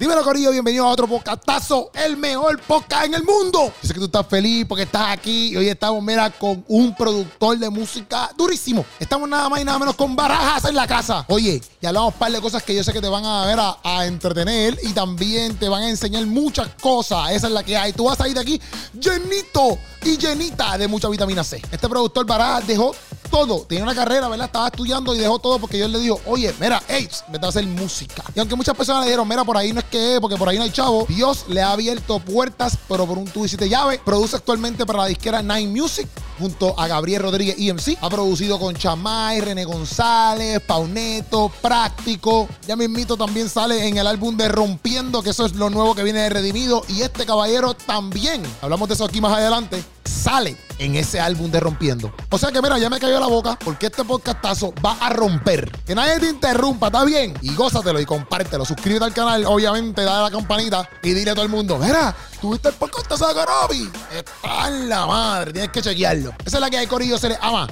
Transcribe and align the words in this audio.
Dímelo, 0.00 0.22
Corillo, 0.22 0.52
bienvenido 0.52 0.84
a 0.86 0.90
otro 0.90 1.08
podcastazo, 1.08 1.90
el 1.92 2.16
mejor 2.16 2.60
podcast 2.60 3.06
en 3.06 3.14
el 3.14 3.24
mundo. 3.24 3.72
Yo 3.82 3.88
sé 3.88 3.94
que 3.94 3.98
tú 3.98 4.04
estás 4.06 4.28
feliz 4.28 4.64
porque 4.64 4.84
estás 4.84 5.10
aquí 5.10 5.48
y 5.48 5.56
hoy 5.56 5.68
estamos, 5.68 6.00
mira, 6.04 6.30
con 6.30 6.64
un 6.68 6.94
productor 6.94 7.58
de 7.58 7.68
música 7.68 8.30
durísimo. 8.36 8.86
Estamos 9.00 9.28
nada 9.28 9.48
más 9.48 9.60
y 9.60 9.64
nada 9.64 9.76
menos 9.76 9.96
con 9.96 10.14
barajas 10.14 10.66
en 10.66 10.76
la 10.76 10.86
casa. 10.86 11.24
Oye, 11.26 11.60
ya 11.82 11.88
hablamos 11.88 12.14
un 12.14 12.18
par 12.20 12.30
de 12.30 12.40
cosas 12.40 12.62
que 12.62 12.76
yo 12.76 12.84
sé 12.84 12.92
que 12.92 13.00
te 13.00 13.08
van 13.08 13.24
a 13.24 13.44
ver 13.44 13.58
a, 13.58 13.76
a 13.82 14.06
entretener 14.06 14.78
y 14.84 14.92
también 14.92 15.56
te 15.56 15.68
van 15.68 15.82
a 15.82 15.88
enseñar 15.90 16.24
muchas 16.26 16.68
cosas. 16.80 17.32
Esa 17.32 17.48
es 17.48 17.52
la 17.52 17.64
que 17.64 17.76
hay. 17.76 17.92
Tú 17.92 18.04
vas 18.04 18.20
a 18.20 18.28
ir 18.28 18.34
de 18.34 18.40
aquí 18.40 18.60
llenito 18.94 19.80
y 20.04 20.16
llenita 20.16 20.78
de 20.78 20.86
mucha 20.86 21.08
vitamina 21.08 21.42
C. 21.42 21.60
Este 21.72 21.88
productor 21.88 22.24
barajas 22.24 22.68
dejó 22.68 22.94
todo. 23.30 23.64
Tenía 23.68 23.84
una 23.84 23.94
carrera, 23.94 24.28
¿verdad? 24.28 24.46
Estaba 24.46 24.66
estudiando 24.68 25.14
y 25.14 25.18
dejó 25.18 25.38
todo 25.38 25.58
porque 25.58 25.78
yo 25.78 25.88
le 25.88 25.98
digo, 25.98 26.20
oye, 26.26 26.54
mira, 26.60 26.82
hey, 26.88 27.08
vete 27.28 27.46
a 27.46 27.48
hacer 27.48 27.66
música. 27.66 28.22
Y 28.34 28.40
aunque 28.40 28.56
muchas 28.56 28.76
personas 28.76 29.02
le 29.02 29.08
dijeron, 29.08 29.28
mira, 29.28 29.44
por 29.44 29.56
ahí 29.56 29.72
no 29.72 29.80
es 29.80 29.86
que 29.86 30.14
es, 30.14 30.20
porque 30.20 30.36
por 30.36 30.48
ahí 30.48 30.56
no 30.56 30.64
hay 30.64 30.70
chavo, 30.70 31.06
Dios 31.08 31.46
le 31.48 31.62
ha 31.62 31.72
abierto 31.72 32.18
puertas, 32.20 32.76
pero 32.88 33.06
por 33.06 33.18
un 33.18 33.26
tubo 33.26 33.44
y 33.44 33.48
siete 33.48 33.68
llaves. 33.68 34.00
Produce 34.04 34.36
actualmente 34.36 34.86
para 34.86 35.00
la 35.00 35.06
disquera 35.06 35.42
Nine 35.42 35.68
Music 35.68 36.08
junto 36.38 36.78
a 36.78 36.86
Gabriel 36.86 37.22
Rodríguez 37.22 37.56
EMC. 37.58 37.98
Ha 38.00 38.08
producido 38.08 38.58
con 38.58 38.74
Chamay, 38.74 39.40
René 39.40 39.64
González, 39.64 40.60
Pauneto, 40.66 41.50
Práctico. 41.60 42.48
Ya 42.66 42.76
mismito 42.76 43.16
también 43.16 43.48
sale 43.48 43.86
en 43.86 43.98
el 43.98 44.06
álbum 44.06 44.36
de 44.36 44.48
Rompiendo, 44.48 45.22
que 45.22 45.30
eso 45.30 45.46
es 45.46 45.54
lo 45.54 45.70
nuevo 45.70 45.94
que 45.94 46.04
viene 46.04 46.20
de 46.20 46.30
Redimido. 46.30 46.82
Y 46.88 47.02
este 47.02 47.26
caballero 47.26 47.74
también, 47.74 48.42
hablamos 48.62 48.88
de 48.88 48.94
eso 48.94 49.04
aquí 49.04 49.20
más 49.20 49.32
adelante, 49.32 49.82
sale 50.04 50.67
en 50.78 50.96
ese 50.96 51.20
álbum 51.20 51.50
de 51.50 51.60
Rompiendo. 51.60 52.12
O 52.30 52.38
sea 52.38 52.50
que 52.50 52.62
mira, 52.62 52.78
ya 52.78 52.90
me 52.90 52.98
cayó 52.98 53.20
la 53.20 53.26
boca 53.26 53.58
porque 53.64 53.86
este 53.86 54.04
podcastazo 54.04 54.72
va 54.84 54.96
a 55.00 55.10
romper. 55.10 55.70
Que 55.84 55.94
nadie 55.94 56.18
te 56.20 56.28
interrumpa, 56.28 56.86
¿está 56.86 57.04
bien? 57.04 57.34
Y 57.42 57.54
gózatelo 57.54 58.00
y 58.00 58.06
compártelo. 58.06 58.64
Suscríbete 58.64 59.04
al 59.04 59.14
canal, 59.14 59.44
obviamente, 59.46 60.02
dale 60.02 60.18
a 60.18 60.22
la 60.22 60.30
campanita 60.30 60.88
y 61.02 61.12
dile 61.12 61.30
a 61.30 61.34
todo 61.34 61.44
el 61.44 61.50
mundo, 61.50 61.78
mira, 61.78 62.14
¿tuviste 62.40 62.68
el 62.68 62.74
podcastazo 62.74 63.28
de 63.28 63.34
Corobi? 63.34 63.90
Está 64.14 64.68
en 64.68 64.88
la 64.88 65.06
madre, 65.06 65.52
tienes 65.52 65.70
que 65.70 65.82
chequearlo. 65.82 66.32
Esa 66.44 66.56
es 66.56 66.60
la 66.60 66.70
que 66.70 66.78
hay, 66.78 66.86
Corillo, 66.86 67.18
se 67.18 67.28
les 67.30 67.38
ama. 67.40 67.68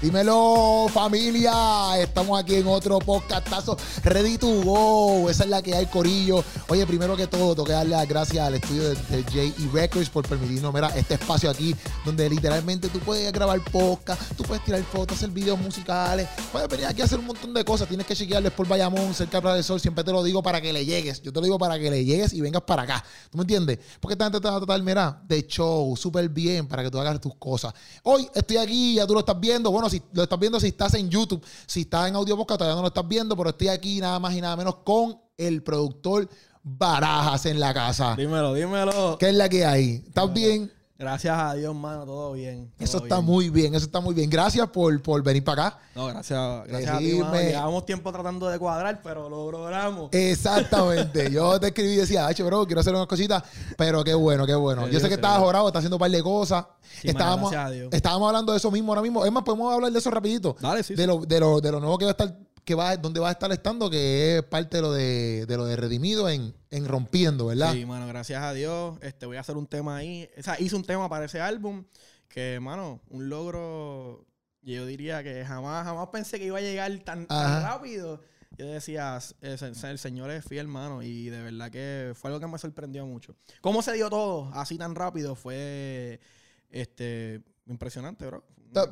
Dímelo, 0.00 0.86
familia. 0.92 2.00
Estamos 2.00 2.40
aquí 2.40 2.54
en 2.54 2.68
otro 2.68 3.00
podcastazo. 3.00 3.76
Ready 4.04 4.38
to 4.38 4.62
go. 4.62 5.28
Esa 5.28 5.42
es 5.42 5.50
la 5.50 5.60
que 5.60 5.74
hay, 5.74 5.86
Corillo. 5.86 6.44
Oye, 6.68 6.86
primero 6.86 7.16
que 7.16 7.26
todo, 7.26 7.52
tengo 7.56 7.64
que 7.64 7.72
darle 7.72 7.96
las 7.96 8.06
gracias 8.06 8.46
al 8.46 8.54
estudio 8.54 8.90
de, 8.90 8.94
de 8.94 9.22
J.E. 9.24 9.68
Records 9.72 10.08
por 10.08 10.24
permitirnos, 10.28 10.72
mira, 10.72 10.86
este 10.90 11.14
espacio 11.14 11.50
aquí 11.50 11.74
donde 12.04 12.30
literalmente 12.30 12.88
tú 12.88 13.00
puedes 13.00 13.32
grabar 13.32 13.60
podcast, 13.72 14.22
tú 14.36 14.44
puedes 14.44 14.64
tirar 14.64 14.80
fotos, 14.84 15.16
hacer 15.16 15.30
videos 15.30 15.58
musicales, 15.58 16.28
puedes 16.52 16.68
venir 16.68 16.86
aquí 16.86 17.02
a 17.02 17.04
hacer 17.04 17.18
un 17.18 17.26
montón 17.26 17.52
de 17.52 17.64
cosas. 17.64 17.88
Tienes 17.88 18.06
que 18.06 18.14
chequearles 18.14 18.52
por 18.52 18.68
Bayamón, 18.68 19.14
cerca 19.14 19.40
de 19.52 19.64
Sol. 19.64 19.80
Siempre 19.80 20.04
te 20.04 20.12
lo 20.12 20.22
digo 20.22 20.44
para 20.44 20.60
que 20.60 20.72
le 20.72 20.86
llegues. 20.86 21.22
Yo 21.22 21.32
te 21.32 21.40
lo 21.40 21.44
digo 21.44 21.58
para 21.58 21.76
que 21.76 21.90
le 21.90 22.04
llegues 22.04 22.32
y 22.34 22.40
vengas 22.40 22.62
para 22.62 22.82
acá. 22.82 23.04
¿Tú 23.30 23.38
me 23.38 23.42
entiendes? 23.42 23.80
Porque 23.98 24.12
esta 24.12 24.26
gente 24.26 24.40
te 24.40 24.48
va 24.48 24.54
a 24.54 24.58
tratar, 24.58 24.80
mira, 24.80 25.20
de 25.26 25.44
show, 25.44 25.96
súper 25.96 26.28
bien 26.28 26.68
para 26.68 26.84
que 26.84 26.90
tú 26.90 27.00
hagas 27.00 27.20
tus 27.20 27.34
cosas. 27.34 27.74
Hoy 28.04 28.28
estoy 28.32 28.58
aquí, 28.58 28.94
ya 28.94 29.04
tú 29.04 29.14
lo 29.14 29.20
estás 29.20 29.40
viendo. 29.40 29.72
Bueno, 29.72 29.87
si 29.88 30.02
lo 30.12 30.22
estás 30.22 30.38
viendo, 30.38 30.60
si 30.60 30.68
estás 30.68 30.94
en 30.94 31.08
YouTube, 31.08 31.44
si 31.66 31.82
estás 31.82 32.08
en 32.08 32.16
audio 32.16 32.36
podcast, 32.36 32.58
todavía 32.58 32.76
no 32.76 32.82
lo 32.82 32.88
estás 32.88 33.06
viendo, 33.06 33.36
pero 33.36 33.50
estoy 33.50 33.68
aquí 33.68 34.00
nada 34.00 34.18
más 34.18 34.34
y 34.34 34.40
nada 34.40 34.56
menos 34.56 34.76
con 34.84 35.18
el 35.36 35.62
productor 35.62 36.28
Barajas 36.62 37.46
en 37.46 37.60
la 37.60 37.72
casa. 37.72 38.14
Dímelo, 38.16 38.52
dímelo. 38.52 39.16
¿Qué 39.18 39.28
es 39.28 39.34
la 39.34 39.48
que 39.48 39.64
hay? 39.64 40.04
¿Estás 40.06 40.32
bien? 40.32 40.70
Gracias 40.98 41.38
a 41.38 41.54
Dios, 41.54 41.76
mano, 41.76 42.04
todo 42.04 42.32
bien. 42.32 42.72
todo 42.76 42.84
Eso 42.84 42.98
está 42.98 43.18
bien. 43.18 43.26
muy 43.26 43.50
bien, 43.50 43.72
eso 43.72 43.86
está 43.86 44.00
muy 44.00 44.14
bien. 44.14 44.28
Gracias 44.28 44.68
por, 44.70 45.00
por 45.00 45.22
venir 45.22 45.44
para 45.44 45.68
acá. 45.68 45.78
No, 45.94 46.06
gracias, 46.08 46.66
gracias 46.66 46.92
a 46.92 46.98
ti, 46.98 47.14
mano. 47.14 47.40
Llevamos 47.40 47.86
tiempo 47.86 48.10
tratando 48.10 48.48
de 48.48 48.58
cuadrar, 48.58 49.00
pero 49.00 49.28
lo 49.28 49.48
logramos. 49.48 50.08
Exactamente. 50.12 51.30
Yo 51.32 51.60
te 51.60 51.68
escribí 51.68 51.92
y 51.92 51.96
decía, 51.98 52.26
H, 52.26 52.42
bro, 52.42 52.66
quiero 52.66 52.80
hacer 52.80 52.92
unas 52.92 53.06
cositas, 53.06 53.44
pero 53.76 54.02
qué 54.02 54.12
bueno, 54.14 54.44
qué 54.44 54.56
bueno. 54.56 54.88
Yo 54.88 54.98
sé 54.98 55.06
que 55.06 55.14
estabas 55.14 55.38
jorado, 55.38 55.68
estás 55.68 55.82
haciendo 55.82 55.98
un 55.98 56.00
par 56.00 56.10
de 56.10 56.20
cosas. 56.20 56.66
Sí, 57.00 57.06
mano, 57.06 57.18
estábamos, 57.18 57.50
gracias 57.52 57.70
a 57.70 57.74
Dios. 57.74 57.88
estábamos 57.92 58.26
hablando 58.26 58.52
de 58.52 58.58
eso 58.58 58.70
mismo 58.72 58.90
ahora 58.90 59.02
mismo. 59.02 59.24
Es 59.24 59.30
más, 59.30 59.44
podemos 59.44 59.72
hablar 59.72 59.92
de 59.92 59.98
eso 60.00 60.10
rapidito. 60.10 60.56
Dale, 60.60 60.82
sí, 60.82 60.96
de 60.96 61.02
sí. 61.02 61.06
lo, 61.06 61.18
de 61.20 61.38
lo, 61.38 61.60
de 61.60 61.70
lo 61.70 61.78
nuevo 61.78 61.96
que 61.96 62.06
va 62.06 62.10
a 62.10 62.12
estar, 62.12 62.34
que 62.68 62.74
va, 62.74 62.94
donde 62.98 63.18
va 63.18 63.30
a 63.30 63.32
estar 63.32 63.50
estando, 63.50 63.88
que 63.88 64.36
es 64.36 64.42
parte 64.42 64.76
de 64.76 64.82
lo 64.82 64.92
de, 64.92 65.46
de 65.46 65.56
lo 65.56 65.64
de 65.64 65.74
Redimido 65.74 66.28
en, 66.28 66.54
en 66.68 66.86
Rompiendo, 66.86 67.46
¿verdad? 67.46 67.72
Sí, 67.72 67.86
mano, 67.86 68.06
gracias 68.06 68.42
a 68.42 68.52
Dios. 68.52 68.98
Este, 69.00 69.24
voy 69.24 69.38
a 69.38 69.40
hacer 69.40 69.56
un 69.56 69.66
tema 69.66 69.96
ahí. 69.96 70.28
O 70.38 70.42
sea, 70.42 70.60
hice 70.60 70.76
un 70.76 70.84
tema 70.84 71.08
para 71.08 71.24
ese 71.24 71.40
álbum 71.40 71.84
que, 72.28 72.60
mano, 72.60 73.00
un 73.08 73.30
logro. 73.30 74.26
Yo 74.60 74.84
diría 74.84 75.22
que 75.22 75.46
jamás, 75.46 75.86
jamás 75.86 76.08
pensé 76.12 76.38
que 76.38 76.44
iba 76.44 76.58
a 76.58 76.60
llegar 76.60 76.92
tan, 76.98 77.26
tan 77.26 77.62
rápido. 77.62 78.20
Yo 78.58 78.66
decía, 78.66 79.18
"Eh, 79.40 79.56
se- 79.56 79.88
el 79.90 79.98
Señor 79.98 80.30
es 80.30 80.44
fiel, 80.44 80.68
mano, 80.68 81.02
y 81.02 81.30
de 81.30 81.40
verdad 81.40 81.70
que 81.70 82.12
fue 82.14 82.28
algo 82.28 82.38
que 82.40 82.48
me 82.48 82.58
sorprendió 82.58 83.06
mucho. 83.06 83.34
¿Cómo 83.62 83.80
se 83.80 83.94
dio 83.94 84.10
todo 84.10 84.50
así 84.52 84.76
tan 84.76 84.94
rápido? 84.94 85.34
Fue 85.34 86.20
este 86.68 87.42
impresionante, 87.66 88.26
bro. 88.26 88.44
Ta- 88.74 88.90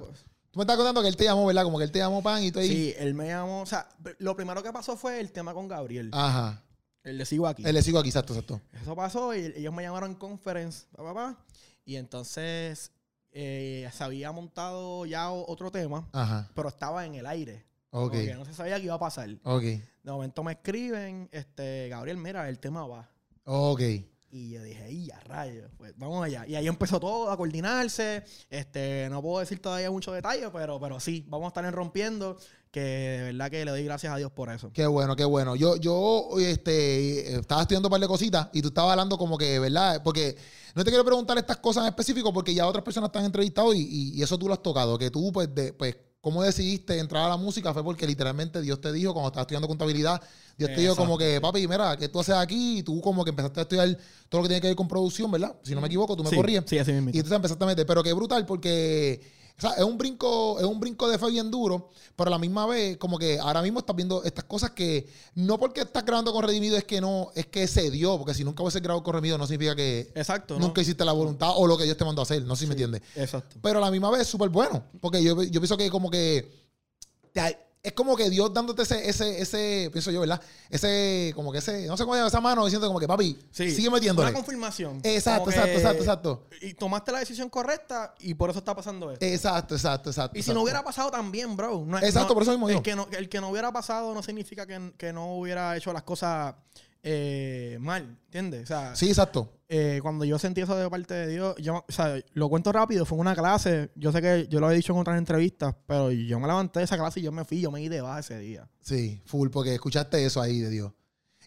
Tú 0.57 0.61
me 0.61 0.63
estás 0.63 0.77
contando 0.79 1.03
que 1.03 1.09
él 1.09 1.17
te 1.19 1.25
llamó, 1.25 1.45
¿verdad? 1.45 1.65
Como 1.65 1.77
que 1.77 1.85
él 1.85 1.93
te 1.93 1.99
llamó 1.99 2.23
pan 2.23 2.43
y 2.43 2.51
tú 2.51 2.61
ahí. 2.61 2.69
Sí, 2.69 2.95
él 2.97 3.13
me 3.13 3.27
llamó. 3.27 3.61
O 3.61 3.67
sea, 3.67 3.91
lo 4.21 4.35
primero 4.35 4.63
que 4.63 4.73
pasó 4.73 4.97
fue 4.97 5.21
el 5.21 5.31
tema 5.31 5.53
con 5.53 5.69
Gabriel. 5.69 6.09
Ajá. 6.15 6.63
El 7.05 7.19
de 7.19 7.27
Sigo 7.27 7.47
aquí. 7.47 7.63
Él 7.63 7.75
le 7.75 7.83
sigo 7.83 7.99
aquí, 7.99 8.09
exacto, 8.09 8.33
exacto. 8.33 8.63
Eso 8.73 8.97
pasó 8.97 9.35
y 9.35 9.53
ellos 9.55 9.75
me 9.75 9.83
llamaron 9.83 10.13
en 10.13 10.17
conference, 10.17 10.87
pa, 10.97 11.03
pa, 11.03 11.13
pa, 11.13 11.45
y 11.85 11.97
entonces 11.97 12.91
eh, 13.33 13.87
se 13.93 14.03
había 14.03 14.33
montado 14.33 15.05
ya 15.05 15.31
otro 15.31 15.71
tema, 15.71 16.09
Ajá. 16.13 16.51
pero 16.55 16.71
estaba 16.71 17.05
en 17.05 17.17
el 17.17 17.27
aire. 17.27 17.67
Ok. 17.91 18.13
Como 18.13 18.25
que 18.25 18.35
no 18.35 18.47
se 18.47 18.55
sabía 18.55 18.79
qué 18.79 18.87
iba 18.87 18.95
a 18.95 18.99
pasar. 18.99 19.29
Ok. 19.43 19.63
De 19.63 19.83
momento 20.05 20.43
me 20.43 20.53
escriben, 20.53 21.29
este, 21.33 21.91
Gabriel, 21.91 22.17
mira, 22.17 22.49
el 22.49 22.59
tema 22.61 22.87
va. 22.87 23.11
Ok. 23.45 23.83
Y 24.37 24.51
yo 24.51 24.63
dije, 24.63 24.91
¡y 24.93 25.11
a 25.11 25.19
rayos! 25.21 25.71
Pues 25.79 25.95
vamos 25.97 26.23
allá. 26.25 26.45
Y 26.47 26.55
ahí 26.57 26.67
empezó 26.67 27.01
todo 27.01 27.31
a 27.31 27.37
coordinarse. 27.39 28.23
Este, 28.51 29.09
no 29.11 29.23
puedo 29.23 29.41
decir 29.41 29.61
todavía 29.63 29.91
mucho 29.91 30.13
detalle, 30.13 30.49
pero, 30.53 30.79
pero 30.79 31.01
sí, 31.01 31.25
vamos 31.29 31.47
a 31.47 31.49
estar 31.49 31.65
en 31.65 31.73
rompiendo. 31.73 32.37
Que 32.71 32.81
de 32.81 33.23
verdad 33.33 33.51
que 33.51 33.65
le 33.65 33.71
doy 33.71 33.85
gracias 33.85 34.13
a 34.13 34.17
Dios 34.19 34.31
por 34.33 34.51
eso. 34.51 34.71
Qué 34.75 34.87
bueno, 34.87 35.17
qué 35.17 35.25
bueno. 35.25 35.57
Yo, 35.57 35.77
yo 35.77 36.29
este, 36.39 37.37
estaba 37.37 37.63
estudiando 37.63 37.89
un 37.89 37.91
par 37.93 38.01
de 38.01 38.09
cositas 38.09 38.49
y 38.53 38.61
tú 38.61 38.69
estabas 38.69 38.91
hablando 38.91 39.17
como 39.17 39.39
que, 39.39 39.59
¿verdad? 39.59 40.03
Porque 40.05 40.37
no 40.75 40.85
te 40.85 40.91
quiero 40.91 41.05
preguntar 41.05 41.39
estas 41.39 41.57
cosas 41.57 41.85
en 41.85 41.89
específico 41.89 42.31
porque 42.35 42.53
ya 42.53 42.67
otras 42.67 42.85
personas 42.85 43.11
han 43.15 43.25
entrevistado 43.25 43.73
y, 43.73 43.79
y- 43.81 44.19
y 44.19 44.23
eso 44.23 44.37
tú 44.37 44.47
lo 44.49 44.53
has 44.53 44.63
tocado. 44.63 44.99
Que 44.99 45.11
tú, 45.11 45.33
pues, 45.33 45.55
de, 45.55 45.73
pues, 45.73 45.97
¿cómo 46.21 46.43
decidiste 46.43 46.99
entrar 46.99 47.25
a 47.25 47.29
la 47.29 47.37
música? 47.37 47.73
Fue 47.73 47.85
porque 47.85 48.07
literalmente 48.07 48.61
Dios 48.61 48.81
te 48.81 48.93
dijo, 48.93 49.13
cuando 49.13 49.29
estabas 49.29 49.45
estudiando 49.45 49.69
contabilidad, 49.69 50.21
Dios 50.59 50.71
te 50.75 50.81
dijo 50.81 50.97
como 50.97 51.17
que, 51.17 51.41
papi, 51.41 51.69
mira, 51.69 51.97
¿qué 51.97 52.09
tú 52.09 52.19
haces 52.21 52.35
aquí? 52.35 52.79
Y 52.79 52.83
tú 52.83 53.01
como 53.01 53.25
que 53.25 53.31
empezaste 53.31 53.61
a 53.61 53.63
estudiar 53.63 53.97
todo 54.29 54.41
lo 54.41 54.43
que 54.45 54.49
tiene 54.49 54.61
que 54.61 54.69
ver 54.69 54.77
con 54.77 54.89
producción, 54.89 55.31
¿verdad? 55.31 55.55
Si 55.63 55.75
no 55.75 55.81
me 55.81 55.87
equivoco, 55.87 56.17
tú 56.17 56.25
me 56.25 56.31
Sí, 56.31 56.37
corrías. 56.37 56.65
sí, 56.67 56.79
así 56.79 56.93
mismo. 56.93 57.11
Y 57.13 57.17
entonces 57.19 57.37
empezaste 57.37 57.63
a 57.63 57.67
meter, 57.67 57.87
pero 57.87 58.03
qué 58.03 58.13
brutal 58.13 58.45
porque 58.47 59.21
o 59.57 59.61
sea, 59.61 59.71
es 59.73 59.85
un 59.85 59.97
brinco, 59.97 60.59
es 60.59 60.65
un 60.67 60.79
brinco 60.79 61.09
de 61.09 61.19
fe 61.19 61.31
bien 61.31 61.51
duro, 61.51 61.89
pero 62.15 62.29
a 62.29 62.31
la 62.31 62.39
misma 62.39 62.67
vez, 62.67 62.97
como 62.99 63.19
que 63.19 63.39
ahora 63.39 63.63
mismo 63.63 63.79
estás 63.79 63.97
viendo 63.97 64.23
estas 64.25 64.45
cosas 64.45 64.71
que 64.73 65.09
no 65.35 65.59
porque 65.59 65.81
estás 65.81 66.05
grabando 66.05 66.33
con 66.33 66.45
Redimido 66.45 66.77
es 66.77 66.85
que 66.85 67.01
no, 67.01 67.31
es 67.35 67.47
que 67.47 67.67
se 67.67 67.91
dio, 67.91 68.19
porque 68.19 68.35
si 68.35 68.45
nunca 68.45 68.63
hubiese 68.63 68.81
grabado 68.81 69.03
con 69.03 69.15
Redimido 69.15 69.39
no 69.39 69.47
significa 69.47 69.75
que 69.75 70.13
Exacto, 70.15 70.59
¿no? 70.59 70.67
nunca 70.67 70.81
hiciste 70.83 71.05
la 71.05 71.13
voluntad 71.13 71.51
o 71.57 71.67
lo 71.67 71.77
que 71.79 71.85
Dios 71.85 71.97
te 71.97 72.05
mandó 72.05 72.21
a 72.21 72.25
hacer, 72.25 72.43
no 72.45 72.55
sé 72.55 72.61
si 72.61 72.67
me 72.67 72.73
entiendes. 72.75 73.03
Exacto. 73.15 73.57
Pero 73.63 73.79
a 73.79 73.83
la 73.83 73.91
misma 73.91 74.11
vez 74.11 74.23
es 74.23 74.29
súper 74.29 74.51
bueno, 74.51 74.83
porque 75.01 75.23
yo, 75.23 75.43
yo 75.43 75.61
pienso 75.61 75.77
que 75.77 75.89
como 75.91 76.11
que 76.11 76.51
te- 77.33 77.59
es 77.87 77.93
como 77.93 78.17
que 78.17 78.29
Dios 78.29 78.53
dándote 78.53 78.83
ese, 78.83 79.09
ese, 79.09 79.41
ese, 79.41 79.89
pienso 79.93 80.11
yo, 80.11 80.21
¿verdad? 80.21 80.41
Ese, 80.71 81.33
como 81.37 81.53
que 81.53 81.59
ese, 81.59 81.87
no 81.87 81.97
sé 81.97 82.03
cómo 82.05 82.17
llama 82.17 82.29
esa 82.29 82.41
mano 82.41 82.65
diciendo 82.65 82.87
como 82.89 82.99
que 82.99 83.07
papi, 83.07 83.39
Sí. 83.53 83.71
sigue 83.71 83.89
metiéndole. 83.91 84.31
Una 84.31 84.37
confirmación. 84.37 85.01
Exacto, 85.05 85.51
exacto, 85.51 85.71
exacto, 85.73 85.99
exacto. 86.03 86.47
Y 86.63 86.75
tomaste 86.75 87.13
la 87.13 87.21
decisión 87.21 87.49
correcta 87.49 88.15
y 88.19 88.35
por 88.35 88.51
eso 88.51 88.59
está 88.59 88.75
pasando 88.75 89.13
esto. 89.13 89.25
Exacto, 89.25 89.75
exacto, 89.77 90.11
exacto. 90.11 90.37
y 90.37 90.43
si 90.43 90.47
exacto. 90.51 90.59
no 90.59 90.63
hubiera 90.65 90.83
pasado 90.83 91.11
también, 91.11 91.57
bro. 91.57 91.85
no 91.87 91.99
Exacto, 91.99 92.29
no- 92.31 92.35
por 92.35 92.43
eso 92.43 92.51
mismo 92.53 92.67
el 92.69 92.73
digo. 92.75 92.83
que, 92.83 92.97
no, 92.97 93.07
el 93.13 93.29
que 93.29 93.41
no 93.41 93.51
hubiera 93.51 93.73
pasado 93.73 94.13
no 94.15 94.23
significa 94.23 94.67
que, 94.67 94.93
que 94.99 95.13
no 95.13 95.37
hubiera 95.37 95.77
hecho 95.77 95.93
las 95.93 96.03
cosas 96.03 96.55
eh, 97.09 97.79
mal, 97.81 98.19
¿entiendes? 98.25 98.65
O 98.65 98.67
sea, 98.67 98.97
Sí, 98.97 99.09
exacto. 99.09 99.49
eh, 99.69 100.01
cuando 100.03 100.25
yo 100.25 100.41
sentí 100.41 100.61
eso 100.61 100.75
de 100.75 100.91
parte 100.91 101.15
de 101.15 101.29
Dios, 101.29 101.55
yo, 101.59 101.85
o 101.89 101.93
sea, 101.93 102.17
lo 102.33 102.49
cuento 102.49 102.73
rápido, 102.73 103.05
fue 103.07 103.17
una 103.19 103.37
clase, 103.37 103.91
yo 103.95 104.11
sé 104.11 104.21
que 104.21 104.49
yo 104.51 104.59
lo 104.59 104.69
he 104.69 104.75
dicho 104.75 104.93
en 104.93 104.99
otras 104.99 105.17
entrevistas, 105.17 105.77
pero 105.87 106.11
yo 106.11 106.41
me 106.41 106.49
levanté 106.49 106.81
de 106.81 106.85
esa 106.87 106.97
clase 106.99 107.21
y 107.21 107.23
yo 107.23 107.31
me 107.31 107.45
fui, 107.45 107.61
yo 107.61 107.71
me 107.71 107.79
di 107.79 107.89
de 107.89 108.01
baja 108.01 108.19
ese 108.19 108.39
día. 108.41 108.69
Sí, 108.81 109.23
full, 109.25 109.51
porque 109.51 109.73
escuchaste 109.73 110.25
eso 110.25 110.41
ahí 110.41 110.59
de 110.59 110.69
Dios. 110.71 110.93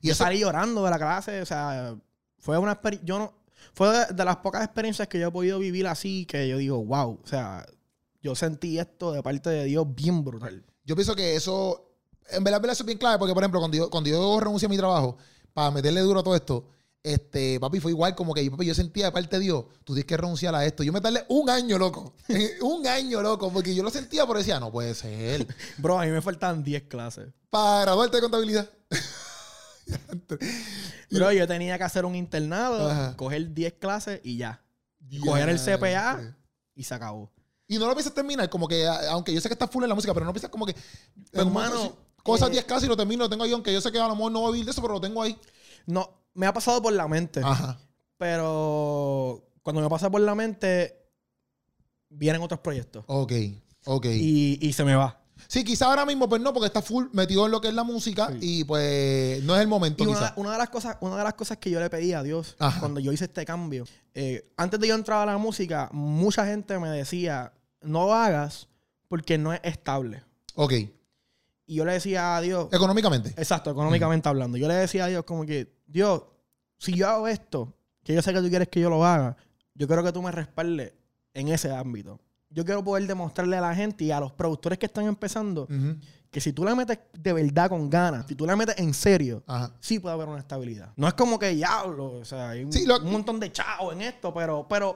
Y 0.01 0.07
yo 0.07 0.13
eso, 0.13 0.23
salí 0.23 0.39
llorando 0.39 0.81
de 0.85 0.89
la 0.91 0.97
clase, 0.97 1.41
o 1.41 1.45
sea, 1.45 1.93
fue 2.37 2.57
una 2.57 2.71
experiencia, 2.71 3.05
yo 3.05 3.19
no, 3.19 3.33
fue 3.73 3.89
de, 3.89 4.13
de 4.13 4.23
las 4.25 4.37
pocas 4.37 4.63
experiencias 4.63 5.09
que 5.09 5.19
yo 5.19 5.27
he 5.27 5.31
podido 5.31 5.59
vivir 5.59 5.87
así 5.87 6.25
que 6.25 6.47
yo 6.47 6.57
digo, 6.57 6.81
wow, 6.85 7.19
o 7.21 7.27
sea, 7.27 7.65
yo 8.21 8.33
sentí 8.33 8.79
esto 8.79 9.11
de 9.11 9.21
parte 9.21 9.49
de 9.49 9.65
Dios 9.65 9.85
bien 9.93 10.23
brutal. 10.23 10.63
yo 10.85 10.95
pienso 10.95 11.17
que 11.17 11.35
eso, 11.35 11.85
en 12.31 12.43
verdad, 12.45 12.57
en 12.59 12.61
verdad, 12.61 12.73
eso 12.73 12.83
es 12.83 12.87
bien 12.87 12.97
clave, 12.97 13.17
porque, 13.19 13.33
por 13.33 13.43
ejemplo, 13.43 13.59
cuando 13.59 13.75
yo, 13.77 13.89
cuando 13.89 14.09
yo 14.09 14.39
renuncié 14.39 14.67
a 14.67 14.69
mi 14.69 14.77
trabajo 14.77 15.17
para 15.53 15.71
meterle 15.71 16.01
duro 16.01 16.19
a 16.19 16.23
todo 16.23 16.35
esto, 16.35 16.65
este, 17.01 17.59
papi, 17.59 17.79
fue 17.79 17.91
igual 17.91 18.13
como 18.13 18.33
que 18.33 18.49
papi, 18.51 18.65
yo 18.65 18.75
sentía 18.75 19.05
de 19.05 19.11
parte 19.11 19.37
de 19.37 19.43
Dios, 19.43 19.65
tú 19.83 19.93
tienes 19.93 20.05
que 20.05 20.17
renunciar 20.17 20.53
a 20.53 20.65
esto. 20.65 20.83
Yo 20.83 20.91
me 20.91 21.01
tardé 21.01 21.25
un 21.29 21.49
año, 21.49 21.77
loco. 21.77 22.13
un 22.61 22.85
año, 22.87 23.21
loco, 23.21 23.51
porque 23.51 23.73
yo 23.73 23.83
lo 23.83 23.89
sentía, 23.89 24.25
pero 24.27 24.39
decía, 24.39 24.59
no 24.59 24.71
puede 24.71 24.93
ser. 24.93 25.47
Bro, 25.77 25.99
a 25.99 26.05
mí 26.05 26.11
me 26.11 26.21
faltan 26.21 26.63
10 26.63 26.83
clases. 26.83 27.29
Para 27.49 27.81
graduarte 27.81 28.17
de 28.17 28.21
contabilidad. 28.21 28.69
Bro, 31.09 31.31
yo 31.31 31.47
tenía 31.47 31.77
que 31.77 31.83
hacer 31.83 32.05
un 32.05 32.15
internado, 32.15 32.89
Ajá. 32.89 33.15
coger 33.15 33.53
10 33.53 33.73
clases 33.73 34.21
y 34.23 34.37
ya. 34.37 34.61
Coger 35.23 35.49
el 35.49 35.59
CPA 35.59 36.35
y 36.75 36.83
se 36.83 36.93
acabó. 36.93 37.31
Y 37.67 37.77
no 37.77 37.87
lo 37.87 37.93
piensas 37.93 38.13
terminar, 38.13 38.49
como 38.49 38.67
que, 38.67 38.87
aunque 38.87 39.33
yo 39.33 39.41
sé 39.41 39.47
que 39.47 39.53
está 39.53 39.67
full 39.67 39.83
en 39.83 39.89
la 39.89 39.95
música, 39.95 40.13
pero 40.13 40.25
no 40.25 40.33
piensas 40.33 40.49
como 40.49 40.65
que. 40.65 40.73
Pues, 40.73 41.45
en 41.45 41.53
Cosas 42.23 42.49
eh, 42.49 42.53
10 42.53 42.65
casi 42.65 42.87
lo 42.87 42.95
termino, 42.97 43.23
lo 43.23 43.29
tengo 43.29 43.43
ahí, 43.43 43.51
aunque 43.51 43.73
yo 43.73 43.81
sé 43.81 43.91
que 43.91 43.99
a 43.99 44.07
lo 44.07 44.15
mejor 44.15 44.31
no 44.31 44.41
voy 44.41 44.49
a 44.49 44.51
vivir 44.53 44.65
de 44.65 44.71
eso, 44.71 44.81
pero 44.81 44.95
lo 44.95 45.01
tengo 45.01 45.21
ahí. 45.21 45.37
No, 45.85 46.09
me 46.33 46.45
ha 46.47 46.53
pasado 46.53 46.81
por 46.81 46.93
la 46.93 47.07
mente. 47.07 47.41
Ajá. 47.43 47.77
Pero 48.17 49.43
cuando 49.63 49.81
me 49.81 49.89
pasa 49.89 50.09
por 50.09 50.21
la 50.21 50.35
mente, 50.35 50.95
vienen 52.09 52.41
otros 52.41 52.59
proyectos. 52.59 53.03
Ok, 53.07 53.31
ok. 53.85 54.05
Y, 54.05 54.59
y 54.61 54.73
se 54.73 54.83
me 54.83 54.95
va. 54.95 55.15
Sí, 55.47 55.63
quizá 55.63 55.85
ahora 55.87 56.05
mismo, 56.05 56.27
pues 56.27 56.41
no, 56.41 56.53
porque 56.53 56.67
está 56.67 56.81
full 56.81 57.05
metido 57.13 57.45
en 57.45 57.51
lo 57.51 57.61
que 57.61 57.69
es 57.69 57.73
la 57.73 57.83
música 57.83 58.27
Sí. 58.27 58.37
y 58.41 58.63
pues 58.65 59.41
no 59.43 59.55
es 59.55 59.61
el 59.61 59.67
momento, 59.69 60.03
Y 60.03 60.07
una, 60.07 60.19
quizá. 60.19 60.33
una 60.35 60.51
de 60.51 60.57
las 60.57 60.69
cosas, 60.69 60.97
una 60.99 61.17
de 61.17 61.23
las 61.23 61.33
cosas 61.33 61.57
que 61.57 61.69
yo 61.71 61.79
le 61.79 61.89
pedí 61.89 62.11
a 62.13 62.21
Dios 62.21 62.55
Ajá. 62.59 62.79
cuando 62.81 62.99
yo 62.99 63.11
hice 63.13 63.23
este 63.25 63.45
cambio, 63.45 63.85
eh, 64.13 64.51
antes 64.57 64.79
de 64.79 64.87
yo 64.89 64.95
entrar 64.95 65.21
a 65.27 65.31
la 65.31 65.37
música, 65.37 65.89
mucha 65.93 66.45
gente 66.45 66.77
me 66.77 66.89
decía, 66.89 67.53
no 67.81 68.05
lo 68.05 68.13
hagas 68.13 68.67
porque 69.07 69.37
no 69.37 69.53
es 69.53 69.61
estable. 69.63 70.23
Ok. 70.55 70.73
Y 71.69 71.75
yo 71.75 71.85
le 71.85 71.93
decía 71.93 72.35
a 72.35 72.41
Dios, 72.41 72.67
Económicamente. 72.71 73.29
exacto, 73.37 73.69
económicamente 73.69 74.27
hablando, 74.27 74.57
yo 74.57 74.67
le 74.67 74.73
decía 74.73 75.05
a 75.05 75.07
Dios 75.07 75.23
como 75.23 75.45
que, 75.45 75.71
Dios, 75.85 76.23
si 76.79 76.93
yo 76.95 77.07
hago 77.07 77.27
esto, 77.27 77.75
que 78.03 78.15
yo 78.15 78.23
sé 78.23 78.33
que 78.33 78.41
tú 78.41 78.49
quieres 78.49 78.67
que 78.69 78.79
yo 78.79 78.89
lo 78.89 79.05
haga, 79.05 79.37
yo 79.75 79.85
quiero 79.85 80.03
que 80.03 80.11
tú 80.11 80.19
me 80.23 80.31
respaldes 80.31 80.93
en 81.33 81.47
ese 81.49 81.71
ámbito. 81.71 82.19
Yo 82.49 82.65
quiero 82.65 82.83
poder 82.83 83.05
demostrarle 83.05 83.55
a 83.55 83.61
la 83.61 83.75
gente 83.75 84.03
y 84.05 84.11
a 84.11 84.19
los 84.19 84.31
productores 84.31 84.79
que 84.79 84.87
están 84.87 85.05
empezando 85.05 85.67
que 86.31 86.41
si 86.41 86.53
tú 86.53 86.65
le 86.65 86.73
metes 86.73 86.97
de 87.13 87.33
verdad 87.33 87.69
con 87.69 87.87
ganas, 87.87 88.25
si 88.27 88.33
tú 88.33 88.47
le 88.47 88.55
metes 88.55 88.79
en 88.79 88.91
serio, 88.95 89.43
Ajá. 89.45 89.71
sí 89.79 89.99
puede 89.99 90.15
haber 90.15 90.27
una 90.27 90.39
estabilidad. 90.39 90.91
No 90.95 91.07
es 91.07 91.13
como 91.13 91.37
que 91.37 91.49
diablo, 91.49 92.13
o 92.13 92.25
sea, 92.25 92.49
hay 92.49 92.63
un, 92.63 92.73
Sí, 92.73 92.85
lo- 92.87 92.99
un 92.99 93.11
montón 93.11 93.39
de 93.39 93.51
chavos 93.51 93.93
en 93.93 94.01
esto, 94.01 94.33
pero, 94.33 94.65
pero, 94.67 94.95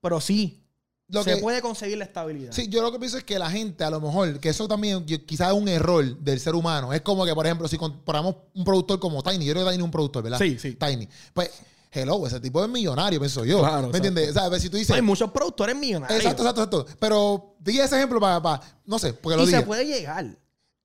pero 0.00 0.20
sí, 0.22 0.62
Lo 1.10 1.22
se 1.24 1.34
que- 1.36 1.40
puede 1.40 1.62
conseguir 1.62 1.96
la 1.96 2.04
estabilidad. 2.04 2.52
Sí, 2.52 2.68
yo 2.68 2.82
lo 2.82 2.92
que 2.92 2.98
pienso 2.98 3.16
es 3.16 3.24
que 3.24 3.38
la 3.38 3.50
gente, 3.50 3.82
a 3.82 3.90
lo 3.90 4.00
mejor, 4.00 4.38
que 4.40 4.50
eso 4.50 4.68
también 4.68 5.04
quizás 5.06 5.48
es 5.48 5.54
un 5.54 5.66
error 5.68 6.04
del 6.18 6.38
ser 6.38 6.54
humano. 6.54 6.92
Es 6.92 7.00
como 7.00 7.24
que, 7.24 7.34
por 7.34 7.46
ejemplo, 7.46 7.66
si 7.66 7.78
compramos 7.78 8.36
un 8.54 8.62
productor 8.64 9.00
como 9.00 9.22
Tiny, 9.22 9.46
yo 9.46 9.52
creo 9.54 9.64
que 9.64 9.70
Tiny 9.70 9.80
es 9.82 9.84
un 9.84 9.90
productor, 9.90 10.22
¿verdad? 10.22 10.38
Sí, 10.38 10.58
sí. 10.58 10.74
Tiny. 10.74 11.08
Pues, 11.32 11.50
hello, 11.90 12.26
ese 12.26 12.38
tipo 12.40 12.62
es 12.62 12.68
millonario, 12.70 13.18
pienso 13.18 13.42
yo. 13.44 13.60
Claro, 13.60 13.74
¿Me 13.74 13.78
exacto. 13.88 13.96
entiendes? 13.96 14.30
O 14.30 14.32
sea, 14.34 14.44
a 14.44 14.48
ver, 14.50 14.60
si 14.60 14.68
tú 14.68 14.76
dices. 14.76 14.94
Hay 14.94 15.00
muchos 15.00 15.30
productores 15.30 15.74
millonarios. 15.74 16.18
exacto, 16.20 16.42
exacto, 16.42 16.62
exacto. 16.80 16.96
Pero 17.00 17.54
di 17.58 17.78
ese 17.80 17.96
ejemplo 17.96 18.20
para, 18.20 18.60
no 18.84 18.98
sé, 18.98 19.14
porque 19.14 19.36
lo 19.38 19.44
y 19.44 19.46
se 19.46 19.62
puede 19.62 19.86
llegar. 19.86 20.24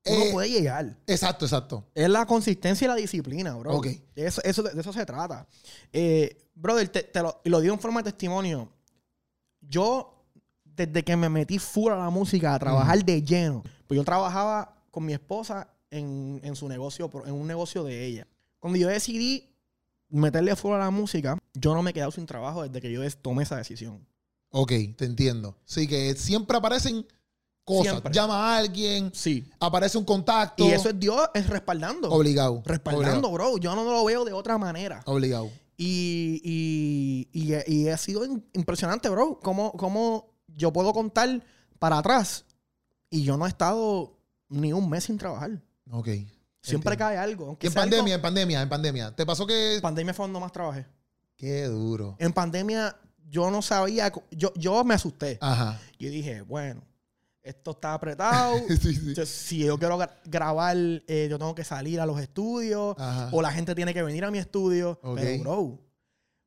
Uno 0.06 0.24
Eh, 0.24 0.28
puede 0.32 0.50
llegar. 0.50 0.96
Exacto, 1.06 1.44
exacto. 1.46 1.84
Es 1.94 2.08
la 2.08 2.24
consistencia 2.26 2.84
y 2.86 2.88
la 2.88 2.94
disciplina, 2.94 3.54
bro. 3.56 3.74
Ok. 3.76 3.88
Eso, 4.14 4.42
eso- 4.44 4.62
de 4.62 4.80
eso 4.80 4.92
se 4.92 5.04
trata. 5.04 5.46
Eh, 5.92 6.36
brother, 6.54 6.88
te, 6.88 7.02
te 7.02 7.20
lo, 7.22 7.40
y 7.44 7.48
lo 7.50 7.60
digo 7.60 7.74
en 7.74 7.80
forma 7.80 8.00
de 8.02 8.10
testimonio. 8.10 8.70
Yo, 9.60 10.13
desde 10.76 11.02
que 11.04 11.16
me 11.16 11.28
metí 11.28 11.58
full 11.58 11.92
a 11.92 11.96
la 11.96 12.10
música, 12.10 12.54
a 12.54 12.58
trabajar 12.58 13.04
de 13.04 13.22
lleno, 13.22 13.62
pues 13.86 13.96
yo 13.96 14.04
trabajaba 14.04 14.76
con 14.90 15.04
mi 15.04 15.12
esposa 15.12 15.68
en, 15.90 16.40
en 16.42 16.56
su 16.56 16.68
negocio, 16.68 17.10
en 17.26 17.32
un 17.34 17.46
negocio 17.46 17.84
de 17.84 18.04
ella. 18.06 18.26
Cuando 18.58 18.78
yo 18.78 18.88
decidí 18.88 19.50
meterle 20.08 20.54
full 20.56 20.72
a 20.74 20.78
la 20.78 20.90
música, 20.90 21.38
yo 21.54 21.74
no 21.74 21.82
me 21.82 21.90
he 21.90 21.92
quedado 21.94 22.10
sin 22.10 22.26
trabajo 22.26 22.62
desde 22.62 22.80
que 22.80 22.90
yo 22.92 23.00
tomé 23.22 23.42
esa 23.42 23.56
decisión. 23.56 24.06
Ok, 24.50 24.72
te 24.96 25.04
entiendo. 25.04 25.56
Sí, 25.64 25.88
que 25.88 26.14
siempre 26.14 26.56
aparecen 26.56 27.04
cosas. 27.64 27.92
Siempre. 27.94 28.12
Llama 28.12 28.34
a 28.54 28.58
alguien, 28.58 29.10
Sí. 29.12 29.44
aparece 29.58 29.98
un 29.98 30.04
contacto. 30.04 30.64
Y 30.64 30.70
eso 30.70 30.90
es 30.90 30.98
Dios 31.00 31.28
es 31.34 31.48
respaldando. 31.48 32.10
obligado. 32.10 32.62
respaldando, 32.64 33.30
bro. 33.32 33.58
Yo 33.58 33.74
no 33.74 33.84
lo 33.84 34.04
veo 34.04 34.24
de 34.24 34.32
otra 34.32 34.56
manera. 34.58 35.02
Obligado. 35.06 35.50
Y, 35.76 36.40
y, 36.44 37.28
y, 37.32 37.74
y 37.74 37.88
ha 37.88 37.96
sido 37.98 38.24
impresionante, 38.52 39.08
bro. 39.08 39.40
Cómo, 39.42 39.72
cómo 39.72 40.33
yo 40.56 40.72
puedo 40.72 40.92
contar 40.92 41.42
para 41.78 41.98
atrás 41.98 42.44
y 43.10 43.24
yo 43.24 43.36
no 43.36 43.46
he 43.46 43.48
estado 43.48 44.16
ni 44.48 44.72
un 44.72 44.88
mes 44.88 45.04
sin 45.04 45.18
trabajar. 45.18 45.50
Ok. 45.90 46.08
Siempre 46.60 46.92
Entiendo. 46.94 46.98
cae 46.98 47.18
algo. 47.18 47.58
Y 47.60 47.66
en 47.66 47.72
algo- 47.72 47.80
pandemia, 47.80 48.14
en 48.14 48.22
pandemia, 48.22 48.62
en 48.62 48.68
pandemia. 48.68 49.14
¿Te 49.14 49.26
pasó 49.26 49.46
que.? 49.46 49.74
En 49.76 49.80
pandemia 49.82 50.14
fue 50.14 50.24
cuando 50.24 50.40
más 50.40 50.52
trabajé. 50.52 50.86
Qué 51.36 51.64
duro. 51.66 52.16
En 52.18 52.32
pandemia 52.32 52.96
yo 53.28 53.50
no 53.50 53.60
sabía. 53.60 54.10
Yo, 54.30 54.52
yo 54.56 54.82
me 54.84 54.94
asusté. 54.94 55.36
Ajá. 55.42 55.78
Yo 55.98 56.08
dije, 56.08 56.40
bueno, 56.42 56.82
esto 57.42 57.72
está 57.72 57.92
apretado. 57.92 58.56
sí, 58.68 58.94
sí. 58.94 59.14
Yo- 59.14 59.26
si 59.26 59.58
yo 59.58 59.78
quiero 59.78 59.98
gra- 59.98 60.16
grabar, 60.24 60.76
eh, 60.76 61.26
yo 61.28 61.38
tengo 61.38 61.54
que 61.54 61.64
salir 61.64 62.00
a 62.00 62.06
los 62.06 62.18
estudios. 62.20 62.94
Ajá. 62.98 63.28
O 63.32 63.42
la 63.42 63.52
gente 63.52 63.74
tiene 63.74 63.92
que 63.92 64.02
venir 64.02 64.24
a 64.24 64.30
mi 64.30 64.38
estudio. 64.38 64.98
Ok. 65.02 65.18
Pero, 65.20 65.42
bro, 65.42 65.78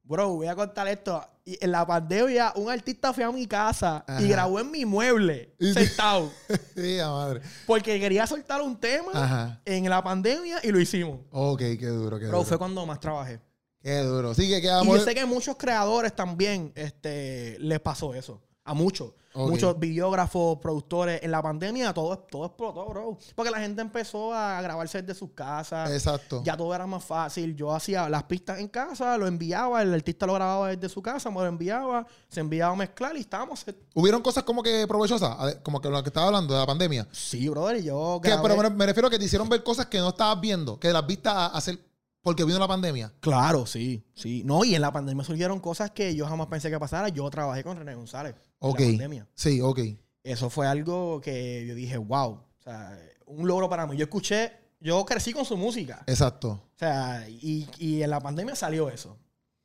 bro, 0.07 0.29
voy 0.35 0.47
a 0.47 0.55
contar 0.55 0.87
esto. 0.87 1.23
Y 1.45 1.57
en 1.63 1.71
la 1.71 1.85
pandemia, 1.85 2.51
un 2.55 2.69
artista 2.69 3.13
fue 3.13 3.23
a 3.23 3.31
mi 3.31 3.47
casa 3.47 4.03
Ajá. 4.07 4.21
y 4.21 4.27
grabó 4.27 4.59
en 4.59 4.69
mi 4.71 4.83
mueble, 4.85 5.53
Y- 5.59 5.73
sentado. 5.73 6.31
Sí, 6.75 6.99
a 6.99 7.09
madre. 7.09 7.41
porque 7.65 7.99
quería 7.99 8.27
soltar 8.27 8.61
un 8.61 8.77
tema 8.79 9.11
Ajá. 9.13 9.61
en 9.65 9.89
la 9.89 10.03
pandemia 10.03 10.59
y 10.63 10.71
lo 10.71 10.79
hicimos. 10.79 11.19
Ok, 11.31 11.59
qué 11.79 11.87
duro, 11.87 12.19
qué 12.19 12.25
Bro, 12.27 12.37
duro. 12.39 12.47
fue 12.49 12.57
cuando 12.57 12.85
más 12.85 12.99
trabajé. 12.99 13.39
Qué 13.81 13.99
duro. 13.99 14.33
Sí, 14.33 14.47
que 14.49 14.57
Y 14.57 14.61
quedamos. 14.61 14.97
yo 14.97 15.03
sé 15.05 15.13
que 15.13 15.21
a 15.21 15.25
muchos 15.25 15.55
creadores 15.55 16.13
también 16.13 16.73
este, 16.75 17.57
les 17.59 17.79
pasó 17.79 18.13
eso. 18.13 18.41
A 18.65 18.73
muchos. 18.73 19.13
Muchos 19.37 19.77
videógrafos, 19.79 20.57
productores. 20.59 21.21
En 21.23 21.31
la 21.31 21.41
pandemia 21.41 21.93
todo, 21.93 22.17
todo 22.17 22.45
explotó, 22.45 22.85
bro. 22.87 23.17
Porque 23.35 23.51
la 23.51 23.59
gente 23.59 23.81
empezó 23.81 24.33
a 24.33 24.61
grabarse 24.61 25.01
desde 25.01 25.17
sus 25.17 25.31
casas. 25.31 25.91
Exacto. 25.91 26.41
Ya 26.43 26.57
todo 26.57 26.73
era 26.73 26.87
más 26.87 27.03
fácil. 27.03 27.55
Yo 27.55 27.73
hacía 27.73 28.09
las 28.09 28.23
pistas 28.23 28.59
en 28.59 28.67
casa, 28.67 29.17
lo 29.17 29.27
enviaba, 29.27 29.81
el 29.81 29.93
artista 29.93 30.25
lo 30.25 30.33
grababa 30.33 30.69
desde 30.69 30.89
su 30.89 31.01
casa, 31.01 31.29
me 31.29 31.37
lo 31.37 31.45
enviaba, 31.47 32.05
se 32.27 32.39
enviaba 32.39 32.73
a 32.73 32.75
mezclar 32.75 33.15
y 33.15 33.19
estábamos. 33.21 33.65
¿Hubieron 33.93 34.21
cosas 34.21 34.43
como 34.43 34.63
que 34.63 34.85
provechosas? 34.87 35.57
Como 35.63 35.79
que 35.81 35.89
lo 35.89 36.01
que 36.03 36.09
estaba 36.09 36.27
hablando 36.27 36.53
de 36.53 36.59
la 36.59 36.65
pandemia. 36.65 37.07
Sí, 37.11 37.47
brother, 37.49 37.81
yo 37.83 38.19
Que, 38.23 38.29
grabé- 38.29 38.55
pero 38.55 38.69
me, 38.71 38.85
refiero 38.85 39.07
a 39.07 39.11
que 39.11 39.19
te 39.19 39.25
hicieron 39.25 39.49
ver 39.49 39.63
cosas 39.63 39.87
que 39.87 39.99
no 39.99 40.09
estabas 40.09 40.39
viendo, 40.41 40.79
que 40.79 40.91
las 40.91 41.05
viste 41.05 41.29
a 41.29 41.47
hacer 41.47 41.79
porque 42.21 42.43
vino 42.43 42.59
la 42.59 42.67
pandemia. 42.67 43.13
Claro, 43.19 43.65
sí, 43.65 44.03
sí. 44.13 44.43
No, 44.45 44.63
y 44.65 44.75
en 44.75 44.81
la 44.81 44.91
pandemia 44.91 45.23
surgieron 45.23 45.59
cosas 45.59 45.91
que 45.91 46.13
yo 46.15 46.25
jamás 46.27 46.47
pensé 46.47 46.69
que 46.69 46.77
pasara. 46.79 47.09
Yo 47.09 47.29
trabajé 47.29 47.63
con 47.63 47.77
René 47.77 47.95
González. 47.95 48.35
en 48.35 48.41
Ok. 48.59 48.79
La 48.79 48.85
pandemia. 48.87 49.27
Sí, 49.33 49.61
ok. 49.61 49.79
Eso 50.23 50.49
fue 50.49 50.67
algo 50.67 51.21
que 51.21 51.65
yo 51.67 51.73
dije, 51.75 51.97
wow. 51.97 52.31
O 52.31 52.61
sea, 52.63 52.99
un 53.27 53.47
logro 53.47 53.69
para 53.69 53.87
mí. 53.87 53.95
Yo 53.95 54.03
escuché, 54.03 54.51
yo 54.81 55.05
crecí 55.05 55.31
con 55.31 55.45
su 55.45 55.55
música. 55.55 56.03
Exacto. 56.05 56.49
O 56.49 56.77
sea, 56.77 57.25
y, 57.29 57.67
y 57.79 58.01
en 58.01 58.09
la 58.09 58.19
pandemia 58.19 58.55
salió 58.55 58.89
eso. 58.89 59.17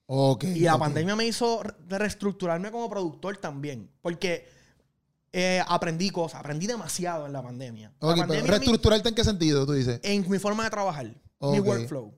Ok. 0.07 0.45
Y 0.45 0.61
la 0.61 0.79
pandemia 0.79 1.17
me 1.17 1.25
hizo 1.27 1.63
re- 1.65 1.75
reestructurarme 1.99 2.71
como 2.71 2.89
productor 2.89 3.37
también. 3.39 3.91
Porque 4.03 4.47
eh, 5.33 5.61
aprendí 5.67 6.11
cosas, 6.11 6.39
aprendí 6.41 6.67
demasiado 6.67 7.27
en 7.27 7.33
la 7.33 7.43
pandemia. 7.43 7.93
La 8.01 8.15
pandemia 8.15 8.43
mi- 8.43 8.49
reestructurarte 8.51 9.09
en 9.09 9.15
qué 9.15 9.25
sentido, 9.25 9.67
tú 9.67 9.73
dices. 9.73 9.99
en 10.05 10.29
mi 10.31 10.39
forma 10.39 10.63
de 10.65 10.71
trabajar, 10.71 11.07
mi 11.07 11.59
Ok. 11.59 11.67
workflow. 11.67 12.15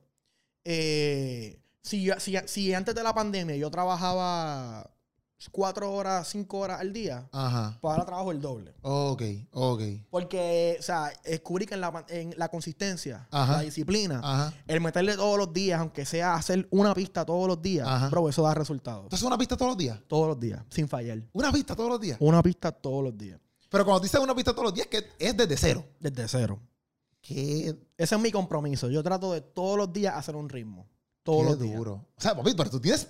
Eh, 0.64 1.60
si, 1.82 2.10
si, 2.18 2.36
si 2.46 2.74
antes 2.74 2.94
de 2.94 3.02
la 3.02 3.14
pandemia 3.14 3.56
yo 3.56 3.70
trabajaba 3.70 4.90
cuatro 5.50 5.92
horas, 5.92 6.28
cinco 6.28 6.58
horas 6.60 6.80
al 6.80 6.92
día, 6.92 7.28
Ajá. 7.32 7.78
pues 7.80 7.92
ahora 7.92 8.06
trabajo 8.06 8.32
el 8.32 8.40
doble. 8.40 8.74
Ok, 8.82 9.22
ok. 9.52 9.82
Porque, 10.10 10.76
o 10.78 10.82
sea, 10.82 11.12
descubrí 11.24 11.66
que 11.66 11.74
en 11.74 11.80
la, 11.82 12.04
en 12.08 12.34
la 12.36 12.48
consistencia, 12.48 13.28
Ajá. 13.30 13.58
la 13.58 13.60
disciplina, 13.60 14.20
Ajá. 14.24 14.54
el 14.66 14.80
meterle 14.80 15.16
todos 15.16 15.36
los 15.38 15.52
días, 15.52 15.80
aunque 15.80 16.06
sea 16.06 16.34
hacer 16.34 16.66
una 16.70 16.94
pista 16.94 17.24
todos 17.24 17.46
los 17.46 17.60
días, 17.60 18.10
bro, 18.10 18.28
eso 18.28 18.42
da 18.42 18.54
resultados. 18.54 19.08
¿Tú 19.08 19.16
haces 19.16 19.26
una 19.26 19.38
pista 19.38 19.56
todos 19.56 19.70
los 19.72 19.78
días? 19.78 19.98
Todos 20.08 20.28
los 20.28 20.40
días, 20.40 20.62
sin 20.70 20.88
fallar. 20.88 21.18
Una 21.32 21.52
pista 21.52 21.76
todos 21.76 21.90
los 21.90 22.00
días. 22.00 22.16
Una 22.20 22.42
pista 22.42 22.72
todos 22.72 23.04
los 23.04 23.16
días. 23.18 23.38
Pero 23.68 23.84
cuando 23.84 24.00
dices 24.00 24.20
una 24.20 24.34
pista 24.34 24.52
todos 24.52 24.64
los 24.64 24.74
días, 24.74 24.86
que 24.86 25.04
es 25.18 25.36
desde 25.36 25.56
cero. 25.56 25.84
Desde 26.00 26.28
cero. 26.28 26.60
Qué, 27.26 27.74
Ese 27.96 28.14
es 28.14 28.20
mi 28.20 28.30
compromiso. 28.30 28.90
Yo 28.90 29.02
trato 29.02 29.32
de 29.32 29.40
todos 29.40 29.78
los 29.78 29.90
días 29.92 30.14
hacer 30.14 30.36
un 30.36 30.48
ritmo. 30.50 30.86
Todos 31.22 31.42
qué 31.42 31.50
los 31.50 31.60
días. 31.60 31.76
duro. 31.76 32.06
O 32.16 32.20
sea, 32.20 32.36
papi, 32.36 32.52
pero 32.54 32.68
tú 32.68 32.78
tienes, 32.78 33.08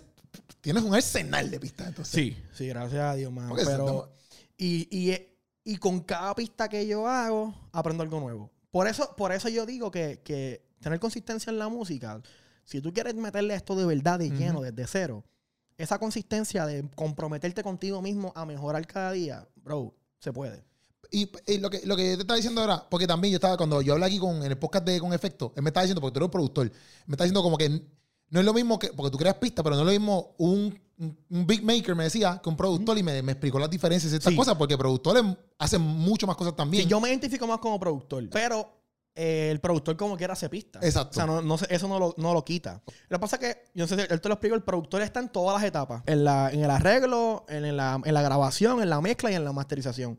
tienes 0.61 0.85
un 0.85 0.95
arsenal 0.95 1.51
de 1.51 1.59
pistas, 1.59 1.89
entonces. 1.89 2.15
Sí, 2.15 2.37
sí, 2.53 2.69
gracias 2.69 3.01
a 3.03 3.15
Dios, 3.17 3.33
mano. 3.33 3.49
Porque 3.49 3.63
eso 3.63 3.73
Pero, 3.73 3.85
estamos- 3.87 4.09
y, 4.57 4.87
y, 4.91 5.19
y 5.65 5.77
con 5.79 6.01
cada 6.01 6.33
pista 6.37 6.69
que 6.69 6.87
yo 6.87 7.09
hago, 7.09 7.53
aprendo 7.73 8.05
algo 8.05 8.21
nuevo. 8.21 8.53
Por 8.71 8.87
eso, 8.87 9.17
por 9.17 9.33
eso 9.33 9.49
yo 9.49 9.67
digo 9.67 9.91
que, 9.91 10.21
que 10.23 10.65
tener 10.79 11.01
consistencia 11.01 11.51
en 11.51 11.59
la 11.59 11.69
música, 11.69 12.23
si 12.65 12.81
tú 12.81 12.93
quieres 12.93 13.17
meterle 13.17 13.55
esto 13.57 13.75
de 13.75 13.85
verdad 13.85 14.21
de 14.21 14.31
lleno, 14.31 14.61
desde 14.63 14.87
cero, 14.87 15.25
esa 15.77 15.99
consistencia 15.99 16.67
de 16.67 16.89
comprometerte 16.95 17.65
contigo 17.65 18.01
mismo 18.01 18.33
a 18.37 18.47
mejorar 18.47 18.87
cada 18.87 19.11
día, 19.11 19.49
bro, 19.57 19.93
se 20.21 20.33
puede. 20.33 20.63
Y, 21.15 21.31
y 21.47 21.59
lo, 21.59 21.71
que, 21.71 21.81
lo 21.85 21.97
que 21.97 22.11
yo 22.11 22.17
te 22.17 22.23
estaba 22.23 22.37
diciendo 22.37 22.61
ahora, 22.61 22.85
porque 22.91 23.07
también 23.07 23.31
yo 23.31 23.37
estaba, 23.37 23.57
cuando 23.57 23.81
yo 23.83 23.93
hablé 23.93 24.07
aquí 24.07 24.19
con, 24.19 24.37
en 24.43 24.51
el 24.51 24.59
podcast 24.59 24.85
de 24.85 24.99
Con 24.99 25.13
Efecto, 25.13 25.53
él 25.55 25.63
me 25.63 25.71
estaba 25.71 25.85
diciendo, 25.85 26.01
porque 26.01 26.15
tú 26.15 26.19
eres 26.19 26.27
un 26.27 26.33
productor, 26.33 26.73
me 27.07 27.15
está 27.15 27.23
diciendo 27.23 27.43
como 27.43 27.57
que 27.57 27.69
no 27.69 28.41
es 28.41 28.45
lo 28.45 28.53
mismo 28.53 28.79
que, 28.81 28.89
porque 28.89 29.13
tú 29.13 29.19
creas 29.19 29.37
pistas, 29.37 29.63
pero 29.63 29.77
no 29.77 29.83
es 29.83 29.87
lo 29.87 29.93
mismo 29.93 30.35
un, 30.39 30.77
un, 30.99 31.47
big 31.47 31.63
maker, 31.63 31.95
me 31.95 32.03
decía, 32.05 32.41
que 32.43 32.49
un 32.49 32.57
productor 32.57 32.99
y 32.99 33.05
me, 33.05 33.23
me 33.23 33.33
explicó 33.33 33.61
las 33.61 33.71
diferencias 33.71 34.13
y 34.13 34.17
estas 34.17 34.33
Sí. 34.33 34.37
cosas, 34.37 34.57
porque 34.57 34.77
productores 34.77 35.23
hacen 35.59 35.81
mucho 35.81 36.27
más 36.27 36.35
cosas 36.37 36.57
también. 36.57 36.83
Sí, 36.83 36.91
yo 36.91 37.01
me 37.01 37.11
identifico 37.11 37.47
más 37.47 37.59
como 37.59 37.79
productor, 37.79 38.29
pero 38.31 38.69
eh, 39.15 39.51
el 39.53 39.61
productor 39.61 39.97
como 39.97 40.17
quiera 40.17 40.33
hace 40.33 40.49
pista. 40.49 40.81
Exacto. 40.83 41.11
O 41.11 41.15
sea, 41.15 41.27
no, 41.27 41.41
no 41.41 41.55
eso 41.69 41.87
no 41.87 42.01
lo, 42.01 42.15
no 42.17 42.35
lo 42.35 42.45
quita. 42.45 42.83
Lo 43.09 43.19
que 43.19 43.21
pasa 43.21 43.37
es 43.37 43.41
que, 43.41 43.65
yo 43.75 43.85
no 43.85 43.87
sé 43.87 43.95
si 43.95 44.13
él 44.13 44.21
te 44.21 44.29
lo 44.29 44.35
explico, 44.35 44.57
el 44.57 44.65
productor 44.65 45.03
está 45.03 45.21
en 45.21 45.29
todas 45.29 45.55
las 45.55 45.69
etapas. 45.69 46.03
En, 46.07 46.25
la, 46.25 46.51
en 46.51 46.65
el 46.65 46.71
arreglo, 46.71 47.45
en 47.49 47.77
la, 47.77 48.01
en 48.05 48.15
la 48.15 48.23
grabación, 48.23 48.83
en 48.83 48.91
la 48.91 49.01
mezcla 49.01 49.31
y 49.31 49.35
en 49.35 49.45
la 49.45 49.53
masterización. 49.53 50.19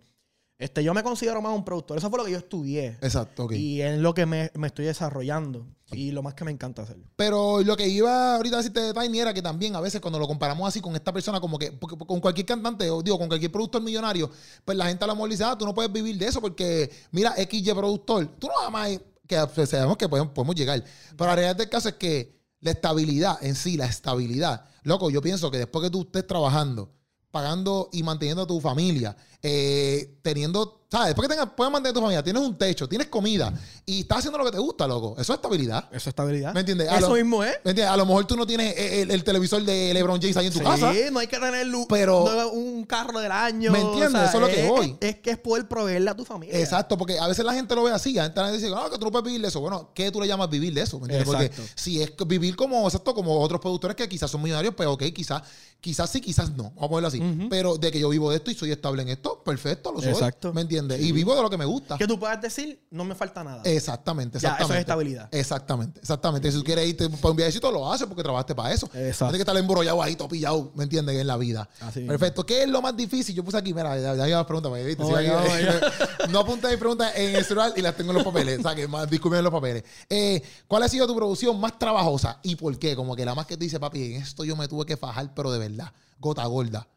Este, 0.57 0.83
yo 0.83 0.93
me 0.93 1.03
considero 1.03 1.41
más 1.41 1.53
un 1.53 1.65
productor. 1.65 1.97
Eso 1.97 2.09
fue 2.09 2.19
lo 2.19 2.25
que 2.25 2.31
yo 2.31 2.37
estudié. 2.37 2.97
Exacto, 3.01 3.43
ok. 3.43 3.53
Y 3.53 3.81
es 3.81 3.97
lo 3.99 4.13
que 4.13 4.25
me, 4.25 4.51
me 4.55 4.67
estoy 4.67 4.85
desarrollando. 4.85 5.67
Y 5.91 6.11
lo 6.11 6.23
más 6.23 6.33
que 6.33 6.43
me 6.43 6.51
encanta 6.51 6.81
hacer. 6.81 6.97
Pero 7.15 7.61
lo 7.61 7.77
que 7.77 7.87
iba 7.87 8.35
ahorita 8.35 8.55
a 8.55 8.59
decirte 8.59 8.81
de 8.81 8.93
Tiny 8.93 9.19
era 9.19 9.33
que 9.33 9.41
también 9.41 9.75
a 9.75 9.81
veces 9.81 10.01
cuando 10.01 10.17
lo 10.17 10.27
comparamos 10.27 10.67
así 10.67 10.81
con 10.81 10.95
esta 10.95 11.13
persona, 11.13 11.39
como 11.39 11.59
que 11.59 11.77
con 11.79 12.19
cualquier 12.19 12.45
cantante, 12.45 12.89
o 12.89 13.03
digo, 13.03 13.19
con 13.19 13.27
cualquier 13.27 13.51
productor 13.51 13.81
millonario, 13.81 14.31
pues 14.63 14.77
la 14.77 14.87
gente 14.87 15.03
a 15.03 15.07
lo 15.07 15.15
mejor 15.15 15.29
dice, 15.29 15.43
ah, 15.43 15.55
tú 15.57 15.65
no 15.65 15.75
puedes 15.75 15.91
vivir 15.91 16.17
de 16.17 16.25
eso 16.25 16.41
porque, 16.41 16.89
mira, 17.11 17.35
XY 17.37 17.73
productor, 17.73 18.25
tú 18.39 18.47
no 18.47 18.71
más 18.71 18.99
que 19.27 19.37
pues, 19.53 19.69
sabemos 19.69 19.97
que 19.97 20.09
podemos, 20.09 20.33
podemos 20.33 20.55
llegar. 20.55 20.83
Pero 21.15 21.29
la 21.29 21.35
realidad 21.35 21.55
del 21.55 21.69
caso 21.69 21.89
es 21.89 21.95
que 21.95 22.35
la 22.61 22.71
estabilidad 22.71 23.37
en 23.43 23.55
sí, 23.55 23.77
la 23.77 23.85
estabilidad, 23.85 24.65
loco, 24.83 25.11
yo 25.11 25.21
pienso 25.21 25.51
que 25.51 25.59
después 25.59 25.83
que 25.83 25.91
tú 25.91 26.01
estés 26.01 26.25
trabajando, 26.25 26.94
pagando 27.35 27.89
y 27.91 28.01
manteniendo 28.01 28.43
a 28.43 28.47
tu 28.47 28.61
familia, 28.61 29.17
eh, 29.43 30.19
teniendo, 30.21 30.84
¿sabes? 30.95 31.07
Después 31.09 31.27
que 31.27 31.33
tengas, 31.35 31.49
puedes 31.55 31.71
mantener 31.73 31.91
a 31.91 31.93
tu 31.93 31.99
familia, 32.01 32.23
tienes 32.23 32.41
un 32.41 32.57
techo, 32.57 32.87
tienes 32.87 33.07
comida 33.07 33.53
y 33.85 34.01
estás 34.01 34.19
haciendo 34.19 34.37
lo 34.37 34.45
que 34.45 34.51
te 34.51 34.59
gusta, 34.59 34.87
loco. 34.87 35.15
Eso 35.19 35.33
es 35.33 35.37
estabilidad. 35.37 35.85
Eso 35.89 35.97
es 35.97 36.07
estabilidad. 36.07 36.53
¿Me 36.53 36.61
entiendes? 36.61 36.87
A 36.89 36.97
Eso 36.99 37.09
lo- 37.09 37.15
mismo 37.15 37.43
es. 37.43 37.51
¿Me 37.63 37.71
entiendes? 37.71 37.87
A 37.93 37.97
lo 37.97 38.05
mejor 38.05 38.25
tú 38.25 38.37
no 38.37 38.45
tienes 38.47 38.75
el, 38.77 38.93
el- 39.01 39.11
el 39.11 39.23
televisor 39.23 39.61
de 39.63 39.93
LeBron 39.93 40.21
James 40.21 40.37
ahí 40.37 40.47
en 40.47 40.53
tu 40.53 40.59
Sí, 40.59 40.65
casa. 40.65 40.93
no 41.11 41.19
hay 41.19 41.27
que 41.27 41.37
tener 41.39 41.67
lu- 41.67 41.85
Pero- 41.89 42.25
no, 42.25 42.49
un 42.49 42.85
carro 42.85 43.19
del 43.19 43.31
año. 43.31 43.71
¿Me 43.71 43.81
entiendes? 43.81 44.29
Eso 44.29 44.37
es 44.37 44.41
lo 44.41 44.47
que 44.47 44.67
voy. 44.69 44.97
Es, 45.01 45.15
que 45.17 45.31
es 45.31 45.37
poder 45.37 45.67
proveerle 45.67 46.09
a 46.11 46.15
tu 46.15 46.23
familia. 46.23 46.57
Exacto, 46.59 46.97
porque 46.97 47.19
a 47.19 47.27
veces 47.27 47.43
la 47.43 47.53
gente 47.53 47.75
lo 47.75 47.83
ve 47.83 47.91
así. 47.91 48.13
La 48.13 48.23
gente 48.23 48.51
dice, 48.53 48.69
no, 48.69 48.89
que 48.89 48.97
tú 48.97 49.05
no 49.05 49.11
puedes 49.11 49.25
vivir 49.25 49.41
de 49.41 49.47
eso. 49.49 49.59
Bueno, 49.59 49.91
¿qué 49.93 50.11
tú 50.11 50.21
le 50.21 50.27
llamas 50.27 50.49
vivir 50.49 50.73
de 50.73 50.81
eso? 50.81 50.97
¿Me 50.99 51.05
entiendes? 51.05 51.27
Exacto. 51.27 51.55
Porque 51.57 51.71
si 51.75 52.01
es 52.01 52.11
vivir 52.27 52.55
como, 52.55 52.85
exacto, 52.87 53.13
como 53.13 53.39
otros 53.41 53.59
productores 53.59 53.95
que 53.97 54.07
quizás 54.07 54.31
son 54.31 54.41
millonarios, 54.41 54.73
pues 54.75 54.87
ok, 54.87 55.03
quizás, 55.13 55.41
quizás 55.81 56.09
sí, 56.09 56.21
quizás 56.21 56.51
no. 56.51 56.63
Vamos 56.75 56.83
a 56.83 56.87
ponerlo 56.89 57.07
así. 57.09 57.21
Pero 57.49 57.77
de 57.77 57.91
que 57.91 57.99
yo 57.99 58.09
vivo 58.09 58.29
de 58.31 58.37
esto 58.37 58.51
y 58.51 58.55
soy 58.55 58.71
estable 58.71 59.01
en 59.01 59.09
esto, 59.09 59.43
perfecto, 59.43 59.91
lo 59.91 59.99
soy. 60.01 60.09
Exacto. 60.11 60.53
¿Me 60.53 60.61
entiendes? 60.61 60.84
Y 60.99 61.11
vivo 61.11 61.35
de 61.35 61.41
lo 61.41 61.49
que 61.49 61.57
me 61.57 61.65
gusta. 61.65 61.97
Que 61.97 62.07
tú 62.07 62.19
puedas 62.19 62.41
decir, 62.41 62.85
no 62.91 63.03
me 63.03 63.15
falta 63.15 63.43
nada. 63.43 63.61
Exactamente, 63.63 64.39
Ya, 64.39 64.39
eso 64.39 64.47
es 64.47 64.53
exactamente. 64.53 64.81
estabilidad. 64.81 65.29
Exactamente, 65.31 65.99
exactamente. 65.99 66.51
Si 66.51 66.57
tú 66.57 66.63
quieres 66.63 66.87
irte 66.87 67.09
para 67.09 67.31
un 67.31 67.35
viajecito, 67.37 67.71
lo 67.71 67.91
haces 67.91 68.07
porque 68.07 68.23
trabajaste 68.23 68.53
para 68.55 68.73
eso. 68.73 68.87
Exacto. 68.93 69.25
Tienes 69.25 69.37
que 69.37 69.41
estar 69.41 69.57
embrollado 69.57 70.01
ahí, 70.01 70.15
topillado, 70.15 70.71
¿me 70.75 70.83
entiendes? 70.83 71.15
En 71.17 71.27
la 71.27 71.37
vida. 71.37 71.67
Así. 71.81 72.01
Perfecto. 72.01 72.45
¿Qué 72.45 72.63
es 72.63 72.69
lo 72.69 72.81
más 72.81 72.95
difícil? 72.95 73.33
Yo 73.35 73.43
puse 73.43 73.57
aquí, 73.57 73.73
mira, 73.73 73.99
ya, 73.99 74.15
ya 74.15 74.27
iba 74.29 74.39
a 74.39 74.45
preguntar, 74.47 74.71
¿viste? 74.83 75.03
Oh, 75.03 75.17
Sí, 75.17 75.23
ya, 75.25 75.81
oh, 76.25 76.27
no 76.29 76.39
apunté 76.39 76.67
mis 76.69 76.77
preguntas 76.77 77.11
en 77.15 77.35
el 77.35 77.43
celular 77.45 77.73
y 77.75 77.81
las 77.81 77.95
tengo 77.95 78.11
en 78.11 78.17
los 78.17 78.25
papeles. 78.25 78.59
O 78.59 78.61
sea, 78.61 78.75
que 78.75 78.87
más 78.87 79.09
disculpen 79.09 79.39
en 79.39 79.43
los 79.45 79.53
papeles. 79.53 79.83
Eh, 80.09 80.41
¿Cuál 80.67 80.83
ha 80.83 80.89
sido 80.89 81.07
tu 81.07 81.15
producción 81.15 81.59
más 81.59 81.77
trabajosa 81.79 82.39
y 82.43 82.55
por 82.55 82.77
qué? 82.77 82.95
Como 82.95 83.15
que 83.15 83.25
la 83.25 83.33
más 83.35 83.45
que 83.45 83.57
te 83.57 83.63
dice, 83.63 83.79
papi, 83.79 84.15
en 84.15 84.21
esto 84.21 84.43
yo 84.43 84.55
me 84.55 84.67
tuve 84.67 84.85
que 84.85 84.97
fajar, 84.97 85.33
pero 85.33 85.51
de 85.51 85.59
verdad, 85.59 85.91
gota 86.19 86.45
gorda. 86.45 86.87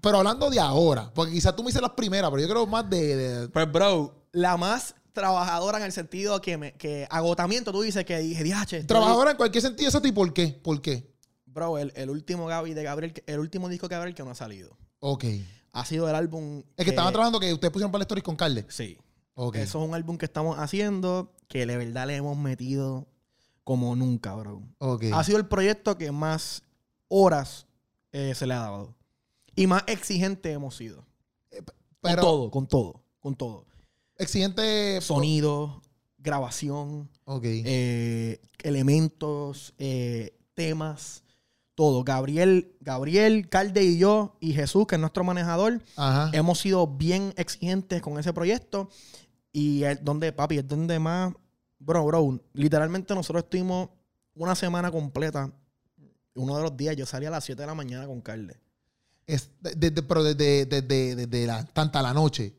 Pero 0.00 0.18
hablando 0.18 0.50
de 0.50 0.60
ahora, 0.60 1.10
porque 1.14 1.32
quizás 1.32 1.54
tú 1.56 1.62
me 1.62 1.68
dices 1.68 1.82
las 1.82 1.92
primeras, 1.92 2.30
pero 2.30 2.42
yo 2.42 2.48
creo 2.48 2.66
más 2.66 2.88
de- 2.88 3.16
de 3.16 3.48
Pues, 3.48 3.70
bro, 3.70 4.14
la 4.32 4.56
más 4.56 4.94
trabajadora 5.12 5.78
en 5.78 5.84
el 5.84 5.92
sentido 5.92 6.40
que, 6.40 6.56
me, 6.56 6.72
que 6.74 7.06
agotamiento, 7.10 7.72
tú 7.72 7.82
dices 7.82 8.04
que 8.04 8.18
dije, 8.18 8.42
diache. 8.44 8.78
estoy-". 8.78 8.86
Trabajadora 8.86 9.32
en 9.32 9.36
cualquier 9.36 9.62
sentido, 9.62 9.88
¿eso 9.88 10.00
y 10.04 10.12
por 10.12 10.32
qué? 10.32 10.48
¿Por 10.62 10.80
qué? 10.80 11.12
Bro, 11.46 11.78
el, 11.78 11.92
el 11.96 12.10
último 12.10 12.46
Gaby 12.46 12.74
de 12.74 12.82
Gabriel, 12.82 13.12
que- 13.12 13.22
el 13.26 13.38
último 13.40 13.68
disco 13.68 13.88
de 13.88 13.94
Gabriel 13.96 14.14
que 14.14 14.22
no 14.24 14.30
ha 14.30 14.34
salido. 14.34 14.76
Ok. 15.00 15.24
Ha 15.72 15.84
sido 15.84 16.08
el 16.08 16.14
álbum. 16.14 16.62
Es 16.76 16.84
que 16.84 16.90
estaban 16.90 17.12
trabajando 17.12 17.40
que 17.40 17.52
ustedes 17.52 17.72
pusieron 17.72 17.90
para 17.92 18.00
la 18.00 18.04
stories 18.04 18.24
con 18.24 18.36
Carle. 18.36 18.64
Sí. 18.68 18.96
Ok. 19.34 19.56
Eso 19.56 19.82
es 19.82 19.88
un 19.88 19.94
álbum 19.94 20.16
que 20.18 20.24
estamos 20.24 20.56
haciendo 20.58 21.32
que 21.48 21.66
de 21.66 21.76
verdad 21.76 22.06
le 22.06 22.14
hemos 22.16 22.36
metido 22.36 23.06
como 23.64 23.96
nunca, 23.96 24.34
bro. 24.34 24.62
Ok. 24.78 25.04
Ha 25.12 25.24
sido 25.24 25.38
el 25.38 25.46
proyecto 25.46 25.98
que 25.98 26.12
más 26.12 26.62
horas 27.08 27.66
eh, 28.12 28.32
se 28.36 28.46
le 28.46 28.54
ha 28.54 28.58
dado. 28.60 28.94
Y 29.56 29.66
más 29.66 29.84
exigente 29.86 30.50
hemos 30.52 30.76
sido. 30.76 31.04
Pero 31.50 31.62
con 32.00 32.16
todo, 32.20 32.50
con 32.50 32.66
todo, 32.66 33.02
con 33.20 33.34
todo. 33.36 33.66
exigente. 34.18 35.00
Sonido, 35.00 35.80
grabación, 36.18 37.08
Ok. 37.24 37.44
eh, 37.46 38.40
elementos, 38.62 39.74
eh, 39.78 40.36
temas, 40.54 41.22
todo. 41.74 42.04
Gabriel, 42.04 42.74
Gabriel, 42.80 43.48
Calde 43.48 43.82
y 43.84 43.98
yo 43.98 44.36
y 44.40 44.52
Jesús, 44.52 44.86
que 44.86 44.96
es 44.96 45.00
nuestro 45.00 45.24
manejador, 45.24 45.80
Ajá. 45.96 46.30
hemos 46.32 46.58
sido 46.60 46.86
bien 46.86 47.32
exigentes 47.36 48.02
con 48.02 48.18
ese 48.18 48.32
proyecto. 48.32 48.88
Y 49.52 49.84
es 49.84 50.04
donde, 50.04 50.32
papi, 50.32 50.58
es 50.58 50.66
donde 50.68 50.98
más. 50.98 51.32
Bro, 51.78 52.04
bro, 52.06 52.40
literalmente 52.54 53.14
nosotros 53.14 53.44
estuvimos 53.44 53.88
una 54.34 54.54
semana 54.54 54.90
completa. 54.90 55.52
Uno 56.34 56.56
de 56.56 56.62
los 56.62 56.76
días 56.76 56.96
yo 56.96 57.06
salí 57.06 57.26
a 57.26 57.30
las 57.30 57.44
7 57.44 57.62
de 57.62 57.66
la 57.66 57.74
mañana 57.74 58.06
con 58.06 58.20
Calde. 58.20 58.56
Es 59.26 59.48
de- 59.60 59.74
de- 59.74 59.90
de- 59.90 60.02
pero 60.02 60.22
desde, 60.22 60.66
desde, 60.66 61.16
desde 61.16 61.46
la, 61.46 61.64
tanta 61.64 62.02
la 62.02 62.12
noche. 62.12 62.54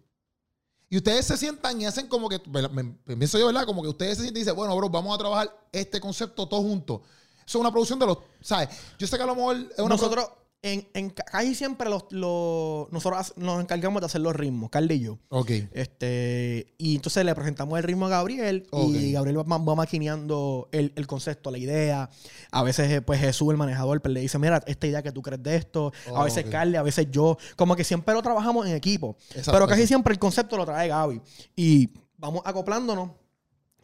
Y 0.89 0.97
ustedes 0.97 1.25
se 1.25 1.37
sientan 1.37 1.81
y 1.81 1.85
hacen 1.85 2.07
como 2.07 2.29
que, 2.29 2.39
pienso 2.39 3.37
yo, 3.39 3.47
¿verdad? 3.47 3.65
Como 3.65 3.81
que 3.81 3.89
ustedes 3.89 4.17
se 4.17 4.23
sienten 4.23 4.37
y 4.41 4.43
dicen, 4.43 4.55
bueno, 4.55 4.75
bro, 4.77 4.89
vamos 4.89 5.13
a 5.15 5.17
trabajar 5.17 5.67
este 5.71 5.99
concepto 5.99 6.47
todos 6.47 6.63
juntos. 6.63 7.01
Eso 7.45 7.57
es 7.57 7.61
una 7.61 7.71
producción 7.71 7.99
de 7.99 8.05
los, 8.07 8.17
¿sabes? 8.41 8.69
Yo 8.97 9.05
sé 9.07 9.17
que 9.17 9.23
a 9.23 9.25
lo 9.27 9.35
mejor 9.35 9.55
es 9.57 9.79
una 9.79 9.89
Nosotros, 9.89 10.27
en, 10.65 10.87
en 10.95 11.09
casi 11.11 11.53
siempre 11.53 11.89
los, 11.89 12.05
los- 12.09 12.91
nosotros 12.91 13.33
nos 13.37 13.61
encargamos 13.61 14.01
de 14.01 14.07
hacer 14.07 14.21
los 14.21 14.35
ritmos, 14.35 14.69
Calde 14.71 14.95
y 14.95 14.99
yo. 15.01 15.19
Ok. 15.29 15.51
Este, 15.71 16.73
y 16.77 16.95
entonces 16.95 17.23
le 17.23 17.35
presentamos 17.35 17.77
el 17.77 17.83
ritmo 17.83 18.07
a 18.07 18.09
Gabriel 18.09 18.65
Ok. 18.71 18.89
y 18.95 19.11
Gabriel 19.11 19.37
va, 19.39 19.57
va 19.57 19.75
maquineando 19.75 20.67
el, 20.71 20.91
el 20.95 21.07
concepto, 21.07 21.51
la 21.51 21.57
idea. 21.57 22.09
A 22.51 22.63
veces, 22.63 22.91
eh, 22.91 23.01
pues 23.01 23.19
Jesús, 23.19 23.51
el 23.51 23.57
manejador, 23.57 24.01
pues, 24.01 24.13
le 24.13 24.21
dice, 24.21 24.39
mira, 24.39 24.61
esta 24.65 24.87
idea 24.87 25.03
que 25.03 25.11
tú 25.11 25.21
crees 25.21 25.43
de 25.43 25.55
esto. 25.55 25.91
Oh, 26.09 26.17
a 26.17 26.23
veces 26.23 26.45
ok. 26.45 26.51
Carly, 26.51 26.77
a 26.77 26.81
veces 26.83 27.07
yo. 27.11 27.37
Como 27.55 27.75
que 27.75 27.83
siempre 27.83 28.13
lo 28.15 28.21
trabajamos 28.21 28.65
en 28.67 28.73
equipo. 28.75 29.15
Exacto, 29.29 29.51
pero 29.53 29.67
casi 29.67 29.85
siempre 29.85 30.13
el 30.13 30.19
concepto 30.19 30.57
lo 30.57 30.65
trae 30.65 30.87
Gaby. 30.87 31.21
Y 31.55 31.89
vamos 32.17 32.41
acoplándonos. 32.43 33.11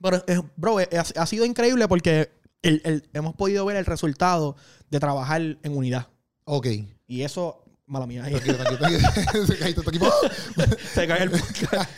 Pero, 0.02 0.18
eh, 0.28 0.42
bro, 0.56 0.80
eh, 0.80 0.90
ha, 0.98 1.22
ha 1.22 1.26
sido 1.28 1.46
increíble 1.46 1.88
porque 1.88 2.32
el- 2.64 2.82
el- 2.86 3.10
hemos 3.14 3.36
podido 3.36 3.66
ver 3.66 3.78
el 3.78 3.86
resultado 3.86 4.56
de 4.90 5.00
trabajar 5.00 5.42
en 5.42 5.78
unidad. 5.78 6.08
Ok. 6.46 6.68
Y 7.08 7.22
eso, 7.22 7.64
mala 7.86 8.08
mía. 8.08 8.24
Tranquilo, 8.24 8.58
tranquilo, 8.78 8.78
tranquilo. 8.80 9.46
Se 9.48 9.58
caíste 9.58 9.82
tu 9.82 9.90
equipo. 9.90 10.08
Se 10.94 11.08
cae 11.08 11.24
el 11.24 11.32
podcast. 11.32 11.90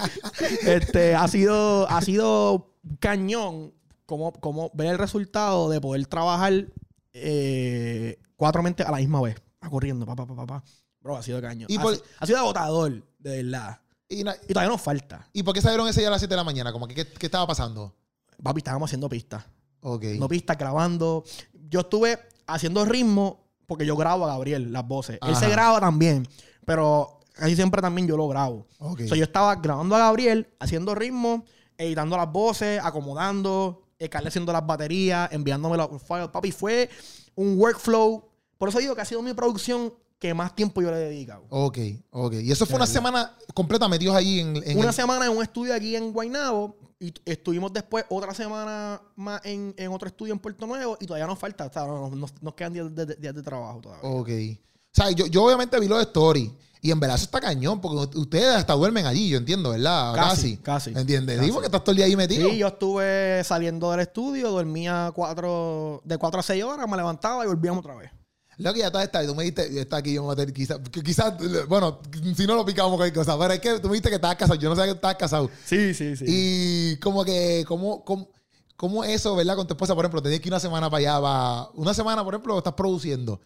este, 0.63 1.15
ha 1.15 1.27
sido, 1.27 1.89
ha 1.89 2.01
sido 2.01 2.73
cañón 2.99 3.73
como, 4.05 4.33
como 4.33 4.69
ver 4.73 4.87
el 4.87 4.97
resultado 4.97 5.69
de 5.69 5.79
poder 5.81 6.05
trabajar 6.07 6.65
eh, 7.13 8.19
cuatro 8.35 8.63
mentes 8.63 8.85
a 8.85 8.91
la 8.91 8.97
misma 8.97 9.21
vez. 9.21 9.35
Va 9.63 9.69
corriendo, 9.69 10.05
papá, 10.05 10.25
papá, 10.25 10.45
papá. 10.45 10.63
Bro, 11.01 11.17
ha 11.17 11.23
sido 11.23 11.41
cañón. 11.41 11.67
Y 11.69 11.77
ha, 11.77 11.81
por- 11.81 11.95
si- 11.95 12.01
ha 12.19 12.25
sido 12.25 12.37
agotador, 12.39 13.03
de 13.19 13.43
verdad. 13.43 13.79
¿Y, 14.09 14.23
na- 14.23 14.35
Y 14.47 14.47
todavía 14.53 14.71
nos 14.71 14.81
falta. 14.81 15.27
¿Y 15.33 15.43
por 15.43 15.53
qué 15.53 15.61
salieron 15.61 15.87
ese 15.87 16.01
día 16.01 16.09
a 16.09 16.11
las 16.11 16.21
7 16.21 16.31
de 16.33 16.37
la 16.37 16.43
mañana? 16.43 16.71
Como 16.71 16.87
que, 16.87 16.95
¿qué, 16.95 17.07
qué 17.07 17.25
estaba 17.27 17.47
pasando? 17.47 17.95
Papi, 18.41 18.59
estábamos 18.59 18.89
haciendo 18.89 19.09
pistas. 19.09 19.43
Ok. 19.81 20.03
No 20.17 20.27
pistas, 20.27 20.57
grabando. 20.57 21.23
Yo 21.69 21.81
estuve 21.81 22.19
haciendo 22.47 22.85
ritmo 22.85 23.42
porque 23.73 23.85
yo 23.87 23.95
grabo 23.97 24.25
a 24.25 24.27
Gabriel 24.27 24.71
las 24.71 24.87
voces. 24.87 25.17
Él 25.27 25.35
se 25.35 25.49
graba 25.49 25.79
también, 25.79 26.27
pero 26.65 27.19
casi 27.33 27.55
siempre 27.55 27.81
también 27.81 28.07
yo 28.07 28.15
lo 28.15 28.27
grabo. 28.27 28.67
Ok. 28.77 29.01
O 29.05 29.07
sea, 29.07 29.17
yo 29.17 29.23
estaba 29.23 29.55
grabando 29.55 29.95
a 29.95 29.99
Gabriel, 29.99 30.47
haciendo 30.59 30.93
ritmo, 30.93 31.43
editando 31.77 32.15
las 32.17 32.31
voces, 32.31 32.79
acomodando, 32.83 33.81
haciendo 34.25 34.53
las 34.53 34.65
baterías, 34.65 35.31
enviándome 35.31 35.75
los 35.77 35.89
files. 36.03 36.27
Papi, 36.27 36.51
fue 36.51 36.89
un 37.35 37.57
workflow. 37.57 38.29
Por 38.57 38.69
eso 38.69 38.77
digo 38.79 38.93
que 38.95 39.01
ha 39.01 39.05
sido 39.05 39.21
mi 39.23 39.33
producción 39.33 39.91
que 40.19 40.33
más 40.33 40.55
tiempo 40.55 40.81
yo 40.81 40.91
le 40.91 40.97
he 40.97 41.09
dedicado. 41.09 41.43
Ok, 41.49 41.79
ok. 42.11 42.33
Y 42.35 42.51
eso 42.51 42.65
fue 42.65 42.75
una 42.75 42.85
semana 42.87 43.35
completa 43.53 43.87
metidos 43.89 44.15
ahí 44.15 44.39
en, 44.39 44.55
en 44.63 44.77
Una 44.77 44.89
el- 44.89 44.93
semana 44.93 45.25
en 45.25 45.35
un 45.35 45.41
estudio 45.43 45.73
aquí 45.75 45.95
en 45.95 46.13
Guaynabo 46.13 46.77
y 47.07 47.13
estuvimos 47.25 47.73
después 47.73 48.05
otra 48.09 48.33
semana 48.33 49.01
más 49.15 49.41
en, 49.45 49.73
en 49.77 49.91
otro 49.91 50.07
estudio 50.07 50.33
en 50.33 50.39
Puerto 50.39 50.65
Nuevo 50.67 50.97
y 50.99 51.05
todavía 51.05 51.27
nos 51.27 51.37
falta. 51.39 51.65
O 51.67 51.73
sea, 51.73 51.85
no- 51.85 52.09
no- 52.09 52.15
nos, 52.15 52.33
nos 52.41 52.53
quedan 52.53 52.73
días 52.73 52.95
de, 52.95 53.15
días 53.15 53.33
de 53.35 53.41
trabajo 53.43 53.79
todavía. 53.81 54.09
Ok. 54.09 54.29
O 54.29 54.95
sea, 54.95 55.11
yo, 55.11 55.25
yo 55.27 55.43
obviamente 55.43 55.79
vi 55.79 55.87
los 55.87 56.01
stories. 56.01 56.51
Y 56.81 56.91
en 56.91 56.99
verdad 56.99 57.15
eso 57.15 57.23
está 57.25 57.39
cañón, 57.39 57.79
porque 57.79 58.17
ustedes 58.19 58.55
hasta 58.55 58.73
duermen 58.73 59.05
allí, 59.05 59.29
yo 59.29 59.37
entiendo, 59.37 59.69
¿verdad? 59.69 60.13
Casi, 60.15 60.57
casi. 60.57 60.89
¿Entiendes? 60.91 61.39
Digo 61.39 61.61
que 61.61 61.67
estás 61.67 61.81
todo 61.81 61.91
el 61.91 61.97
día 61.97 62.05
ahí 62.07 62.15
metido. 62.17 62.49
Sí, 62.49 62.57
yo 62.57 62.67
estuve 62.67 63.41
saliendo 63.45 63.89
del 63.91 64.01
estudio, 64.01 64.51
dormía 64.51 65.09
cuatro, 65.15 66.01
de 66.03 66.17
4 66.17 66.39
a 66.41 66.43
6 66.43 66.61
horas, 66.65 66.85
me 66.89 66.97
levantaba 66.97 67.45
y 67.45 67.47
volvíamos 67.47 67.79
otra 67.85 67.95
vez. 67.95 68.11
Lo 68.57 68.73
que 68.73 68.79
ya 68.79 68.87
está, 68.87 69.03
está, 69.03 69.25
tú 69.25 69.35
me 69.35 69.43
dijiste, 69.43 69.79
está 69.79 69.97
aquí, 69.97 70.13
yo 70.13 70.21
me 70.21 70.27
voy 70.27 70.33
a 70.33 70.37
meter, 70.37 70.53
quizás, 70.53 70.79
quizás, 71.03 71.33
bueno, 71.67 71.99
si 72.35 72.45
no 72.45 72.55
lo 72.55 72.65
picamos 72.65 72.95
cualquier 72.97 73.25
cosa, 73.25 73.37
pero 73.37 73.53
es 73.53 73.59
que 73.59 73.79
tú 73.79 73.87
me 73.87 73.93
dijiste 73.93 74.09
que 74.09 74.15
estabas 74.15 74.37
casado, 74.37 74.59
yo 74.59 74.69
no 74.69 74.75
sabía 74.75 74.93
que 74.93 74.97
estabas 74.97 75.17
casado. 75.17 75.49
Sí, 75.65 75.93
sí, 75.93 76.15
sí. 76.15 76.25
Y 76.27 76.97
como 76.97 77.25
que, 77.25 77.65
¿cómo, 77.67 78.03
cómo, 78.03 78.29
¿Cómo 78.75 79.03
eso, 79.03 79.35
verdad, 79.35 79.55
con 79.55 79.67
tu 79.67 79.73
esposa, 79.75 79.95
por 79.95 80.03
ejemplo, 80.03 80.21
te 80.21 80.29
tienes 80.29 80.41
que 80.41 80.49
ir 80.49 80.53
una 80.53 80.59
semana 80.59 80.89
para 80.89 80.99
allá, 80.99 81.19
va, 81.19 81.71
una 81.71 81.93
semana, 81.93 82.23
por 82.23 82.33
ejemplo, 82.33 82.57
estás 82.57 82.73
produciendo. 82.73 83.39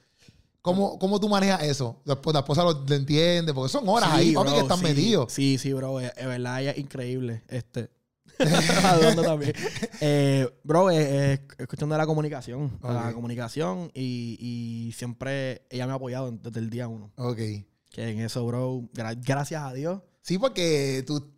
¿Cómo, 0.61 0.97
cómo 0.99 1.19
tú 1.19 1.29
manejas 1.29 1.63
eso? 1.63 2.01
La 2.05 2.13
esposa 2.15 2.63
lo, 2.63 2.83
entiende, 2.93 3.53
porque 3.53 3.71
son 3.71 3.87
horas 3.87 4.09
Sí, 4.09 4.15
ahí, 4.17 4.33
papi, 4.33 4.47
bro, 4.47 4.55
que 4.55 4.61
están 4.61 4.79
sí. 4.79 4.83
metidos. 4.83 5.31
Sí, 5.31 5.57
sí, 5.57 5.73
bro. 5.73 5.99
Es, 5.99 6.11
es 6.17 6.25
verdad, 6.25 6.61
ella 6.61 6.71
es 6.71 6.77
increíble. 6.77 7.43
Este. 7.47 7.89
Hablando 8.84 9.22
también. 9.24 9.53
Eh, 10.01 10.48
bro, 10.63 10.91
es, 10.91 11.07
es- 11.07 11.39
es 11.57 11.67
cuestión 11.67 11.89
de 11.89 11.98
la 11.98 12.05
comunicación. 12.05 12.77
La 12.84 13.12
comunicación 13.13 13.89
y, 13.93 14.38
y 14.39 14.91
siempre 14.93 15.63
ella 15.69 15.88
me 15.88 15.93
ha 15.93 15.96
apoyado 15.96 16.31
desde 16.31 16.60
el 16.60 16.69
día 16.69 16.88
uno. 16.88 17.12
Ok. 17.15 17.38
Que 17.89 18.10
en 18.10 18.19
eso, 18.19 18.46
bro, 18.46 18.81
gra- 18.93 19.19
gracias 19.25 19.63
a 19.63 19.74
Dios. 19.74 20.01
Sí, 20.22 20.38
porque 20.38 21.03
tú, 21.07 21.34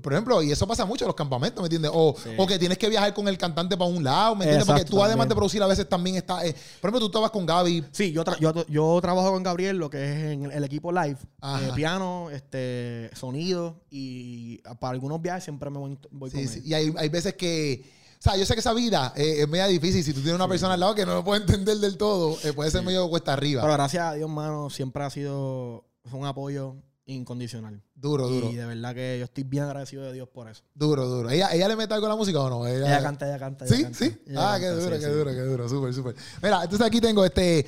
por 0.00 0.12
ejemplo, 0.12 0.42
y 0.42 0.50
eso 0.52 0.66
pasa 0.66 0.84
mucho 0.84 1.04
en 1.04 1.08
los 1.08 1.14
campamentos, 1.16 1.60
¿me 1.62 1.66
entiendes? 1.66 1.90
O, 1.92 2.14
Sí. 2.16 2.30
o 2.38 2.46
que 2.46 2.58
tienes 2.58 2.78
que 2.78 2.88
viajar 2.88 3.12
con 3.12 3.28
el 3.28 3.36
cantante 3.36 3.76
para 3.76 3.90
un 3.90 4.02
lado, 4.02 4.36
¿me 4.36 4.44
entiendes? 4.44 4.66
porque 4.66 4.84
tú, 4.84 5.02
además 5.02 5.28
de 5.28 5.34
producir, 5.34 5.62
a 5.62 5.66
veces 5.66 5.88
también 5.88 6.16
estás. 6.16 6.44
eh, 6.44 6.54
por 6.80 6.88
ejemplo, 6.88 7.00
tú 7.00 7.06
estabas 7.06 7.30
con 7.30 7.44
Gaby. 7.44 7.84
Sí, 7.92 8.12
yo, 8.12 8.24
tra- 8.24 8.38
yo, 8.38 8.52
yo 8.68 8.98
trabajo 9.02 9.32
con 9.32 9.42
Gabriel, 9.42 9.76
lo 9.76 9.90
que 9.90 10.02
es 10.12 10.32
en 10.32 10.50
el 10.50 10.64
equipo 10.64 10.90
live. 10.92 11.18
Eh, 11.42 11.70
piano, 11.74 12.28
este, 12.30 13.10
sonido. 13.14 13.80
Y 13.90 14.58
para 14.80 14.92
algunos 14.92 15.20
viajes 15.20 15.44
siempre 15.44 15.68
me 15.70 15.78
voy, 15.78 15.98
voy 16.10 16.30
Sí, 16.30 16.36
con 16.38 16.48
sí. 16.48 16.58
él. 16.60 16.66
Y 16.66 16.74
hay, 16.74 16.94
hay 16.96 17.08
veces 17.08 17.34
que. 17.34 17.84
O 18.18 18.22
sea, 18.22 18.36
yo 18.36 18.46
sé 18.46 18.54
que 18.54 18.60
esa 18.60 18.72
vida 18.72 19.12
eh, 19.16 19.38
es 19.40 19.48
media 19.48 19.66
difícil. 19.66 20.04
Si 20.04 20.12
tú 20.12 20.20
tienes 20.20 20.36
una 20.36 20.46
persona 20.46 20.74
al 20.74 20.80
lado 20.80 20.94
que 20.94 21.04
no 21.04 21.12
lo 21.14 21.24
puede 21.24 21.40
entender 21.42 21.78
del 21.78 21.96
todo, 21.96 22.38
eh, 22.44 22.52
puede 22.52 22.70
ser 22.70 22.82
medio 22.84 23.10
cuesta 23.10 23.32
arriba. 23.32 23.62
Pero 23.62 23.72
gracias 23.74 24.04
a 24.04 24.14
Dios, 24.14 24.30
mano, 24.30 24.70
siempre 24.70 25.02
ha 25.02 25.10
sido 25.10 25.84
un 26.12 26.24
apoyo 26.26 26.76
incondicional. 27.06 27.82
duro, 27.94 28.28
duro. 28.28 28.50
Y 28.50 28.56
de 28.56 28.66
verdad 28.66 28.94
que 28.94 29.18
yo 29.18 29.24
estoy 29.24 29.44
bien 29.44 29.64
agradecido 29.64 30.02
de 30.04 30.12
Dios 30.12 30.28
por 30.28 30.48
eso. 30.48 30.62
Duro, 30.74 31.06
duro. 31.08 31.30
¿Ella, 31.30 31.52
¿Ella 31.52 31.68
le 31.68 31.76
mete 31.76 31.94
algo 31.94 32.06
a 32.06 32.10
la 32.10 32.16
música 32.16 32.40
o 32.40 32.48
no? 32.50 32.66
Ella 32.66 33.02
canta, 33.02 33.26
ella 33.28 33.38
canta. 33.38 33.64
ella 33.64 33.76
¿Sí? 33.76 33.82
canta. 33.82 33.98
¿Sí? 33.98 34.18
Ella 34.26 34.54
Ah, 34.54 34.58
qué 34.60 34.68
duro, 34.68 34.96
sí, 34.96 35.00
qué 35.00 35.06
sí. 35.06 35.12
duro, 35.12 35.30
qué 35.30 35.40
duro. 35.40 35.68
Súper, 35.68 35.94
súper. 35.94 36.14
Mira, 36.42 36.62
entonces 36.62 36.86
aquí 36.86 37.00
tengo 37.00 37.24
este. 37.24 37.66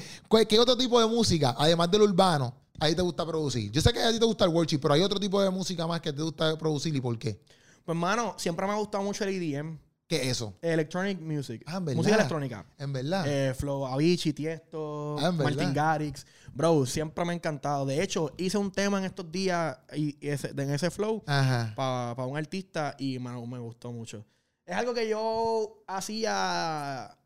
¿qué, 0.49 0.59
otro 0.59 0.77
tipo 0.77 1.01
de 1.01 1.07
música, 1.07 1.55
además 1.59 1.91
del 1.91 2.03
urbano, 2.03 2.55
ahí 2.81 2.95
te 2.95 3.03
gusta 3.03 3.27
producir? 3.27 3.71
Yo 3.71 3.81
sé 3.81 3.93
que 3.93 4.01
a 4.01 4.13
ti 4.13 4.19
te 4.19 4.25
gusta 4.25 4.45
el 4.45 4.51
worship, 4.51 4.79
pero 4.79 4.95
hay 4.95 5.03
otro 5.03 5.19
tipo 5.21 5.41
de 5.43 5.51
música 5.51 5.87
más 5.87 6.01
que 6.01 6.13
te 6.13 6.23
gusta 6.23 6.57
producir 6.59 6.95
y 6.95 7.01
por 7.01 7.19
qué. 7.19 7.41
Pues, 7.85 7.95
hermano, 7.97 8.35
siempre 8.39 8.67
me 8.67 8.73
ha 8.73 8.77
gustado 8.77 9.05
mucho 9.05 9.25
el 9.25 9.31
EDM. 9.31 9.79
¿Qué 10.07 10.17
es 10.23 10.29
eso? 10.33 10.53
Electronic 10.61 11.19
Music. 11.19 11.63
Ah, 11.67 11.79
¿en 11.79 11.85
verdad? 11.87 11.97
música 11.97 12.15
electrónica. 12.17 12.67
En 12.79 12.93
verdad. 12.93 13.25
Eh, 13.27 13.55
Flow 13.55 13.87
Avicii, 13.87 14.35
Tiesto, 14.35 15.17
Ah. 15.19 15.33
Martin 15.33 15.73
Garrix. 15.73 16.27
Bro, 16.55 16.87
siempre 16.87 17.25
me 17.25 17.33
ha 17.33 17.35
encantado. 17.37 17.85
De 17.85 18.03
hecho, 18.03 18.33
hice 18.39 18.57
un 18.59 18.71
tema 18.71 18.99
en 18.99 19.05
estos 19.05 19.31
días 19.31 19.77
y, 19.95 20.17
y 20.25 20.29
ese- 20.29 20.51
en 20.51 20.71
ese 20.71 20.91
flow 20.91 21.23
para 21.25 22.25
un 22.27 22.37
artista 22.37 22.95
y 22.99 23.19
mano, 23.19 23.45
me 23.47 23.59
gustó 23.59 23.91
mucho. 23.93 24.25
Es 24.65 24.77
algo 24.77 24.95
que 24.95 25.09
yo 25.09 25.83
hacía 25.89 27.17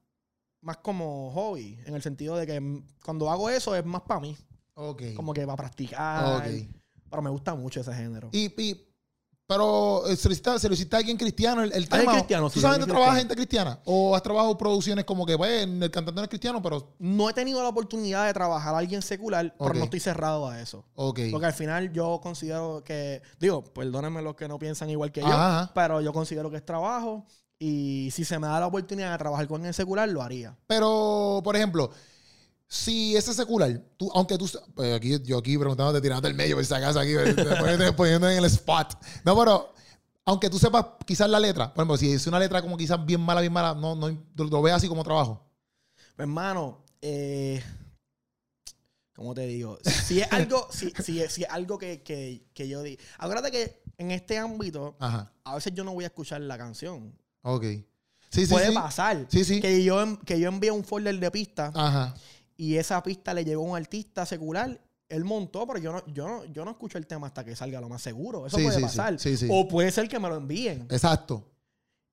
más 0.60 0.78
como 0.78 1.30
hobby, 1.32 1.78
en 1.86 1.94
el 1.94 2.02
sentido 2.02 2.36
de 2.36 2.46
que 2.46 2.82
cuando 3.04 3.30
hago 3.30 3.48
eso 3.50 3.74
es 3.76 3.84
más 3.84 4.02
para 4.02 4.20
mí, 4.20 4.36
Ok. 4.74 5.02
como 5.14 5.32
que 5.32 5.44
para 5.46 5.56
practicar. 5.56 6.38
Ok. 6.38 6.66
Pero 7.10 7.22
me 7.22 7.30
gusta 7.30 7.54
mucho 7.54 7.80
ese 7.80 7.94
género. 7.94 8.28
Y, 8.32 8.46
y- 8.60 8.87
pero 9.48 10.06
eh, 10.06 10.14
se 10.14 10.28
lo 10.28 10.74
hiciste, 10.74 10.94
a 10.94 10.98
alguien 10.98 11.16
cristiano 11.16 11.62
el, 11.62 11.72
el 11.72 11.88
tema. 11.88 12.12
cristiano, 12.12 12.50
¿Tú 12.50 12.58
alguien 12.66 12.86
trabajas 12.86 13.14
cristiano. 13.14 13.16
gente 13.16 13.34
cristiana? 13.34 13.80
¿O 13.86 14.14
has 14.14 14.22
trabajado 14.22 14.58
producciones 14.58 15.06
como 15.06 15.24
que, 15.24 15.38
pues, 15.38 15.62
el 15.62 15.90
cantante 15.90 16.12
no 16.12 16.22
es 16.22 16.28
cristiano, 16.28 16.60
pero. 16.60 16.94
No 16.98 17.30
he 17.30 17.32
tenido 17.32 17.62
la 17.62 17.70
oportunidad 17.70 18.26
de 18.26 18.34
trabajar 18.34 18.74
a 18.74 18.78
alguien 18.78 19.00
secular, 19.00 19.54
pero 19.58 19.72
no 19.72 19.84
estoy 19.84 20.00
cerrado 20.00 20.46
a 20.46 20.60
eso. 20.60 20.84
Ok. 20.94 21.20
Porque 21.32 21.46
al 21.46 21.54
final 21.54 21.90
yo 21.94 22.20
considero 22.22 22.84
que, 22.84 23.22
digo, 23.40 23.64
perdónenme 23.64 24.20
los 24.20 24.36
que 24.36 24.48
no 24.48 24.58
piensan 24.58 24.90
igual 24.90 25.10
que 25.12 25.22
yo, 25.22 25.28
Ajá. 25.28 25.70
pero 25.74 26.02
yo 26.02 26.12
considero 26.12 26.50
que 26.50 26.58
es 26.58 26.66
trabajo 26.66 27.24
y 27.58 28.10
si 28.12 28.26
se 28.26 28.38
me 28.38 28.48
da 28.48 28.60
la 28.60 28.66
oportunidad 28.66 29.12
de 29.12 29.18
trabajar 29.18 29.48
con 29.48 29.64
el 29.64 29.72
secular, 29.72 30.10
lo 30.10 30.20
haría. 30.20 30.58
Pero, 30.66 31.40
por 31.42 31.56
ejemplo, 31.56 31.90
si 32.70 33.16
ese 33.16 33.32
secular, 33.32 33.80
tú, 33.96 34.10
aunque 34.14 34.36
tú, 34.36 34.48
pues 34.74 34.94
aquí, 34.94 35.18
yo 35.24 35.38
aquí 35.38 35.56
preguntándote, 35.56 36.00
tirándote 36.02 36.28
el 36.28 36.34
medio, 36.34 36.54
por 36.56 36.64
si 36.64 36.74
acaso 36.74 37.00
aquí, 37.00 37.12
te 37.14 37.92
poniendo- 37.94 38.28
en 38.28 38.38
el 38.38 38.44
spot. 38.44 38.94
No, 39.24 39.36
pero, 39.38 39.72
aunque 40.26 40.50
tú 40.50 40.58
sepas 40.58 40.84
quizás 41.06 41.30
la 41.30 41.40
letra, 41.40 41.72
por 41.72 41.82
ejemplo, 41.82 41.96
si 41.96 42.12
es 42.12 42.26
una 42.26 42.38
letra 42.38 42.60
como 42.60 42.76
quizás 42.76 43.04
bien 43.06 43.22
mala, 43.22 43.40
bien 43.40 43.52
mala, 43.52 43.74
no, 43.74 43.94
no, 43.94 44.08
lo, 44.36 44.44
lo 44.44 44.60
veas 44.62 44.76
así 44.76 44.88
como 44.88 45.02
trabajo. 45.02 45.42
Pues, 46.14 46.24
hermano, 46.26 46.84
eh, 47.00 47.62
¿cómo 49.14 49.34
te 49.34 49.46
digo? 49.46 49.78
Si 49.84 50.20
es 50.20 50.30
algo, 50.32 50.68
si, 50.72 50.90
si 51.02 51.20
es, 51.22 51.32
si 51.32 51.42
es 51.44 51.50
algo 51.50 51.78
que, 51.78 52.02
que, 52.02 52.46
que 52.52 52.68
yo 52.68 52.82
di. 52.82 52.98
Acuérdate 53.18 53.50
que 53.50 53.82
en 53.96 54.10
este 54.10 54.38
ámbito, 54.38 54.96
Ajá. 55.00 55.32
a 55.44 55.54
veces 55.54 55.72
yo 55.74 55.84
no 55.84 55.92
voy 55.94 56.04
a 56.04 56.08
escuchar 56.08 56.40
la 56.42 56.58
canción. 56.58 57.16
Ok. 57.42 57.64
Sí, 58.30 58.44
sí, 58.44 58.52
Puede 58.52 58.68
sí. 58.68 58.74
pasar. 58.74 59.26
Sí, 59.30 59.42
sí. 59.42 59.60
Que 59.60 59.82
yo, 59.82 60.18
que 60.26 60.38
yo 60.38 60.48
envíe 60.50 60.68
un 60.70 60.84
folder 60.84 61.18
de 61.18 61.30
pistas 61.30 61.72
Ajá. 61.74 62.14
Y 62.58 62.76
esa 62.76 63.02
pista 63.02 63.32
le 63.32 63.44
llegó 63.46 63.64
a 63.66 63.70
un 63.70 63.76
artista 63.76 64.26
secular. 64.26 64.78
Él 65.08 65.24
montó, 65.24 65.66
pero 65.66 65.78
yo 65.78 65.92
no, 65.92 66.06
yo 66.12 66.28
no, 66.28 66.44
yo 66.44 66.66
no 66.66 66.72
escucho 66.72 66.98
el 66.98 67.06
tema 67.06 67.28
hasta 67.28 67.42
que 67.42 67.56
salga 67.56 67.80
lo 67.80 67.88
más 67.88 68.02
seguro. 68.02 68.46
Eso 68.46 68.58
Sí, 68.58 68.64
puede 68.64 68.76
sí, 68.76 68.82
pasar. 68.82 69.18
Sí, 69.18 69.36
sí. 69.38 69.48
O 69.50 69.66
puede 69.66 69.90
ser 69.90 70.06
que 70.08 70.18
me 70.18 70.28
lo 70.28 70.36
envíen. 70.36 70.82
Exacto. 70.90 71.48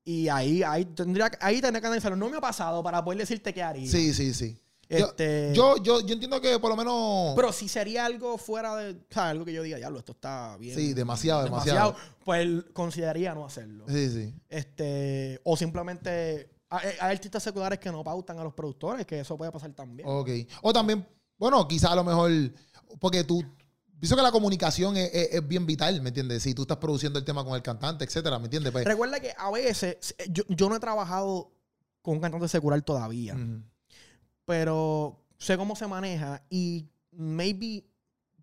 Y 0.06 0.30
ahí, 0.30 0.64
ahí 0.64 0.86
tendría 0.86 1.30
que- 1.30 1.38
ahí 1.42 1.60
tendría 1.60 1.82
que 1.82 1.88
analizarlo. 1.88 2.16
No 2.16 2.30
me 2.30 2.38
ha 2.38 2.42
pasado 2.42 2.82
para 2.82 3.04
poder 3.04 3.20
decirte 3.20 3.54
qué 3.54 3.62
haría. 3.64 3.90
Sí, 3.92 4.14
sí, 4.14 4.34
sí. 4.34 4.58
Este, 4.88 5.52
Yo, 5.56 5.78
yo, 5.82 6.00
yo 6.06 6.14
entiendo 6.14 6.40
que 6.40 6.60
por 6.60 6.70
lo 6.70 6.76
menos. 6.78 7.34
pero 7.36 7.52
si 7.52 7.68
sería 7.68 8.06
algo 8.06 8.38
fuera 8.38 8.76
de. 8.76 8.92
O 8.92 8.98
sea, 9.10 9.30
algo 9.30 9.44
que 9.44 9.52
yo 9.52 9.64
diga, 9.64 9.78
diablo, 9.78 9.98
esto 9.98 10.12
está 10.12 10.56
bien. 10.58 10.76
Sí, 10.78 10.94
demasiado, 10.94 11.44
demasiado. 11.44 11.96
Pues 12.24 12.48
consideraría 12.72 13.34
no 13.34 13.46
hacerlo. 13.46 13.86
Sí, 13.90 14.10
sí. 14.12 14.34
Este, 14.48 15.42
o 15.44 15.58
simplemente. 15.58 16.52
Hay, 16.70 16.90
hay 17.00 17.12
artistas 17.14 17.44
seculares 17.44 17.80
que 17.80 17.92
no 17.92 18.04
pautan 18.04 18.40
a 18.40 18.44
los 18.44 18.54
productores, 18.54 19.06
que 19.06 19.20
eso 19.20 19.38
puede 19.38 19.52
pasar 19.52 19.72
también. 19.74 20.08
Ok. 20.10 20.30
O 20.64 20.74
también, 20.74 21.06
bueno, 21.38 21.68
quizá 21.68 21.92
a 21.92 21.96
lo 21.96 22.04
mejor, 22.04 22.32
porque 23.00 23.24
tú, 23.24 23.44
pienso 24.00 24.16
que 24.16 24.22
la 24.22 24.32
comunicación 24.32 24.98
es, 24.98 25.14
es- 25.14 25.34
es 25.34 25.48
bien 25.48 25.66
vital, 25.66 26.02
¿me 26.02 26.10
entiendes? 26.10 26.44
Si 26.44 26.54
tú 26.54 26.64
estás 26.64 26.78
produciendo 26.78 27.20
el 27.20 27.26
tema 27.26 27.44
con 27.46 27.56
el 27.56 27.62
cantante, 27.62 28.04
etcétera, 28.06 28.40
¿me 28.40 28.46
entiendes? 28.46 28.72
Pues, 28.72 28.86
Recuerda 28.86 29.20
que 29.20 29.32
a 29.38 29.52
veces. 29.52 30.16
Yo, 30.30 30.44
yo 30.50 30.70
no 30.70 30.76
he 30.76 30.80
trabajado 30.80 31.52
con 32.02 32.16
un 32.16 32.22
cantante 32.22 32.48
secular 32.48 32.82
todavía. 32.82 33.36
pero 34.46 35.24
sé 35.38 35.58
cómo 35.58 35.76
se 35.76 35.88
maneja 35.88 36.44
y 36.50 36.88
maybe 37.12 37.84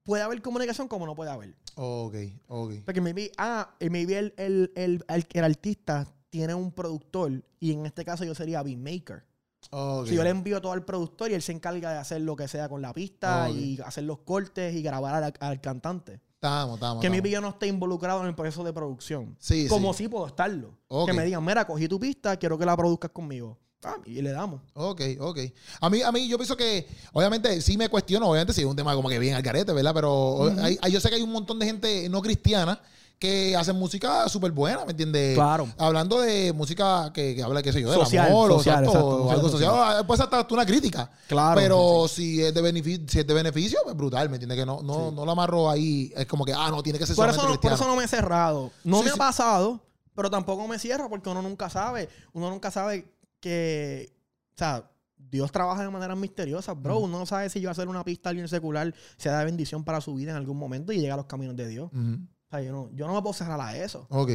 puede 0.02 0.22
haber 0.22 0.42
comunicación 0.42 0.88
como 0.88 1.06
no 1.06 1.14
puede 1.14 1.30
haber. 1.30 1.54
Ok, 1.76 2.14
ok. 2.48 2.72
Porque 2.85 3.00
maybe, 3.00 3.30
ah, 3.38 3.74
y 3.80 3.88
maybe 3.88 4.18
el, 4.18 4.35
el, 4.37 4.72
el- 4.76 5.04
el 5.32 5.44
artista 5.44 6.06
tiene 6.33 6.55
un 6.55 6.73
productor 6.73 7.31
y 7.61 7.73
en 7.73 7.85
este 7.85 8.07
caso 8.07 8.25
yo 8.25 8.35
sería 8.35 8.62
beatmaker. 8.62 9.23
ok. 9.71 10.07
Si 10.09 10.14
yo 10.14 10.25
le 10.25 10.31
envío 10.31 10.62
todo 10.62 10.73
al 10.73 10.83
productor 10.83 11.31
y 11.31 11.35
él 11.35 11.42
se 11.42 11.53
encarga 11.53 11.92
de 11.92 11.99
hacer 11.99 12.23
lo 12.23 12.35
que 12.37 12.49
sea 12.49 12.71
con 12.71 12.81
la 12.81 12.95
pista 12.95 13.51
y 13.51 13.79
hacer 13.85 14.05
los 14.05 14.21
cortes 14.21 14.75
y 14.75 14.81
grabar 14.83 15.23
al, 15.23 15.35
al 15.38 15.61
cantante. 15.61 16.21
Estamos, 16.37 16.77
estamos. 16.77 17.01
Que 17.03 17.07
estamos. 17.09 17.11
maybe 17.11 17.31
yo 17.31 17.40
no 17.42 17.51
esté 17.51 17.66
involucrado 17.66 18.23
en 18.23 18.29
el 18.29 18.35
proceso 18.35 18.64
de 18.64 18.73
producción. 18.73 19.37
Sí, 19.38 19.68
como 19.68 19.92
sí. 19.92 20.05
sí 20.05 20.09
puedo 20.09 20.27
estarlo. 20.27 20.79
Que 21.07 21.12
me 21.12 21.25
digan, 21.27 21.45
mira, 21.45 21.66
cogí 21.66 21.87
tu 21.87 22.01
pista, 22.01 22.37
quiero 22.38 22.57
que 22.59 22.64
la 22.64 22.77
produzcas 22.79 23.11
conmigo. 23.11 23.59
Ah, 23.85 23.97
y 24.07 24.23
le 24.23 24.31
damos. 24.31 24.62
Ok, 24.73 25.03
ok. 25.21 25.38
A 25.83 25.90
mí, 25.90 26.01
a 26.03 26.11
mí 26.12 26.27
yo 26.29 26.38
pienso 26.38 26.57
que, 26.57 26.88
obviamente, 27.12 27.61
sí 27.61 27.77
me 27.77 27.88
cuestiono, 27.90 28.29
obviamente, 28.31 28.55
si 28.55 28.61
es 28.62 28.66
un 28.66 28.75
tema 28.77 28.95
como 28.95 29.09
que 29.11 29.18
bien 29.18 29.35
al 29.35 29.42
garete, 29.42 29.73
¿verdad? 29.73 29.92
Pero 29.92 30.51
hay- 30.62 30.79
hay- 30.81 30.92
yo 30.92 30.99
sé 31.01 31.11
que 31.11 31.16
hay 31.16 31.23
un 31.23 31.33
montón 31.33 31.59
de 31.59 31.66
gente 31.66 32.09
no 32.09 32.23
cristiana 32.23 32.81
que 33.22 33.54
hacen 33.54 33.76
música 33.76 34.28
súper 34.28 34.50
buena, 34.50 34.85
¿me 34.85 34.90
entiendes? 34.90 35.37
Claro. 35.37 35.68
Hablando 35.78 36.20
de 36.20 36.52
música 36.52 37.12
que, 37.14 37.37
que 37.37 37.42
habla, 37.44 37.62
qué 37.62 37.72
sé 37.72 37.80
yo, 37.80 37.88
del 37.88 38.00
Social, 38.00 38.26
amor, 38.26 38.50
o 38.50 38.54
social, 38.58 38.80
exacto, 38.80 38.98
exacto, 38.98 39.16
o 39.16 39.30
algo 39.30 39.48
social. 39.48 39.70
social. 39.70 40.06
Puede 40.06 40.16
ser 40.16 40.35
hasta 40.35 40.54
una 40.54 40.66
crítica. 40.66 41.08
Claro. 41.28 41.61
Pero 41.61 42.08
si 42.08 42.42
es 42.42 42.52
de 42.52 42.61
beneficio, 42.61 43.06
si 43.06 43.20
es 43.20 43.26
de 43.26 43.32
beneficio, 43.32 43.78
pues 43.85 43.94
brutal, 43.96 44.28
¿me 44.28 44.38
entiendes? 44.38 44.58
Que 44.58 44.66
no, 44.66 44.82
no, 44.82 45.12
no 45.12 45.24
lo 45.24 45.30
amarro 45.30 45.70
ahí. 45.70 46.12
Es 46.16 46.26
como 46.26 46.44
que, 46.44 46.52
ah, 46.52 46.68
no, 46.70 46.82
tiene 46.82 46.98
que 46.98 47.06
ser 47.06 47.14
Por 47.14 47.28
eso, 47.28 47.48
no, 47.48 47.61
por 47.61 47.72
eso 47.72 47.87
no 47.87 47.94
me 47.94 48.02
he 48.02 48.08
cerrado. 48.08 48.72
No 48.82 48.98
Sí, 48.98 49.04
me 49.04 49.11
ha 49.12 49.16
pasado, 49.16 49.80
pero 50.16 50.28
tampoco 50.28 50.66
me 50.66 50.80
cierro 50.80 51.08
porque 51.08 51.30
uno 51.30 51.42
nunca 51.42 51.70
sabe. 51.70 52.08
Uno 52.32 52.50
nunca 52.50 52.72
sabe 52.72 53.06
que, 53.38 54.12
o 54.56 54.58
sea, 54.58 54.90
Dios 55.16 55.52
trabaja 55.52 55.82
de 55.82 55.90
manera 55.90 56.16
misteriosa, 56.16 56.72
bro. 56.74 56.98
Uno 56.98 57.20
no 57.20 57.26
sabe 57.26 57.48
si 57.50 57.61
yo 57.61 57.70
hacer 57.70 57.87
una 57.87 58.02
pista 58.02 58.28
a 58.28 58.30
alguien 58.30 58.48
secular 58.48 58.92
sea 59.16 59.38
de 59.38 59.44
bendición 59.44 59.85
para 59.85 60.00
su 60.00 60.12
vida 60.16 60.32
en 60.32 60.38
algún 60.38 60.58
momento 60.58 60.92
y 60.92 60.98
llega 60.98 61.14
a 61.14 61.18
los 61.18 61.26
caminos 61.26 61.54
de 61.54 61.68
Dios. 61.68 61.88
Ujú. 61.92 62.18
O 62.52 62.56
sea, 62.56 62.60
yo 62.62 62.70
no, 62.72 62.90
yo 62.94 63.06
no 63.06 63.14
me 63.14 63.22
puedo 63.22 63.32
cerrar 63.32 63.58
a 63.58 63.74
eso. 63.82 64.06
Ok. 64.10 64.30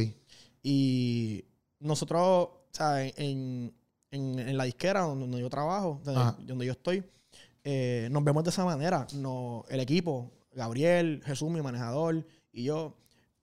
Y 0.62 1.44
nosotros, 1.78 2.20
o 2.20 2.68
sea, 2.72 3.04
en, 3.04 3.72
en- 4.10 4.38
en 4.40 4.56
la 4.56 4.64
disquera 4.64 5.02
donde, 5.02 5.38
yo 5.40 5.48
trabajo, 5.48 6.00
donde, 6.04 6.66
yo 6.66 6.72
estoy, 6.72 7.04
eh, 7.62 8.08
nos 8.10 8.24
vemos 8.24 8.42
de 8.42 8.50
esa 8.50 8.64
manera. 8.64 9.06
No, 9.14 9.64
el 9.68 9.78
equipo, 9.80 10.32
Gabriel, 10.52 11.22
Jesús, 11.24 11.48
mi 11.50 11.62
manejador, 11.62 12.26
y 12.52 12.64
yo, 12.64 12.96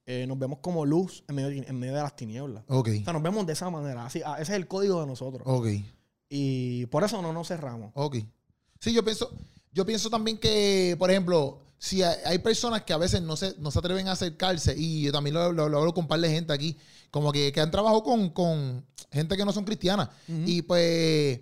eh, 0.04 0.26
nos 0.28 0.38
vemos 0.38 0.58
como 0.60 0.84
luz 0.84 1.24
en 1.28 1.36
medio, 1.36 1.48
de- 1.48 1.66
en 1.68 1.78
medio 1.78 1.94
de 1.94 2.02
las 2.02 2.14
tinieblas. 2.14 2.62
Ok. 2.68 2.88
O 3.00 3.04
sea, 3.04 3.12
nos 3.14 3.22
vemos 3.22 3.46
de 3.46 3.54
esa 3.54 3.70
manera. 3.70 4.04
Así, 4.04 4.20
ah, 4.26 4.34
ese 4.38 4.52
es 4.52 4.56
el 4.58 4.68
código 4.68 5.00
de 5.00 5.06
nosotros. 5.06 5.42
Ok. 5.46 5.68
Y 6.28 6.84
por 6.86 7.02
eso 7.02 7.22
no 7.22 7.32
nos 7.32 7.48
cerramos. 7.48 7.92
Ok. 7.94 8.16
Sí, 8.80 8.92
yo 8.92 9.02
pienso, 9.02 9.30
yo 9.72 9.86
pienso 9.86 10.10
también 10.10 10.36
que, 10.38 10.96
por 10.98 11.10
ejemplo, 11.10 11.60
si 11.78 12.02
hay, 12.02 12.16
hay 12.24 12.38
personas 12.38 12.82
que 12.82 12.92
a 12.92 12.96
veces 12.96 13.22
no 13.22 13.36
se, 13.36 13.54
no 13.58 13.70
se 13.70 13.78
atreven 13.78 14.08
a 14.08 14.12
acercarse, 14.12 14.74
y 14.76 15.02
yo 15.02 15.12
también 15.12 15.34
lo, 15.34 15.52
lo- 15.52 15.68
lo 15.68 15.78
hablo 15.78 15.92
con 15.94 16.04
un 16.04 16.08
par 16.08 16.20
de 16.20 16.30
gente 16.30 16.52
aquí, 16.52 16.76
como 17.10 17.32
que, 17.32 17.52
que 17.52 17.60
han 17.60 17.70
trabajado 17.70 18.02
con, 18.02 18.30
con 18.30 18.84
gente 19.12 19.36
que 19.36 19.44
no 19.44 19.52
son 19.52 19.64
cristianas. 19.64 20.08
Y 20.46 20.62
pues 20.62 21.40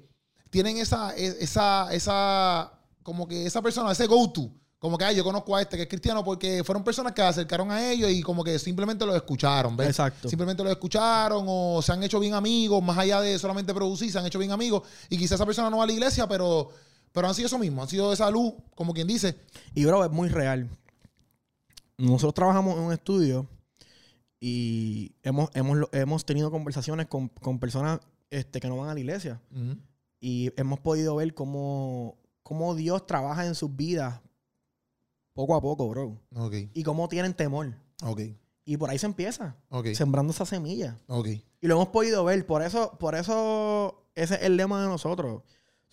tienen 0.50 0.76
esa, 0.78 1.16
e- 1.16 1.36
esa, 1.40 1.92
esa, 1.92 2.72
como 3.02 3.26
que 3.26 3.46
esa 3.46 3.60
persona, 3.62 3.92
ese 3.92 4.06
go-to. 4.06 4.50
Como 4.78 4.98
que, 4.98 5.04
ay, 5.06 5.16
yo 5.16 5.24
conozco 5.24 5.56
a 5.56 5.62
este 5.62 5.76
que 5.78 5.84
es 5.84 5.88
cristiano 5.88 6.22
porque 6.22 6.62
fueron 6.62 6.84
personas 6.84 7.12
que 7.14 7.22
se 7.22 7.26
acercaron 7.28 7.70
a 7.70 7.90
ellos 7.90 8.10
y 8.10 8.20
como 8.20 8.44
que 8.44 8.58
simplemente 8.58 9.06
los 9.06 9.16
escucharon, 9.16 9.74
¿ves? 9.78 9.88
Exacto. 9.88 10.28
Simplemente 10.28 10.62
los 10.62 10.70
escucharon 10.72 11.46
o 11.48 11.80
se 11.80 11.90
han 11.90 12.02
hecho 12.02 12.20
bien 12.20 12.34
amigos, 12.34 12.82
más 12.82 12.98
allá 12.98 13.22
de 13.22 13.38
solamente 13.38 13.72
producir, 13.72 14.12
se 14.12 14.18
han 14.18 14.26
hecho 14.26 14.38
bien 14.38 14.52
amigos. 14.52 14.82
Y 15.08 15.16
quizás 15.16 15.36
esa 15.36 15.46
persona 15.46 15.70
no 15.70 15.78
va 15.78 15.84
a 15.84 15.86
la 15.86 15.92
iglesia, 15.94 16.28
pero, 16.28 16.68
pero 17.14 17.28
han 17.28 17.34
sido 17.34 17.46
eso 17.46 17.60
mismo, 17.60 17.80
han 17.80 17.88
sido 17.88 18.12
esa 18.12 18.28
luz, 18.28 18.52
como 18.74 18.92
quien 18.92 19.06
dice. 19.06 19.36
Y, 19.72 19.84
bro, 19.84 20.04
es 20.04 20.10
muy 20.10 20.28
real. 20.28 20.68
Nosotros 21.96 22.34
trabajamos 22.34 22.76
en 22.76 22.82
un 22.82 22.92
estudio 22.92 23.46
y 24.40 25.14
hemos, 25.22 25.48
hemos, 25.54 25.88
hemos 25.92 26.26
tenido 26.26 26.50
conversaciones 26.50 27.06
con, 27.06 27.28
con 27.28 27.60
personas 27.60 28.00
este, 28.30 28.58
que 28.58 28.66
no 28.66 28.78
van 28.78 28.88
a 28.90 28.94
la 28.94 29.00
iglesia. 29.00 29.40
Y 30.18 30.50
hemos 30.56 30.80
podido 30.80 31.14
ver 31.14 31.34
cómo, 31.34 32.18
cómo 32.42 32.74
Dios 32.74 33.06
trabaja 33.06 33.46
en 33.46 33.54
sus 33.54 33.76
vidas 33.76 34.20
poco 35.34 35.54
a 35.54 35.60
poco, 35.60 35.88
bro. 35.88 36.20
Y 36.74 36.82
cómo 36.82 37.08
tienen 37.08 37.32
temor. 37.32 37.76
Y 38.64 38.76
por 38.76 38.90
ahí 38.90 38.98
se 38.98 39.06
empieza, 39.06 39.56
sembrando 39.94 40.32
esa 40.32 40.46
semilla. 40.46 40.98
Y 41.60 41.68
lo 41.68 41.74
hemos 41.74 41.88
podido 41.90 42.24
ver. 42.24 42.44
Por 42.44 42.62
eso, 42.62 42.98
por 42.98 43.14
eso 43.14 44.08
ese 44.16 44.34
es 44.34 44.42
el 44.42 44.56
lema 44.56 44.82
de 44.82 44.88
nosotros. 44.88 45.42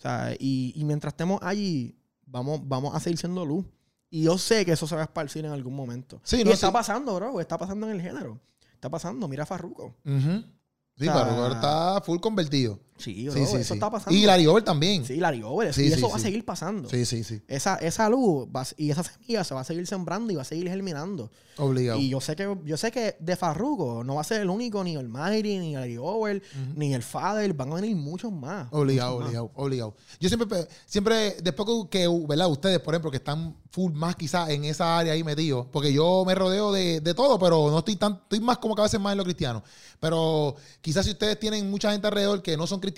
O 0.02 0.08
sea, 0.08 0.34
y, 0.36 0.72
y 0.74 0.84
mientras 0.84 1.12
estemos 1.12 1.38
allí, 1.42 1.96
vamos, 2.26 2.60
vamos 2.64 2.92
a 2.92 2.98
seguir 2.98 3.18
siendo 3.18 3.46
luz. 3.46 3.64
Y 4.10 4.24
yo 4.24 4.36
sé 4.36 4.64
que 4.66 4.72
eso 4.72 4.88
se 4.88 4.96
va 4.96 5.02
a 5.02 5.04
esparcir 5.04 5.44
en 5.44 5.52
algún 5.52 5.76
momento. 5.76 6.20
Sí, 6.24 6.40
y 6.40 6.44
no, 6.44 6.50
está 6.50 6.66
sí. 6.66 6.72
pasando, 6.72 7.14
bro. 7.14 7.40
Está 7.40 7.56
pasando 7.56 7.86
en 7.88 7.92
el 7.92 8.02
género. 8.02 8.40
Está 8.74 8.90
pasando. 8.90 9.28
Mira 9.28 9.44
a 9.44 9.46
Farruko. 9.46 9.94
Sí, 10.04 11.08
O 11.08 11.12
sea, 11.12 11.22
ahora 11.22 11.54
está 11.54 12.00
full 12.04 12.18
convertido. 12.18 12.80
Sí, 13.02 13.24
bro. 13.24 13.34
Sí, 13.34 13.46
sí, 13.46 13.56
eso 13.56 13.74
está 13.74 13.90
pasando. 13.90 14.16
Y 14.18 14.22
Larry 14.24 14.46
Over 14.46 14.62
también. 14.62 15.04
Sí, 15.04 15.16
Larry 15.16 15.42
Over. 15.42 15.74
Sí, 15.74 15.84
y 15.88 15.92
eso 15.92 16.08
va 16.08 16.16
a 16.16 16.20
seguir 16.20 16.44
pasando. 16.44 16.88
Sí, 16.88 17.04
sí, 17.04 17.24
sí. 17.24 17.42
Esa, 17.48 17.76
esa 17.76 18.08
luz 18.08 18.46
va 18.54 18.66
y 18.76 18.90
esa 18.90 19.02
semilla 19.02 19.44
se 19.44 19.54
va 19.54 19.60
a 19.60 19.64
seguir 19.64 19.86
sembrando 19.86 20.32
y 20.32 20.36
va 20.36 20.42
a 20.42 20.46
seguir 20.46 20.68
germinando. 20.68 21.30
Obligado. 21.58 21.98
Y 21.98 22.08
yo 22.08 22.20
sé 22.20 22.34
que 22.34 22.56
yo 22.64 22.76
sé 22.76 22.90
que 22.90 23.16
de 23.20 23.36
Farruko 23.36 24.02
no 24.04 24.14
va 24.14 24.22
a 24.22 24.24
ser 24.24 24.40
el 24.40 24.48
único, 24.48 24.82
ni 24.82 24.96
el 24.96 25.08
Mighty, 25.08 25.58
ni 25.58 25.76
el 25.76 25.98
Over, 25.98 26.42
ni 26.74 26.94
el 26.94 27.02
Father. 27.02 27.52
Van 27.52 27.72
a 27.72 27.74
venir 27.74 27.94
muchos 27.96 28.32
más. 28.32 28.68
Obligado, 28.70 29.12
Muchos 29.12 29.20
más. 29.20 29.26
obligado, 29.28 29.50
obligado. 29.56 29.94
Yo 30.18 30.28
siempre, 30.28 30.66
siempre, 30.86 31.36
después 31.42 31.68
que, 31.90 31.98
que, 32.00 32.08
¿verdad? 32.26 32.48
Ustedes, 32.50 32.80
por 32.80 32.94
ejemplo, 32.94 33.10
que 33.10 33.18
están 33.18 33.54
full 33.70 33.92
más 33.92 34.16
quizás 34.16 34.50
en 34.50 34.64
esa 34.64 34.98
área 34.98 35.12
ahí 35.14 35.24
metidos, 35.24 35.66
porque 35.72 35.92
yo 35.92 36.24
me 36.26 36.34
rodeo 36.34 36.72
de, 36.72 37.00
de 37.00 37.14
todo, 37.14 37.38
pero 37.38 37.70
no 37.70 37.78
estoy 37.78 37.96
tan, 37.96 38.14
estoy 38.14 38.40
más 38.40 38.58
como 38.58 38.74
que 38.74 38.82
a 38.82 38.84
veces 38.84 39.00
más 39.00 39.12
en 39.12 39.18
lo 39.18 39.24
cristiano. 39.24 39.62
Pero 40.00 40.56
quizás 40.80 41.04
si 41.04 41.12
ustedes 41.12 41.38
tienen 41.38 41.70
mucha 41.70 41.92
gente 41.92 42.06
alrededor 42.06 42.42
que 42.42 42.56
no 42.56 42.66
son 42.66 42.80
cristianos, 42.80 42.91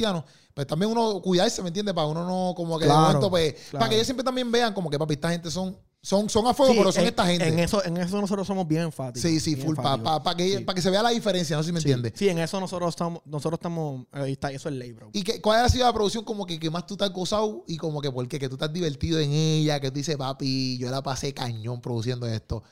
pues 0.55 0.67
también 0.67 0.91
uno 0.93 1.21
cuidarse, 1.23 1.63
¿me 1.63 1.69
entiendes? 1.69 1.95
Para 1.95 2.07
uno 2.07 2.25
no, 2.27 2.55
como 2.55 2.79
que 2.79 2.85
Claro, 2.87 3.01
de 3.01 3.07
momento, 3.07 3.31
pues, 3.31 3.55
claro. 3.71 3.79
para 3.79 3.89
que 3.89 3.95
ellos 3.97 4.07
siempre 4.07 4.25
también 4.25 4.51
vean 4.53 4.73
como 4.75 4.89
que, 4.91 4.99
papi, 4.99 5.15
esta 5.15 5.31
gente 5.31 5.51
son, 5.51 5.77
son, 6.01 6.29
son 6.29 6.47
a 6.47 6.53
fuego, 6.55 6.73
Sí, 6.75 6.79
pero 6.79 6.93
son 6.93 7.03
en- 7.03 7.09
esta 7.09 7.27
gente. 7.27 7.49
En 7.49 7.59
eso, 7.59 7.83
en 7.85 7.97
eso 7.97 8.21
nosotros 8.21 8.47
somos 8.47 8.69
bien 8.69 8.83
enfáticos. 8.83 9.23
sí, 9.23 9.41
sí, 9.41 9.57
full, 9.57 9.75
para 9.75 9.95
enfáticos. 9.97 10.35
que, 10.37 10.59
Sí. 10.59 10.65
pa 10.65 10.75
que 10.75 10.83
se 10.83 10.91
vea 10.91 11.03
la 11.03 11.11
diferencia, 11.11 11.57
no 11.57 11.63
sé 11.63 11.69
si 11.69 11.73
me 11.73 11.81
Sí, 11.81 11.89
entiendes. 11.91 12.13
Sí, 12.17 12.29
en 12.29 12.39
eso 12.39 12.61
nosotros 12.61 12.91
estamos, 12.91 13.23
nosotros 13.25 13.59
estamos, 13.59 14.07
ahí 14.13 14.33
está, 14.33 14.53
eso 14.53 14.69
es 14.69 14.75
ley, 14.75 14.93
bro. 14.93 15.09
¿Y 15.13 15.23
qué, 15.25 15.41
cuál 15.41 15.65
ha 15.65 15.69
sido 15.69 15.87
la 15.87 15.93
producción 15.93 16.23
como 16.25 16.45
que, 16.47 16.61
que 16.61 16.71
más 16.71 16.87
tú 16.87 16.97
te 16.97 17.05
has 17.05 17.11
gozado 17.13 17.65
y 17.67 17.77
como 17.79 18.01
que 18.03 18.13
por 18.13 18.29
qué? 18.29 18.39
Que 18.39 18.49
tú 18.49 18.57
estás 18.57 18.73
divertido 18.73 19.19
en 19.19 19.33
ella, 19.33 19.81
que 19.81 19.91
tú 19.91 19.95
dices, 19.97 20.17
papi, 20.17 20.77
yo 20.79 20.91
la 20.91 21.03
pasé 21.03 21.33
cañón 21.33 21.81
produciendo 21.81 22.27
esto. 22.27 22.63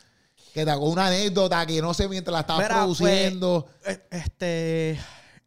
Que 0.53 0.67
te 0.67 0.71
hago 0.71 0.91
una 0.91 1.07
anécdota 1.07 1.65
que 1.65 1.81
no 1.81 1.95
sé 1.95 2.07
mientras 2.09 2.33
la 2.35 2.41
estabas 2.41 2.65
Mira, 2.69 2.81
produciendo. 2.83 3.67
Eh, 3.87 3.99
Este, 4.11 5.01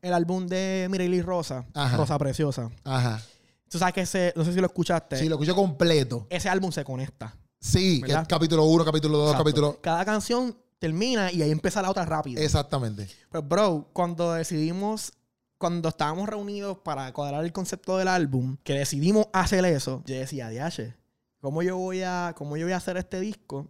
el 0.06 0.13
álbum 0.13 0.46
de 0.48 0.88
Mireille 0.89 1.22
Rosa, 1.24 1.65
Ajá. 1.74 1.98
Rosa 1.98 2.18
Preciosa. 2.18 2.70
Ajá. 2.84 3.22
Tú 3.70 3.80
sabes 3.80 3.94
que 3.94 4.02
ese, 4.02 4.34
no 4.36 4.46
sé 4.46 4.54
si 4.54 4.60
lo 4.60 4.68
escuchaste, 4.68 5.18
Sí, 5.18 5.28
lo 5.28 5.36
escucho 5.36 5.56
completo. 5.56 6.28
ese 6.30 6.48
álbum 6.50 6.72
se 6.72 6.84
conecta. 6.84 7.36
Sí, 7.60 8.02
que 8.06 8.12
es 8.12 8.28
capítulo 8.28 8.63
1, 8.65 8.86
capítulo 8.86 9.18
2, 9.18 9.28
Exacto. 9.30 9.44
capítulo... 9.44 9.82
Cada 9.82 10.06
canción 10.06 10.56
termina 10.78 11.32
y 11.32 11.41
ahí 11.41 11.50
empieza 11.52 11.82
la 11.82 11.89
otra 11.89 12.06
rápido. 12.06 12.41
Exactamente. 12.41 13.10
Pues, 13.32 13.48
bro, 13.48 13.89
cuando 13.91 14.34
decidimos, 14.34 15.13
cuando 15.58 15.89
estábamos 15.89 16.30
reunidos 16.30 16.78
para 16.78 17.12
cuadrar 17.12 17.44
el 17.44 17.52
concepto 17.52 17.98
del 17.98 18.08
álbum, 18.08 18.58
que 18.63 18.74
decidimos 18.74 19.28
hacer 19.34 19.65
eso, 19.65 20.04
yo 20.06 20.13
decía, 20.15 20.50
Diache, 20.50 20.94
¿cómo 21.41 21.63
yo 21.63 21.78
voy 21.78 22.04
a, 22.04 22.34
cómo 22.38 22.56
yo 22.58 22.65
voy 22.68 22.74
a 22.74 22.78
hacer 22.78 22.98
este 22.98 23.20
disco? 23.20 23.68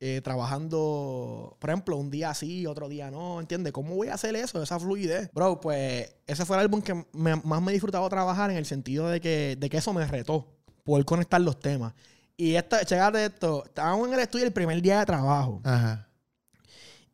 Eh, 0.00 0.20
trabajando, 0.22 1.56
por 1.58 1.70
ejemplo, 1.70 1.96
un 1.96 2.10
día 2.10 2.32
sí, 2.34 2.66
otro 2.66 2.88
día 2.88 3.10
no, 3.10 3.40
¿entiendes? 3.40 3.72
¿Cómo 3.72 3.96
voy 3.96 4.08
a 4.08 4.14
hacer 4.14 4.36
eso, 4.36 4.62
esa 4.62 4.78
fluidez? 4.78 5.30
Bro, 5.32 5.60
pues 5.60 6.14
ese 6.26 6.44
fue 6.44 6.56
el 6.56 6.60
álbum 6.62 6.80
que 6.82 6.94
me- 7.12 7.36
más 7.36 7.60
me 7.62 7.70
he 7.70 7.74
disfrutado 7.74 8.08
trabajar 8.08 8.50
en 8.50 8.56
el 8.56 8.66
sentido 8.66 9.08
de 9.08 9.20
que, 9.20 9.56
de 9.58 9.68
que 9.70 9.78
eso 9.78 9.92
me 9.92 10.06
retó, 10.06 10.46
poder 10.84 11.04
conectar 11.04 11.40
los 11.40 11.58
temas. 11.58 11.94
Y 12.36 12.54
esta, 12.54 12.84
chécate 12.84 13.24
esto, 13.26 13.64
estábamos 13.64 14.06
en 14.06 14.14
el 14.14 14.20
estudio 14.20 14.44
el 14.46 14.52
primer 14.52 14.80
día 14.80 15.00
de 15.00 15.06
trabajo. 15.06 15.60
Ajá. 15.64 16.08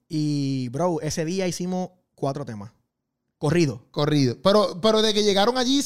Y, 0.08 0.68
bro, 0.68 1.00
ese 1.00 1.24
día 1.24 1.46
hicimos 1.48 1.90
cuatro 2.14 2.44
temas. 2.44 2.70
Corrido. 3.38 3.86
Corrido. 3.90 4.36
Pero, 4.42 4.80
pero 4.80 5.02
de 5.02 5.12
que 5.14 5.22
llegaron 5.24 5.58
allí, 5.58 5.82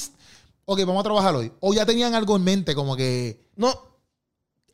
ok, 0.64 0.80
vamos 0.80 1.00
a 1.00 1.04
trabajar 1.04 1.34
hoy. 1.34 1.52
O 1.60 1.72
ya 1.72 1.86
tenían 1.86 2.14
algo 2.14 2.36
en 2.36 2.44
mente, 2.44 2.74
como 2.74 2.96
que, 2.96 3.46
No, 3.56 3.72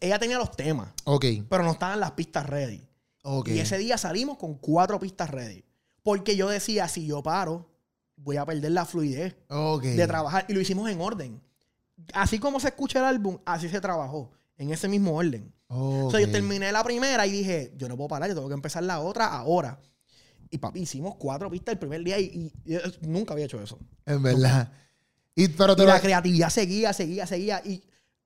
ella 0.07 0.19
tenía 0.19 0.39
los 0.39 0.51
temas, 0.57 0.89
ok, 1.05 1.25
pero 1.49 1.63
no 1.65 1.73
estaban 1.73 2.01
las 2.01 2.13
pistas 2.13 2.47
ready. 2.49 2.87
ok. 3.23 3.49
Y 3.49 3.59
ese 3.61 3.79
día 3.79 3.97
salimos 3.99 4.39
con 4.39 4.55
cuatro 4.55 4.99
pistas 5.01 5.31
ready. 5.31 5.65
Porque 6.03 6.37
yo 6.37 6.49
decía, 6.49 6.87
si 6.89 7.07
yo 7.07 7.23
paro, 7.23 7.71
voy 8.17 8.37
a 8.37 8.45
perder 8.45 8.73
la 8.73 8.85
fluidez 8.85 9.37
ok. 9.49 9.83
de 9.85 10.07
trabajar. 10.07 10.45
Y 10.49 10.53
lo 10.53 10.61
hicimos 10.61 10.91
en 10.91 11.01
orden. 11.01 11.41
Así 12.13 12.39
como 12.39 12.61
se 12.61 12.69
escucha 12.69 12.99
el 12.99 13.05
álbum, 13.07 13.39
así 13.47 13.69
se 13.69 13.81
trabajó. 13.81 14.31
En 14.59 14.71
ese 14.71 14.87
mismo 14.89 15.15
orden. 15.17 15.53
O 15.69 16.11
sea, 16.11 16.21
yo 16.21 16.31
terminé 16.31 16.71
la 16.71 16.85
primera 16.85 17.27
y 17.27 17.33
dije, 17.33 17.73
yo 17.77 17.89
no 17.89 17.97
puedo 17.97 18.09
parar, 18.09 18.29
yo 18.29 18.35
tengo 18.35 18.49
que 18.49 18.55
empezar 18.55 18.83
la 18.85 19.01
otra 19.01 19.27
ahora. 19.27 19.81
Y 20.51 20.59
papi, 20.59 20.81
hicimos 20.83 21.17
cuatro 21.17 21.51
pistas 21.51 21.73
el 21.73 21.79
primer 21.79 22.05
día 22.05 22.19
y, 22.21 22.53
y- 22.67 22.75
y 23.03 23.07
nunca 23.09 23.33
había 23.33 23.47
hecho 23.47 23.61
eso. 23.61 23.79
En 24.07 24.23
verdad. 24.23 24.71
Y, 25.35 25.49
pero 25.49 25.75
te 25.75 25.83
Y 25.83 25.87
la 25.87 26.01
creatividad 26.01 26.51
seguía, 26.51 26.93
seguía, 26.93 27.27
seguía. 27.27 27.63
Y 27.65 27.83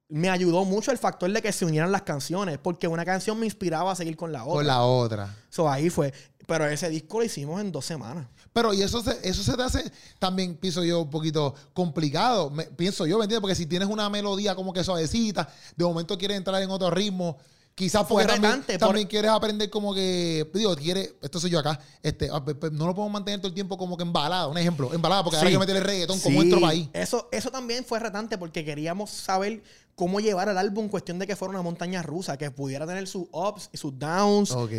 me 0.08 0.30
ayudó 0.30 0.64
mucho 0.64 0.90
el 0.90 0.98
factor 0.98 1.30
de 1.32 1.42
que 1.42 1.52
se 1.52 1.64
unieran 1.64 1.92
las 1.92 2.02
canciones, 2.02 2.58
porque 2.58 2.88
una 2.88 3.04
canción 3.04 3.38
me 3.38 3.46
inspiraba 3.46 3.92
a 3.92 3.94
seguir 3.96 4.16
con 4.16 4.32
la 4.32 4.42
otra. 4.44 4.54
con 4.54 4.66
la 4.66 4.82
otra. 4.82 5.36
So, 5.50 5.68
ahí 5.70 5.90
fue. 5.90 6.12
Pero 6.46 6.66
ese 6.66 6.88
disco 6.88 7.18
lo 7.18 7.24
hicimos 7.26 7.60
en 7.60 7.70
dos 7.70 7.84
semanas. 7.84 8.26
Pero 8.54 8.72
y 8.72 8.80
eso 8.80 9.02
se, 9.02 9.18
eso 9.22 9.42
se 9.42 9.54
te 9.54 9.62
hace 9.62 9.92
también, 10.18 10.56
pienso 10.56 10.82
yo, 10.82 11.02
un 11.02 11.10
poquito 11.10 11.54
complicado. 11.74 12.48
Me- 12.48 12.64
pienso 12.64 13.04
yo, 13.06 13.18
¿me 13.18 13.24
entiendes? 13.24 13.42
Porque 13.42 13.54
si 13.54 13.66
tienes 13.66 13.86
una 13.88 14.08
melodía 14.08 14.54
como 14.54 14.72
que 14.72 14.82
suavecita, 14.82 15.46
de 15.76 15.84
momento 15.84 16.16
quieres 16.16 16.38
entrar 16.38 16.62
en 16.62 16.70
otro 16.70 16.90
ritmo, 16.90 17.36
quizás 17.78 18.06
Fue 18.08 18.24
también, 18.26 18.42
retante, 18.54 18.76
también 18.76 19.06
por- 19.06 19.10
quieres 19.10 19.30
aprender 19.30 19.70
como 19.70 19.94
que, 19.94 20.44
digo, 20.52 20.74
quieres, 20.74 21.14
esto 21.22 21.38
soy 21.38 21.50
yo 21.50 21.60
acá, 21.60 21.78
este, 22.02 22.28
ah, 22.32 22.42
no 22.72 22.86
lo 22.88 22.94
podemos 22.94 23.12
mantener 23.12 23.38
todo 23.38 23.46
el 23.48 23.54
tiempo 23.54 23.78
como 23.78 23.96
que 23.96 24.02
embalada, 24.02 24.48
un 24.48 24.58
ejemplo, 24.58 24.92
embalada, 24.92 25.22
porque 25.22 25.36
ahora 25.36 25.46
hay 25.48 25.54
Sí. 25.54 25.56
que 25.56 25.60
meterle 25.60 25.80
reggaetón 25.82 26.18
como 26.18 26.40
Sí, 26.40 26.44
entro 26.46 26.60
país. 26.60 26.88
Eso, 26.92 27.28
eso 27.30 27.50
también 27.52 27.84
fue 27.84 28.00
retante 28.00 28.36
porque 28.36 28.64
queríamos 28.64 29.10
saber 29.10 29.62
cómo 29.94 30.18
llevar 30.18 30.48
el 30.48 30.58
álbum, 30.58 30.88
cuestión 30.88 31.20
de 31.20 31.26
que 31.28 31.36
fuera 31.36 31.50
una 31.50 31.62
montaña 31.62 32.02
rusa, 32.02 32.36
que 32.36 32.50
pudiera 32.50 32.84
tener 32.84 33.06
sus 33.06 33.28
ups 33.30 33.70
y 33.72 33.76
sus 33.76 33.96
downs. 33.96 34.50
Ok. 34.50 34.72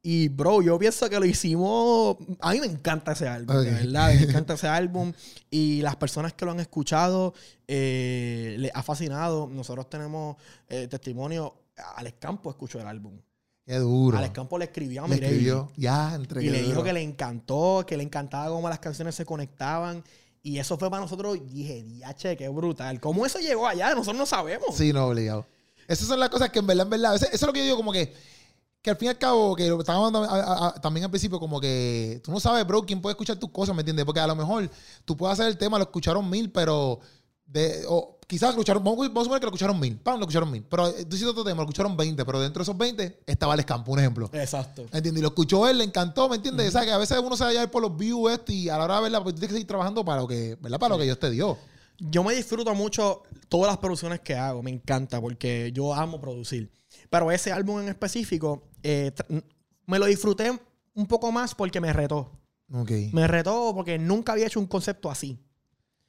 Y, 0.00 0.28
bro, 0.28 0.62
yo 0.62 0.78
pienso 0.78 1.10
que 1.10 1.18
lo 1.18 1.26
hicimos. 1.26 2.16
A 2.40 2.52
mí 2.52 2.60
me 2.60 2.66
encanta 2.66 3.12
ese 3.12 3.28
álbum, 3.28 3.56
de 3.62 3.70
verdad. 3.72 4.14
Me 4.14 4.22
encanta 4.44 4.54
ese 4.54 4.68
álbum. 4.68 5.12
Y 5.50 5.82
las 5.82 5.96
personas 5.96 6.32
que 6.32 6.44
lo 6.46 6.52
han 6.52 6.60
escuchado 6.60 7.34
eh, 7.66 8.56
les 8.58 8.70
ha 8.74 8.82
fascinado. 8.82 9.48
Nosotros 9.52 9.90
tenemos 9.90 10.36
eh, 10.68 10.86
testimonio. 10.88 11.54
Alex 11.96 12.16
Campo 12.18 12.50
escuchó 12.50 12.80
el 12.80 12.86
álbum. 12.86 13.18
Qué 13.64 13.76
duro. 13.78 14.16
Alex 14.16 14.32
Campo 14.32 14.58
le 14.58 14.64
escribió 14.66 15.04
a 15.04 15.08
Mireille. 15.08 15.26
escribió, 15.26 15.70
ya, 15.76 16.14
entre 16.14 16.42
Y 16.42 16.50
le 16.50 16.62
dijo 16.62 16.82
que 16.82 16.92
le 16.92 17.02
encantó, 17.02 17.84
que 17.86 17.96
le 17.96 18.02
encantaba 18.02 18.48
cómo 18.48 18.68
las 18.68 18.78
canciones 18.78 19.14
se 19.14 19.24
conectaban. 19.24 20.02
Y 20.42 20.58
eso 20.58 20.78
fue 20.78 20.88
para 20.88 21.02
nosotros. 21.02 21.36
y 21.36 21.40
Dije, 21.40 21.82
diache, 21.82 22.36
qué 22.36 22.48
brutal. 22.48 23.00
¿Cómo 23.00 23.26
eso 23.26 23.38
llegó 23.38 23.66
allá? 23.66 23.90
Nosotros 23.94 24.16
no 24.16 24.26
sabemos. 24.26 24.74
Sí, 24.74 24.92
no, 24.92 25.06
obligado. 25.06 25.44
Esas 25.86 26.06
son 26.06 26.20
las 26.20 26.28
cosas 26.28 26.50
que 26.50 26.58
en 26.58 26.66
verdad, 26.66 26.84
en 26.84 26.90
verdad, 26.90 27.14
eso, 27.14 27.26
es 27.30 27.42
lo 27.42 27.52
que 27.52 27.60
yo 27.60 27.64
digo, 27.64 27.76
como 27.76 27.92
que, 27.92 28.14
que 28.80 28.90
al 28.90 28.96
fin 28.96 29.06
y 29.06 29.08
al 29.08 29.18
cabo, 29.18 29.56
que 29.56 29.68
lo 29.68 29.80
estábamos 29.80 30.14
hablando 30.14 30.80
también 30.80 31.04
al 31.04 31.10
principio, 31.10 31.40
como 31.40 31.60
que 31.60 32.20
tú 32.22 32.30
no 32.30 32.40
sabes, 32.40 32.66
bro, 32.66 32.82
quién 32.82 33.00
puede 33.00 33.12
escuchar 33.12 33.36
tus 33.36 33.50
cosas, 33.50 33.74
¿me 33.74 33.80
entiendes? 33.80 34.04
Porque 34.04 34.20
a 34.20 34.26
lo 34.26 34.36
mejor 34.36 34.70
tú 35.04 35.16
puedes 35.16 35.32
hacer 35.32 35.48
el 35.48 35.56
tema, 35.56 35.78
lo 35.78 35.84
escucharon 35.84 36.28
mil, 36.28 36.50
pero 36.50 37.00
de, 37.48 37.84
o 37.88 38.18
quizás 38.26 38.50
lo 38.50 38.60
escucharon, 38.60 38.84
vamos, 38.84 39.08
vamos 39.08 39.22
a 39.22 39.24
suponer 39.24 39.40
que 39.40 39.46
lo 39.46 39.50
escucharon 39.50 39.80
mil, 39.80 39.96
pam, 39.96 40.18
lo 40.18 40.22
escucharon 40.22 40.50
mil, 40.50 40.62
pero 40.62 40.88
eh, 40.88 41.04
tú 41.04 41.16
hiciste 41.16 41.30
otro 41.30 41.42
tema, 41.42 41.56
lo 41.56 41.62
escucharon 41.62 41.96
20, 41.96 42.24
pero 42.24 42.40
dentro 42.40 42.60
de 42.60 42.64
esos 42.64 42.76
20 42.76 43.20
estaba 43.26 43.54
el 43.54 43.64
Campo, 43.64 43.92
un 43.92 43.98
ejemplo. 43.98 44.30
Exacto. 44.34 44.82
¿Entiendes? 44.92 45.18
Y 45.18 45.22
lo 45.22 45.28
escuchó 45.28 45.66
él, 45.66 45.78
le 45.78 45.84
encantó, 45.84 46.28
¿me 46.28 46.36
entiendes? 46.36 46.72
¿Sabes? 46.72 46.88
Que 46.88 46.92
a 46.92 46.98
veces 46.98 47.18
uno 47.18 47.36
se 47.36 47.44
va 47.44 47.50
a 47.50 47.52
llevar 47.54 47.70
por 47.70 47.82
los 47.82 47.96
views 47.96 48.32
esto 48.32 48.52
y 48.52 48.68
a 48.68 48.76
la 48.76 48.84
hora 48.84 48.96
de 48.96 49.02
verla, 49.02 49.22
pues 49.22 49.34
tú 49.34 49.40
tienes 49.40 49.48
que 49.48 49.54
seguir 49.54 49.66
trabajando 49.66 50.04
para 50.04 50.20
lo 50.20 50.28
que, 50.28 50.56
¿verdad? 50.60 50.78
Para 50.78 50.94
lo 50.94 50.98
que 50.98 51.04
Dios 51.04 51.18
te 51.18 51.30
dio. 51.30 51.58
Yo 51.98 52.22
me 52.22 52.34
disfruto 52.34 52.74
mucho 52.74 53.22
todas 53.48 53.72
las 53.72 53.78
producciones 53.78 54.20
que 54.20 54.34
hago. 54.34 54.62
Me 54.62 54.70
encanta 54.70 55.20
porque 55.20 55.72
yo 55.74 55.92
amo 55.94 56.20
producir. 56.20 56.70
Pero 57.10 57.32
ese 57.32 57.50
álbum 57.50 57.80
en 57.80 57.88
específico, 57.88 58.62
eh, 58.82 59.12
me 59.86 59.98
lo 59.98 60.06
disfruté 60.06 60.56
un 60.94 61.06
poco 61.06 61.32
más 61.32 61.54
porque 61.54 61.80
me 61.80 61.92
retó. 61.92 62.30
Ok. 62.72 62.90
Me 63.12 63.26
retó 63.26 63.72
porque 63.74 63.98
nunca 63.98 64.32
había 64.32 64.46
hecho 64.46 64.60
un 64.60 64.66
concepto 64.66 65.10
así. 65.10 65.38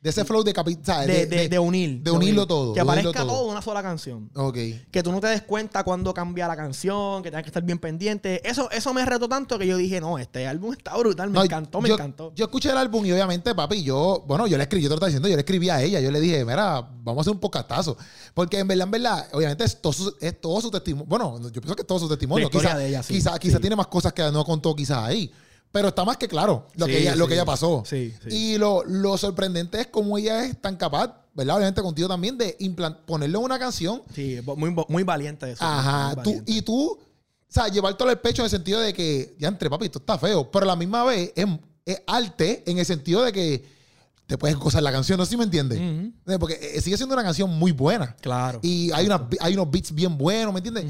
De 0.02 0.12
ese 0.12 0.24
flow 0.24 0.44
de 0.44 0.54
capi- 0.54 0.80
¿sabes? 0.82 1.08
De, 1.08 1.26
de- 1.26 1.50
de 1.50 1.60
unir. 1.60 2.02
de 2.02 2.10
unirlo 2.12 2.48
todo, 2.48 2.74
Que 2.74 2.80
aparezca 2.80 3.12
todo. 3.20 3.28
todo 3.28 3.46
en 3.48 3.52
una 3.52 3.62
sola 3.62 3.84
canción. 3.84 4.30
Ok. 4.34 4.58
Que 4.92 5.04
tú 5.04 5.12
no 5.12 5.20
te 5.20 5.28
des 5.28 5.42
cuenta 5.42 5.84
cuando 5.84 6.14
cambia 6.14 6.48
la 6.48 6.56
canción, 6.56 7.22
que 7.22 7.30
tengas 7.30 7.44
que 7.44 7.50
estar 7.50 7.64
bien 7.64 7.80
pendiente. 7.80 8.48
Eso, 8.50 8.72
eso 8.72 8.94
me 8.94 9.04
retó 9.06 9.28
tanto 9.28 9.60
que 9.60 9.68
yo 9.68 9.76
dije, 9.76 10.00
no, 10.00 10.18
este 10.18 10.48
álbum 10.48 10.72
está 10.72 10.96
brutal. 10.96 11.30
Me 11.30 11.34
No, 11.40 11.44
encantó, 11.44 11.82
me 11.82 11.90
yo- 11.90 11.96
encantó. 11.96 12.32
Yo 12.34 12.46
escuché 12.46 12.70
el 12.70 12.78
álbum 12.78 13.06
y 13.06 13.12
obviamente, 13.12 13.54
papi, 13.54 13.84
yo, 13.84 14.24
bueno, 14.26 14.48
yo 14.48 14.56
le 14.56 14.64
escribí, 14.64 14.84
yo 14.84 14.88
te 14.88 14.92
lo 14.92 14.96
estaba 14.96 15.08
diciendo, 15.10 15.28
yo 15.28 15.36
le 15.36 15.42
escribí 15.42 15.70
a 15.70 15.82
ella, 15.82 16.00
yo 16.00 16.12
le 16.12 16.22
dije, 16.22 16.46
mira, 16.46 16.80
vamos 17.04 17.18
a 17.18 17.22
hacer 17.22 17.34
un 17.34 17.40
podcastazo. 17.42 17.98
Porque 18.34 18.58
en 18.60 18.70
verdad, 18.70 18.86
en 18.86 18.92
verdad, 18.92 19.28
obviamente 19.34 19.66
es 19.66 19.82
todo 19.82 19.92
su, 19.92 20.16
es 20.22 20.40
todo 20.40 20.62
su 20.62 20.72
testimonio. 20.72 21.08
Bueno, 21.10 21.40
yo 21.52 21.60
pienso 21.60 21.76
que 21.76 21.82
es 21.82 21.88
todo 21.88 22.00
su 22.00 22.08
testimonio. 22.08 22.46
Historia 22.46 22.70
Quizá, 22.70 22.78
de 22.80 22.88
ella, 22.88 23.04
sí. 23.04 23.16
quizá, 23.16 23.34
Sí. 23.38 23.52
tiene 23.60 23.76
más 23.76 23.88
cosas 23.88 24.14
que 24.14 24.24
no 24.32 24.46
contó 24.46 24.74
quizás 24.74 25.00
ahí. 25.00 25.30
Pero 25.72 25.90
está 25.90 26.04
más 26.04 26.18
que 26.18 26.28
claro 26.28 26.68
lo, 26.76 26.86
Sí, 26.86 26.92
que, 26.92 27.02
ella, 27.02 27.16
lo 27.16 27.28
que 27.28 27.36
ella 27.36 27.46
pasó. 27.46 27.84
Sí, 27.86 28.14
sí. 28.24 28.36
Y 28.36 28.58
lo, 28.58 28.84
lo 28.86 29.18
sorprendente 29.18 29.80
es 29.82 29.88
cómo 29.88 30.18
ella 30.18 30.44
es 30.46 30.60
tan 30.60 30.76
capaz, 30.76 31.14
¿verdad? 31.34 31.58
Obviamente 31.58 31.82
contigo 31.82 32.08
también, 32.08 32.38
de 32.38 32.58
ponerle 33.06 33.38
una 33.38 33.60
canción 33.60 34.02
Sí, 34.14 34.40
muy, 34.58 34.76
muy 34.88 35.04
valiente 35.04 35.52
eso. 35.52 35.64
Ajá, 35.64 36.22
tú, 36.24 36.42
y 36.48 36.62
tú, 36.64 36.94
o 36.94 37.00
sea, 37.48 37.68
llevártelo 37.68 38.10
al 38.10 38.20
pecho 38.20 38.42
en 38.42 38.46
el 38.46 38.50
sentido 38.50 38.80
de 38.80 38.94
que, 38.94 39.36
ya 39.38 39.48
entre 39.48 39.70
papi, 39.70 39.86
esto 39.86 40.00
está 40.00 40.18
feo, 40.18 40.50
pero 40.50 40.64
a 40.64 40.68
la 40.68 40.76
misma 40.76 41.04
vez 41.04 41.32
es, 41.36 41.46
es 41.86 42.02
arte 42.08 42.64
en 42.66 42.80
el 42.80 42.86
sentido 42.86 43.24
de 43.24 43.32
que 43.32 43.80
te 44.26 44.38
puedes 44.38 44.56
gozar 44.58 44.84
la 44.84 44.92
canción, 44.92 45.18
¿no 45.18 45.26
sé 45.26 45.32
si 45.32 45.38
me 45.38 45.44
entiendes? 45.44 45.80
Eh, 45.80 46.38
Porque 46.40 46.54
eh, 46.62 46.82
sigue 46.82 46.96
siendo 46.98 47.16
una 47.16 47.24
canción 47.24 47.50
muy 47.50 47.72
buena. 47.72 48.16
Claro. 48.22 48.60
Y 48.62 48.92
hay, 48.92 49.08
unas, 49.08 49.22
hay 49.40 49.54
unos 49.56 49.72
beats 49.72 49.92
bien 49.92 50.16
buenos, 50.18 50.54
¿me 50.54 50.60
entiendes? 50.60 50.86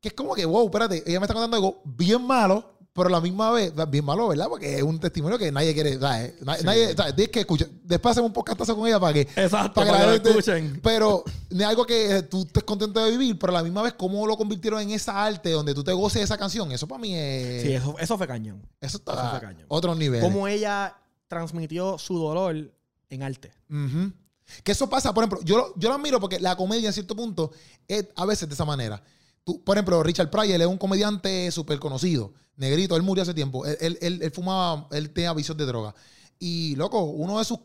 Que 0.00 0.08
es 0.08 0.14
como 0.14 0.34
que, 0.34 0.44
wow, 0.44 0.64
espérate, 0.64 1.02
ella 1.06 1.20
me 1.20 1.26
está 1.26 1.32
contando 1.34 1.56
algo 1.56 1.80
bien 1.84 2.26
malo, 2.26 2.74
pero 2.94 3.08
a 3.08 3.10
la 3.12 3.20
misma 3.22 3.50
vez, 3.50 3.72
bien 3.88 4.04
malo, 4.04 4.28
¿verdad? 4.28 4.48
Porque 4.48 4.76
es 4.76 4.82
un 4.82 5.00
testimonio 5.00 5.38
que 5.38 5.50
nadie 5.50 5.72
quiere, 5.72 5.98
¿sabes? 5.98 6.34
Na- 6.42 6.58
Nadie, 6.58 6.94
¿sabes? 6.94 7.14
Tienes 7.16 7.32
que 7.32 7.40
escuchar. 7.40 7.68
Después 7.84 8.10
hacemos 8.12 8.28
un 8.28 8.34
podcastazo 8.34 8.76
con 8.76 8.86
ella 8.86 9.00
para 9.00 9.14
que, 9.14 9.20
Exacto, 9.22 9.72
para 9.74 9.86
que 9.86 9.92
para 9.92 9.98
la 9.98 10.06
que 10.06 10.12
gente- 10.12 10.32
lo 10.32 10.38
escuchen. 10.40 10.80
Pero 10.82 11.24
es 11.50 11.62
algo 11.62 11.86
que 11.86 12.16
eh, 12.18 12.22
tú 12.24 12.42
estés 12.42 12.62
contento 12.64 13.02
de 13.02 13.10
vivir, 13.12 13.38
pero 13.38 13.50
a 13.52 13.56
la 13.56 13.62
misma 13.62 13.80
vez, 13.82 13.94
cómo 13.94 14.26
lo 14.26 14.36
convirtieron 14.36 14.80
en 14.82 14.90
esa 14.90 15.24
arte 15.24 15.50
donde 15.50 15.72
tú 15.74 15.82
te 15.82 15.92
goces 15.92 16.20
de 16.20 16.24
esa 16.24 16.36
canción, 16.36 16.70
eso 16.70 16.86
para 16.86 17.00
mí 17.00 17.14
es. 17.14 17.62
Sí, 17.62 17.72
eso, 17.72 17.94
eso 17.98 18.18
fue 18.18 18.26
cañón. 18.26 18.60
eso 18.80 18.98
eso 18.98 18.98
está 18.98 19.30
fue 19.30 19.40
cañón. 19.40 19.64
otro 19.68 19.94
nivel. 19.94 20.20
Cómo 20.20 20.46
ella 20.46 20.94
transmitió 21.28 21.96
su 21.98 22.18
dolor 22.18 22.54
en 23.08 23.22
arte. 23.22 23.52
Que 24.64 24.72
eso 24.72 24.90
pasa, 24.90 25.14
por 25.14 25.24
ejemplo, 25.24 25.40
yo, 25.44 25.72
yo 25.76 25.88
lo 25.88 25.94
admiro 25.94 26.20
porque 26.20 26.38
la 26.38 26.56
comedia 26.56 26.88
en 26.88 26.92
cierto 26.92 27.16
punto 27.16 27.52
es 27.88 28.06
a 28.16 28.26
veces 28.26 28.46
de 28.48 28.54
esa 28.54 28.66
manera. 28.66 29.02
Tú, 29.44 29.62
por 29.64 29.76
ejemplo, 29.76 30.02
Richard 30.02 30.30
Pryor 30.30 30.60
es 30.60 30.66
un 30.66 30.78
comediante 30.78 31.50
súper 31.50 31.78
conocido, 31.80 32.32
negrito, 32.56 32.94
él 32.96 33.02
murió 33.02 33.22
hace 33.22 33.34
tiempo, 33.34 33.66
él, 33.66 33.76
él, 33.80 33.98
él- 34.00 34.22
él 34.22 34.30
fumaba, 34.30 34.86
él 34.92 35.10
tenía 35.10 35.32
vicios 35.32 35.56
de 35.56 35.66
droga. 35.66 35.94
Y, 36.38 36.76
loco, 36.76 37.02
uno 37.02 37.38
de 37.38 37.44
sus 37.44 37.58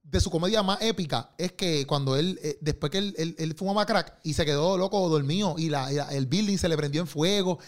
de 0.00 0.20
su 0.22 0.30
comedia 0.30 0.62
más 0.62 0.80
épica 0.80 1.32
es 1.36 1.52
que 1.52 1.86
cuando 1.86 2.16
él, 2.16 2.38
eh, 2.42 2.56
después 2.62 2.90
que 2.90 2.96
él, 2.96 3.14
él, 3.18 3.36
él 3.38 3.54
fumaba 3.54 3.84
crack 3.84 4.14
y 4.24 4.32
se 4.32 4.46
quedó 4.46 4.78
loco 4.78 5.06
dormido 5.10 5.56
y, 5.58 5.68
la, 5.68 5.92
y 5.92 5.96
la- 5.96 6.08
el 6.14 6.24
building 6.24 6.56
se 6.56 6.66
le 6.66 6.78
prendió 6.78 7.02
en 7.02 7.06
fuego 7.06 7.58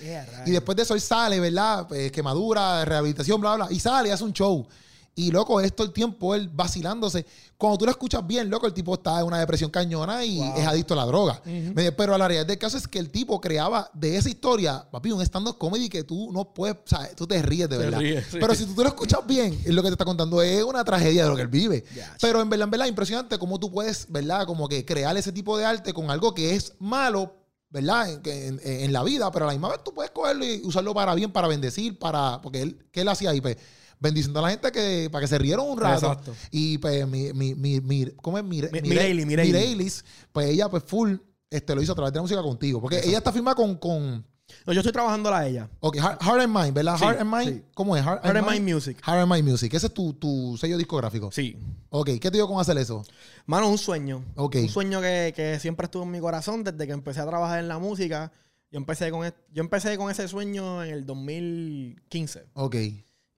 y 0.47 0.51
después 0.53 0.75
de 0.75 0.85
eso 0.85 0.95
él 0.95 1.03
sale, 1.03 1.39
¿verdad? 1.39 1.87
Pues, 1.87 2.11
quemadura, 2.11 2.83
rehabilitación, 2.87 3.43
bla, 3.43 3.57
bla. 3.57 3.69
Y 3.71 3.79
sale 3.79 4.09
y 4.09 4.13
hace 4.13 4.25
un 4.25 4.33
show. 4.33 4.67
Y 5.17 5.31
loco, 5.33 5.61
esto 5.61 5.83
el 5.83 5.93
tiempo 5.93 6.35
él 6.35 6.49
vacilándose. 6.49 7.27
Cuando 7.59 7.77
tú 7.79 7.85
lo 7.85 7.91
escuchas 7.91 8.27
bien, 8.27 8.49
loco, 8.49 8.67
el 8.67 8.73
tipo 8.73 8.95
está 8.95 9.21
en 9.21 9.27
una 9.27 9.39
depresión 9.39 9.71
cañona 9.71 10.25
y 10.25 10.39
Wow. 10.39 10.57
es 10.57 10.67
adicto 10.67 10.95
a 10.95 10.97
la 10.99 11.05
droga. 11.05 11.43
Ujú. 11.45 11.75
Me- 11.75 11.93
Pero 11.93 12.17
la 12.17 12.27
realidad 12.29 12.47
del 12.47 12.57
caso 12.59 12.79
es 12.79 12.89
que 12.89 12.99
el 12.99 13.11
tipo 13.11 13.39
creaba 13.41 13.91
de 13.93 14.17
esa 14.17 14.29
historia, 14.31 14.87
papi, 14.91 15.11
un 15.13 15.21
stand-up 15.21 15.59
comedy 15.59 15.89
que 15.91 16.05
tú 16.05 16.33
no 16.33 16.55
puedes, 16.55 16.77
o 16.77 16.83
sea, 16.87 17.15
tú 17.15 17.27
te 17.27 17.43
ríes 17.43 17.69
de 17.69 17.77
verdad. 17.77 17.99
ríes, 17.99 18.25
sí. 18.31 18.39
Pero 18.41 18.55
si 18.55 18.65
tú, 18.65 18.75
tú 18.75 18.83
lo 18.83 18.89
escuchas 18.89 19.21
bien, 19.27 19.53
es 19.65 19.75
lo 19.75 19.83
que 19.83 19.89
te 19.89 19.95
está 19.95 20.05
contando 20.07 20.41
es 20.41 20.63
una 20.63 20.85
tragedia 20.85 21.25
de 21.25 21.29
lo 21.29 21.37
que 21.37 21.43
él 21.43 21.49
vive. 21.49 21.85
Pero 22.21 22.41
en 22.41 22.49
verdad, 22.49 22.65
en 22.65 22.71
verdad, 22.71 22.87
impresionante 22.87 23.37
cómo 23.39 23.59
tú 23.59 23.71
puedes, 23.71 24.07
¿verdad? 24.09 24.47
Como 24.47 24.69
que 24.69 24.85
crear 24.87 25.15
ese 25.19 25.33
tipo 25.33 25.59
de 25.59 25.65
arte 25.67 25.93
con 25.93 26.11
algo 26.11 26.33
que 26.33 26.55
es 26.55 26.73
malo, 26.79 27.35
¿verdad? 27.69 28.11
En, 28.11 28.59
en- 28.65 28.81
en 28.85 28.93
la 28.93 29.03
vida, 29.03 29.31
pero 29.33 29.45
a 29.45 29.49
la 29.49 29.53
misma 29.53 29.69
vez 29.71 29.85
tú 29.85 29.93
puedes 29.93 30.13
cogerlo 30.13 30.45
y 30.47 30.63
usarlo 30.65 30.95
para 30.95 31.15
bien, 31.15 31.31
para 31.33 31.47
bendecir, 31.49 31.99
para. 31.99 32.41
Porque 32.41 32.63
él, 32.63 32.87
¿qué 32.91 33.03
él 33.03 33.09
hacía 33.09 33.31
ahí? 33.31 33.41
Pues 33.41 33.57
bendiciendo 34.01 34.41
a 34.41 34.43
la 34.43 34.51
gente 34.51 34.73
que, 34.73 35.09
para 35.13 35.23
que 35.23 35.29
se 35.29 35.39
rieron 35.39 35.69
un 35.71 35.79
rato. 35.79 36.07
Exacto. 36.09 36.35
Y 36.51 36.79
pues, 36.79 37.07
mi, 37.07 37.33
mi, 37.33 37.55
mi, 37.55 37.81
mi- 37.81 38.07
¿cómo 38.23 38.39
es? 38.39 38.45
Mire, 38.45 38.69
Mi- 38.73 38.81
Mire- 38.81 38.89
Mireille, 38.89 39.27
Mireille. 39.27 39.53
Mireilis, 39.53 40.05
pues 40.33 40.49
ella, 40.49 40.69
pues 40.69 40.83
full, 40.85 41.15
este, 41.51 41.75
lo 41.75 41.83
hizo 41.83 41.93
a 41.93 41.95
través 41.95 42.13
de 42.13 42.19
la 42.19 42.23
música 42.23 42.43
contigo. 42.43 42.81
Porque 42.81 43.01
ella 43.05 43.19
está 43.19 43.31
firmada 43.33 43.55
con. 43.55 43.77
con 43.77 44.25
No, 44.67 44.73
yo 44.73 44.81
estoy 44.81 44.93
trabajando 44.93 45.33
a 45.35 45.47
ella. 45.47 45.69
ok, 45.81 45.97
Heart, 45.97 46.23
Heart 46.23 46.41
and 46.43 46.57
Mind, 46.57 46.75
¿verdad? 46.75 46.97
Sí, 46.97 47.05
Heart 47.05 47.21
and 47.21 47.31
Mind, 47.35 47.49
sí. 47.59 47.63
¿cómo 47.75 47.97
es? 47.97 48.03
Heart, 48.05 48.25
Heart 48.25 48.37
and 48.37 48.49
Mind 48.51 48.69
Music. 48.75 48.97
Heart 49.05 49.21
and 49.21 49.33
Mind 49.33 49.49
Music. 49.49 49.75
Ese 49.75 49.87
es 49.89 49.95
tu, 49.95 50.13
tu 50.15 50.57
sello 50.61 50.77
discográfico. 50.79 51.31
Sí. 51.33 51.57
Ok, 51.91 52.07
¿qué 52.21 52.31
te 52.31 52.33
dio 52.33 52.47
con 52.49 52.61
hacer 52.61 52.79
eso? 52.79 53.05
Mano, 53.47 53.69
un 53.69 53.79
sueño. 53.79 54.25
Ok. 54.37 54.57
Un 54.63 54.69
sueño 54.69 55.01
que, 55.01 55.33
que 55.37 55.59
siempre 55.61 55.85
estuvo 55.85 56.05
en 56.05 56.11
mi 56.11 56.21
corazón 56.21 56.65
desde 56.65 56.87
que 56.87 56.93
empecé 56.93 57.21
a 57.21 57.27
trabajar 57.27 57.59
en 57.59 57.69
la 57.69 57.79
música. 57.79 58.33
Yo 58.73 58.79
empecé 58.79 59.11
con, 59.11 59.27
yo 59.53 59.61
empecé 59.63 59.97
con 59.99 60.11
ese 60.13 60.29
sueño 60.29 60.85
en 60.85 60.91
el 60.95 61.05
2015. 61.05 62.45
Ok. 62.55 62.77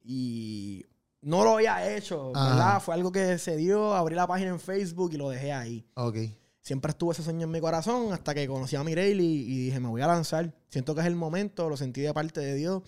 Y 0.05 0.85
no 1.21 1.45
lo 1.45 1.55
había 1.55 1.95
hecho, 1.97 2.33
Ajá. 2.35 2.49
¿verdad? 2.51 2.83
Fue 2.83 2.95
algo 2.95 3.13
que 3.13 3.39
se 3.39 3.57
dio, 3.57 3.95
abrí 3.95 4.15
la 4.15 4.27
página 4.27 4.51
en 4.51 4.61
Facebook 4.61 5.13
y 5.13 5.17
lo 5.17 5.31
dejé 5.31 5.53
ahí. 5.53 5.85
Ok. 5.95 6.17
Siempre 6.61 6.91
estuvo 6.91 7.11
ese 7.13 7.23
sueño 7.23 7.45
en 7.45 7.51
mi 7.51 7.61
corazón 7.61 8.13
hasta 8.13 8.35
que 8.35 8.47
conocí 8.47 8.77
a 8.77 8.85
Mireille 8.85 9.23
y, 9.23 9.41
y 9.53 9.65
dije, 9.67 9.81
me 9.81 9.89
voy 9.89 10.01
a 10.03 10.07
lanzar. 10.07 10.55
Siento 10.69 10.95
que 10.95 11.01
es 11.01 11.07
el 11.07 11.17
momento, 11.17 11.69
lo 11.69 11.77
sentí 11.77 12.01
de 12.01 12.15
parte 12.15 12.41
de 12.41 12.55
Dios. 12.55 12.83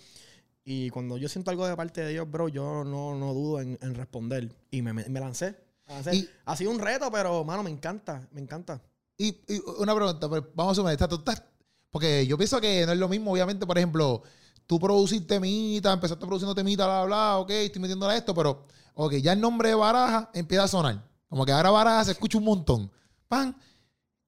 Y 0.64 0.90
cuando 0.90 1.16
yo 1.18 1.28
siento 1.28 1.50
algo 1.50 1.66
de 1.66 1.76
parte 1.76 2.00
de 2.00 2.10
Dios, 2.10 2.30
bro, 2.30 2.48
yo 2.48 2.84
no, 2.84 3.14
no 3.16 3.34
dudo 3.34 3.60
en, 3.60 3.78
en 3.82 3.94
responder. 3.94 4.50
Y 4.70 4.80
me, 4.82 4.92
me- 4.92 5.08
me 5.08 5.20
lancé. 5.20 5.56
Me 5.88 5.94
lancé. 5.94 6.14
Y- 6.16 6.28
ha 6.46 6.56
sido 6.56 6.70
un 6.70 6.78
reto, 6.78 7.10
pero, 7.10 7.44
mano, 7.44 7.62
me 7.62 7.70
encanta, 7.70 8.26
me 8.32 8.40
encanta. 8.40 8.80
Y, 9.18 9.28
y 9.48 9.60
una 9.78 9.94
pregunta, 9.94 10.28
pues, 10.28 10.42
vamos 10.54 10.72
a 10.72 10.74
sumar, 10.76 10.96
¿tú 10.96 11.16
estás- 11.16 11.42
porque 11.90 12.26
yo 12.26 12.36
pienso 12.38 12.60
que 12.60 12.86
no 12.86 12.92
es 12.92 12.98
lo 12.98 13.08
mismo, 13.08 13.32
obviamente, 13.32 13.66
por 13.66 13.76
ejemplo, 13.76 14.22
tú 14.66 14.78
producir 14.78 15.26
temita, 15.26 15.92
empezaste 15.92 16.24
produciendo 16.26 16.54
temita, 16.54 16.86
bla, 16.86 17.04
bla, 17.04 17.06
bla, 17.06 17.38
ok, 17.38 17.50
estoy 17.50 17.82
metiéndole 17.82 18.14
a 18.14 18.16
esto, 18.16 18.34
pero, 18.34 18.66
ok, 18.94 19.14
ya 19.14 19.32
el 19.32 19.40
nombre 19.40 19.68
de 19.70 19.74
Baraja 19.74 20.30
empieza 20.34 20.64
a 20.64 20.68
sonar. 20.68 21.02
Como 21.28 21.44
que 21.44 21.52
ahora 21.52 21.70
Baraja 21.70 22.04
se 22.04 22.12
escucha 22.12 22.38
un 22.38 22.44
montón. 22.44 22.90
¡Pam! 23.28 23.54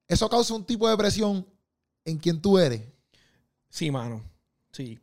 Eso 0.07 0.29
causa 0.29 0.53
un 0.53 0.65
tipo 0.65 0.87
de 0.89 0.97
presión 0.97 1.47
en 2.05 2.17
quien 2.17 2.41
tú 2.41 2.57
eres. 2.57 2.81
Sí, 3.69 3.91
mano. 3.91 4.23
Sí. 4.71 4.99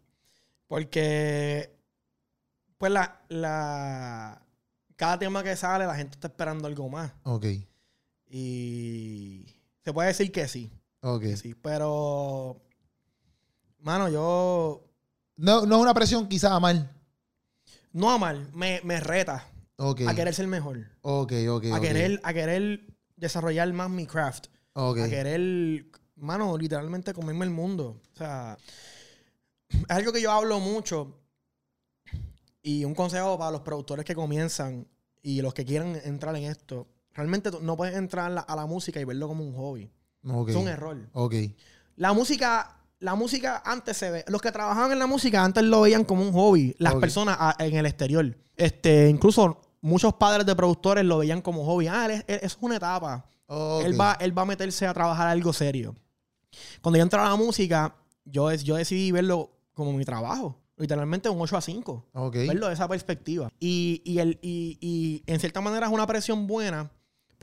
Porque, 0.67 1.77
pues, 2.79 2.93
la, 2.93 3.21
la... 3.29 4.41
Cada 4.97 5.19
tema 5.19 5.43
que 5.43 5.57
sale, 5.57 5.87
la 5.87 5.95
gente 5.95 6.15
está 6.15 6.29
esperando 6.29 6.67
algo 6.67 6.89
más. 6.89 7.13
Ok, 7.25 7.47
Y 8.29 9.47
se 9.83 9.93
puede 9.93 10.09
decir 10.09 10.31
que 10.33 10.49
sí. 10.49 10.71
ok. 11.01 11.21
que 11.21 11.37
sí. 11.37 11.55
Pero, 11.55 12.63
mano, 13.81 14.09
yo 14.09 14.85
No, 15.37 15.67
no 15.67 15.77
es 15.77 15.83
una 15.83 15.95
presión 15.95 16.29
quizás 16.29 16.53
a 16.53 16.61
mal. 16.61 16.91
no 17.93 18.11
a 18.11 18.19
mal, 18.19 18.51
me, 18.55 18.81
me 18.85 19.01
reta 19.01 19.47
Ok, 19.77 20.03
a 20.07 20.15
querer 20.15 20.33
ser 20.35 20.47
mejor. 20.47 20.87
ok, 21.03 21.33
ok. 21.51 21.65
A 21.73 21.77
ok. 21.77 21.81
querer, 21.81 22.21
a 22.23 22.33
querer 22.33 22.87
desarrollar 23.17 23.73
más 23.73 23.91
mi 23.91 24.07
craft. 24.07 24.47
Ok. 24.75 24.99
A 24.99 25.09
querer, 25.09 25.87
mano, 26.17 26.57
literalmente 26.57 27.13
comerme 27.13 27.45
el 27.45 27.51
mundo. 27.51 28.01
O 28.13 28.17
sea, 28.17 28.57
es 29.69 29.91
algo 29.91 30.13
que 30.13 30.23
yo 30.23 30.31
hablo 30.31 30.61
mucho. 30.61 31.21
Y 32.63 32.85
un 32.85 32.95
consejo 32.95 33.37
para 33.37 33.51
los 33.51 33.61
productores 33.63 34.05
que 34.05 34.15
comienzan 34.15 34.87
y 35.23 35.43
los 35.43 35.53
que 35.55 35.65
quieran 35.65 36.01
entrar 36.05 36.35
en 36.37 36.45
esto. 36.45 36.87
Realmente 37.13 37.51
no 37.61 37.77
puedes 37.77 37.97
entrar 37.97 38.27
a 38.27 38.31
la, 38.31 38.41
a 38.43 38.57
la 38.57 38.67
música 38.67 39.01
y 39.01 39.05
verlo 39.05 39.29
como 39.29 39.45
un 39.45 39.55
hobby. 39.55 39.91
Ok. 40.27 40.51
Es 40.51 40.57
un 40.57 40.69
error. 40.69 41.09
Ok. 41.13 41.35
La 41.97 42.13
música, 42.13 42.77
la 43.05 43.15
música 43.15 43.63
antes 43.65 43.97
se 43.97 44.11
ve. 44.11 44.25
Los 44.29 44.41
que 44.41 44.51
trabajaban 44.51 44.91
en 44.93 44.99
la 44.99 45.07
música 45.07 45.45
antes 45.45 45.63
lo 45.63 45.83
veían 45.83 46.05
como 46.05 46.23
un 46.23 46.33
hobby. 46.33 46.75
Las 46.79 46.95
Ok. 46.95 47.01
personas 47.01 47.37
ah, 47.39 47.55
en 47.59 47.77
el 47.77 47.87
exterior. 47.87 48.37
Este, 48.57 49.09
incluso 49.09 49.61
muchos 49.81 50.15
padres 50.15 50.47
de 50.47 50.57
productores 50.57 51.05
lo 51.05 51.19
veían 51.19 51.43
como 51.43 51.65
hobby. 51.65 51.87
Ah, 51.89 52.07
él 52.07 52.11
es- 52.13 52.25
él- 52.27 52.41
es 52.43 52.57
una 52.61 52.77
etapa. 52.77 53.27
Ok. 53.47 53.85
Él, 53.85 54.01
va, 54.01 54.17
él 54.21 54.37
va 54.37 54.43
a 54.43 54.47
meterse 54.47 54.87
a 54.87 54.95
trabajar 54.95 55.29
algo 55.29 55.53
serio. 55.53 55.95
Cuando 56.81 56.97
yo 56.99 57.03
entré 57.03 57.21
a 57.21 57.25
la 57.29 57.37
música, 57.37 57.95
yo, 58.25 58.51
yo 58.55 58.77
decidí 58.77 59.13
verlo 59.13 59.51
como 59.75 59.93
mi 59.93 60.05
trabajo. 60.05 60.59
Literalmente 60.77 61.29
un 61.29 61.41
8 61.41 61.57
a 61.57 61.61
5. 61.61 62.07
Ok. 62.15 62.35
Verlo 62.35 62.69
de 62.69 62.75
esa 62.75 62.89
perspectiva. 62.89 63.51
Y, 63.61 64.01
y, 64.05 64.19
el, 64.19 64.39
y, 64.43 64.79
y 64.81 65.23
en 65.27 65.39
cierta 65.41 65.61
manera 65.61 65.87
es 65.87 65.93
una 65.93 66.07
presión 66.07 66.47
buena 66.47 66.91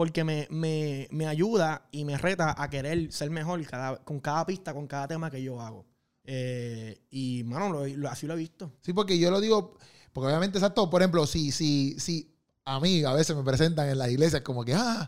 porque 0.02 0.24
me, 0.24 0.48
me, 0.50 1.08
me 1.12 1.28
ayuda 1.28 1.88
y 1.92 2.06
me 2.06 2.18
reta 2.18 2.56
a 2.58 2.72
querer 2.72 3.12
ser 3.14 3.30
mejor 3.30 3.64
cada, 3.68 3.98
con 3.98 4.20
cada 4.20 4.44
pista, 4.48 4.74
con 4.74 4.88
cada 4.88 5.08
tema 5.08 5.30
que 5.30 5.44
yo 5.44 5.62
hago. 5.62 5.86
Eh, 6.24 7.00
y, 7.12 7.44
mano, 7.44 7.86
lo- 7.86 8.10
así 8.10 8.26
lo 8.26 8.34
he 8.34 8.38
visto. 8.38 8.72
Sí, 8.82 8.94
porque 8.94 9.20
yo 9.20 9.30
lo 9.30 9.40
digo, 9.40 9.78
porque 10.12 10.26
obviamente, 10.26 10.58
exacto, 10.58 10.90
por 10.90 11.04
ejemplo, 11.04 11.28
si, 11.28 11.52
si, 11.52 12.00
si 12.00 12.36
a 12.66 12.80
mí 12.80 13.04
a 13.04 13.14
veces 13.14 13.36
me 13.36 13.44
presentan 13.44 13.90
en 13.90 14.00
las 14.00 14.10
iglesias 14.10 14.42
como 14.42 14.66
que, 14.66 14.74
ah, 14.74 15.08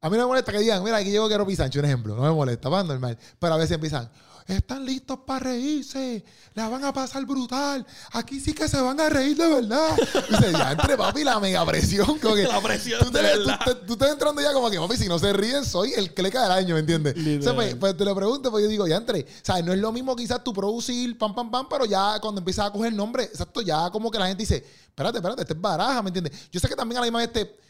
a 0.00 0.10
mí 0.10 0.16
no 0.16 0.24
me 0.24 0.26
molesta 0.30 0.50
que 0.50 0.58
digan, 0.58 0.82
mira, 0.82 0.96
aquí 0.96 1.12
llegó 1.12 1.28
Keropi 1.28 1.54
Sánchez, 1.54 1.78
un 1.78 1.86
ejemplo, 1.86 2.16
no 2.16 2.22
me 2.22 2.32
molesta, 2.32 2.68
va 2.68 2.82
normal. 2.82 3.16
Pero 3.38 3.54
a 3.54 3.56
veces 3.56 3.70
empiezan, 3.76 4.10
están 4.56 4.84
listos 4.84 5.18
para 5.26 5.40
reírse, 5.40 6.24
la 6.54 6.68
van 6.68 6.84
a 6.84 6.92
pasar 6.92 7.24
brutal, 7.26 7.86
aquí 8.12 8.40
sí 8.40 8.54
que 8.54 8.66
se 8.68 8.80
van 8.80 8.98
a 8.98 9.08
reír 9.08 9.36
de 9.36 9.46
verdad. 9.46 9.96
Y 10.28 10.32
dice, 10.32 10.52
ya 10.52 10.72
entre 10.72 10.96
papi, 10.96 11.22
la 11.24 11.38
mega 11.38 11.64
presión. 11.66 12.18
Como 12.18 12.34
que 12.34 12.42
La 12.48 12.60
presión 12.60 12.98
tú, 13.04 13.10
te- 13.10 13.22
de 13.22 13.32
tú- 13.34 13.38
verdad. 13.40 13.60
te- 13.64 13.74
tú 13.86 13.92
estás 13.92 14.10
entrando 14.10 14.40
ya 14.40 14.52
como 14.52 14.70
que, 14.70 14.78
papi, 14.78 14.96
si 14.96 15.06
no 15.08 15.18
se 15.18 15.32
ríen, 15.32 15.64
soy 15.64 15.92
el 15.92 16.14
cleca 16.14 16.42
del 16.44 16.52
año, 16.52 16.74
¿me 16.74 16.80
entiendes? 16.80 17.14
O 17.40 17.42
sea, 17.42 17.54
pues, 17.54 17.74
pues 17.74 17.96
te 17.96 18.04
lo 18.04 18.14
pregunto, 18.14 18.50
pues 18.50 18.64
yo 18.64 18.68
digo, 18.70 18.86
ya 18.86 18.96
entre. 18.96 19.20
O 19.20 19.26
sea, 19.42 19.60
no 19.62 19.72
es 19.72 19.78
lo 19.78 19.92
mismo 19.92 20.16
quizás 20.16 20.42
tú 20.42 20.52
producir 20.54 21.16
pam, 21.18 21.34
pam, 21.34 21.50
pam, 21.50 21.66
pero 21.68 21.84
ya 21.84 22.18
cuando 22.20 22.40
empiezas 22.40 22.66
a 22.66 22.70
coger 22.72 22.92
nombre, 22.92 23.24
exacto, 23.24 23.60
ya 23.60 23.90
como 23.90 24.10
que 24.10 24.18
la 24.18 24.26
gente 24.28 24.42
dice, 24.42 24.64
espérate, 24.88 25.18
espérate, 25.18 25.42
este 25.42 25.54
es 25.54 25.60
baraja, 25.60 26.02
¿me 26.02 26.08
entiendes? 26.08 26.32
Yo 26.50 26.58
sé 26.58 26.68
que 26.68 26.74
también 26.76 26.96
a 26.96 27.00
la 27.02 27.06
misma 27.06 27.18
vez 27.18 27.32
te- 27.32 27.67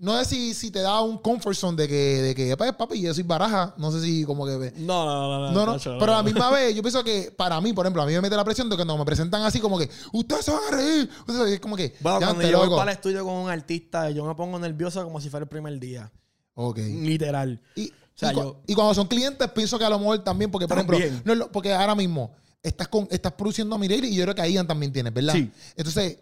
no 0.00 0.18
sé 0.18 0.24
si, 0.24 0.54
si 0.54 0.70
te 0.70 0.80
da 0.80 1.00
un 1.02 1.18
comfort 1.18 1.54
zone 1.56 1.76
de 1.82 1.86
que, 1.86 1.94
de 2.22 2.34
que 2.34 2.56
pues, 2.56 2.72
papi, 2.72 3.00
yo 3.00 3.12
soy 3.14 3.22
baraja. 3.22 3.74
No 3.76 3.92
sé 3.92 4.00
si 4.00 4.24
como 4.24 4.44
que. 4.46 4.72
No, 4.78 5.04
no, 5.04 5.38
no, 5.38 5.50
No, 5.52 5.66
no, 5.66 5.72
Nacho, 5.74 5.96
pero 6.00 6.12
a 6.14 6.16
la 6.16 6.22
misma 6.22 6.50
vez, 6.50 6.74
yo 6.74 6.82
pienso 6.82 7.04
que 7.04 7.30
para 7.36 7.60
mí, 7.60 7.72
por 7.72 7.84
ejemplo, 7.86 8.02
a 8.02 8.06
mí 8.06 8.12
me 8.14 8.20
mete 8.22 8.34
la 8.34 8.44
presión 8.44 8.68
de 8.68 8.74
que 8.76 8.78
cuando 8.78 8.96
me 8.98 9.04
presentan 9.04 9.42
así 9.42 9.60
como 9.60 9.78
que, 9.78 9.88
ustedes 10.12 10.44
se 10.44 10.50
van 10.50 10.60
a 10.72 10.76
reír. 10.76 11.10
Es 11.52 11.60
como 11.60 11.76
que, 11.76 11.94
Bueno, 12.00 12.18
cuando 12.18 12.42
yo 12.42 12.58
voy 12.58 12.66
loco. 12.66 12.76
para 12.78 12.90
el 12.92 12.96
estudio 12.96 13.24
con 13.24 13.34
un 13.34 13.50
artista, 13.50 14.10
yo 14.10 14.24
me 14.24 14.34
pongo 14.34 14.58
nervioso 14.58 15.04
como 15.04 15.20
si 15.20 15.28
fuera 15.30 15.44
el 15.44 15.48
primer 15.48 15.78
día. 15.78 16.10
Ok. 16.54 16.78
Literal. 16.78 17.60
Y, 17.76 17.92
sea, 18.14 18.32
y 18.32 18.34
cu- 18.34 18.40
yo- 18.40 18.60
y 18.66 18.74
cuando 18.74 18.94
son 18.94 19.06
clientes, 19.06 19.48
pienso 19.50 19.78
que 19.78 19.84
a 19.84 19.90
lo 19.90 19.98
mejor 19.98 20.18
también, 20.24 20.50
porque 20.50 20.66
por 20.66 20.76
También. 20.78 21.02
ejemplo, 21.02 21.34
no 21.34 21.52
porque 21.52 21.72
ahora 21.72 21.94
mismo 21.94 22.32
estás 22.62 22.88
con, 22.88 23.06
estás 23.10 23.32
produciendo 23.32 23.74
a 23.74 23.78
Mireille 23.78 24.08
y 24.08 24.14
yo 24.14 24.24
creo 24.24 24.34
que 24.34 24.42
a 24.42 24.48
Ian 24.48 24.66
también 24.66 24.92
tienes, 24.92 25.12
¿verdad? 25.12 25.34
Sí. 25.34 25.50
Entonces, 25.76 26.18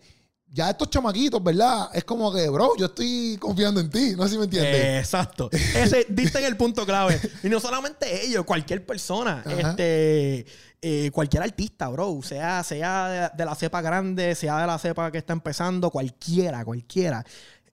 ya 0.52 0.70
estos 0.70 0.90
chamaquitos, 0.90 1.42
¿verdad? 1.42 1.88
Es 1.92 2.04
como 2.04 2.32
que, 2.32 2.48
bro, 2.48 2.72
yo 2.78 2.86
estoy 2.86 3.36
confiando 3.38 3.80
en 3.80 3.90
ti, 3.90 4.14
no 4.16 4.24
sé 4.24 4.30
si 4.30 4.38
me 4.38 4.44
entiendes. 4.44 5.04
Exacto. 5.04 5.50
Ese, 5.76 6.06
diste 6.08 6.38
en 6.38 6.46
el 6.46 6.56
punto 6.56 6.84
clave. 6.86 7.20
Y 7.42 7.48
no 7.48 7.60
solamente 7.60 8.24
ellos, 8.26 8.44
cualquier 8.44 8.84
persona. 8.86 9.42
Ajá. 9.44 9.70
Este, 9.70 10.46
eh, 10.80 11.10
cualquier 11.12 11.42
artista, 11.42 11.88
bro. 11.88 12.20
Sea, 12.22 12.62
sea 12.64 13.08
de, 13.08 13.36
de 13.36 13.44
la 13.44 13.54
cepa 13.54 13.80
grande, 13.82 14.34
sea 14.34 14.58
de 14.60 14.66
la 14.66 14.78
cepa 14.78 15.10
que 15.12 15.18
está 15.18 15.32
empezando, 15.32 15.90
cualquiera, 15.90 16.64
cualquiera. 16.64 17.24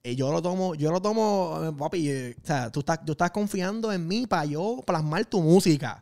Eh, 0.06 0.14
yo 0.14 0.30
lo 0.30 0.40
tomo, 0.40 0.76
yo 0.76 0.92
lo 0.92 1.02
tomo, 1.02 1.60
eh, 1.64 1.72
papi. 1.76 2.08
eh, 2.08 2.36
o 2.40 2.46
sea, 2.46 2.70
tú 2.70 2.78
estás, 2.78 3.04
tú 3.04 3.10
estás 3.12 3.32
confiando 3.32 3.92
en 3.92 4.06
mí 4.06 4.28
para 4.28 4.44
yo 4.44 4.80
plasmar 4.86 5.24
tu 5.24 5.40
música. 5.40 5.98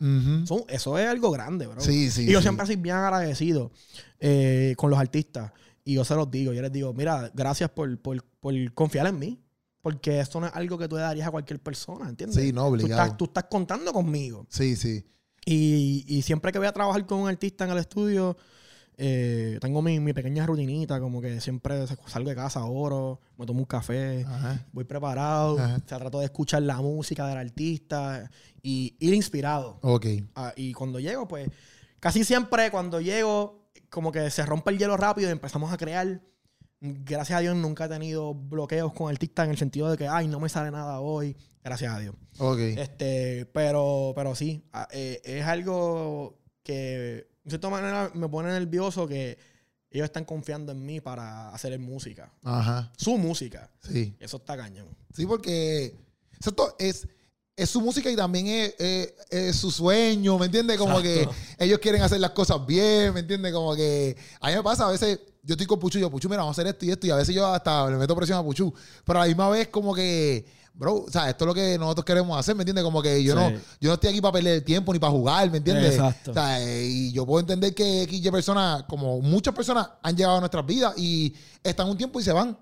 Eso 0.68 0.98
es 0.98 1.08
algo 1.08 1.30
grande, 1.30 1.66
bro. 1.66 1.80
Sí, 1.80 2.10
sí, 2.10 2.24
Y 2.24 2.32
yo 2.32 2.40
sí. 2.40 2.42
siempre 2.42 2.66
soy 2.66 2.76
bien 2.76 2.96
agradecido 2.96 3.70
con 4.76 4.90
los 4.90 4.98
artistas. 4.98 5.52
Y 5.85 5.94
yo 5.94 6.05
se 6.05 6.14
los 6.14 6.31
digo, 6.31 6.53
yo 6.53 6.62
les 6.62 6.73
digo, 6.73 6.92
mira, 6.94 7.31
gracias 7.35 7.70
por, 7.70 7.99
por, 8.01 8.25
por 8.40 8.55
confiar 8.75 9.07
en 9.07 9.18
mí. 9.18 9.40
Porque 9.83 10.18
esto 10.18 10.40
no 10.40 10.47
es 10.47 10.53
algo 10.55 10.79
que 10.79 10.88
tú 10.88 10.97
le 10.97 11.03
darías 11.03 11.29
a 11.29 11.31
cualquier 11.31 11.61
persona, 11.61 12.09
¿entiendes? 12.09 12.42
Sí, 12.42 12.55
no, 12.55 12.62
Tú 12.62 12.68
obligado. 12.68 13.03
estás, 13.03 13.16
tú 13.18 13.25
estás 13.27 13.44
contando 13.51 13.92
conmigo. 13.92 14.47
Sí, 14.49 14.77
sí. 14.77 15.05
Y, 15.44 16.07
y 16.09 16.23
siempre 16.23 16.53
que 16.53 16.59
voy 16.59 16.66
a 16.68 16.73
trabajar 16.73 17.05
con 17.05 17.18
un 17.20 17.29
artista 17.29 17.64
en 17.66 17.70
el 17.73 17.77
estudio, 17.77 18.35
eh, 18.97 19.59
tengo 19.61 19.83
mi, 19.83 20.01
mi 20.01 20.14
pequeña 20.14 20.47
rutinita, 20.47 20.99
como 21.01 21.20
que 21.20 21.38
siempre 21.42 21.87
salgo 22.07 22.31
de 22.31 22.35
casa, 22.35 22.64
oro, 22.64 23.20
me 23.37 23.44
tomo 23.44 23.59
un 23.59 23.64
café, 23.66 24.25
Ajá. 24.27 24.64
voy 24.73 24.85
preparado, 24.85 25.59
Ajá. 25.59 25.81
trato 25.81 26.18
de 26.20 26.25
escuchar 26.27 26.62
la 26.62 26.77
música 26.81 27.27
del 27.29 27.37
artista 27.37 28.31
y 28.62 28.97
ir 29.01 29.12
inspirado. 29.12 29.81
Ok. 29.83 30.07
Ah, 30.35 30.55
y 30.57 30.73
cuando 30.73 30.99
llego, 30.99 31.29
pues, 31.29 31.51
casi 32.01 32.25
siempre 32.25 32.70
cuando 32.70 33.03
llego, 33.03 33.63
como 33.94 34.11
que 34.11 34.28
se 34.28 34.44
rompe 34.44 34.72
el 34.72 34.78
hielo 34.78 34.96
rápido 34.96 35.28
y 35.28 35.33
empezamos 35.33 35.72
a 35.72 35.76
crear. 35.76 36.20
Gracias 36.80 37.38
a 37.38 37.40
Dios 37.40 37.54
nunca 37.54 37.85
he 37.85 37.88
tenido 37.88 38.35
bloqueos 38.35 38.92
con 38.92 39.09
artistas 39.09 39.44
en 39.44 39.52
el 39.52 39.57
sentido 39.57 39.88
de 39.88 39.96
que, 39.96 40.09
ay, 40.09 40.26
no 40.26 40.40
me 40.40 40.48
sale 40.48 40.72
nada 40.72 40.98
hoy. 40.98 41.37
Gracias 41.62 41.94
a 41.94 42.00
Dios. 42.00 42.16
Ok. 42.38 42.59
Este, 42.59 43.46
pero, 43.46 44.12
pero 44.16 44.35
sí, 44.35 44.64
eh, 44.90 45.22
es 45.22 45.44
algo 45.46 46.40
que, 46.64 47.28
de 47.44 47.50
cierta 47.50 47.70
manera, 47.70 48.11
me 48.14 48.28
pone 48.28 48.48
nervioso 48.48 49.07
que 49.07 49.38
ellos 49.92 50.07
están 50.07 50.24
confiando 50.24 50.72
en 50.72 50.85
mí 50.85 51.00
para 51.00 51.50
hacer 51.50 51.78
música. 51.78 52.35
Ajá. 52.42 52.92
Su 52.96 53.16
música. 53.16 53.70
Sí. 53.80 54.16
Eso 54.18 54.38
está 54.38 54.57
cañón. 54.57 54.88
Sí, 55.14 55.24
porque 55.24 55.94
exacto, 56.33 56.74
es, 56.80 57.07
es 57.57 57.71
su 57.71 57.81
música 57.81 58.11
y 58.11 58.17
también 58.17 58.47
es, 58.49 58.75
es- 58.79 59.12
es 59.31 59.57
su 59.57 59.71
sueño, 59.71 60.38
¿me 60.38 60.47
entiendes? 60.47 60.77
Como 60.79 60.99
Exacto. 61.01 61.35
que 61.59 61.64
ellos 61.64 61.79
quieren 61.79 62.03
hacer 62.03 62.21
las 62.21 62.31
cosas 62.31 62.64
bien, 62.67 63.14
¿me 63.14 63.21
entiendes? 63.21 63.53
Como 63.53 63.75
que 63.75 64.17
a 64.40 64.49
mí 64.49 64.55
me 64.57 64.62
pasa, 64.62 64.87
a 64.87 64.90
veces 64.90 65.21
yo 65.43 65.55
estoy 65.55 65.67
con 65.67 65.79
Puchu 65.79 65.99
y 65.99 66.01
yo, 66.01 66.11
Puchu, 66.11 66.29
mira, 66.29 66.43
vamos 66.43 66.59
a 66.59 66.61
hacer 66.62 66.73
esto 66.73 66.85
y 66.87 66.90
esto, 66.90 67.07
y 67.07 67.11
a 67.11 67.17
veces 67.17 67.35
yo 67.35 67.47
hasta 67.47 67.88
le 67.90 67.97
meto 67.97 68.17
presión 68.17 68.38
a 68.38 68.43
Puchu, 68.43 68.73
pero 69.05 69.19
a 69.19 69.23
la 69.23 69.29
misma 69.29 69.49
vez 69.51 69.69
como 69.69 69.95
que, 69.95 70.45
bro, 70.73 71.05
o 71.07 71.11
sea, 71.11 71.29
esto 71.31 71.45
es 71.45 71.47
lo 71.47 71.55
que 71.55 71.79
nosotros 71.79 72.05
queremos 72.05 72.37
hacer, 72.38 72.55
¿me 72.57 72.62
entiendes? 72.62 72.83
Como 72.83 73.01
que 73.03 73.23
yo, 73.23 73.35
Sí. 73.35 73.38
no, 73.38 73.51
yo 73.51 73.88
no 73.88 73.95
estoy 73.95 74.11
aquí 74.11 74.21
para 74.21 74.33
perder 74.33 74.55
el 74.55 74.64
tiempo 74.64 74.93
ni 74.93 74.99
para 74.99 75.12
jugar, 75.12 75.49
¿me 75.51 75.59
entiendes? 75.59 75.95
Exacto. 75.95 76.31
O 76.31 76.35
sea, 76.35 76.61
y 76.83 77.12
yo 77.12 77.25
puedo 77.27 77.40
entender 77.40 77.75
que 77.75 78.05
XY 78.09 78.31
personas, 78.31 78.83
como 78.85 79.21
muchas 79.21 79.55
personas, 79.55 79.88
han 80.03 80.17
llegado 80.17 80.37
a 80.38 80.40
nuestras 80.40 80.64
vidas 80.67 80.95
y 80.97 81.35
están 81.62 81.88
un 81.88 81.97
tiempo 81.99 82.19
y 82.19 82.25
se 82.25 82.33
van. 82.33 82.57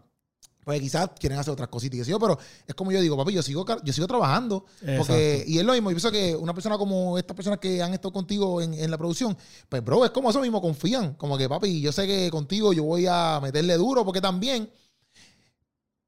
Pues 0.64 0.81
quizás 0.81 1.11
quieren 1.18 1.38
hacer 1.38 1.53
otras 1.53 1.68
cositas 1.68 2.07
y 2.07 2.11
yo, 2.11 2.20
pero 2.20 2.38
es 2.66 2.75
como 2.75 2.92
yo 2.92 3.01
digo, 3.01 3.16
papi, 3.16 3.33
yo 3.33 3.42
sigo, 3.42 3.66
yo 3.83 3.92
sigo 3.92 4.07
trabajando. 4.07 4.64
Porque, 4.96 5.44
y 5.46 5.59
es 5.59 5.64
lo 5.64 5.72
mismo, 5.72 5.90
yo 5.90 5.96
pienso 5.96 6.12
que 6.12 6.37
una 6.37 6.55
persona 6.55 6.79
como 6.79 7.18
estas 7.18 7.37
personas 7.37 7.59
que 7.59 7.83
han 7.83 7.92
estado 7.92 8.12
contigo 8.12 8.62
en, 8.62 8.75
en 8.75 8.90
la 8.90 8.96
producción, 8.96 9.37
pues 9.68 9.85
bro, 9.85 10.05
es 10.05 10.12
como 10.12 10.31
eso 10.31 10.40
mismo, 10.40 10.61
confían. 10.61 11.14
Como 11.14 11.37
que, 11.37 11.48
papi, 11.48 11.81
yo 11.81 11.90
sé 11.90 12.07
que 12.07 12.31
contigo 12.31 12.72
yo 12.72 12.85
voy 12.85 13.07
a 13.09 13.40
meterle 13.42 13.77
duro, 13.77 14.05
porque 14.05 14.20
también 14.20 14.70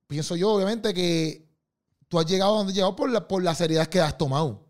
pienso 0.06 0.36
yo, 0.36 0.52
obviamente, 0.52 0.94
que 0.94 1.48
tú 2.06 2.20
has 2.20 2.26
llegado 2.26 2.54
a 2.54 2.58
donde 2.58 2.70
has 2.70 2.76
llegado 2.76 2.94
por 2.94 3.10
la, 3.10 3.26
por 3.26 3.42
la 3.42 3.56
seriedad 3.56 3.88
que 3.88 4.00
has 4.00 4.16
tomado 4.16 4.68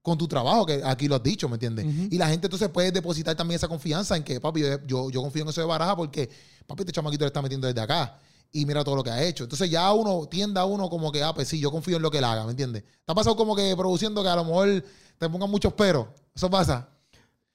con 0.00 0.16
tu 0.16 0.28
trabajo, 0.28 0.64
que 0.64 0.80
aquí 0.84 1.08
lo 1.08 1.16
has 1.16 1.22
dicho, 1.24 1.48
¿me 1.48 1.54
entiendes? 1.54 1.86
Y 2.12 2.18
la 2.18 2.28
gente 2.28 2.46
entonces 2.46 2.68
puede 2.68 2.92
depositar 2.92 3.34
también 3.34 3.56
esa 3.56 3.66
confianza 3.66 4.16
en 4.16 4.22
que, 4.22 4.38
papi, 4.38 4.60
yo, 4.60 4.86
yo, 4.86 5.10
yo 5.10 5.22
confío 5.22 5.42
en 5.42 5.48
eso 5.48 5.60
de 5.60 5.66
baraja 5.66 5.96
porque, 5.96 6.30
papi, 6.68 6.82
este 6.82 6.92
chamaquito 6.92 7.24
le 7.24 7.28
está 7.28 7.42
metiendo 7.42 7.66
desde 7.66 7.80
acá 7.80 8.16
y 8.54 8.64
mira 8.66 8.84
todo 8.84 8.94
lo 8.94 9.02
que 9.02 9.10
ha 9.10 9.22
hecho. 9.22 9.44
Entonces 9.44 9.68
ya 9.68 9.92
uno 9.92 10.26
tiende 10.28 10.60
a 10.60 10.64
uno 10.64 10.88
como 10.88 11.10
que, 11.10 11.22
ah, 11.22 11.34
pues 11.34 11.48
sí, 11.48 11.58
yo 11.58 11.72
confío 11.72 11.96
en 11.96 12.02
lo 12.02 12.10
que 12.10 12.18
él 12.18 12.24
haga, 12.24 12.44
¿me 12.44 12.52
entiendes? 12.52 12.84
¿Te 13.04 13.12
ha 13.12 13.14
pasado 13.14 13.36
como 13.36 13.56
que 13.56 13.74
produciendo 13.76 14.22
que 14.22 14.28
a 14.28 14.36
lo 14.36 14.44
mejor 14.44 14.84
te 15.18 15.28
pongan 15.28 15.50
muchos 15.50 15.72
peros? 15.72 16.06
Eso 16.34 16.48
pasa. 16.48 16.88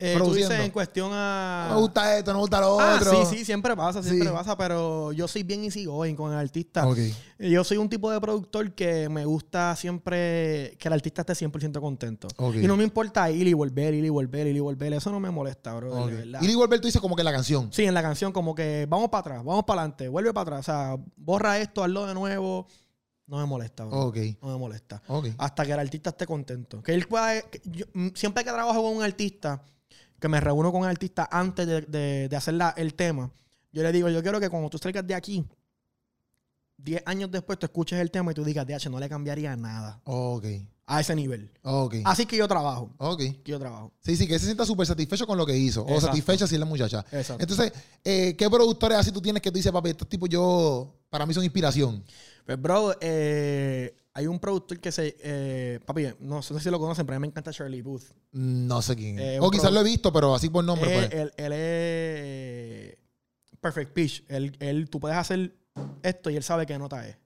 Eh, 0.02 0.16
tú 0.18 0.34
dices 0.34 0.58
en 0.62 0.72
cuestión 0.72 1.12
a... 1.14 1.66
No 1.70 1.76
me 1.76 1.82
gusta 1.82 2.18
esto, 2.18 2.32
no 2.32 2.38
me 2.38 2.42
gusta 2.44 2.62
lo 2.62 2.80
Ah, 2.80 2.96
otro. 2.96 3.26
sí, 3.26 3.36
sí, 3.40 3.44
siempre 3.46 3.76
pasa, 3.76 4.02
siempre 4.02 4.30
Sí. 4.30 4.34
pasa, 4.34 4.58
pero 4.58 5.12
yo 5.12 5.28
soy 5.28 5.44
bien 5.44 5.62
easygoing 5.66 6.16
con 6.16 6.32
el 6.32 6.38
artista. 6.40 6.88
Ok. 6.88 6.98
Yo 7.38 7.64
soy 7.66 7.76
un 7.78 7.90
tipo 7.90 8.10
de 8.10 8.22
productor 8.22 8.72
que 8.74 9.10
me 9.10 9.26
gusta 9.26 9.76
siempre 9.76 10.78
que 10.80 10.88
el 10.88 10.94
artista 10.94 11.22
esté 11.24 11.36
100% 11.36 11.82
contento. 11.82 12.30
Ok. 12.38 12.56
Y 12.56 12.68
no 12.68 12.78
me 12.78 12.86
importa 12.86 13.30
ir 13.30 13.46
y 13.48 13.54
volver, 13.54 13.94
ir 13.94 14.06
y 14.06 14.10
volver, 14.10 14.48
ir 14.48 14.56
y 14.56 14.60
volver. 14.62 14.94
Eso 14.94 15.12
no 15.12 15.20
me 15.20 15.32
molesta, 15.32 15.74
bro, 15.76 15.94
de 15.94 16.02
Ok. 16.02 16.10
verdad. 16.12 16.40
Y 16.42 16.48
Lee 16.48 16.56
Wolver 16.56 16.80
tú 16.80 16.88
dices 16.88 17.02
como 17.02 17.18
que 17.18 17.24
la 17.24 17.34
canción. 17.34 17.68
Sí, 17.74 17.84
en 17.84 17.94
la 17.94 18.02
canción 18.02 18.32
como 18.32 18.56
que 18.56 18.86
vamos 18.90 19.10
para 19.10 19.20
atrás, 19.20 19.44
vamos 19.44 19.66
para 19.66 19.82
adelante, 19.82 20.08
vuelve 20.08 20.34
para 20.34 20.44
atrás. 20.44 20.60
O 20.62 20.64
sea, 20.72 20.96
borra 21.18 21.60
esto, 21.60 21.84
hazlo 21.84 22.06
de 22.08 22.14
nuevo. 22.14 22.68
No 23.28 23.38
me 23.38 23.46
molesta, 23.46 23.84
bro. 23.86 24.00
Ok. 24.08 24.18
No 24.42 24.48
me 24.48 24.58
molesta. 24.58 25.02
Hasta 25.38 25.66
que 25.66 25.74
el 25.74 25.80
artista 25.80 26.10
esté 26.12 26.26
contento. 26.26 26.82
Que 26.82 26.94
él 26.94 27.06
pueda... 27.06 27.42
que 27.42 27.62
yo- 27.66 27.86
mm, 27.94 28.08
siempre 28.16 28.44
que 28.46 28.50
trabajo 28.50 28.82
con 28.82 28.96
un 28.96 29.04
artista, 29.04 29.62
que 30.20 30.28
me 30.28 30.40
reúno 30.40 30.72
con 30.72 30.84
el 30.84 30.90
artista 30.90 31.28
antes 31.32 31.66
de, 31.68 31.82
de- 31.82 32.28
de 32.30 32.36
hacer 32.36 32.54
la- 32.56 32.74
el 32.78 32.94
tema, 32.94 33.32
yo 33.72 33.84
le 33.84 33.92
digo, 33.92 34.10
yo 34.10 34.22
quiero 34.22 34.40
que 34.40 34.50
cuando 34.50 34.70
tú 34.70 34.78
salgas 34.78 35.06
de 35.06 35.16
aquí, 35.16 35.46
10 36.78 37.04
años 37.06 37.30
después 37.30 37.60
tú 37.60 37.66
escuches 37.66 38.00
el 38.00 38.10
tema 38.10 38.32
y 38.32 38.36
tú 38.36 38.44
digas, 38.44 38.66
DH, 38.66 38.90
no 38.90 39.00
le 39.00 39.10
cambiaría 39.10 39.56
nada 39.58 40.00
Ok. 40.06 40.46
a 40.86 41.02
ese 41.02 41.14
nivel. 41.14 41.52
Ok. 41.64 41.96
Así 42.06 42.26
que 42.26 42.38
yo 42.38 42.48
trabajo. 42.48 42.90
Ok. 42.98 43.20
Que 43.44 43.52
yo 43.52 43.60
trabajo. 43.60 43.92
Sí, 44.00 44.16
sí, 44.16 44.26
que 44.28 44.40
se 44.40 44.46
sienta 44.46 44.66
súper 44.66 44.88
satisfecho 44.88 45.28
con 45.28 45.38
lo 45.38 45.46
que 45.46 45.58
hizo. 45.58 45.86
O 45.86 46.00
satisfecha 46.00 46.48
si 46.48 46.56
es 46.56 46.60
la 46.60 46.66
muchacha. 46.66 47.06
Exacto. 47.12 47.44
Entonces, 47.44 47.74
eh, 48.04 48.34
¿qué 48.38 48.50
productores 48.50 48.98
así 48.98 49.12
tú 49.12 49.22
tienes 49.22 49.42
que 49.42 49.52
tú 49.52 49.58
dices, 49.58 49.72
papi, 49.74 49.90
estos 49.90 50.08
tipos 50.08 50.30
yo, 50.30 50.96
para 51.10 51.26
mí 51.26 51.34
son 51.34 51.44
inspiración? 51.44 52.02
Pues, 52.46 52.60
bro, 52.62 52.96
eh, 53.02 53.94
hay 54.14 54.28
un 54.28 54.40
productor 54.40 54.80
que 54.80 54.92
se... 54.92 55.16
eh, 55.22 55.80
papi, 55.86 56.08
no 56.20 56.42
sé 56.42 56.60
si 56.60 56.70
lo 56.70 56.80
conocen, 56.80 57.06
pero 57.06 57.16
a 57.18 57.20
mí 57.20 57.22
me 57.22 57.28
encanta 57.28 57.52
Shirley 57.52 57.82
Booth. 57.82 58.04
No 58.32 58.82
sé 58.82 58.96
quién. 58.96 59.20
Eh, 59.20 59.40
o 59.40 59.50
quizás 59.50 59.72
lo 59.72 59.80
he 59.82 59.84
visto, 59.84 60.12
pero 60.12 60.34
así 60.36 60.50
por 60.50 60.64
nombre, 60.64 60.92
pues. 60.94 61.12
él, 61.14 61.32
él 61.38 61.54
es 61.54 62.98
perfect 63.62 63.94
pitch. 63.94 64.24
Él, 64.28 64.56
él- 64.60 64.90
tú 64.90 65.00
puedes 65.00 65.18
hacer 65.18 65.56
esto 66.04 66.30
y 66.30 66.36
él 66.36 66.44
sabe 66.44 66.66
qué 66.66 66.78
nota 66.78 67.08
es. 67.08 67.18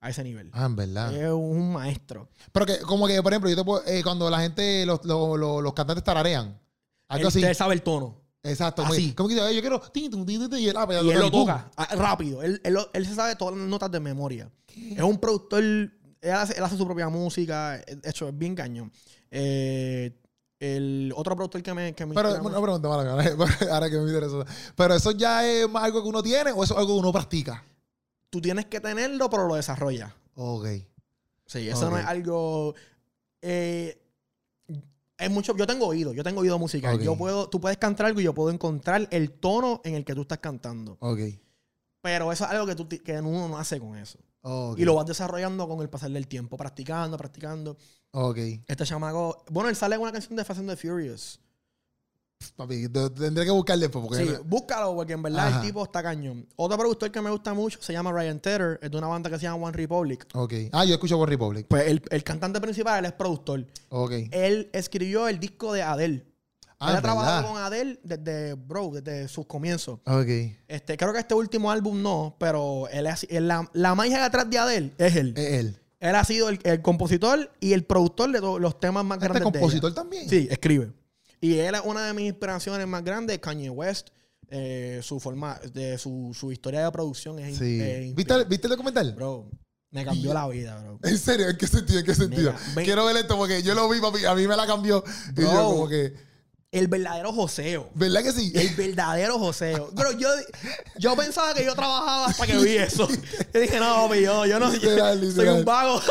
A 0.00 0.10
ese 0.10 0.22
nivel. 0.22 0.48
Ah, 0.52 0.66
en 0.66 0.76
verdad. 0.76 1.12
Es 1.12 1.28
un 1.32 1.72
maestro. 1.72 2.28
Pero 2.52 2.66
que, 2.66 2.78
como 2.82 3.08
que, 3.08 3.20
por 3.20 3.32
ejemplo, 3.32 3.50
yo 3.50 3.56
te 3.56 3.64
puedo, 3.64 3.84
eh, 3.84 4.00
cuando 4.04 4.30
la 4.30 4.38
gente, 4.40 4.86
los, 4.86 5.04
los, 5.04 5.36
los, 5.36 5.60
los 5.60 5.72
cantantes 5.74 6.04
tararean. 6.04 6.56
Algo 7.08 7.22
Él, 7.22 7.26
así. 7.26 7.42
él 7.42 7.54
sabe 7.56 7.74
el 7.74 7.82
tono. 7.82 8.20
Exacto. 8.44 8.82
así. 8.82 9.12
Como 9.12 9.28
que 9.28 9.34
dice, 9.34 9.50
"Eh, 9.50 9.54
yo 9.56 9.60
quiero. 9.60 9.80
tin, 9.80 10.08
tum, 10.08 10.24
tin, 10.24 10.38
tin, 10.40 10.50
tin", 10.50 10.58
Y 10.60 10.68
él, 10.68 10.76
ah, 10.78 10.86
pues, 10.86 11.02
Y 11.02 11.10
él 11.10 11.18
lo 11.18 11.30
toca 11.32 11.68
ah, 11.76 11.88
rápido. 11.96 12.44
Él, 12.44 12.60
él, 12.62 12.78
él 12.92 13.06
se 13.06 13.14
sabe 13.16 13.34
todas 13.34 13.56
las 13.56 13.66
notas 13.66 13.90
de 13.90 13.98
memoria. 13.98 14.48
Es 14.68 15.02
un 15.02 15.18
productor. 15.18 15.64
Él 16.20 16.32
hace, 16.32 16.56
él 16.58 16.64
hace 16.64 16.76
su 16.76 16.84
propia 16.84 17.08
música. 17.08 17.78
De 17.78 18.08
hecho, 18.10 18.28
es 18.28 18.36
bien 18.36 18.54
cañón. 18.54 18.90
Eh, 19.30 20.12
el 20.60 21.12
otro 21.14 21.36
productor 21.36 21.62
que 21.62 21.72
me, 21.74 21.94
que 21.94 22.04
me 22.04 22.14
Pero, 22.14 22.30
una 22.30 22.40
mucho- 22.42 22.62
pregunta, 22.62 22.88
mala 22.88 23.12
ahora 23.72 23.88
que 23.90 23.96
me 23.98 24.08
interesa. 24.08 24.44
Pero 24.74 24.94
eso 24.94 25.12
ya 25.12 25.46
es 25.48 25.68
más 25.68 25.84
algo 25.84 26.02
que 26.02 26.08
uno 26.08 26.22
tiene 26.22 26.50
o 26.52 26.64
eso 26.64 26.74
es 26.74 26.80
algo 26.80 26.94
que 26.94 26.98
uno 27.00 27.12
practica. 27.12 27.62
tú 28.30 28.40
tienes 28.40 28.66
que 28.66 28.80
tenerlo, 28.80 29.30
pero 29.30 29.46
lo 29.46 29.54
desarrollas. 29.54 30.12
Ok. 30.34 30.66
Sí, 31.46 31.68
eso 31.68 31.88
no 31.90 31.96
es 31.98 32.04
algo. 32.04 32.74
eh, 33.40 34.02
Es 35.16 35.30
mucho, 35.30 35.56
yo 35.56 35.66
tengo 35.66 35.86
oído, 35.86 36.12
yo 36.12 36.22
tengo 36.22 36.40
oído 36.42 36.58
musical. 36.58 37.00
Yo 37.00 37.16
puedo, 37.16 37.48
tú 37.48 37.60
puedes 37.60 37.78
cantar 37.78 38.06
algo 38.06 38.20
y 38.20 38.24
yo 38.24 38.34
puedo 38.34 38.50
encontrar 38.50 39.08
el 39.10 39.30
tono 39.32 39.80
en 39.84 39.94
el 39.94 40.04
que 40.04 40.14
tú 40.14 40.22
estás 40.22 40.38
cantando. 40.38 40.96
Ok. 41.00 41.20
Pero 42.02 42.30
eso 42.32 42.44
es 42.44 42.50
algo 42.50 42.66
que, 42.66 42.74
tú, 42.76 42.88
que 42.88 43.18
uno 43.20 43.48
no 43.48 43.58
hace 43.58 43.80
con 43.80 43.96
eso. 43.96 44.18
Y 44.76 44.84
lo 44.84 44.94
vas 44.94 45.06
desarrollando 45.06 45.66
con 45.68 45.80
el 45.80 45.88
pasar 45.88 46.10
del 46.10 46.26
tiempo, 46.26 46.56
practicando, 46.56 47.16
practicando. 47.16 47.76
Ok. 48.12 48.38
Este 48.66 48.84
chamaco, 48.84 49.44
bueno, 49.50 49.68
él 49.68 49.76
sale 49.76 49.96
en 49.96 50.00
una 50.02 50.12
canción 50.12 50.36
de 50.36 50.44
Fast 50.44 50.60
and 50.60 50.70
the 50.70 50.76
Furious. 50.76 51.40
Papi, 52.54 52.88
te- 52.88 53.10
tendré 53.10 53.44
que 53.44 53.50
buscar 53.50 53.76
después 53.78 54.04
porque... 54.06 54.24
Sí, 54.24 54.32
búscalo 54.44 54.94
porque 54.94 55.12
en 55.14 55.22
verdad 55.22 55.48
Ajá. 55.48 55.60
el 55.60 55.66
tipo 55.66 55.82
está 55.82 56.02
cañón. 56.04 56.46
Otro 56.54 56.78
productor 56.78 57.10
que 57.10 57.20
me 57.20 57.30
gusta 57.30 57.52
mucho 57.52 57.78
se 57.82 57.92
llama 57.92 58.12
Ryan 58.12 58.38
Tedder, 58.38 58.78
es 58.80 58.90
de 58.92 58.96
una 58.96 59.08
banda 59.08 59.28
que 59.28 59.36
se 59.38 59.42
llama 59.42 59.66
One 59.66 59.76
Republic. 59.76 60.24
Ok. 60.34 60.52
Ah, 60.70 60.84
yo 60.84 60.94
escucho 60.94 61.16
por 61.18 61.28
Republic. 61.28 61.66
Pues 61.68 61.88
el, 61.88 62.00
el 62.10 62.22
cantante 62.22 62.60
principal, 62.60 63.00
él 63.00 63.06
es 63.06 63.12
productor. 63.12 63.66
Ok. 63.88 64.12
Él 64.30 64.70
escribió 64.72 65.26
el 65.26 65.40
disco 65.40 65.72
de 65.72 65.82
Adele. 65.82 66.24
Ah, 66.80 66.90
él 66.92 66.96
ha 66.98 67.02
trabajado 67.02 67.48
con 67.48 67.60
Adele 67.60 67.98
desde, 68.04 68.54
bro, 68.54 68.90
desde 68.92 69.26
sus 69.28 69.46
comienzos. 69.46 69.98
Ok. 70.06 70.28
Este, 70.68 70.96
creo 70.96 71.12
que 71.12 71.18
este 71.18 71.34
último 71.34 71.70
álbum 71.70 72.00
no, 72.02 72.36
pero 72.38 72.86
él 72.92 73.06
es, 73.06 73.26
él- 73.30 73.48
la, 73.48 73.68
la 73.72 73.94
magia 73.96 74.22
detrás 74.22 74.48
de 74.48 74.58
Adele 74.58 74.92
es 74.98 75.16
él. 75.16 75.34
Es 75.36 75.52
él. 75.54 75.78
Él 76.00 76.14
ha 76.14 76.24
sido 76.24 76.48
el, 76.48 76.60
el 76.62 76.80
compositor 76.80 77.50
y 77.58 77.72
el 77.72 77.84
productor 77.84 78.30
de 78.30 78.38
todos 78.40 78.60
los 78.60 78.78
temas 78.78 79.04
más 79.04 79.16
Este 79.16 79.24
grandes 79.26 79.40
de 79.52 79.58
compositor 79.58 79.90
ella. 79.90 79.94
también. 79.96 80.28
Sí, 80.28 80.46
escribe. 80.50 80.92
Y 81.40 81.54
él 81.58 81.74
es 81.74 81.80
una 81.84 82.06
de 82.06 82.14
mis 82.14 82.26
inspiraciones 82.28 82.86
más 82.86 83.02
grandes, 83.02 83.38
Kanye 83.40 83.70
West. 83.70 84.08
eh, 84.50 85.00
su 85.02 85.18
forma, 85.20 85.60
de 85.74 85.98
su, 85.98 86.30
su 86.38 86.52
historia 86.52 86.84
de 86.84 86.90
producción 86.92 87.38
es, 87.40 87.58
Sí. 87.58 88.12
¿Viste, 88.16 88.34
el- 88.34 88.44
¿Viste 88.46 88.66
el 88.66 88.70
documental? 88.70 89.12
Bro, 89.14 89.50
me 89.90 90.04
cambió 90.04 90.32
la 90.32 90.46
vida, 90.48 90.80
bro. 90.80 90.98
¿En 91.02 91.18
serio? 91.18 91.48
¿En 91.48 91.56
qué 91.58 91.66
sentido? 91.66 91.98
¿En 91.98 92.06
qué 92.06 92.14
sentido? 92.14 92.54
Mira, 92.70 92.82
Quiero 92.84 93.04
ver 93.04 93.16
esto 93.16 93.36
porque 93.36 93.62
yo 93.64 93.74
lo 93.74 93.88
vi, 93.88 94.00
papi. 94.00 94.24
A 94.24 94.34
mí 94.36 94.46
me 94.46 94.56
la 94.56 94.66
cambió. 94.66 95.02
Y 95.36 95.42
yo 95.42 95.50
Bro. 95.50 95.64
como 95.70 95.88
que... 95.88 96.27
El 96.70 96.86
verdadero 96.88 97.32
joseo. 97.32 97.88
¿Verdad 97.94 98.22
que 98.22 98.32
sí? 98.32 98.52
El 98.54 98.68
verdadero 98.74 99.38
joseo. 99.38 99.90
Bro, 99.92 100.12
yo, 100.18 100.28
yo 100.98 101.16
pensaba 101.16 101.54
que 101.54 101.64
yo 101.64 101.74
trabajaba 101.74 102.26
hasta 102.26 102.46
que 102.46 102.58
vi 102.58 102.76
eso. 102.76 103.08
Yo 103.54 103.60
dije, 103.60 103.80
no, 103.80 104.06
papi, 104.06 104.20
yo, 104.22 104.44
yo 104.44 104.60
no 104.60 104.70
Literal, 104.70 105.18
soy 105.18 105.28
literal. 105.28 105.58
un 105.60 105.64
vago. 105.64 106.00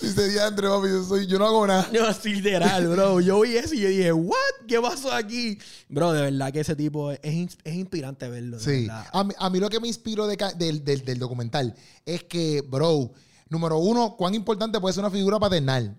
Dice 0.00 0.28
Diandre, 0.28 0.68
papi, 0.68 0.88
yo, 0.88 1.04
soy, 1.04 1.26
yo 1.26 1.38
no 1.38 1.46
hago 1.46 1.66
nada. 1.66 1.88
No, 1.92 2.12
sí, 2.12 2.34
literal, 2.36 2.86
bro. 2.88 3.20
Yo 3.20 3.40
vi 3.40 3.56
eso 3.56 3.74
y 3.74 3.80
yo 3.80 3.88
dije, 3.88 4.12
¿what? 4.12 4.36
¿Qué 4.66 4.80
pasó 4.80 5.12
aquí? 5.12 5.58
Bro, 5.88 6.12
de 6.12 6.22
verdad 6.22 6.52
que 6.52 6.60
ese 6.60 6.76
tipo 6.76 7.10
es, 7.12 7.18
es 7.22 7.74
inspirante 7.74 8.28
verlo. 8.28 8.58
Sí. 8.60 8.88
A 9.12 9.24
mí, 9.24 9.34
a 9.36 9.50
mí 9.50 9.58
lo 9.58 9.68
que 9.68 9.80
me 9.80 9.88
inspiró 9.88 10.26
de 10.26 10.36
del, 10.56 10.84
del- 10.84 11.04
del 11.04 11.18
documental 11.18 11.74
es 12.06 12.22
que, 12.24 12.62
bro, 12.62 13.12
número 13.48 13.78
uno, 13.78 14.16
cuán 14.16 14.34
importante 14.34 14.78
puede 14.80 14.92
ser 14.94 15.02
una 15.04 15.10
figura 15.10 15.38
paternal. 15.38 15.96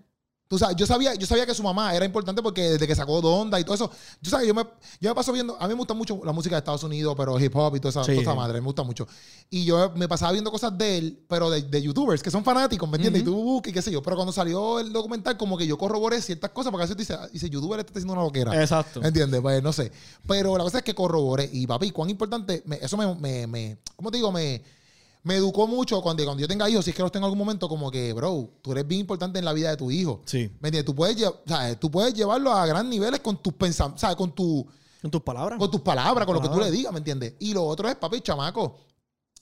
Tú 0.50 0.58
sabes, 0.58 0.74
yo 0.74 0.84
sabía, 0.84 1.14
yo 1.14 1.28
sabía 1.28 1.46
que 1.46 1.54
su 1.54 1.62
mamá 1.62 1.94
era 1.94 2.04
importante 2.04 2.42
porque 2.42 2.70
desde 2.70 2.84
que 2.84 2.96
sacó 2.96 3.20
Donda 3.20 3.60
y 3.60 3.62
todo 3.62 3.76
eso, 3.76 3.88
yo 4.20 4.32
sabía, 4.32 4.48
yo 4.48 4.54
me, 4.54 4.64
yo 5.00 5.08
me 5.08 5.14
paso 5.14 5.32
viendo, 5.32 5.54
a 5.56 5.62
mí 5.68 5.74
me 5.74 5.78
gusta 5.78 5.94
mucho 5.94 6.20
la 6.24 6.32
música 6.32 6.56
de 6.56 6.58
Estados 6.58 6.82
Unidos, 6.82 7.14
pero 7.16 7.38
hip 7.38 7.54
hop 7.54 7.76
y 7.76 7.78
toda 7.78 7.90
esa, 7.90 8.02
Sí. 8.02 8.10
toda 8.10 8.22
esa 8.22 8.34
madre, 8.34 8.54
me 8.60 8.64
gusta 8.66 8.82
mucho. 8.82 9.06
Y 9.48 9.64
yo 9.64 9.92
me 9.94 10.08
pasaba 10.08 10.32
viendo 10.32 10.50
cosas 10.50 10.76
de 10.76 10.98
él, 10.98 11.24
pero 11.28 11.50
de, 11.50 11.62
de 11.62 11.80
youtubers 11.80 12.20
que 12.20 12.32
son 12.32 12.42
fanáticos, 12.42 12.90
¿me 12.90 12.96
entiendes? 12.96 13.22
Y 13.22 13.24
tú 13.26 13.34
buscas 13.36 13.70
y 13.70 13.74
qué 13.74 13.80
sé 13.80 13.92
yo. 13.92 14.02
Pero 14.02 14.16
cuando 14.16 14.32
salió 14.32 14.80
el 14.80 14.92
documental, 14.92 15.36
como 15.36 15.56
que 15.56 15.68
yo 15.68 15.78
corroboré 15.78 16.20
ciertas 16.20 16.50
cosas, 16.50 16.72
porque 16.72 16.82
a 16.82 16.86
veces 16.88 16.96
dice, 16.96 17.16
dice, 17.32 17.48
youtuber 17.48 17.78
este 17.78 17.90
está 17.90 18.00
haciendo 18.00 18.14
una 18.14 18.22
loquera. 18.24 18.60
Exacto. 18.60 19.00
¿Entiendes? 19.04 19.40
Pues 19.40 19.62
no 19.62 19.72
sé. 19.72 19.92
Pero 20.26 20.58
la 20.58 20.64
cosa 20.64 20.78
es 20.78 20.82
que 20.84 20.96
corroboré. 20.96 21.48
Y 21.52 21.64
papi, 21.68 21.92
cuán 21.92 22.10
importante, 22.10 22.64
me- 22.66 22.80
eso 22.82 22.96
me, 22.96 23.14
me, 23.14 23.46
me- 23.46 23.78
¿cómo 23.94 24.10
te 24.10 24.16
digo? 24.16 24.32
Me, 24.32 24.60
me 25.22 25.36
educó 25.36 25.66
mucho 25.66 26.00
cuando, 26.00 26.24
cuando 26.24 26.40
yo 26.40 26.48
tenga 26.48 26.68
hijos, 26.70 26.84
si 26.84 26.90
es 26.90 26.96
que 26.96 27.02
los 27.02 27.12
tengo 27.12 27.26
en 27.26 27.30
algún 27.32 27.38
momento, 27.38 27.68
como 27.68 27.90
que, 27.90 28.12
bro, 28.12 28.50
tú 28.62 28.72
eres 28.72 28.86
bien 28.86 29.02
importante 29.02 29.38
en 29.38 29.44
la 29.44 29.52
vida 29.52 29.70
de 29.70 29.76
tu 29.76 29.90
hijo. 29.90 30.22
Sí. 30.24 30.50
¿Me 30.60 30.68
entiendes? 30.68 30.84
Tú 30.86 30.94
puedes, 30.94 31.16
¿sabes? 31.46 31.78
tú 31.78 31.90
puedes 31.90 32.14
llevarlo 32.14 32.52
a 32.52 32.64
gran 32.66 32.88
niveles 32.88 33.20
con 33.20 33.36
tus 33.42 33.52
pensamientos, 33.54 34.00
¿sabes? 34.00 34.16
Con, 34.16 34.34
tu, 34.34 34.66
Con 35.02 35.10
tus 35.10 35.22
palabras. 35.22 35.58
con 35.58 35.70
tus 35.70 35.80
palabras, 35.82 36.24
con 36.26 36.34
lo 36.36 36.40
que 36.42 36.48
tú 36.48 36.58
le 36.60 36.70
digas, 36.70 36.92
¿me 36.92 36.98
entiendes? 36.98 37.34
Y 37.38 37.52
lo 37.52 37.64
otro 37.64 37.88
es, 37.88 37.96
papi, 37.96 38.20
chamaco. 38.22 38.78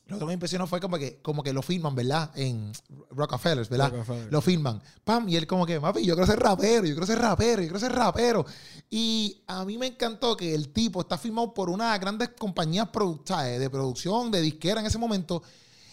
Lo 0.06 0.18
que 0.18 0.24
me 0.24 0.32
impresionó 0.32 0.66
fue 0.66 0.80
como 0.80 0.96
que, 0.96 1.20
como 1.20 1.42
que 1.42 1.52
lo 1.52 1.60
filman, 1.60 1.94
¿verdad? 1.94 2.30
En 2.34 2.72
Rockefellers, 3.10 3.68
¿verdad? 3.68 3.90
Rockefeller. 3.92 4.32
Lo 4.32 4.40
filman. 4.40 4.82
Pam, 5.04 5.28
y 5.28 5.36
él 5.36 5.46
como 5.46 5.66
que, 5.66 5.78
papi, 5.78 6.02
yo 6.02 6.14
quiero 6.14 6.26
ser 6.26 6.40
rapero, 6.40 6.86
yo 6.86 6.94
quiero 6.94 7.06
ser 7.06 7.18
rapero, 7.18 7.60
yo 7.60 7.68
quiero 7.68 7.78
ser 7.78 7.92
rapero. 7.92 8.46
Y 8.88 9.42
a 9.46 9.66
mí 9.66 9.76
me 9.76 9.86
encantó 9.88 10.34
que 10.34 10.54
el 10.54 10.70
tipo 10.72 11.02
está 11.02 11.18
filmado 11.18 11.52
por 11.52 11.68
unas 11.68 12.00
grandes 12.00 12.30
compañías 12.38 12.88
produ- 12.90 13.20
¿sabes? 13.26 13.60
de 13.60 13.68
producción, 13.68 14.30
de 14.30 14.40
disquera 14.40 14.80
en 14.80 14.86
ese 14.86 14.96
momento. 14.96 15.42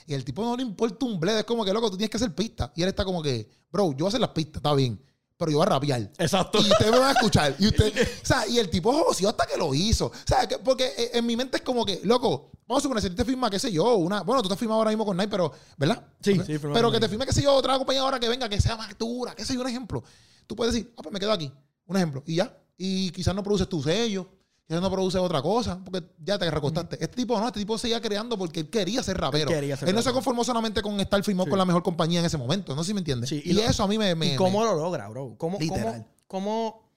Y 0.08 0.14
el 0.14 0.24
tipo 0.24 0.44
no 0.44 0.56
le 0.56 0.64
importa 0.64 1.06
un 1.06 1.20
bled. 1.20 1.38
Es 1.40 1.44
como 1.46 1.66
que, 1.66 1.74
loco, 1.74 1.90
tú 1.90 1.98
tienes 1.98 2.10
que 2.12 2.18
hacer 2.18 2.34
pistas. 2.34 2.72
Y 2.76 2.84
él 2.84 2.90
está 2.90 3.04
como 3.04 3.22
que, 3.24 3.50
bro, 3.72 3.92
yo 3.92 3.98
voy 3.98 4.06
a 4.06 4.10
hacer 4.10 4.22
las 4.22 4.30
pistas, 4.30 4.58
está 4.58 4.74
bien. 4.74 5.02
Pero 5.38 5.52
yo 5.52 5.58
voy 5.58 5.66
a 5.66 5.70
rapear. 5.70 6.12
Exacto. 6.18 6.60
Y 6.60 6.72
usted 6.72 6.92
me 6.92 6.98
va 7.00 7.10
a 7.10 7.12
escuchar. 7.12 7.56
Y 7.60 7.68
usted, 7.68 7.92
o 8.24 8.26
sea, 8.26 8.48
y 8.48 8.58
el 8.58 8.70
tipo 8.70 8.94
joció 8.94 9.30
hasta 9.30 9.46
que 9.46 9.58
lo 9.58 9.74
hizo. 9.74 10.06
O 10.08 10.14
sea, 10.26 10.48
que- 10.48 10.60
porque 10.60 10.86
eh, 10.98 11.10
en 11.14 11.26
mi 11.26 11.36
mente 11.36 11.58
es 11.58 11.64
como 11.64 11.86
que, 11.86 12.00
loco, 12.04 12.52
vamos 12.68 12.82
a 12.82 12.84
suponer, 12.84 13.04
si 13.04 13.10
te 13.10 13.26
firma, 13.26 13.50
qué 13.50 13.60
sé 13.60 13.72
yo, 13.72 13.96
una. 13.96 14.22
Bueno, 14.22 14.42
tú 14.42 14.48
te 14.50 14.56
firmas 14.56 14.76
ahora 14.76 14.92
mismo 14.92 15.06
con 15.06 15.18
Nike, 15.18 15.30
pero, 15.30 15.52
¿verdad? 15.78 16.06
Sí, 16.22 16.36
sí, 16.46 16.58
firma 16.58 16.74
Pero 16.74 16.90
que 16.92 17.00
te 17.02 17.10
firme, 17.10 17.26
qué 17.26 17.34
sé 17.34 17.42
yo, 17.42 17.54
otra 17.54 17.78
compañía 17.78 18.02
ahora 18.02 18.20
que 18.20 18.30
venga, 18.30 18.48
que 18.48 18.62
sea 18.62 18.78
más 18.78 18.98
dura, 18.98 19.36
qué 19.36 19.44
sé 19.44 19.54
yo, 19.56 19.62
un 19.62 19.68
ejemplo. 19.68 20.04
Tú 20.48 20.56
puedes 20.56 20.74
decir, 20.74 20.94
ah, 20.96 21.02
pues 21.02 21.12
me 21.12 21.20
quedo 21.20 21.32
aquí. 21.34 21.52
Un 21.88 21.98
ejemplo. 21.98 22.24
Y 22.26 22.36
ya. 22.36 22.58
Y 22.78 23.10
quizás 23.12 23.36
no 23.36 23.44
produces 23.44 23.68
tu 23.68 23.82
sello. 23.84 24.30
Quizás 24.68 24.82
no 24.82 24.90
produces 24.90 25.22
otra 25.22 25.42
cosa, 25.44 25.80
porque 25.84 26.04
ya 26.24 26.40
te 26.40 26.50
recostaste. 26.50 26.96
Este 26.96 27.16
tipo 27.18 27.40
no, 27.40 27.46
este 27.48 27.60
tipo 27.60 27.78
seguía 27.78 28.02
creando 28.02 28.36
porque 28.38 28.62
él 28.62 28.70
quería 28.70 29.04
ser 29.04 29.16
rapero. 29.18 29.50
Él 29.50 29.56
quería 29.56 29.78
ser 29.78 29.88
Él 29.90 29.94
no 29.96 30.02
se 30.02 30.12
conformó 30.12 30.44
solamente 30.44 30.82
con 30.82 31.00
estar 31.00 31.22
firmado 31.24 31.46
Sí. 31.46 31.50
con 31.52 31.60
la 31.60 31.66
mejor 31.66 31.84
compañía 31.84 32.20
en 32.20 32.26
ese 32.26 32.38
momento. 32.38 32.76
No 32.76 32.84
sé 32.84 32.88
si 32.88 32.94
me 32.96 33.02
entiendes. 33.02 33.30
Sí, 33.30 33.42
y 33.46 33.52
y 33.52 33.54
lo- 33.54 33.62
eso 33.62 33.84
a 33.84 33.88
mí 33.88 33.98
me. 34.00 34.16
me 34.16 34.34
¿Y 34.34 34.36
cómo 34.38 34.62
me- 34.62 34.66
lo 34.66 34.76
logra, 34.76 35.08
bro? 35.10 35.36
¿Cómo, 35.38 35.60
Literal. 35.60 36.08
cómo, 36.28 36.46
cómo- 36.72 36.90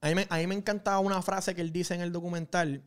a, 0.00 0.08
mí 0.08 0.14
me, 0.16 0.26
a 0.28 0.36
mí 0.38 0.46
me 0.48 0.54
encantaba 0.56 0.98
una 0.98 1.22
frase 1.22 1.54
que 1.54 1.60
él 1.60 1.70
dice 1.72 1.94
en 1.94 2.00
el 2.00 2.10
documental. 2.10 2.82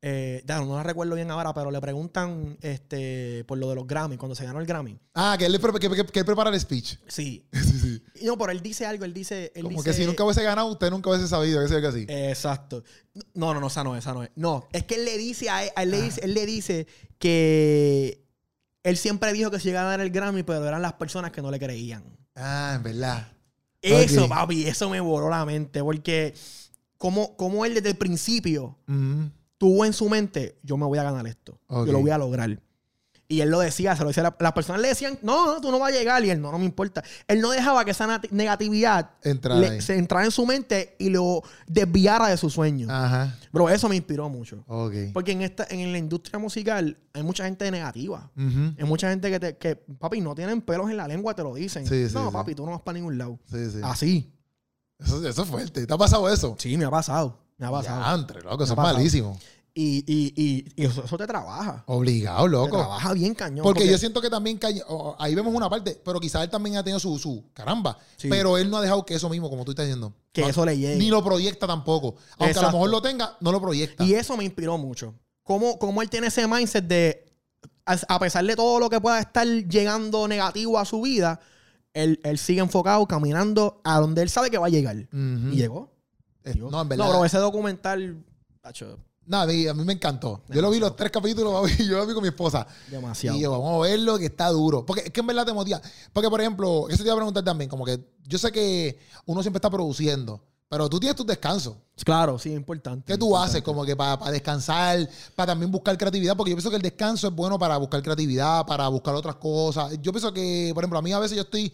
Eh, 0.00 0.44
ya, 0.46 0.60
no 0.60 0.76
la 0.76 0.84
recuerdo 0.84 1.16
bien 1.16 1.28
ahora, 1.30 1.52
pero 1.52 1.72
le 1.72 1.80
preguntan 1.80 2.56
este, 2.62 3.42
por 3.48 3.58
lo 3.58 3.68
de 3.70 3.74
los 3.74 3.84
Grammy, 3.86 4.16
cuando 4.16 4.36
se 4.36 4.44
ganó 4.44 4.60
el 4.60 4.66
Grammy. 4.66 4.96
Ah, 5.14 5.34
que 5.36 5.46
él, 5.46 5.50
le 5.52 5.58
pre- 5.58 5.72
que, 5.72 5.90
que- 5.90 6.06
que 6.06 6.18
él 6.20 6.24
prepara 6.24 6.50
el 6.50 6.60
speech. 6.60 6.96
Sí. 7.08 7.44
Sí, 7.52 7.78
sí. 7.80 8.02
Y 8.20 8.24
No, 8.26 8.38
pero 8.38 8.52
él 8.52 8.60
dice 8.62 8.86
algo, 8.86 9.04
él 9.04 9.12
dice... 9.12 9.50
Él 9.56 9.64
Como 9.64 9.78
dice- 9.78 9.90
que 9.90 9.96
si 9.96 10.06
nunca 10.06 10.22
hubiese 10.24 10.42
ganado, 10.44 10.68
usted 10.68 10.90
nunca 10.90 11.10
hubiese 11.10 11.26
sabido, 11.26 11.60
que 11.66 11.86
así. 11.86 12.06
Exacto. 12.08 12.84
No, 13.34 13.52
no, 13.54 13.60
no, 13.60 13.66
esa 13.66 13.82
no 13.82 13.96
es, 13.96 14.04
esa 14.04 14.14
no 14.14 14.22
es. 14.22 14.30
No, 14.36 14.68
es 14.72 14.84
que 14.84 14.94
él 14.96 15.04
le 15.04 15.18
dice 15.18 15.50
a 15.50 15.64
él, 15.64 15.70
a 15.74 15.82
él 15.82 15.92
Ah. 15.94 15.96
le 15.96 16.02
dice, 16.02 16.20
él 16.24 16.34
le 16.34 16.46
dice 16.46 16.86
que 17.18 18.24
él 18.84 18.96
siempre 18.96 19.32
dijo 19.32 19.50
que 19.50 19.58
se 19.60 19.70
iba 19.70 19.80
a 19.80 19.84
ganar 19.84 20.00
el 20.00 20.10
Grammy, 20.10 20.42
pero 20.44 20.64
eran 20.66 20.80
las 20.82 20.94
personas 20.94 21.30
que 21.32 21.42
no 21.42 21.50
le 21.50 21.58
creían. 21.58 22.04
Ah, 22.36 22.74
en 22.76 22.82
verdad. 22.84 23.32
Eso, 23.82 24.24
Ok. 24.24 24.28
papi, 24.30 24.66
eso 24.66 24.88
me 24.88 25.00
voló 25.00 25.28
la 25.28 25.44
mente, 25.44 25.82
porque 25.82 26.34
como, 26.96 27.36
como 27.36 27.64
él 27.64 27.74
desde 27.74 27.90
el 27.90 27.96
principio 27.96 28.76
Mm, 28.86 29.26
tuvo 29.58 29.84
en 29.84 29.92
su 29.92 30.08
mente, 30.08 30.58
yo 30.62 30.76
me 30.76 30.86
voy 30.86 30.98
a 30.98 31.02
ganar 31.02 31.26
esto, 31.26 31.58
yo 31.68 31.86
lo 31.86 32.00
voy 32.00 32.10
a 32.10 32.18
lograr. 32.18 32.60
Y 33.30 33.42
él 33.42 33.50
lo 33.50 33.60
decía, 33.60 33.94
se 33.94 34.00
lo 34.04 34.08
decía, 34.08 34.22
la- 34.22 34.34
las 34.40 34.52
personas 34.54 34.80
le 34.80 34.88
decían, 34.88 35.18
no, 35.20 35.44
no, 35.52 35.60
tú 35.60 35.70
no 35.70 35.78
vas 35.78 35.92
a 35.92 35.94
llegar, 35.94 36.24
y 36.24 36.30
él, 36.30 36.40
no, 36.40 36.50
no 36.50 36.58
me 36.58 36.64
importa. 36.64 37.04
Él 37.26 37.42
no 37.42 37.50
dejaba 37.50 37.84
que 37.84 37.90
esa 37.90 38.06
negatividad 38.30 39.10
Entrar 39.22 39.58
le- 39.58 39.68
ahí. 39.68 39.80
se 39.82 39.98
entrara 39.98 40.24
en 40.24 40.30
su 40.30 40.46
mente 40.46 40.96
y 40.98 41.10
lo 41.10 41.42
desviara 41.66 42.28
de 42.28 42.38
su 42.38 42.48
sueño. 42.48 42.88
Ajá. 42.90 43.36
Bro, 43.52 43.68
eso 43.68 43.86
me 43.86 43.96
inspiró 43.96 44.30
mucho. 44.30 44.64
Porque 45.12 45.32
en 45.32 45.42
esta, 45.42 45.66
en 45.68 45.92
la 45.92 45.98
industria 45.98 46.38
musical 46.38 46.96
hay 47.12 47.22
mucha 47.22 47.44
gente 47.44 47.70
negativa. 47.70 48.30
Hay 48.34 48.84
mucha 48.84 49.10
gente 49.10 49.30
que, 49.30 49.38
te, 49.38 49.56
que, 49.58 49.76
papi, 49.76 50.22
no 50.22 50.34
tienen 50.34 50.62
pelos 50.62 50.88
en 50.88 50.96
la 50.96 51.06
lengua, 51.06 51.34
te 51.34 51.42
lo 51.42 51.54
dicen. 51.54 51.86
Sí, 51.86 52.06
no, 52.14 52.28
sí. 52.28 52.32
papi, 52.32 52.54
tú 52.54 52.64
no 52.64 52.72
vas 52.72 52.80
para 52.80 52.96
ningún 52.96 53.18
lado. 53.18 53.38
Sí, 53.50 53.70
sí. 53.70 53.80
Así. 53.82 54.32
Eso, 54.98 55.28
eso 55.28 55.42
es 55.42 55.48
fuerte. 55.48 55.86
¿Te 55.86 55.92
ha 55.92 55.98
pasado 55.98 56.32
eso? 56.32 56.56
Sí, 56.58 56.78
me 56.78 56.86
ha 56.86 56.90
pasado. 56.90 57.38
Me 57.58 57.66
ha 57.66 57.70
pasado. 57.70 58.00
Ya, 58.00 58.14
entre, 58.14 58.40
loco, 58.42 58.64
eso 58.64 58.72
es 58.72 58.76
malísimo. 58.78 59.38
Y, 59.74 59.98
y, 60.12 60.32
y, 60.34 60.72
y 60.82 60.86
eso, 60.86 61.04
eso 61.04 61.16
te 61.16 61.26
trabaja. 61.26 61.84
Obligado, 61.86 62.44
Te 62.46 62.50
loco. 62.50 62.76
trabaja 62.78 63.12
bien 63.12 63.32
cañón. 63.34 63.62
Porque, 63.62 63.86
yo 63.86 63.96
siento 63.96 64.20
que 64.20 64.28
también 64.28 64.58
cae- 64.58 64.82
o- 64.88 65.14
ahí 65.20 65.36
vemos 65.36 65.54
una 65.54 65.70
parte, 65.70 66.00
pero 66.04 66.18
quizás 66.18 66.42
él 66.42 66.50
también 66.50 66.76
ha 66.76 66.82
tenido 66.82 66.98
su, 66.98 67.16
su 67.18 67.44
caramba. 67.52 67.96
Sí. 68.16 68.28
Pero 68.28 68.58
él 68.58 68.70
no 68.70 68.78
ha 68.78 68.80
dejado 68.80 69.04
que 69.06 69.14
eso 69.14 69.28
mismo, 69.28 69.48
como 69.48 69.64
tú 69.64 69.70
estás 69.72 69.86
diciendo, 69.86 70.12
Que 70.32 70.40
no- 70.42 70.48
eso 70.48 70.64
le 70.66 70.76
llegue. 70.76 70.96
ni 70.96 71.10
lo 71.10 71.22
proyecta 71.22 71.66
tampoco. 71.68 72.16
Aunque 72.38 72.58
a 72.58 72.62
lo 72.62 72.72
mejor 72.72 72.90
lo 72.90 73.00
tenga, 73.02 73.36
no 73.40 73.52
lo 73.52 73.60
proyecta. 73.60 74.02
Y 74.04 74.14
eso 74.14 74.36
me 74.36 74.44
inspiró 74.44 74.78
mucho. 74.78 75.14
Cómo, 75.44 75.78
cómo 75.78 76.02
él 76.02 76.10
tiene 76.10 76.26
ese 76.26 76.48
mindset 76.48 76.84
de, 76.84 77.32
a, 77.86 78.18
pesar 78.18 78.44
de 78.44 78.56
todo 78.56 78.80
lo 78.80 78.90
que 78.90 79.00
pueda 79.00 79.20
estar 79.20 79.46
llegando 79.46 80.26
negativo 80.26 80.78
a 80.80 80.84
su 80.84 81.02
vida, 81.02 81.38
él, 81.94 82.20
él 82.24 82.38
sigue 82.38 82.60
enfocado, 82.60 83.06
caminando 83.06 83.80
a 83.84 84.00
donde 84.00 84.22
él 84.22 84.28
sabe 84.28 84.50
que 84.50 84.58
va 84.58 84.66
a 84.66 84.70
llegar. 84.70 84.96
Y 85.12 85.54
llegó. 85.56 85.92
Eh. 86.48 86.58
No, 86.58 86.80
en 86.80 86.88
verdad. 86.88 87.04
No, 87.04 87.10
bro, 87.10 87.24
ese 87.24 87.38
documental, 87.38 88.24
tacho, 88.60 88.98
Nada, 89.28 89.42
a 89.42 89.46
mí, 89.46 89.66
a 89.66 89.74
mí 89.74 89.84
me 89.84 89.92
encantó. 89.92 90.40
Yo 90.48 90.62
lo 90.62 90.70
vi 90.70 90.78
los 90.78 90.96
tres 90.96 91.12
capítulos, 91.12 91.70
yo 91.78 91.98
lo 91.98 92.06
vi 92.06 92.14
con 92.14 92.22
mi 92.22 92.30
esposa. 92.30 92.66
demasiado. 92.90 93.36
Y 93.36 93.42
yo, 93.42 93.50
vamos 93.50 93.74
a 93.74 93.88
verlo, 93.88 94.18
que 94.18 94.24
está 94.24 94.48
duro. 94.48 94.86
Porque 94.86 95.02
es 95.02 95.10
que 95.10 95.20
en 95.20 95.26
verdad 95.26 95.44
te 95.44 95.52
motiva. 95.52 95.82
Porque, 96.14 96.30
por 96.30 96.40
ejemplo, 96.40 96.88
eso 96.88 97.02
te 97.02 97.04
iba 97.04 97.12
a 97.12 97.16
preguntar 97.16 97.44
también, 97.44 97.68
como 97.68 97.84
que 97.84 98.00
yo 98.26 98.38
sé 98.38 98.50
que 98.50 98.98
uno 99.26 99.42
siempre 99.42 99.58
está 99.58 99.68
produciendo, 99.68 100.42
pero 100.70 100.88
tú 100.88 100.98
tienes 100.98 101.14
tus 101.14 101.26
descansos. 101.26 101.76
Claro, 102.04 102.38
sí, 102.38 102.50
es 102.52 102.56
importante. 102.56 103.04
¿Qué 103.04 103.18
tú 103.18 103.26
importante. 103.26 103.50
haces? 103.50 103.62
Como 103.62 103.84
que 103.84 103.94
para 103.94 104.30
descansar, 104.30 105.06
para 105.36 105.52
también 105.52 105.70
buscar 105.70 105.98
creatividad, 105.98 106.34
porque 106.34 106.52
yo 106.52 106.56
pienso 106.56 106.70
que 106.70 106.76
el 106.76 106.82
descanso 106.82 107.28
es 107.28 107.34
bueno 107.34 107.58
para 107.58 107.76
buscar 107.76 108.02
creatividad, 108.02 108.64
para 108.64 108.88
buscar 108.88 109.14
otras 109.14 109.34
cosas. 109.36 109.92
Yo 110.00 110.10
pienso 110.10 110.32
que, 110.32 110.70
por 110.72 110.82
ejemplo, 110.82 110.98
a 110.98 111.02
mí 111.02 111.12
a 111.12 111.18
veces 111.18 111.36
yo 111.36 111.42
estoy 111.42 111.70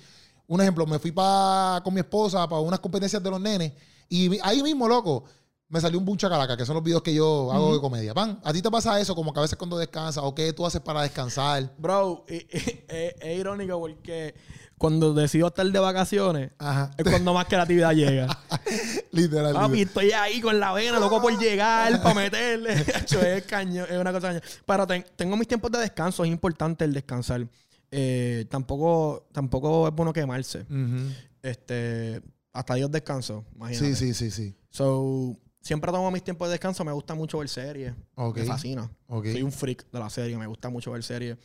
Un 0.48 0.60
ejemplo, 0.60 0.86
me 0.86 0.98
fui 0.98 1.12
pa, 1.12 1.80
con 1.84 1.94
mi 1.94 2.00
esposa 2.00 2.48
para 2.48 2.60
unas 2.60 2.80
competencias 2.80 3.22
de 3.22 3.30
los 3.30 3.40
nenes 3.40 3.72
y 4.08 4.38
ahí 4.42 4.62
mismo, 4.62 4.88
loco, 4.88 5.24
me 5.68 5.80
salió 5.80 5.98
un 5.98 6.04
buncha 6.04 6.28
calaca, 6.28 6.56
que 6.56 6.64
son 6.66 6.74
los 6.74 6.84
videos 6.84 7.02
que 7.02 7.12
yo 7.14 7.50
hago 7.52 7.74
de 7.74 7.80
comedia. 7.80 8.14
Pan, 8.14 8.38
¿a 8.44 8.52
ti 8.52 8.62
te 8.62 8.70
pasa 8.70 9.00
eso 9.00 9.14
como 9.14 9.32
que 9.32 9.40
a 9.40 9.42
veces 9.42 9.56
cuando 9.58 9.76
descansas 9.78 10.22
o 10.24 10.34
qué 10.34 10.52
tú 10.52 10.64
haces 10.64 10.80
para 10.80 11.02
descansar? 11.02 11.72
Bro, 11.78 12.26
y- 12.28 12.46
es, 12.50 12.84
es 12.88 13.38
irónico 13.38 13.80
porque 13.80 14.34
cuando 14.78 15.14
decido 15.14 15.48
estar 15.48 15.66
de 15.66 15.78
vacaciones, 15.78 16.50
Ajá. 16.58 16.90
es 16.96 17.04
cuando 17.08 17.32
más 17.34 17.46
creatividad 17.46 17.92
llega. 17.92 18.26
Literal. 19.12 19.52
Papi, 19.54 19.82
estoy 19.82 20.12
ahí 20.12 20.40
con 20.40 20.60
la 20.60 20.72
vena, 20.72 21.00
loco 21.00 21.20
por 21.20 21.36
llegar, 21.38 22.02
para 22.02 22.14
meterle. 22.22 22.74
Es 23.36 23.44
caño, 23.44 23.84
es 23.84 23.96
una 23.98 24.12
cosa 24.12 24.28
caño. 24.28 24.40
Pero 24.66 24.86
ten- 24.86 25.06
tengo 25.16 25.36
mis 25.36 25.48
tiempos 25.48 25.72
de 25.72 25.78
descanso, 25.78 26.24
es 26.24 26.30
importante 26.30 26.84
el 26.84 26.92
descansar. 26.92 27.46
Eh, 27.90 28.46
tampoco, 28.50 29.26
tampoco 29.32 29.88
es 29.88 29.94
bueno 29.94 30.12
quemarse. 30.12 30.66
Este, 31.42 32.20
hasta 32.54 32.74
Dios 32.76 32.90
descanso, 32.90 33.44
imagínate. 33.54 33.94
Sí, 33.96 34.14
sí, 34.14 34.14
sí, 34.14 34.30
sí. 34.30 34.56
So, 34.70 35.36
siempre 35.60 35.92
tomo 35.92 36.10
mis 36.10 36.22
tiempos 36.24 36.48
de 36.48 36.52
descanso. 36.52 36.84
Me 36.84 36.92
gusta 36.92 37.14
mucho 37.14 37.38
ver 37.38 37.48
series. 37.48 37.92
Ok. 38.14 38.38
Me 38.38 38.44
fascina. 38.44 38.90
Soy 39.32 39.42
un 39.42 39.52
freak 39.52 39.90
de 39.90 39.98
la 39.98 40.08
serie. 40.08 40.38
Me 40.38 40.46
gusta 40.46 40.70
mucho 40.70 40.90
ver 40.92 41.02
series. 41.02 41.36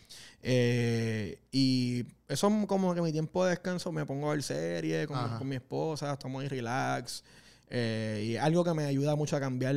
Eh, 0.41 1.41
y 1.51 2.05
eso 2.27 2.47
es 2.47 2.65
como 2.67 2.93
que 2.93 3.01
mi 3.01 3.11
tiempo 3.11 3.43
de 3.43 3.51
descanso 3.51 3.91
me 3.91 4.05
pongo 4.05 4.29
a 4.29 4.33
ver 4.33 4.43
series 4.43 5.07
con, 5.07 5.17
con 5.39 5.47
mi 5.47 5.55
esposa. 5.55 6.13
Estamos 6.13 6.41
ahí 6.41 6.47
relax. 6.47 7.23
Eh, 7.69 8.23
y 8.29 8.35
algo 8.37 8.63
que 8.63 8.73
me 8.73 8.85
ayuda 8.85 9.15
mucho 9.15 9.35
a 9.35 9.39
cambiar 9.39 9.75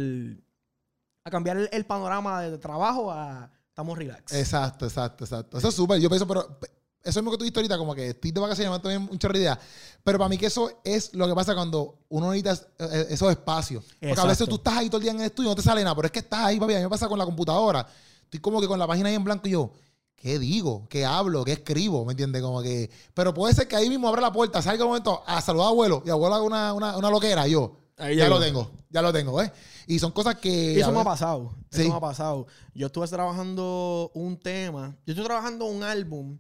a 1.24 1.30
cambiar 1.30 1.56
el, 1.56 1.68
el 1.72 1.84
panorama 1.84 2.42
de 2.42 2.58
trabajo 2.58 3.10
a 3.12 3.50
estamos 3.68 3.96
relax. 3.96 4.32
Exacto, 4.34 4.86
exacto, 4.86 5.24
exacto. 5.24 5.58
Eso 5.58 5.68
es 5.68 5.74
súper. 5.74 6.00
Yo 6.00 6.08
pienso, 6.08 6.26
pero 6.26 6.58
pe- 6.58 6.68
eso 7.04 7.18
es 7.18 7.24
lo 7.24 7.30
que 7.30 7.36
tú 7.38 7.44
dijiste 7.44 7.60
ahorita, 7.60 7.78
como 7.78 7.94
que 7.94 8.08
estoy 8.10 8.30
de 8.32 8.40
vacaciones, 8.40 8.72
me 8.72 8.78
también 8.78 9.08
un 9.10 9.18
chorro 9.18 9.34
de 9.34 9.40
idea. 9.40 9.58
Pero 10.04 10.18
para 10.18 10.28
mí 10.28 10.38
que 10.38 10.46
eso 10.46 10.70
es 10.84 11.12
lo 11.14 11.26
que 11.28 11.34
pasa 11.34 11.54
cuando 11.54 11.98
uno 12.08 12.30
necesita 12.32 12.66
eh, 12.78 13.06
esos 13.10 13.30
espacios. 13.30 13.84
Porque 14.00 14.20
a 14.20 14.24
veces 14.24 14.48
tú 14.48 14.56
estás 14.56 14.78
ahí 14.78 14.88
todo 14.88 14.98
el 14.98 15.02
día 15.02 15.12
en 15.12 15.20
el 15.20 15.26
estudio 15.26 15.48
y 15.48 15.52
no 15.52 15.56
te 15.56 15.62
sale 15.62 15.82
nada, 15.82 15.94
pero 15.94 16.06
es 16.06 16.12
que 16.12 16.18
estás 16.20 16.40
ahí, 16.40 16.58
papi. 16.60 16.74
A 16.74 16.76
mí 16.78 16.82
me 16.84 16.88
pasa 16.90 17.08
con 17.08 17.18
la 17.18 17.24
computadora. 17.24 17.86
Estoy 18.24 18.40
como 18.40 18.60
que 18.60 18.66
con 18.66 18.78
la 18.78 18.86
página 18.86 19.08
ahí 19.08 19.14
en 19.14 19.24
blanco 19.24 19.46
y 19.48 19.52
yo, 19.52 19.72
¿qué 20.16 20.38
digo? 20.38 20.86
¿Qué 20.88 21.04
hablo? 21.04 21.44
¿Qué 21.44 21.52
escribo? 21.52 22.04
¿Me 22.04 22.12
entiendes? 22.12 22.40
Como 22.42 22.62
que... 22.62 22.90
Pero 23.14 23.34
puede 23.34 23.54
ser 23.54 23.68
que 23.68 23.76
ahí 23.76 23.88
mismo 23.88 24.08
abra 24.08 24.20
la 24.22 24.32
puerta, 24.32 24.62
salga 24.62 24.84
un 24.84 24.90
momento 24.90 25.22
a 25.26 25.40
saludar 25.40 25.66
a 25.66 25.70
abuelo 25.70 26.02
y 26.06 26.10
abuelo 26.10 26.34
haga 26.36 26.44
una, 26.44 26.72
una, 26.72 26.96
una 26.96 27.10
loquera 27.10 27.46
y 27.46 27.52
yo... 27.52 27.76
Ahí 27.98 28.16
ya 28.16 28.24
llegó. 28.24 28.36
lo 28.38 28.40
tengo, 28.44 28.70
ya 28.90 29.02
lo 29.02 29.12
tengo, 29.12 29.42
¿eh? 29.42 29.52
Y 29.86 29.98
son 29.98 30.10
cosas 30.12 30.36
que... 30.36 30.80
Eso 30.80 30.90
me 30.90 31.00
ha 31.00 31.04
pasado. 31.04 31.54
Eso 31.70 31.82
Sí. 31.82 31.88
me 31.88 31.94
ha 31.94 32.00
pasado. 32.00 32.46
Yo 32.74 32.86
estuve 32.86 33.06
trabajando 33.06 34.10
un 34.14 34.38
tema. 34.38 34.96
Yo 35.06 35.12
estuve 35.12 35.26
trabajando 35.26 35.66
un 35.66 35.82
álbum 35.84 36.38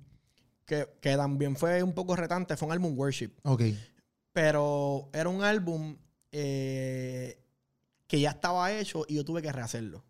que, 0.72 0.88
que 1.00 1.16
también 1.16 1.56
fue 1.56 1.82
un 1.82 1.92
poco 1.92 2.16
retante. 2.16 2.56
Fue 2.56 2.66
un 2.66 2.72
álbum 2.72 2.98
worship. 2.98 3.30
Ok. 3.44 3.62
Pero 4.32 5.10
era 5.12 5.28
un 5.28 5.42
álbum 5.42 5.96
eh, 6.30 7.38
que 8.06 8.20
ya 8.20 8.30
estaba 8.30 8.72
hecho 8.72 9.04
y 9.06 9.16
yo 9.16 9.24
tuve 9.24 9.42
que 9.42 9.52
rehacerlo. 9.52 10.02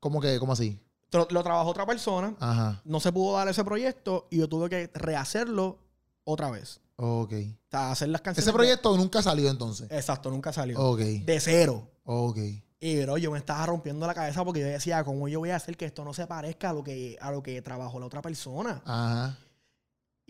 ¿Cómo 0.00 0.20
que, 0.20 0.38
cómo 0.40 0.52
así? 0.52 0.80
Lo, 1.12 1.28
lo 1.30 1.42
trabajó 1.42 1.70
otra 1.70 1.86
persona. 1.86 2.34
Ajá. 2.40 2.82
No 2.84 3.00
se 3.00 3.12
pudo 3.12 3.36
dar 3.36 3.48
ese 3.48 3.64
proyecto 3.64 4.26
y 4.30 4.38
yo 4.38 4.48
tuve 4.48 4.68
que 4.68 4.90
rehacerlo 4.94 5.78
otra 6.24 6.50
vez. 6.50 6.80
Ok. 6.96 7.32
O 7.32 7.70
sea, 7.70 7.92
hacer 7.92 8.08
las 8.08 8.20
canciones. 8.20 8.46
Ese 8.46 8.52
proyecto 8.52 8.96
nunca 8.96 9.22
salió 9.22 9.50
entonces. 9.50 9.90
Exacto, 9.90 10.30
nunca 10.30 10.52
salió. 10.52 10.80
Ok. 10.80 10.98
De 10.98 11.40
cero. 11.40 11.88
Ok. 12.04 12.38
Y 12.82 13.02
bro, 13.02 13.18
yo 13.18 13.30
me 13.30 13.38
estaba 13.38 13.66
rompiendo 13.66 14.06
la 14.06 14.14
cabeza 14.14 14.44
porque 14.44 14.60
yo 14.60 14.66
decía, 14.66 15.04
¿cómo 15.04 15.28
yo 15.28 15.38
voy 15.38 15.50
a 15.50 15.56
hacer 15.56 15.76
que 15.76 15.84
esto 15.84 16.02
no 16.04 16.14
se 16.14 16.26
parezca 16.26 16.70
a 16.70 16.72
lo 16.72 16.82
que, 16.82 17.16
a 17.20 17.30
lo 17.30 17.42
que 17.42 17.60
trabajó 17.60 18.00
la 18.00 18.06
otra 18.06 18.22
persona? 18.22 18.82
Ajá. 18.84 19.38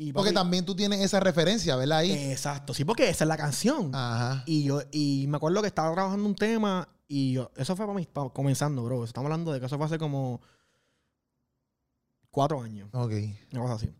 Y 0.02 0.14
Porque 0.14 0.30
papi, 0.30 0.34
también 0.34 0.64
tú 0.64 0.74
tienes 0.74 0.98
esa 1.00 1.20
referencia, 1.20 1.76
¿verdad? 1.76 1.98
Ahí. 1.98 2.12
Exacto, 2.12 2.72
sí, 2.72 2.86
porque 2.86 3.10
esa 3.10 3.24
es 3.24 3.28
la 3.28 3.36
canción. 3.36 3.94
Ajá. 3.94 4.42
Y 4.46 4.62
yo, 4.64 4.80
y 4.90 5.26
me 5.28 5.36
acuerdo 5.36 5.60
que 5.60 5.66
estaba 5.66 5.92
trabajando 5.92 6.24
un 6.26 6.34
tema 6.34 6.88
y 7.06 7.32
yo, 7.34 7.50
eso 7.54 7.76
fue 7.76 7.84
para 7.86 7.98
mí, 7.98 8.06
pa- 8.10 8.30
comenzando, 8.30 8.82
bro. 8.82 9.04
Estamos 9.04 9.26
hablando 9.26 9.52
de 9.52 9.60
que 9.60 9.66
eso 9.66 9.76
fue 9.76 9.84
hace 9.84 9.98
como 9.98 10.40
cuatro 12.30 12.62
años, 12.62 12.88
Ok. 12.92 13.12
una 13.52 13.60
cosa 13.60 13.74
así. 13.74 13.92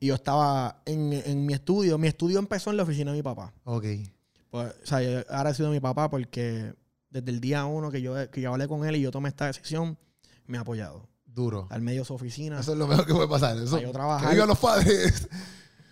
Y 0.00 0.08
yo 0.08 0.14
estaba 0.16 0.82
en, 0.86 1.12
en 1.12 1.46
mi 1.46 1.52
estudio, 1.54 1.98
mi 1.98 2.08
estudio 2.08 2.40
empezó 2.40 2.70
en 2.70 2.76
la 2.78 2.82
oficina 2.82 3.12
de 3.12 3.18
mi 3.18 3.22
papá. 3.22 3.54
Ok. 3.62 3.84
Pues, 4.50 4.74
o 4.82 4.86
sea, 4.86 5.02
yo 5.02 5.20
ahora 5.30 5.50
he 5.50 5.54
sido 5.54 5.70
mi 5.70 5.78
papá 5.80 6.10
porque 6.10 6.74
desde 7.10 7.30
el 7.30 7.40
día 7.40 7.64
uno 7.64 7.92
que 7.92 8.02
yo, 8.02 8.28
que 8.30 8.40
yo 8.40 8.50
hablé 8.52 8.66
con 8.66 8.84
él 8.84 8.96
y 8.96 9.02
yo 9.02 9.10
tomé 9.12 9.28
esta 9.28 9.46
decisión, 9.46 9.96
me 10.46 10.58
ha 10.58 10.62
apoyado. 10.62 11.08
Duro. 11.34 11.66
Al 11.70 11.82
medio 11.82 12.02
de 12.02 12.04
su 12.06 12.14
oficina. 12.14 12.60
Eso 12.60 12.72
es 12.72 12.78
lo 12.78 12.86
mejor 12.86 13.06
que 13.06 13.12
puede 13.14 13.28
pasar. 13.28 13.56
Eso. 13.58 13.78
Yo 13.80 13.90
trabajar. 13.92 14.30
Que 14.30 14.46
los 14.46 14.58
padres. 14.58 15.28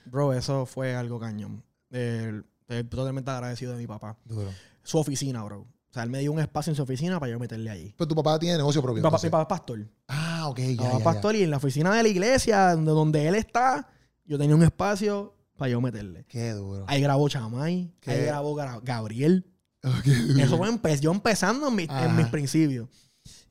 Bro, 0.06 0.32
eso 0.34 0.66
fue 0.66 0.94
algo 0.94 1.18
cañón. 1.18 1.62
Eh, 1.90 2.42
Estoy 2.68 2.84
totalmente 2.84 3.30
agradecido 3.30 3.72
de 3.72 3.78
mi 3.78 3.86
papá. 3.86 4.16
Duro. 4.24 4.48
Su 4.82 4.98
oficina, 4.98 5.42
bro. 5.44 5.60
O 5.60 5.92
sea, 5.92 6.04
él 6.04 6.10
me 6.10 6.20
dio 6.20 6.32
un 6.32 6.38
espacio 6.40 6.70
en 6.70 6.76
su 6.76 6.82
oficina 6.82 7.20
para 7.20 7.32
yo 7.32 7.38
meterle 7.38 7.68
allí. 7.70 7.94
Pero 7.98 8.08
tu 8.08 8.14
papá 8.14 8.38
tiene 8.38 8.56
negocio 8.56 8.80
propio. 8.80 8.96
Mi 8.96 9.02
papá, 9.02 9.16
entonces. 9.16 9.28
mi 9.28 9.30
papá 9.30 9.42
es 9.42 9.48
pastor. 9.60 9.86
Ah, 10.08 10.48
ok. 10.48 10.58
Mi 10.60 10.76
Ya, 10.76 10.82
papá 10.82 10.88
ya, 10.92 10.92
es 10.92 10.98
ya. 10.98 11.04
pastor 11.04 11.36
y 11.36 11.42
en 11.42 11.50
la 11.50 11.56
oficina 11.58 11.94
de 11.94 12.02
la 12.02 12.08
iglesia, 12.08 12.70
donde, 12.72 12.92
donde 12.92 13.28
él 13.28 13.34
está, 13.34 13.88
yo 14.24 14.38
tenía 14.38 14.54
un 14.56 14.62
espacio 14.62 15.34
para 15.58 15.70
yo 15.70 15.80
meterle. 15.82 16.24
Qué 16.28 16.52
duro. 16.52 16.84
Ahí 16.88 17.02
grabó 17.02 17.28
Chamay, 17.28 17.92
¿Qué? 18.00 18.10
ahí 18.12 18.24
grabó 18.24 18.54
Gra- 18.56 18.80
Gabriel. 18.82 19.46
Oh, 19.84 19.90
qué 20.04 20.14
duro. 20.14 20.44
Eso 20.44 20.56
fue 20.56 20.70
empe- 20.70 21.00
yo 21.00 21.10
empezando 21.10 21.66
en, 21.68 21.74
mi- 21.74 21.88
en 21.90 22.16
mis 22.16 22.28
principios. 22.28 22.88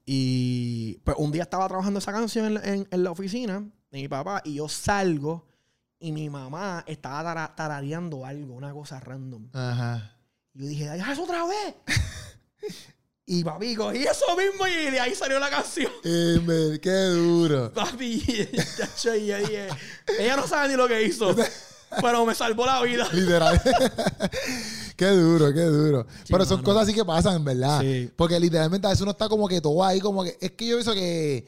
Y 0.06 0.96
pues 1.04 1.16
un 1.20 1.32
día 1.32 1.44
estaba 1.44 1.68
trabajando 1.68 2.00
esa 2.00 2.12
canción 2.12 2.46
en, 2.46 2.54
la- 2.56 2.64
en- 2.64 2.88
en 2.90 3.04
la 3.04 3.12
oficina 3.12 3.60
de 3.92 4.02
mi 4.02 4.08
papá 4.08 4.42
y 4.44 4.56
yo 4.56 4.68
salgo 4.68 5.48
y 6.00 6.12
mi 6.12 6.30
mamá 6.30 6.84
estaba 6.88 7.24
tara- 7.24 7.56
tarareando 7.56 8.26
algo, 8.26 8.56
una 8.56 8.74
cosa 8.74 9.00
random. 9.00 9.50
Ajá. 9.54 10.16
Y 10.54 10.62
yo 10.62 10.68
dije, 10.68 10.90
¡ay, 10.90 11.02
eso 11.12 11.24
otra 11.24 11.46
vez! 11.46 11.76
y 13.26 13.44
papi, 13.44 13.76
cogí 13.76 14.00
eso 14.04 14.26
mismo 14.36 14.68
y 14.68 14.92
de 14.92 15.00
ahí 15.00 15.14
salió 15.16 15.40
la 15.40 15.50
canción. 15.50 15.92
Eh, 16.04 16.80
qué 16.82 16.90
duro. 16.92 17.72
Papi, 17.72 18.24
chacho, 18.78 19.16
y 19.16 19.32
dije, 19.32 19.68
ella 20.20 20.36
no 20.36 20.48
sabe 20.48 20.70
ni 20.70 20.76
lo 20.76 20.88
que 20.88 21.04
hizo, 21.04 21.36
pero 22.02 22.26
me 22.26 22.34
salvó 22.36 22.66
la 22.66 22.82
vida. 22.82 23.08
Literal. 23.14 23.62
Qué 25.02 25.10
duro, 25.10 25.52
qué 25.52 25.64
duro. 25.64 26.06
Pero 26.30 26.46
son 26.46 26.58
mano. 26.58 26.66
cosas 26.66 26.84
así 26.84 26.94
que 26.94 27.04
pasan, 27.04 27.38
en 27.38 27.44
verdad. 27.44 27.82
Sí. 27.82 28.10
Porque 28.16 28.40
literalmente 28.40 28.86
a 28.86 28.92
veces 28.92 29.02
uno 29.02 29.12
está 29.12 29.28
como 29.28 29.48
que 29.48 29.60
todo 29.60 29.84
ahí, 29.84 30.00
como 30.00 30.24
que. 30.24 30.38
Es 30.40 30.52
que 30.52 30.68
yo 30.68 30.76
pienso 30.76 30.94
que. 30.94 31.46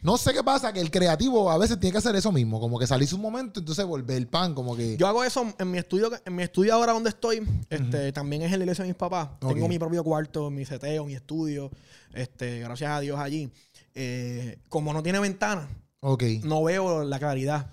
No 0.00 0.18
sé 0.18 0.34
qué 0.34 0.42
pasa, 0.42 0.70
que 0.72 0.80
el 0.80 0.90
creativo 0.90 1.50
a 1.50 1.56
veces 1.56 1.80
tiene 1.80 1.92
que 1.92 1.98
hacer 1.98 2.14
eso 2.14 2.30
mismo, 2.30 2.60
como 2.60 2.78
que 2.78 2.86
salirse 2.86 3.14
un 3.14 3.22
momento, 3.22 3.60
entonces 3.60 3.86
volver 3.86 4.18
el 4.18 4.26
pan, 4.26 4.54
como 4.54 4.76
que. 4.76 4.96
Yo 4.96 5.06
hago 5.06 5.24
eso 5.24 5.46
en 5.58 5.70
mi 5.70 5.78
estudio, 5.78 6.10
en 6.24 6.36
mi 6.36 6.42
estudio 6.42 6.74
ahora 6.74 6.92
donde 6.92 7.08
estoy, 7.10 7.42
este, 7.70 8.12
también 8.12 8.42
es 8.42 8.52
en 8.52 8.58
la 8.58 8.64
iglesia 8.64 8.84
de 8.84 8.90
mis 8.90 8.98
papás. 8.98 9.30
Tengo 9.40 9.68
mi 9.68 9.78
propio 9.78 10.04
cuarto, 10.04 10.50
mi 10.50 10.64
seteo, 10.64 11.06
mi 11.06 11.14
estudio, 11.14 11.70
este, 12.12 12.60
gracias 12.60 12.90
a 12.90 13.00
Dios 13.00 13.18
allí. 13.18 13.50
Eh, 13.94 14.58
como 14.68 14.92
no 14.92 15.02
tiene 15.02 15.20
ventana, 15.20 15.68
no 16.42 16.64
veo 16.64 17.04
la 17.04 17.18
claridad. 17.18 17.70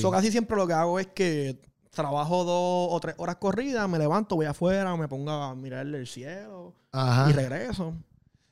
So, 0.00 0.10
casi 0.10 0.30
siempre 0.30 0.56
lo 0.56 0.66
que 0.66 0.72
hago 0.72 0.98
es 0.98 1.08
que 1.08 1.60
trabajo 1.94 2.44
dos 2.44 2.88
o 2.90 3.00
tres 3.00 3.14
horas 3.18 3.36
corridas, 3.36 3.88
me 3.88 3.98
levanto, 3.98 4.36
voy 4.36 4.46
afuera, 4.46 4.96
me 4.96 5.08
pongo 5.08 5.30
a 5.30 5.54
mirar 5.54 5.86
el 5.86 6.06
cielo 6.06 6.74
Ajá. 6.92 7.30
y 7.30 7.32
regreso. 7.32 7.94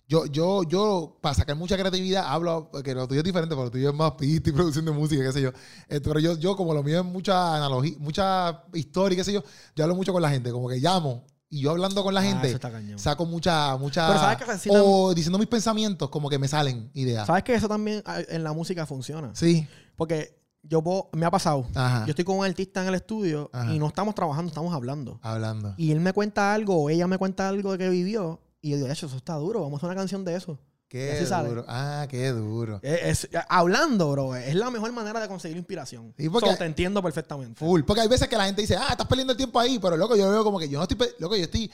Yo, 0.08 0.26
yo, 0.26 0.62
yo, 0.64 1.16
para 1.22 1.34
sacar 1.34 1.56
mucha 1.56 1.76
creatividad, 1.78 2.24
hablo, 2.26 2.70
que 2.84 2.94
lo 2.94 3.08
tuyo 3.08 3.20
es 3.20 3.24
diferente, 3.24 3.54
porque 3.54 3.66
lo 3.66 3.70
tuyo 3.70 3.88
es 3.90 3.94
más 3.94 4.12
pista 4.12 4.50
y 4.50 4.52
producción 4.52 4.84
de 4.84 4.90
música, 4.90 5.22
qué 5.22 5.32
sé 5.32 5.40
yo. 5.40 5.50
Eh, 5.88 6.00
pero 6.02 6.18
yo, 6.20 6.36
yo, 6.36 6.54
como 6.54 6.74
lo 6.74 6.82
mío 6.82 7.00
es 7.00 7.04
mucha 7.04 7.56
analogía, 7.56 7.96
mucha 7.98 8.64
historia, 8.74 9.16
qué 9.16 9.24
sé 9.24 9.32
yo, 9.32 9.42
yo 9.74 9.84
hablo 9.84 9.94
mucho 9.96 10.12
con 10.12 10.20
la 10.20 10.28
gente, 10.28 10.50
como 10.50 10.68
que 10.68 10.76
llamo 10.76 11.24
y 11.48 11.60
yo 11.60 11.70
hablando 11.70 12.02
con 12.02 12.14
la 12.14 12.20
Ah, 12.20 12.24
gente, 12.24 12.58
saco 12.96 13.26
mucha, 13.26 13.76
mucha. 13.76 14.06
Pero 14.08 14.18
¿sabes? 14.20 14.60
Sí, 14.62 14.70
o 14.72 15.12
diciendo 15.14 15.38
mis 15.38 15.48
pensamientos, 15.48 16.08
como 16.08 16.30
que 16.30 16.38
me 16.38 16.48
salen 16.48 16.90
ideas. 16.94 17.26
¿Sabes 17.26 17.42
que 17.44 17.54
eso 17.54 17.68
también 17.68 18.02
ah, 18.06 18.20
en 18.26 18.42
la 18.42 18.54
música 18.54 18.86
funciona? 18.86 19.30
Sí. 19.34 19.66
Porque 19.94 20.41
yo 20.62 20.82
puedo- 20.82 21.08
me 21.12 21.26
ha 21.26 21.30
pasado. 21.30 21.66
Ajá. 21.74 22.04
Yo 22.06 22.10
estoy 22.10 22.24
con 22.24 22.38
un 22.38 22.44
artista 22.44 22.82
en 22.82 22.88
el 22.88 22.94
estudio 22.94 23.50
Ajá. 23.52 23.72
y 23.74 23.78
no 23.78 23.86
estamos 23.88 24.14
trabajando, 24.14 24.48
estamos 24.48 24.72
hablando. 24.74 25.18
Hablando. 25.22 25.74
Y 25.76 25.90
él 25.92 26.00
me 26.00 26.12
cuenta 26.12 26.54
algo 26.54 26.76
o 26.82 26.90
ella 26.90 27.06
me 27.06 27.18
cuenta 27.18 27.48
algo 27.48 27.72
de 27.72 27.78
que 27.78 27.88
vivió. 27.88 28.40
Y 28.60 28.70
yo 28.70 28.76
digo, 28.76 28.88
"Echo, 28.88 29.06
eso 29.06 29.16
está 29.16 29.34
duro, 29.34 29.60
vamos 29.62 29.74
a 29.74 29.76
hacer 29.78 29.88
una 29.90 30.00
canción 30.00 30.24
de 30.24 30.36
eso. 30.36 30.58
Qué 30.88 31.24
sale. 31.26 31.48
duro. 31.48 31.64
Ah, 31.68 32.06
qué 32.06 32.28
duro. 32.32 32.78
Es, 32.82 33.24
es- 33.24 33.30
hablando, 33.48 34.10
bro, 34.12 34.36
es 34.36 34.54
la 34.54 34.70
mejor 34.70 34.92
manera 34.92 35.20
de 35.20 35.26
conseguir 35.26 35.56
inspiración. 35.56 36.12
Sí, 36.18 36.28
porque- 36.28 36.50
So, 36.50 36.56
te 36.58 36.66
entiendo 36.66 37.02
perfectamente. 37.02 37.58
Full. 37.58 37.80
Porque 37.84 38.02
hay 38.02 38.08
veces 38.08 38.28
que 38.28 38.36
la 38.36 38.44
gente 38.44 38.60
dice, 38.60 38.76
ah, 38.76 38.88
estás 38.90 39.06
perdiendo 39.06 39.32
el 39.32 39.38
tiempo 39.38 39.58
ahí, 39.58 39.78
pero 39.78 39.96
loco, 39.96 40.16
yo 40.16 40.28
veo 40.30 40.44
como 40.44 40.58
que 40.58 40.68
yo 40.68 40.76
no 40.78 40.82
estoy, 40.84 40.98
loco, 41.18 41.34
yo 41.34 41.44
estoy, 41.44 41.70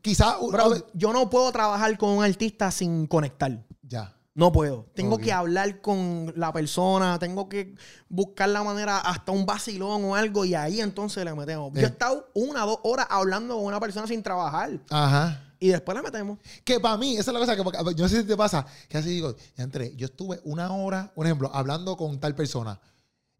quizás, 0.00 0.36
Bro, 0.48 0.76
yo 0.94 1.12
no 1.12 1.28
puedo 1.28 1.50
trabajar 1.50 1.98
con 1.98 2.10
un 2.10 2.22
artista 2.24 2.70
sin 2.70 3.08
conectar. 3.08 3.64
No 4.34 4.50
puedo. 4.50 4.86
Tengo 4.94 5.18
que 5.18 5.30
hablar 5.32 5.82
con 5.82 6.32
la 6.36 6.52
persona, 6.54 7.18
tengo 7.18 7.48
que 7.50 7.74
buscar 8.08 8.48
la 8.48 8.62
manera 8.62 8.98
hasta 8.98 9.30
un 9.30 9.44
vacilón 9.44 10.04
o 10.06 10.14
algo 10.16 10.46
y 10.46 10.54
ahí 10.54 10.80
entonces 10.80 11.22
le 11.24 11.34
metemos. 11.34 11.70
Yo 11.74 11.80
Eh. 11.80 11.84
he 11.84 11.86
estado 11.86 12.30
una 12.34 12.64
o 12.64 12.68
dos 12.70 12.78
horas 12.84 13.06
hablando 13.10 13.56
con 13.56 13.64
una 13.66 13.78
persona 13.78 14.06
sin 14.06 14.22
trabajar 14.22 14.70
Ajá. 14.88 15.42
y 15.60 15.68
después 15.68 15.94
le 15.96 16.02
metemos. 16.02 16.38
Que 16.64 16.80
para 16.80 16.96
mí, 16.96 17.12
esa 17.18 17.30
es 17.30 17.34
la 17.34 17.40
cosa 17.40 17.56
que, 17.56 17.62
yo 17.94 18.02
no 18.04 18.08
sé 18.08 18.22
si 18.22 18.26
te 18.26 18.36
pasa, 18.36 18.64
que 18.88 18.96
así 18.96 19.10
digo, 19.10 19.36
ya 19.54 19.64
entré, 19.64 19.94
yo 19.96 20.06
estuve 20.06 20.40
una 20.44 20.72
hora, 20.72 21.12
por 21.14 21.26
ejemplo, 21.26 21.50
hablando 21.52 21.98
con 21.98 22.18
tal 22.18 22.34
persona. 22.34 22.80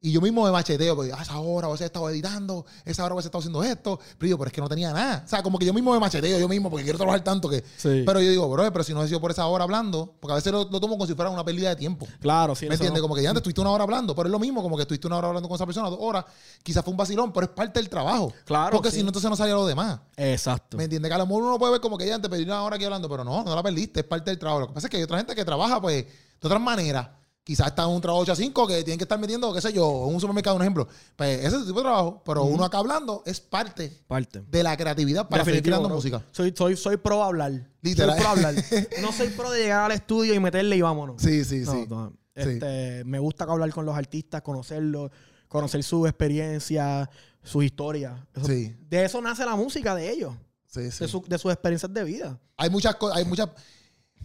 Y 0.04 0.10
yo 0.10 0.20
mismo 0.20 0.44
me 0.44 0.50
macheteo, 0.50 0.96
porque 0.96 1.12
ah, 1.12 1.22
esa 1.22 1.38
hora 1.38 1.68
a 1.68 1.70
veces 1.70 1.82
he 1.82 1.86
estado 1.86 2.10
editando, 2.10 2.66
esa 2.84 3.04
hora 3.04 3.12
a 3.12 3.16
veces 3.16 3.26
he 3.26 3.28
estado 3.28 3.38
haciendo 3.38 3.62
esto, 3.62 4.00
pero 4.18 4.26
digo, 4.26 4.38
pero 4.38 4.48
es 4.48 4.52
que 4.52 4.60
no 4.60 4.68
tenía 4.68 4.92
nada. 4.92 5.22
O 5.24 5.28
sea, 5.28 5.44
como 5.44 5.60
que 5.60 5.64
yo 5.64 5.72
mismo 5.72 5.92
me 5.92 6.00
macheteo, 6.00 6.40
yo 6.40 6.48
mismo, 6.48 6.68
porque 6.68 6.82
quiero 6.82 6.98
trabajar 6.98 7.22
tanto 7.22 7.48
que. 7.48 7.62
Sí. 7.76 8.02
Pero 8.04 8.20
yo 8.20 8.28
digo, 8.28 8.48
bro, 8.50 8.72
pero 8.72 8.82
si 8.82 8.92
no 8.94 9.04
he 9.04 9.06
sido 9.06 9.20
por 9.20 9.30
esa 9.30 9.46
hora 9.46 9.62
hablando, 9.62 10.12
porque 10.18 10.32
a 10.32 10.34
veces 10.34 10.52
lo, 10.52 10.64
lo 10.64 10.80
tomo 10.80 10.94
como 10.94 11.06
si 11.06 11.14
fuera 11.14 11.30
una 11.30 11.44
pérdida 11.44 11.68
de 11.68 11.76
tiempo. 11.76 12.08
Claro, 12.20 12.56
sí. 12.56 12.66
¿Me 12.66 12.74
entiendes? 12.74 13.00
no- 13.00 13.02
Como 13.04 13.14
que 13.14 13.22
ya 13.22 13.30
antes 13.30 13.42
estuviste 13.42 13.60
una 13.60 13.70
hora 13.70 13.84
hablando, 13.84 14.12
pero 14.16 14.26
es 14.26 14.32
lo 14.32 14.40
mismo, 14.40 14.60
como 14.60 14.74
que 14.74 14.82
estuviste 14.82 15.06
una 15.06 15.18
hora 15.18 15.28
hablando 15.28 15.48
con 15.48 15.54
esa 15.54 15.66
persona, 15.66 15.88
dos 15.88 15.98
horas, 16.02 16.24
quizás 16.64 16.82
fue 16.82 16.90
un 16.90 16.96
vacilón, 16.96 17.32
pero 17.32 17.46
es 17.46 17.52
parte 17.52 17.78
del 17.78 17.88
trabajo. 17.88 18.32
Claro, 18.44 18.72
Porque 18.76 18.90
sí. 18.90 18.96
si 18.96 19.02
no, 19.04 19.10
entonces 19.10 19.30
no 19.30 19.36
salía 19.36 19.54
lo 19.54 19.66
demás. 19.66 20.00
Exacto. 20.16 20.76
¿Me 20.76 20.82
entiendes? 20.82 21.08
Que 21.10 21.14
a 21.14 21.18
lo 21.18 21.26
mejor 21.26 21.44
uno 21.44 21.58
puede 21.60 21.72
ver 21.72 21.80
como 21.80 21.96
que 21.96 22.08
ya 22.08 22.16
antes 22.16 22.28
perdí 22.28 22.42
una 22.42 22.60
hora 22.64 22.74
aquí 22.74 22.84
hablando, 22.84 23.08
pero 23.08 23.22
no, 23.22 23.44
no 23.44 23.54
la 23.54 23.62
perdiste, 23.62 24.00
es 24.00 24.06
parte 24.06 24.30
del 24.32 24.38
trabajo. 24.40 24.62
Lo 24.62 24.66
que 24.66 24.74
pasa 24.74 24.88
es 24.88 24.90
que 24.90 24.96
hay 24.96 25.04
otra 25.04 25.18
gente 25.18 25.34
que 25.36 25.44
trabaja, 25.44 25.80
pues, 25.80 26.04
de 26.06 26.10
otras 26.48 26.60
maneras. 26.60 27.06
Quizás 27.44 27.66
está 27.68 27.82
en 27.82 27.88
un 27.88 28.00
trabajo 28.00 28.22
8 28.22 28.32
a 28.32 28.36
5 28.36 28.66
que 28.68 28.74
tienen 28.84 28.98
que 28.98 29.04
estar 29.04 29.18
metiendo, 29.18 29.52
qué 29.52 29.60
sé 29.60 29.72
yo, 29.72 30.06
en 30.08 30.14
un 30.14 30.20
supermercado, 30.20 30.54
un 30.54 30.62
ejemplo. 30.62 30.86
Pues 31.16 31.38
ese 31.40 31.48
es 31.48 31.54
el 31.54 31.66
tipo 31.66 31.78
de 31.80 31.84
trabajo, 31.84 32.22
pero 32.24 32.44
uno 32.44 32.64
acá 32.64 32.78
hablando 32.78 33.24
es 33.26 33.40
parte 33.40 33.92
Parte. 34.06 34.42
de 34.48 34.62
la 34.62 34.76
creatividad 34.76 35.28
para 35.28 35.42
seguir 35.44 35.56
Definitivo, 35.62 35.72
creando 35.72 35.88
bro. 35.88 35.96
música. 35.96 36.22
Soy, 36.30 36.54
soy, 36.56 36.76
soy 36.76 36.96
pro 36.98 37.22
hablar. 37.24 37.68
Literal. 37.80 38.10
Soy 38.16 38.20
pro 38.20 38.28
hablar. 38.30 38.54
No 39.02 39.10
soy 39.12 39.28
pro 39.30 39.50
de 39.50 39.58
llegar 39.62 39.80
al 39.86 39.92
estudio 39.92 40.34
y 40.34 40.38
meterle 40.38 40.76
y 40.76 40.82
vámonos. 40.82 41.20
Sí, 41.20 41.44
sí, 41.44 41.62
No, 41.64 41.72
sí. 41.72 41.86
no. 41.90 42.10
Sí. 42.36 42.42
Este, 42.42 43.02
Me 43.04 43.18
gusta 43.18 43.42
hablar 43.44 43.70
con 43.72 43.84
los 43.86 43.96
artistas, 43.96 44.40
conocerlos, 44.42 45.10
conocer 45.48 45.82
su 45.82 46.06
experiencia, 46.06 47.10
sus 47.42 47.64
historias. 47.64 48.20
Eso- 48.36 48.46
Sí. 48.46 48.76
De 48.88 49.04
eso 49.04 49.20
nace 49.20 49.44
la 49.44 49.56
música 49.56 49.96
de 49.96 50.10
ellos, 50.10 50.32
Sí, 50.68 50.92
sí. 50.92 51.00
de, 51.00 51.08
su- 51.08 51.24
de 51.26 51.38
sus 51.38 51.52
experiencias 51.52 51.92
de 51.92 52.04
vida. 52.04 52.38
Hay 52.56 52.70
muchas 52.70 52.94
cosas, 52.94 53.16
hay 53.18 53.24
muchas. 53.24 53.48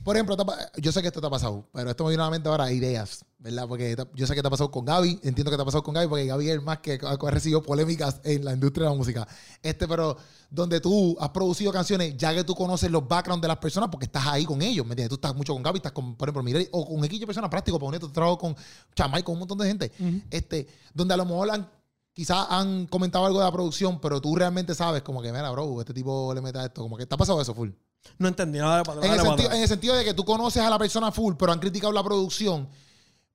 Por 0.08 0.16
ejemplo, 0.16 0.38
yo 0.78 0.94
sé 0.94 1.02
que 1.02 1.08
esto 1.08 1.20
te 1.20 1.28
ha 1.28 1.30
pasado, 1.30 1.68
pero 1.74 1.90
esto 1.90 2.06
me 2.06 2.12
viene 2.12 2.24
a 2.24 2.28
la 2.28 2.32
mente 2.32 2.48
ahora 2.48 2.72
ideas, 2.72 3.26
¿verdad? 3.40 3.68
Porque 3.68 3.94
yo 4.16 4.26
sé 4.26 4.36
que 4.36 4.42
te 4.42 4.48
ha 4.48 4.50
pasado 4.50 4.72
con 4.72 4.86
Gaby, 4.86 5.20
entiendo 5.22 5.52
que 5.52 5.58
te 5.58 5.62
ha 5.62 5.66
pasado 5.66 5.84
con 5.84 5.94
Gaby, 5.94 6.08
porque 6.08 6.26
Gaby 6.26 6.48
es 6.48 6.54
el 6.54 6.62
más 6.62 6.78
que 6.78 6.98
ha 7.04 7.30
recibido 7.30 7.62
polémicas 7.62 8.22
en 8.24 8.46
la 8.46 8.54
industria 8.54 8.86
de 8.86 8.92
la 8.92 8.98
música. 8.98 9.28
Este, 9.62 9.86
pero 9.86 10.16
donde 10.50 10.80
tú 10.80 11.18
has 11.20 11.28
producido 11.32 11.74
canciones, 11.74 12.16
ya 12.16 12.34
que 12.34 12.46
tú 12.46 12.56
conoces 12.56 12.90
los 12.90 13.06
backgrounds 13.06 13.42
de 13.42 13.50
las 13.50 13.58
personas, 13.58 13.90
porque 13.90 14.06
estás 14.06 14.26
ahí 14.28 14.46
con 14.46 14.62
ellos, 14.62 14.86
¿me 14.86 14.94
entiendes? 14.94 15.10
Tú 15.10 15.16
estás 15.16 15.36
mucho 15.36 15.52
con 15.52 15.62
Gaby, 15.62 15.80
estás 15.80 15.92
con, 15.92 16.16
por 16.16 16.30
ejemplo, 16.30 16.42
Mireille, 16.42 16.70
o 16.72 16.86
con 16.86 17.00
un 17.00 17.04
equipo 17.04 17.20
de 17.20 17.26
personas 17.26 17.50
prácticos, 17.50 17.78
por 17.78 17.90
ejemplo, 17.90 18.08
tú 18.08 18.14
trabajas 18.14 18.38
con 18.38 18.56
Chamay, 18.96 19.24
con 19.24 19.34
un 19.34 19.40
montón 19.40 19.58
de 19.58 19.68
gente, 19.68 19.92
este, 20.32 20.70
donde 20.94 21.16
a 21.16 21.18
lo 21.18 21.26
mejor 21.26 21.52
han 21.52 21.70
quizás 22.14 22.48
han 22.50 22.88
comentado 22.88 23.26
algo 23.26 23.40
de 23.40 23.46
la 23.46 23.52
producción, 23.52 24.00
pero 24.00 24.22
tú 24.22 24.38
realmente 24.38 24.74
sabes 24.74 25.02
como 25.02 25.22
que, 25.22 25.34
mira, 25.34 25.52
bro, 25.52 25.82
este 25.82 25.94
tipo 25.94 26.34
le 26.34 26.40
mete 26.40 26.60
a 26.60 26.66
esto, 26.66 26.82
como 26.82 26.96
que 26.96 27.06
te 27.06 27.14
ha 27.14 27.18
pasado 27.18 27.42
eso, 27.42 27.54
full. 27.54 27.72
No 28.18 28.28
entendí 28.28 28.60
nada 28.60 28.78
de 28.80 28.84
para 28.84 29.06
En 29.06 29.12
el, 29.12 29.18
para 29.18 29.30
sentido, 29.30 29.52
en 29.52 29.62
el 29.62 29.68
sentido 29.68 29.96
de 29.96 30.04
que 30.06 30.14
tú 30.14 30.24
conoces 30.26 30.62
a 30.62 30.70
la 30.70 30.78
persona 30.80 31.12
full, 31.12 31.36
pero 31.38 31.52
han 31.52 31.60
criticado 31.60 31.92
la 31.94 32.04
producción, 32.04 32.68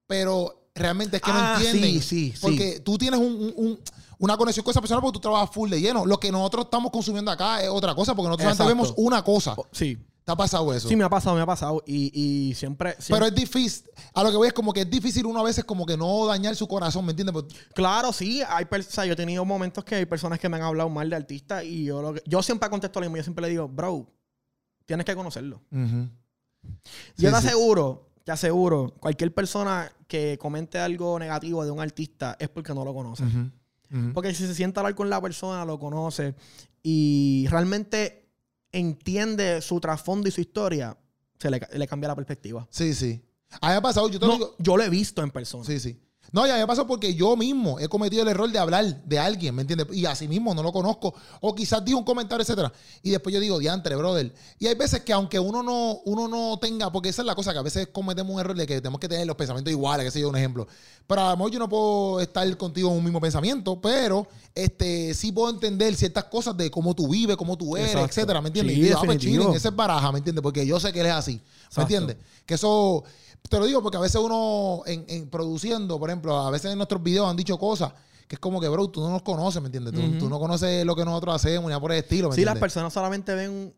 pero 0.06 0.68
realmente 0.74 1.16
es 1.16 1.22
que 1.22 1.30
Ah, 1.32 1.56
no 1.58 1.64
entienden. 1.64 1.92
sí, 1.94 2.00
sí, 2.02 2.32
sí. 2.32 2.38
Porque 2.40 2.80
tú 2.80 2.98
tienes 2.98 3.20
un- 3.20 3.26
un- 3.34 3.54
un- 3.56 3.80
una 4.18 4.36
conexión 4.36 4.64
con 4.64 4.70
esa 4.70 4.80
persona 4.80 5.00
porque 5.00 5.14
tú 5.16 5.20
trabajas 5.20 5.50
full 5.50 5.68
de 5.70 5.80
lleno. 5.80 6.06
Lo 6.06 6.18
que 6.18 6.30
nosotros 6.30 6.66
estamos 6.66 6.90
consumiendo 6.90 7.30
acá 7.30 7.62
es 7.62 7.68
otra 7.68 7.94
cosa, 7.94 8.14
porque 8.14 8.28
nosotros 8.28 8.56
solamente 8.56 8.82
vemos 8.82 8.94
una 8.96 9.22
cosa. 9.24 9.54
Oh, 9.56 9.66
Sí, 9.72 9.98
¿Te 10.24 10.30
ha 10.30 10.36
pasado 10.36 10.72
eso? 10.72 10.88
sí 10.88 10.94
me 10.94 11.02
ha 11.02 11.10
pasado, 11.10 11.34
me 11.34 11.42
ha 11.42 11.46
pasado. 11.46 11.82
Y, 11.84 12.12
y 12.14 12.54
siempre, 12.54 12.92
siempre- 13.00 13.06
pero 13.16 13.26
es 13.26 13.34
difícil. 13.34 13.84
A 14.14 14.22
lo 14.22 14.30
que 14.30 14.36
voy 14.36 14.46
es 14.46 14.52
como 14.54 14.72
que 14.72 14.82
es 14.82 14.90
difícil 14.90 15.26
uno 15.26 15.40
a 15.40 15.42
veces 15.42 15.64
como 15.64 15.84
que 15.84 15.96
no 15.96 16.24
dañar 16.26 16.54
su 16.54 16.68
corazón, 16.68 17.04
¿me 17.04 17.10
entiendes? 17.10 17.32
Pues, 17.32 17.46
Claro, 17.74 18.12
sí. 18.12 18.40
Hay 18.48 18.64
o 18.70 18.82
sea, 18.84 19.04
yo 19.04 19.14
he 19.14 19.16
tenido 19.16 19.44
momentos 19.44 19.82
que 19.84 19.96
hay 19.96 20.06
personas 20.06 20.38
que 20.38 20.48
me 20.48 20.56
han 20.56 20.62
hablado 20.62 20.88
mal 20.88 21.10
de 21.10 21.16
artistas 21.16 21.64
y 21.64 21.84
yo, 21.84 22.00
lo 22.00 22.14
que- 22.14 22.22
yo 22.24 22.40
siempre 22.44 22.70
contesto 22.70 23.00
lo 23.00 23.06
mismo. 23.06 23.16
Yo 23.16 23.24
siempre 23.24 23.42
le 23.42 23.48
digo, 23.50 23.66
bro, 23.68 24.06
tienes 24.86 25.04
que 25.06 25.14
conocerlo. 25.14 25.62
yo 25.70 25.78
Sí, 27.16 27.24
te 27.24 27.28
sí. 27.28 27.34
aseguro, 27.34 28.10
te 28.24 28.32
aseguro, 28.32 28.94
cualquier 29.00 29.34
persona 29.34 29.90
que 30.06 30.38
comente 30.38 30.78
algo 30.78 31.18
negativo 31.18 31.64
de 31.64 31.70
un 31.70 31.80
artista 31.80 32.36
es 32.38 32.48
porque 32.48 32.74
no 32.74 32.84
lo 32.84 32.94
conoce. 32.94 33.24
Porque 34.14 34.32
si 34.34 34.46
se 34.46 34.54
sienta 34.54 34.80
a 34.80 34.82
hablar 34.82 34.94
con 34.94 35.10
la 35.10 35.20
persona, 35.20 35.64
lo 35.66 35.78
conoce 35.78 36.34
y 36.82 37.46
realmente 37.50 38.30
entiende 38.72 39.60
su 39.60 39.80
trasfondo 39.80 40.28
y 40.28 40.32
su 40.32 40.40
historia, 40.40 40.96
se 41.38 41.50
le, 41.50 41.60
le 41.74 41.86
cambia 41.86 42.08
la 42.08 42.16
perspectiva. 42.16 42.66
Sí, 42.70 42.94
sí. 42.94 43.22
A 43.60 43.66
mí 43.66 43.72
me 43.72 43.76
ha 43.76 43.82
pasado, 43.82 44.08
yo 44.08 44.18
te 44.18 44.26
lo 44.26 44.32
digo. 44.32 44.54
yo 44.58 44.76
lo 44.78 44.82
he 44.82 44.88
visto 44.88 45.22
en 45.22 45.30
persona. 45.30 45.64
Sí, 45.64 45.78
sí. 45.78 46.00
No, 46.30 46.46
ya 46.46 46.56
me 46.56 46.66
pasó 46.66 46.86
porque 46.86 47.14
yo 47.14 47.36
mismo 47.36 47.78
he 47.78 47.88
cometido 47.88 48.22
el 48.22 48.28
error 48.28 48.50
de 48.50 48.58
hablar 48.58 49.04
de 49.04 49.18
alguien, 49.18 49.54
¿me 49.54 49.62
entiendes? 49.62 49.86
Y 49.92 50.06
así 50.06 50.28
mismo 50.28 50.54
no 50.54 50.62
lo 50.62 50.72
conozco. 50.72 51.12
O 51.40 51.54
quizás 51.54 51.84
digo 51.84 51.98
un 51.98 52.04
comentario, 52.04 52.42
etcétera. 52.42 52.72
Y 53.02 53.10
después 53.10 53.34
yo 53.34 53.40
digo, 53.40 53.58
diantre, 53.58 53.96
brother. 53.96 54.32
Y 54.58 54.66
hay 54.66 54.74
veces 54.74 55.00
que 55.00 55.12
aunque 55.12 55.38
uno 55.38 55.62
no, 55.62 56.00
uno 56.06 56.28
no 56.28 56.58
tenga, 56.58 56.90
porque 56.90 57.10
esa 57.10 57.20
es 57.20 57.26
la 57.26 57.34
cosa, 57.34 57.52
que 57.52 57.58
a 57.58 57.62
veces 57.62 57.88
cometemos 57.92 58.32
un 58.32 58.40
error 58.40 58.56
de 58.56 58.66
que 58.66 58.76
tenemos 58.80 58.98
que 58.98 59.08
tener 59.08 59.26
los 59.26 59.36
pensamientos 59.36 59.70
iguales, 59.70 60.06
que 60.06 60.10
sé 60.10 60.20
yo, 60.20 60.30
un 60.30 60.36
ejemplo. 60.36 60.66
Pero 61.06 61.20
a 61.20 61.30
lo 61.32 61.36
mejor 61.36 61.50
yo 61.50 61.58
no 61.58 61.68
puedo 61.68 62.20
estar 62.20 62.56
contigo 62.56 62.90
en 62.90 62.96
un 62.96 63.04
mismo 63.04 63.20
pensamiento, 63.20 63.78
pero 63.78 64.26
este 64.54 65.12
sí 65.12 65.32
puedo 65.32 65.50
entender 65.50 65.94
ciertas 65.96 66.24
cosas 66.24 66.56
de 66.56 66.70
cómo 66.70 66.94
tú 66.94 67.08
vives, 67.08 67.36
cómo 67.36 67.58
tú 67.58 67.76
eres, 67.76 67.90
Exacto. 67.90 68.08
etcétera, 68.08 68.40
¿me 68.40 68.48
entiendes? 68.48 68.74
Sí, 68.74 68.80
y 68.80 68.84
digo, 68.84 68.98
ah, 68.98 69.02
pues 69.04 69.18
chilling, 69.18 69.52
ese 69.54 69.68
es 69.68 69.76
baraja, 69.76 70.10
¿me 70.12 70.18
entiendes? 70.18 70.42
Porque 70.42 70.64
yo 70.64 70.80
sé 70.80 70.92
que 70.92 71.00
él 71.00 71.06
es 71.06 71.12
así, 71.12 71.40
¿me 71.76 71.82
entiendes? 71.82 72.16
Que 72.46 72.54
eso, 72.54 73.04
te 73.48 73.58
lo 73.58 73.66
digo 73.66 73.82
porque 73.82 73.98
a 73.98 74.00
veces 74.00 74.20
uno 74.20 74.82
en, 74.86 75.04
en 75.08 75.28
produciendo, 75.28 75.98
por 75.98 76.10
ejemplo, 76.10 76.36
a 76.36 76.50
veces 76.50 76.72
en 76.72 76.78
nuestros 76.78 77.02
videos 77.02 77.28
han 77.28 77.36
dicho 77.36 77.58
cosas 77.58 77.92
que 78.32 78.36
es 78.36 78.40
como 78.40 78.60
que, 78.62 78.68
bro, 78.68 78.88
tú 78.88 79.02
no 79.02 79.10
nos 79.10 79.20
conoces, 79.20 79.60
¿me 79.60 79.66
entiendes? 79.66 79.92
Tú, 79.92 80.18
tú 80.18 80.30
no 80.30 80.38
conoces 80.38 80.86
lo 80.86 80.96
que 80.96 81.04
nosotros 81.04 81.34
hacemos, 81.34 81.64
ni 81.64 81.68
nada 81.68 81.80
por 81.80 81.92
el 81.92 81.98
estilo, 81.98 82.30
¿me 82.30 82.34
Sí, 82.34 82.46
las 82.46 82.56
personas 82.56 82.90
solamente 82.90 83.34
ven 83.34 83.74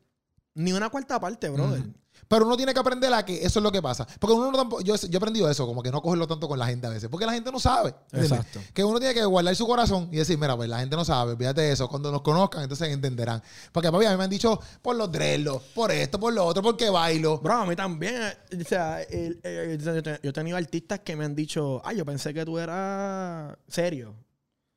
ni 0.55 0.73
una 0.73 0.91
cuarta 0.91 1.19
parte, 1.19 1.49
brother. 1.49 1.81
Ujú. 1.81 1.93
Pero 2.35 2.47
uno 2.47 2.57
tiene 2.57 2.75
que 2.75 2.81
aprender 2.81 3.15
a 3.15 3.25
que 3.25 3.45
eso 3.45 3.61
es 3.61 3.63
lo 3.63 3.71
que 3.71 3.81
pasa. 3.81 4.05
Porque 4.19 4.35
uno 4.35 4.51
no 4.51 4.59
tampoco, 4.59 4.83
yo, 4.83 4.97
yo 4.97 5.09
he 5.13 5.17
aprendido 5.17 5.49
eso, 5.49 5.67
como 5.67 5.83
que 5.85 5.93
no 5.93 6.03
cogerlo 6.03 6.27
tanto 6.27 6.49
con 6.49 6.59
la 6.59 6.67
gente 6.67 6.87
a 6.89 6.91
veces. 6.91 7.09
Porque 7.09 7.27
la 7.27 7.33
gente 7.33 7.53
no 7.53 7.61
sabe. 7.61 7.95
¿entiendes? 8.11 8.33
Exacto. 8.33 8.61
Que 8.73 8.83
uno 8.83 8.99
tiene 8.99 9.15
que 9.15 9.25
guardar 9.25 9.55
su 9.55 9.67
corazón 9.67 10.09
y 10.11 10.17
decir, 10.17 10.37
mira, 10.37 10.57
pues 10.57 10.69
la 10.69 10.81
gente 10.81 10.97
no 10.97 11.05
sabe, 11.05 11.37
de 11.37 11.71
eso. 11.73 11.89
Cuando 11.89 12.11
nos 12.11 12.23
conozcan, 12.23 12.63
entonces 12.65 12.89
entenderán. 12.89 13.41
Porque 13.71 13.93
papi, 13.93 14.05
a 14.07 14.11
mí 14.11 14.17
me 14.17 14.25
han 14.25 14.31
dicho 14.31 14.59
por 14.83 14.97
los 14.97 15.13
dreadlocks, 15.13 15.65
por 15.75 15.93
esto, 15.93 16.19
por 16.19 16.33
lo 16.33 16.45
otro, 16.45 16.61
porque 16.63 16.91
bailo. 16.91 17.39
Bro, 17.39 17.55
a 17.55 17.67
mí 17.67 17.77
también. 17.77 18.15
eh, 18.51 18.59
O 18.61 18.69
sea, 18.69 19.01
el- 19.03 19.39
el- 19.45 19.79
yo 20.23 20.31
he 20.31 20.33
tenido 20.33 20.57
artistas 20.57 21.01
que 21.01 21.15
me 21.15 21.25
han 21.25 21.35
dicho, 21.37 21.81
ay, 21.85 21.99
yo 21.99 22.05
pensé 22.05 22.35
que 22.35 22.45
tú 22.45 22.59
eras 22.59 23.57
serio. 23.69 24.15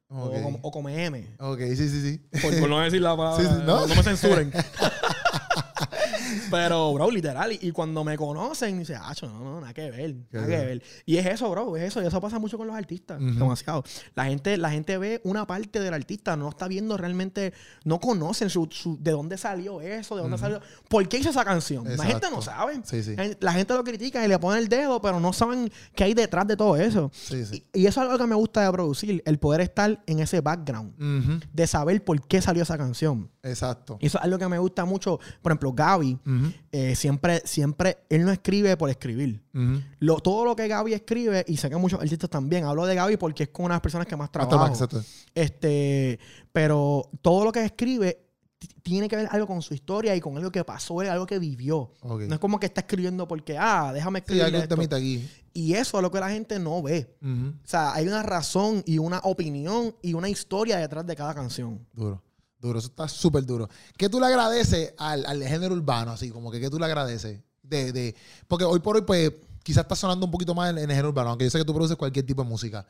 O, 0.10 0.32
como, 0.32 0.60
o 0.62 0.72
come 0.72 1.06
M. 1.06 1.36
Ok, 1.40 1.60
sí, 1.76 1.90
sí, 1.90 2.02
sí. 2.02 2.40
Por, 2.42 2.58
por 2.62 2.70
no 2.70 2.80
decir 2.80 3.02
la 3.02 3.18
palabra. 3.18 3.44
Sí, 3.44 3.50
sí, 3.50 3.62
¿no? 3.66 3.86
no. 3.88 3.96
me 3.96 4.04
censuren. 4.04 4.54
Pero, 6.52 6.94
bro, 6.94 7.10
literal. 7.12 7.52
Y, 7.54 7.60
y 7.62 7.72
cuando 7.72 8.04
me 8.04 8.18
conocen, 8.18 8.80
dice, 8.80 8.96
ah, 8.96 9.14
no, 9.22 9.40
no, 9.40 9.62
nada 9.62 9.74
que 9.74 9.90
ver. 9.92 10.16
Nada 10.32 10.48
que 10.48 10.58
ver. 10.66 10.84
Y 11.06 11.18
es 11.18 11.26
eso, 11.26 11.50
bro, 11.50 11.76
es 11.78 11.84
eso. 11.84 12.02
Y 12.02 12.06
eso 12.08 12.20
pasa 12.22 12.40
mucho 12.40 12.58
con 12.58 12.68
los 12.68 12.76
artistas. 12.76 13.20
Demasiado. 13.20 13.84
La 14.16 14.26
gente, 14.26 14.58
la 14.58 14.70
gente 14.70 14.98
ve 14.98 15.22
una 15.24 15.46
parte 15.48 15.80
del 15.80 15.94
artista, 15.94 16.36
no 16.36 16.50
está 16.50 16.68
viendo 16.68 16.98
realmente, 16.98 17.54
no 17.84 18.00
conocen 18.00 18.50
su, 18.50 18.68
su- 18.72 18.98
de 19.02 19.12
dónde 19.12 19.38
salió 19.38 19.82
eso, 19.82 20.16
de 20.16 20.22
dónde 20.22 20.38
salió. 20.38 20.62
¿Por 20.90 21.08
qué 21.08 21.18
hizo 21.20 21.30
esa 21.30 21.46
canción? 21.46 21.86
La 21.98 22.04
gente 22.06 22.28
no 22.32 22.42
sabe. 22.42 22.80
Sí, 22.84 23.04
sí. 23.04 23.16
La 23.40 23.54
gente 23.54 23.74
lo 23.74 23.84
critica 23.84 24.24
y 24.24 24.28
le 24.28 24.40
pone 24.40 24.60
el 24.60 24.68
dedo, 24.68 25.02
pero 25.02 25.20
no 25.20 25.34
saben 25.34 25.72
qué 25.96 26.04
hay 26.06 26.14
detrás 26.14 26.48
de 26.48 26.56
todo 26.58 26.76
eso. 26.78 27.12
Sí. 27.14 27.44
Y, 27.74 27.82
y 27.82 27.86
eso 27.86 28.02
es 28.02 28.06
algo 28.08 28.18
que 28.18 28.28
me 28.28 28.36
gusta 28.36 28.64
de 28.66 28.72
producir, 28.72 29.22
el 29.26 29.38
poder 29.40 29.62
estar 29.62 30.02
en 30.06 30.20
ese 30.20 30.42
background, 30.42 31.44
de 31.54 31.68
saber 31.68 32.04
por 32.04 32.26
qué 32.28 32.42
salió 32.42 32.64
esa 32.64 32.78
canción. 32.78 33.30
Exacto. 33.48 33.98
Y 34.00 34.08
eso 34.08 34.18
es 34.18 34.24
algo 34.24 34.38
que 34.38 34.48
me 34.48 34.60
gusta 34.60 34.86
mucho. 34.86 35.20
Por 35.42 35.52
ejemplo, 35.52 35.74
Gaby, 35.74 36.20
eh, 36.72 36.96
siempre, 36.96 37.42
siempre, 37.46 38.00
él 38.10 38.26
no 38.26 38.32
escribe 38.32 38.76
por 38.78 38.90
escribir. 38.90 39.44
Lo, 40.00 40.20
todo 40.20 40.46
lo 40.46 40.56
que 40.56 40.68
Gaby 40.68 40.94
escribe, 40.94 41.44
y 41.48 41.58
sé 41.58 41.70
que 41.70 41.78
muchos 41.78 42.00
artistas 42.00 42.30
también, 42.30 42.66
hablo 42.66 42.86
de 42.86 42.96
Gaby 42.96 43.18
porque 43.18 43.44
es 43.44 43.50
con 43.50 43.66
una 43.66 43.74
de 43.74 43.78
las 43.78 43.82
personas 43.82 44.08
que 44.08 44.16
más 44.16 44.26
Hasta 44.26 44.48
trabajo. 44.48 44.70
más, 44.70 44.82
exacto. 44.82 45.02
Este, 45.34 46.20
pero 46.52 47.10
todo 47.22 47.46
lo 47.46 47.52
que 47.52 47.64
escribe 47.66 48.28
tiene 48.82 49.08
que 49.08 49.16
ver 49.16 49.28
algo 49.32 49.46
con 49.46 49.62
su 49.62 49.74
historia 49.74 50.16
y 50.16 50.22
con 50.22 50.36
algo 50.38 50.52
que 50.52 50.64
pasó, 50.64 51.00
algo 51.02 51.26
que 51.26 51.40
vivió. 51.40 51.94
No 52.04 52.34
es 52.34 52.40
como 52.40 52.60
que 52.60 52.66
está 52.68 52.82
escribiendo 52.82 53.28
porque, 53.28 53.58
ah, 53.58 53.92
déjame 53.94 54.20
escribir 54.20 54.56
esto. 54.56 54.76
aquí. 54.96 55.28
Y 55.54 55.74
eso 55.74 55.98
es 55.98 56.02
lo 56.04 56.12
que 56.12 56.20
la 56.20 56.30
gente 56.30 56.60
no 56.60 56.82
ve. 56.82 57.18
O 57.22 57.68
sea, 57.68 57.94
hay 57.94 58.08
una 58.08 58.24
razón 58.24 58.84
y 58.86 58.98
una 58.98 59.20
opinión 59.20 59.96
y 60.02 60.14
una 60.14 60.30
historia 60.30 60.78
detrás 60.78 61.06
de 61.06 61.16
cada 61.16 61.34
canción. 61.34 61.86
Duro, 61.94 62.24
duro, 62.60 62.80
eso 62.80 62.88
está 62.88 63.08
súper 63.08 63.46
duro. 63.46 63.70
¿Qué 63.98 64.10
tú 64.10 64.20
le 64.20 64.26
agradeces 64.28 64.94
al, 64.98 65.26
al 65.26 65.44
género 65.44 65.76
urbano, 65.76 66.12
así 66.12 66.30
como 66.30 66.52
que 66.52 66.60
qué 66.60 66.70
tú 66.70 66.80
le 66.80 66.86
agradeces? 66.86 67.40
De, 67.62 67.92
de, 67.92 68.16
porque 68.48 68.66
hoy 68.66 68.80
por 68.80 68.96
hoy, 68.96 69.02
pues, 69.04 69.32
quizás 69.64 69.84
está 69.84 69.96
sonando 69.96 70.26
un 70.26 70.32
poquito 70.32 70.56
más 70.56 70.70
en, 70.72 70.78
el 70.78 70.88
género 70.88 71.10
urbano, 71.10 71.30
aunque 71.32 71.46
yo 71.46 71.52
sé 71.52 71.58
que 71.60 71.66
tú 71.66 71.74
produces 71.74 71.98
cualquier 71.98 72.26
tipo 72.26 72.44
de 72.44 72.50
música. 72.50 72.86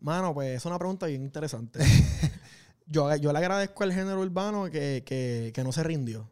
Mano, 0.00 0.32
pues 0.34 0.56
es 0.56 0.64
una 0.64 0.78
pregunta 0.78 1.06
bien 1.06 1.22
interesante. 1.22 1.80
yo, 2.86 3.14
yo 3.16 3.32
le 3.32 3.38
agradezco 3.38 3.84
al 3.84 3.92
género 3.92 4.20
urbano 4.20 4.64
que, 4.70 5.02
que- 5.06 5.52
que 5.54 5.64
no 5.64 5.72
se 5.72 5.82
rindió. 5.82 6.28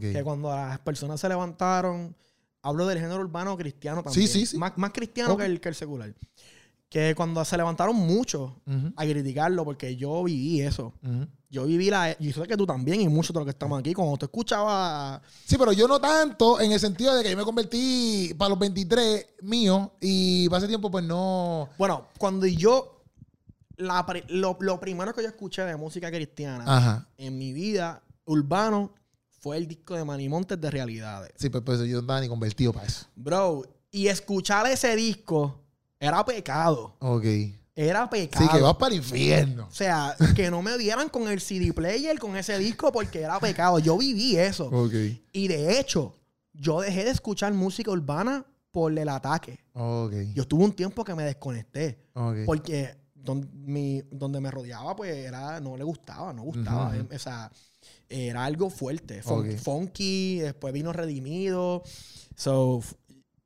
Que 0.00 0.22
cuando 0.22 0.48
las 0.54 0.78
personas 0.78 1.20
se 1.20 1.28
levantaron, 1.28 2.14
hablo 2.62 2.86
del 2.86 2.98
género 3.00 3.20
urbano 3.20 3.56
cristiano 3.56 4.02
también. 4.02 4.28
sí, 4.28 4.46
sí. 4.46 4.56
Más, 4.56 4.72
más 4.78 4.92
cristiano 4.92 5.36
que, 5.36 5.44
el, 5.44 5.60
que 5.60 5.68
el 5.70 5.74
secular. 5.74 6.14
Que 6.92 7.14
cuando 7.14 7.42
se 7.42 7.56
levantaron 7.56 7.96
muchos 7.96 8.50
Ujú, 8.66 8.92
a 8.94 9.02
criticarlo, 9.04 9.64
porque 9.64 9.96
yo 9.96 10.22
viví 10.24 10.60
eso. 10.60 10.92
Yo 11.48 11.64
viví 11.64 11.88
la... 11.88 12.14
Y 12.20 12.34
sé 12.34 12.42
que 12.42 12.54
tú 12.54 12.66
también 12.66 13.00
y 13.00 13.08
muchos 13.08 13.32
de 13.32 13.40
los 13.40 13.46
que 13.46 13.52
estamos 13.52 13.80
aquí, 13.80 13.94
cuando 13.94 14.18
tú 14.18 14.26
escuchabas... 14.26 15.22
Sí, 15.46 15.56
pero 15.56 15.72
yo 15.72 15.88
no 15.88 15.98
tanto 15.98 16.60
en 16.60 16.70
el 16.70 16.78
sentido 16.78 17.14
de 17.16 17.22
que 17.22 17.30
yo 17.30 17.36
me 17.38 17.44
convertí 17.44 18.34
para 18.36 18.50
los 18.50 18.58
23 18.58 19.26
míos 19.40 19.88
y 20.02 20.50
para 20.50 20.58
ese 20.58 20.68
tiempo, 20.68 20.90
pues 20.90 21.02
no. 21.02 21.70
Bueno, 21.78 22.08
cuando 22.18 22.44
yo 22.46 23.02
la 23.78 24.06
lo, 24.28 24.58
lo 24.60 24.78
primero 24.78 25.14
que 25.14 25.22
yo 25.22 25.28
escuché 25.28 25.62
de 25.62 25.76
música 25.76 26.10
cristiana 26.10 26.64
Ajá. 26.66 27.08
en 27.16 27.38
mi 27.38 27.54
vida 27.54 28.02
urbano 28.26 28.92
fue 29.40 29.56
el 29.56 29.66
disco 29.66 29.94
de 29.94 30.04
Manimontes 30.04 30.60
de 30.60 30.70
Realidades. 30.70 31.32
Sí, 31.36 31.48
pues, 31.48 31.62
pues 31.64 31.80
yo 31.80 31.94
no 31.94 32.00
estaba 32.00 32.20
ni 32.20 32.28
convertido 32.28 32.74
para 32.74 32.86
eso. 32.86 33.06
Bro, 33.16 33.62
y 33.90 34.08
escuchar 34.08 34.66
ese 34.66 34.94
disco 34.94 35.61
era 36.02 36.24
pecado. 36.24 36.96
Ok. 36.98 37.24
Era 37.74 38.10
pecado. 38.10 38.44
Sí, 38.44 38.50
que 38.52 38.60
vas 38.60 38.74
para 38.76 38.92
el 38.94 38.98
infierno. 39.00 39.66
O 39.70 39.72
sea, 39.74 40.14
que 40.36 40.50
no 40.50 40.60
me 40.60 40.76
dieran 40.76 41.08
con 41.08 41.28
el 41.28 41.40
CD 41.40 41.72
player, 41.72 42.18
con 42.18 42.36
ese 42.36 42.58
disco, 42.58 42.92
porque 42.92 43.20
era 43.22 43.38
pecado. 43.40 43.78
Yo 43.78 43.96
viví 43.96 44.36
eso. 44.36 44.66
Ok. 44.66 44.92
Y 45.32 45.48
de 45.48 45.78
hecho, 45.78 46.14
yo 46.52 46.80
dejé 46.80 47.04
de 47.04 47.10
escuchar 47.12 47.54
música 47.54 47.90
urbana 47.90 48.44
por 48.72 48.96
el 48.98 49.08
ataque. 49.08 49.58
Ok. 49.74 50.12
Yo 50.34 50.46
tuve 50.46 50.64
un 50.64 50.72
tiempo 50.72 51.04
que 51.04 51.14
me 51.14 51.22
desconecté. 51.24 52.04
Ok. 52.14 52.38
Porque 52.44 52.94
mi- 53.54 54.02
donde 54.10 54.40
me 54.40 54.50
rodeaba, 54.50 54.96
pues 54.96 55.14
era, 55.14 55.60
no 55.60 55.76
le 55.76 55.84
gustaba, 55.84 56.32
no 56.32 56.42
gustaba. 56.42 56.92
O 57.14 57.18
sea, 57.18 57.50
era 58.08 58.44
algo 58.44 58.68
fuerte. 58.68 59.22
Fun-. 59.22 59.56
Funky, 59.58 60.40
después 60.40 60.74
vino 60.74 60.92
Redimido. 60.92 61.82
So, 62.36 62.82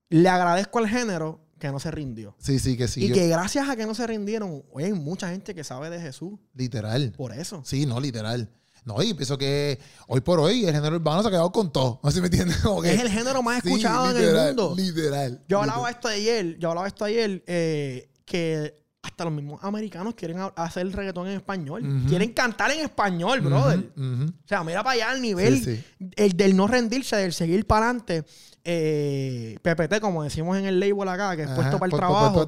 le 0.08 0.28
agradezco 0.28 0.78
al 0.80 0.88
género 0.88 1.45
que 1.58 1.68
no 1.72 1.78
se 1.80 1.90
rindió. 1.90 2.34
Sí, 2.38 2.58
sí, 2.58 2.76
que 2.76 2.86
sí. 2.88 3.04
y 3.06 3.12
que 3.12 3.28
gracias 3.28 3.68
a 3.68 3.76
que 3.76 3.86
no 3.86 3.94
se 3.94 4.06
rindieron, 4.06 4.62
hoy 4.72 4.84
hay 4.84 4.92
mucha 4.92 5.30
gente 5.30 5.54
que 5.54 5.64
sabe 5.64 5.88
de 5.90 6.00
Jesús 6.00 6.38
Literal. 6.54 7.12
por 7.16 7.32
eso. 7.32 7.62
Sí, 7.64 7.86
no, 7.86 7.98
literal. 8.00 8.50
No, 8.84 9.02
y 9.02 9.14
pienso 9.14 9.36
que 9.36 9.80
hoy 10.06 10.20
por 10.20 10.38
hoy 10.38 10.64
el 10.64 10.72
género 10.72 10.94
urbano 10.96 11.20
se 11.22 11.26
ha 11.28 11.30
quedado 11.32 11.50
con 11.50 11.72
todo. 11.72 11.98
No 12.04 12.10
sé 12.10 12.16
si 12.16 12.20
me 12.20 12.26
entiendes. 12.28 12.58
Es 12.84 13.00
el 13.00 13.08
género 13.10 13.42
más 13.42 13.60
Sí, 13.62 13.68
escuchado 13.70 14.10
en 14.10 14.16
el 14.16 14.46
mundo. 14.46 14.74
Literal. 14.76 15.42
Yo 15.48 15.58
hablaba 15.60 15.78
literal. 15.88 15.94
esto 15.94 16.08
ayer, 16.08 16.58
yo 16.58 16.68
hablaba 16.70 16.86
esto 16.86 17.04
ayer, 17.04 17.42
eh, 17.48 18.08
que 18.24 18.78
hasta 19.02 19.24
los 19.24 19.32
mismos 19.32 19.58
americanos 19.64 20.14
quieren 20.14 20.38
ha- 20.38 20.46
hacer 20.56 20.86
reggaetón 20.94 21.26
en 21.28 21.34
español. 21.36 22.04
Quieren 22.08 22.32
cantar 22.32 22.70
en 22.72 22.80
español, 22.80 23.40
brother. 23.40 23.90
O 23.96 24.46
sea, 24.48 24.62
mira 24.62 24.84
para 24.84 24.94
allá 24.94 25.14
el 25.14 25.22
nivel 25.22 25.64
Sí, 25.64 25.76
sí. 25.76 25.84
El 26.16 26.32
del 26.36 26.56
no 26.56 26.66
rendirse, 26.68 27.16
del 27.16 27.32
seguir 27.32 27.66
para 27.66 27.86
adelante. 27.86 28.24
Eh, 28.68 29.58
PPT, 29.62 30.00
como 30.00 30.24
decimos 30.24 30.58
en 30.58 30.66
el 30.66 30.80
label 30.80 31.08
acá, 31.08 31.36
que 31.36 31.42
es 31.42 31.48
Ajá, 31.48 31.54
puesto 31.56 31.78
para 31.78 31.86
el 31.86 31.96
trabajo. 31.96 32.46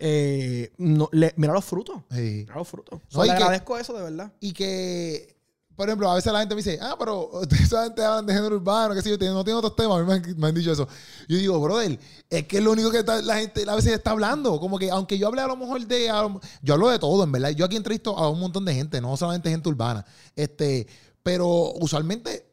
eh, 0.00 0.72
no- 0.78 1.08
le- 1.12 1.32
mira 1.36 1.52
los 1.52 1.64
frutos. 1.64 1.96
Sí. 2.10 2.42
Mira 2.44 2.56
los 2.56 2.66
frutos. 2.66 2.98
No, 3.12 3.22
le 3.22 3.28
que- 3.28 3.32
agradezco 3.36 3.78
eso 3.78 3.92
de 3.92 4.02
verdad. 4.02 4.32
Y 4.40 4.52
que, 4.52 5.36
por 5.76 5.88
ejemplo, 5.88 6.10
a 6.10 6.16
veces 6.16 6.32
la 6.32 6.40
gente 6.40 6.56
me 6.56 6.58
dice, 6.62 6.76
ah, 6.82 6.96
pero 6.98 7.28
ustedes 7.40 7.68
solamente 7.70 8.04
hablan 8.04 8.26
de 8.26 8.34
género 8.34 8.56
urbano, 8.56 8.94
que 8.96 9.02
si 9.02 9.10
yo 9.10 9.16
no 9.32 9.44
tienen 9.44 9.58
otros 9.58 9.76
temas. 9.76 9.98
A 9.98 10.00
mí 10.02 10.06
me 10.08 10.14
han, 10.14 10.34
me 10.40 10.48
han 10.48 10.54
dicho 10.56 10.72
eso. 10.72 10.88
Yo 11.28 11.36
digo, 11.38 11.60
brother, 11.60 12.00
es 12.28 12.46
que 12.48 12.58
es 12.58 12.64
lo 12.64 12.72
único 12.72 12.90
que 12.90 12.98
está- 12.98 13.22
la 13.22 13.36
gente 13.36 13.64
a 13.68 13.76
veces 13.76 13.92
está 13.92 14.10
hablando. 14.10 14.58
Como 14.58 14.76
que, 14.76 14.90
aunque 14.90 15.18
yo 15.18 15.28
hable 15.28 15.40
a 15.40 15.46
lo 15.46 15.54
mejor 15.56 15.86
de. 15.86 16.08
lo- 16.08 16.40
yo 16.62 16.74
hablo 16.74 16.88
de 16.88 16.98
todo, 16.98 17.22
en 17.22 17.30
verdad. 17.30 17.50
Yo 17.50 17.64
aquí 17.64 17.76
entrevisto 17.76 18.18
a 18.18 18.28
un 18.28 18.40
montón 18.40 18.64
de 18.64 18.74
gente, 18.74 19.00
no 19.00 19.16
solamente 19.16 19.48
gente 19.50 19.68
urbana. 19.68 20.04
Este, 20.34 20.88
pero 21.22 21.46
usualmente. 21.74 22.49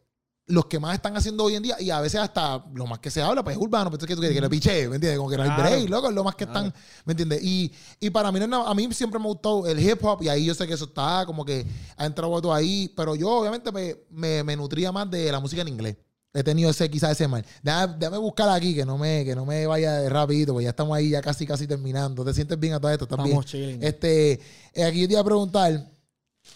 Los 0.49 0.67
que 0.67 0.79
más 0.79 0.95
están 0.95 1.15
haciendo 1.17 1.43
hoy 1.43 1.55
en 1.55 1.63
día, 1.63 1.75
y 1.79 1.89
a 1.89 1.99
veces 1.99 2.21
hasta 2.21 2.63
lo 2.73 2.87
más 2.87 2.99
que 2.99 3.11
se 3.11 3.21
habla, 3.21 3.43
pues 3.43 3.57
es 3.57 3.61
urbano, 3.61 3.91
pero 3.91 4.01
es 4.01 4.07
que 4.07 4.15
tú 4.15 4.21
quieres 4.21 4.33
que 4.35 4.39
le 4.41 4.49
piche, 4.49 4.87
¿me 4.87 4.95
entiendes? 4.95 5.17
Como 5.17 5.29
que 5.29 5.35
no 5.35 5.43
hay 5.43 5.49
Claro. 5.49 5.63
break, 5.63 5.89
loco, 5.89 6.07
es 6.07 6.15
lo 6.15 6.23
más 6.23 6.35
que 6.35 6.45
están, 6.45 6.73
¿me 7.03 7.11
entiendes? 7.11 7.43
Y, 7.43 7.69
y 7.99 8.09
para 8.09 8.31
mí, 8.31 8.39
no 8.47 8.65
a 8.65 8.73
mí 8.73 8.87
siempre 8.93 9.19
me 9.19 9.25
gustó 9.25 9.67
el 9.67 9.77
hip 9.77 10.03
hop, 10.05 10.23
y 10.23 10.29
ahí 10.29 10.45
yo 10.45 10.53
sé 10.55 10.65
que 10.65 10.73
eso 10.73 10.85
está 10.85 11.23
como 11.25 11.43
que 11.43 11.65
ha 11.97 12.05
entrado 12.05 12.41
todo 12.41 12.53
ahí, 12.53 12.93
pero 12.95 13.13
yo 13.15 13.29
obviamente 13.29 13.73
me, 13.73 13.97
me, 14.09 14.41
me 14.43 14.55
nutría 14.55 14.89
más 14.93 15.11
de 15.11 15.29
la 15.31 15.39
música 15.41 15.61
en 15.63 15.67
inglés. 15.67 15.97
He 16.33 16.43
tenido 16.43 16.69
ese, 16.69 16.89
quizás 16.89 17.11
ese 17.11 17.27
mal. 17.27 17.43
Déjame, 17.63 17.95
déjame 17.97 18.17
buscar 18.19 18.47
aquí, 18.49 18.73
que 18.75 18.85
no 18.85 18.97
me, 18.97 19.25
que 19.25 19.35
no 19.35 19.43
me 19.45 19.65
vaya 19.65 19.93
de 19.95 20.07
rapidito, 20.09 20.53
porque 20.53 20.65
ya 20.65 20.69
estamos 20.69 20.95
ahí 20.95 21.09
ya 21.09 21.21
casi, 21.21 21.45
casi 21.47 21.65
terminando. 21.67 22.23
¿Te 22.23 22.33
sientes 22.33 22.57
bien 22.59 22.73
a 22.73 22.79
todo 22.79 22.91
esto? 22.91 23.05
Estamos 23.05 23.45
chilling. 23.45 23.83
Este, 23.83 24.39
eh, 24.73 24.83
aquí 24.85 25.01
yo 25.01 25.07
te 25.07 25.13
iba 25.13 25.21
a 25.21 25.25
preguntar. 25.25 25.71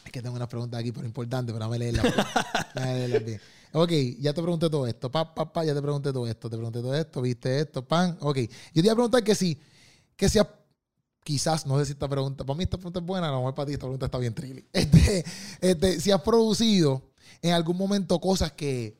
Es 0.05 0.11
que 0.11 0.21
tengo 0.21 0.35
unas 0.35 0.47
preguntas 0.47 0.79
aquí, 0.79 0.91
pero 0.91 1.05
importantes, 1.05 1.51
pero 1.51 1.65
déjame 1.65 1.79
leerlas. 1.79 2.03
bien. 2.03 2.15
Déjame 2.75 2.93
leerlas 2.95 3.25
bien. 3.25 3.41
Ok, 3.73 3.91
ya 4.19 4.33
te 4.33 4.41
pregunté 4.41 4.69
todo 4.69 4.85
esto. 4.87 5.11
Pa, 5.11 5.33
pa, 5.33 5.51
pa, 5.51 5.63
ya 5.63 5.73
te 5.73 5.81
pregunté 5.81 6.11
todo 6.11 6.27
esto. 6.27 6.49
Te 6.49 6.57
pregunté 6.57 6.81
todo 6.81 6.95
esto, 6.95 7.21
viste 7.21 7.59
esto, 7.61 7.85
pan. 7.87 8.17
Ok. 8.21 8.37
Yo 8.37 8.49
te 8.73 8.79
iba 8.81 8.91
a 8.93 8.95
preguntar 8.95 9.23
que 9.23 9.35
si, 9.35 9.59
que 10.15 10.29
si 10.29 10.39
has- 10.39 10.47
quizás, 11.23 11.65
no 11.65 11.79
sé 11.79 11.85
si 11.85 11.91
esta 11.93 12.09
pregunta, 12.09 12.43
para 12.45 12.57
mí 12.57 12.63
esta 12.63 12.77
pregunta 12.77 12.99
es 12.99 13.05
buena, 13.05 13.29
a 13.29 13.31
lo 13.31 13.55
para 13.55 13.67
ti 13.67 13.73
esta 13.73 13.83
pregunta 13.85 14.05
está 14.07 14.17
bien 14.17 14.33
trilly. 14.33 14.65
Este, 14.73 15.25
este, 15.61 15.99
si 16.01 16.11
has 16.11 16.21
producido 16.21 17.11
en 17.41 17.53
algún 17.53 17.77
momento 17.77 18.19
cosas 18.19 18.51
que 18.53 18.97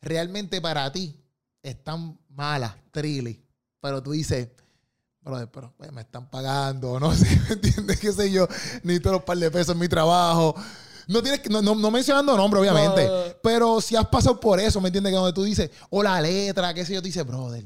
realmente 0.00 0.60
para 0.60 0.90
ti 0.92 1.16
están 1.62 2.18
malas, 2.30 2.74
trilly, 2.90 3.42
pero 3.80 4.02
tú 4.02 4.12
dices, 4.12 4.48
brother, 5.22 5.50
pero 5.50 5.72
pues, 5.76 5.92
me 5.92 6.02
están 6.02 6.28
pagando, 6.30 6.98
no 7.00 7.14
sé, 7.14 7.26
¿me 7.48 7.54
entiendes? 7.54 8.00
¿Qué 8.00 8.12
sé 8.12 8.30
yo? 8.30 8.46
Necesito 8.82 9.12
los 9.12 9.22
par 9.22 9.38
de 9.38 9.50
pesos 9.50 9.74
en 9.74 9.80
mi 9.80 9.88
trabajo. 9.88 10.54
No 11.08 11.22
tienes 11.22 11.40
que, 11.40 11.48
no, 11.48 11.60
no, 11.62 11.74
no 11.74 11.90
mencionando 11.90 12.36
nombre, 12.36 12.60
obviamente. 12.60 13.06
No. 13.06 13.12
Pero 13.42 13.80
si 13.80 13.96
has 13.96 14.06
pasado 14.08 14.38
por 14.40 14.58
eso, 14.60 14.80
¿me 14.80 14.88
entiendes? 14.88 15.12
Que 15.12 15.16
donde 15.16 15.32
tú 15.32 15.44
dices, 15.44 15.70
o 15.90 16.02
la 16.02 16.20
letra, 16.20 16.72
qué 16.74 16.84
sé 16.84 16.94
yo, 16.94 17.00
tú 17.02 17.06
dices, 17.06 17.26
brother. 17.26 17.64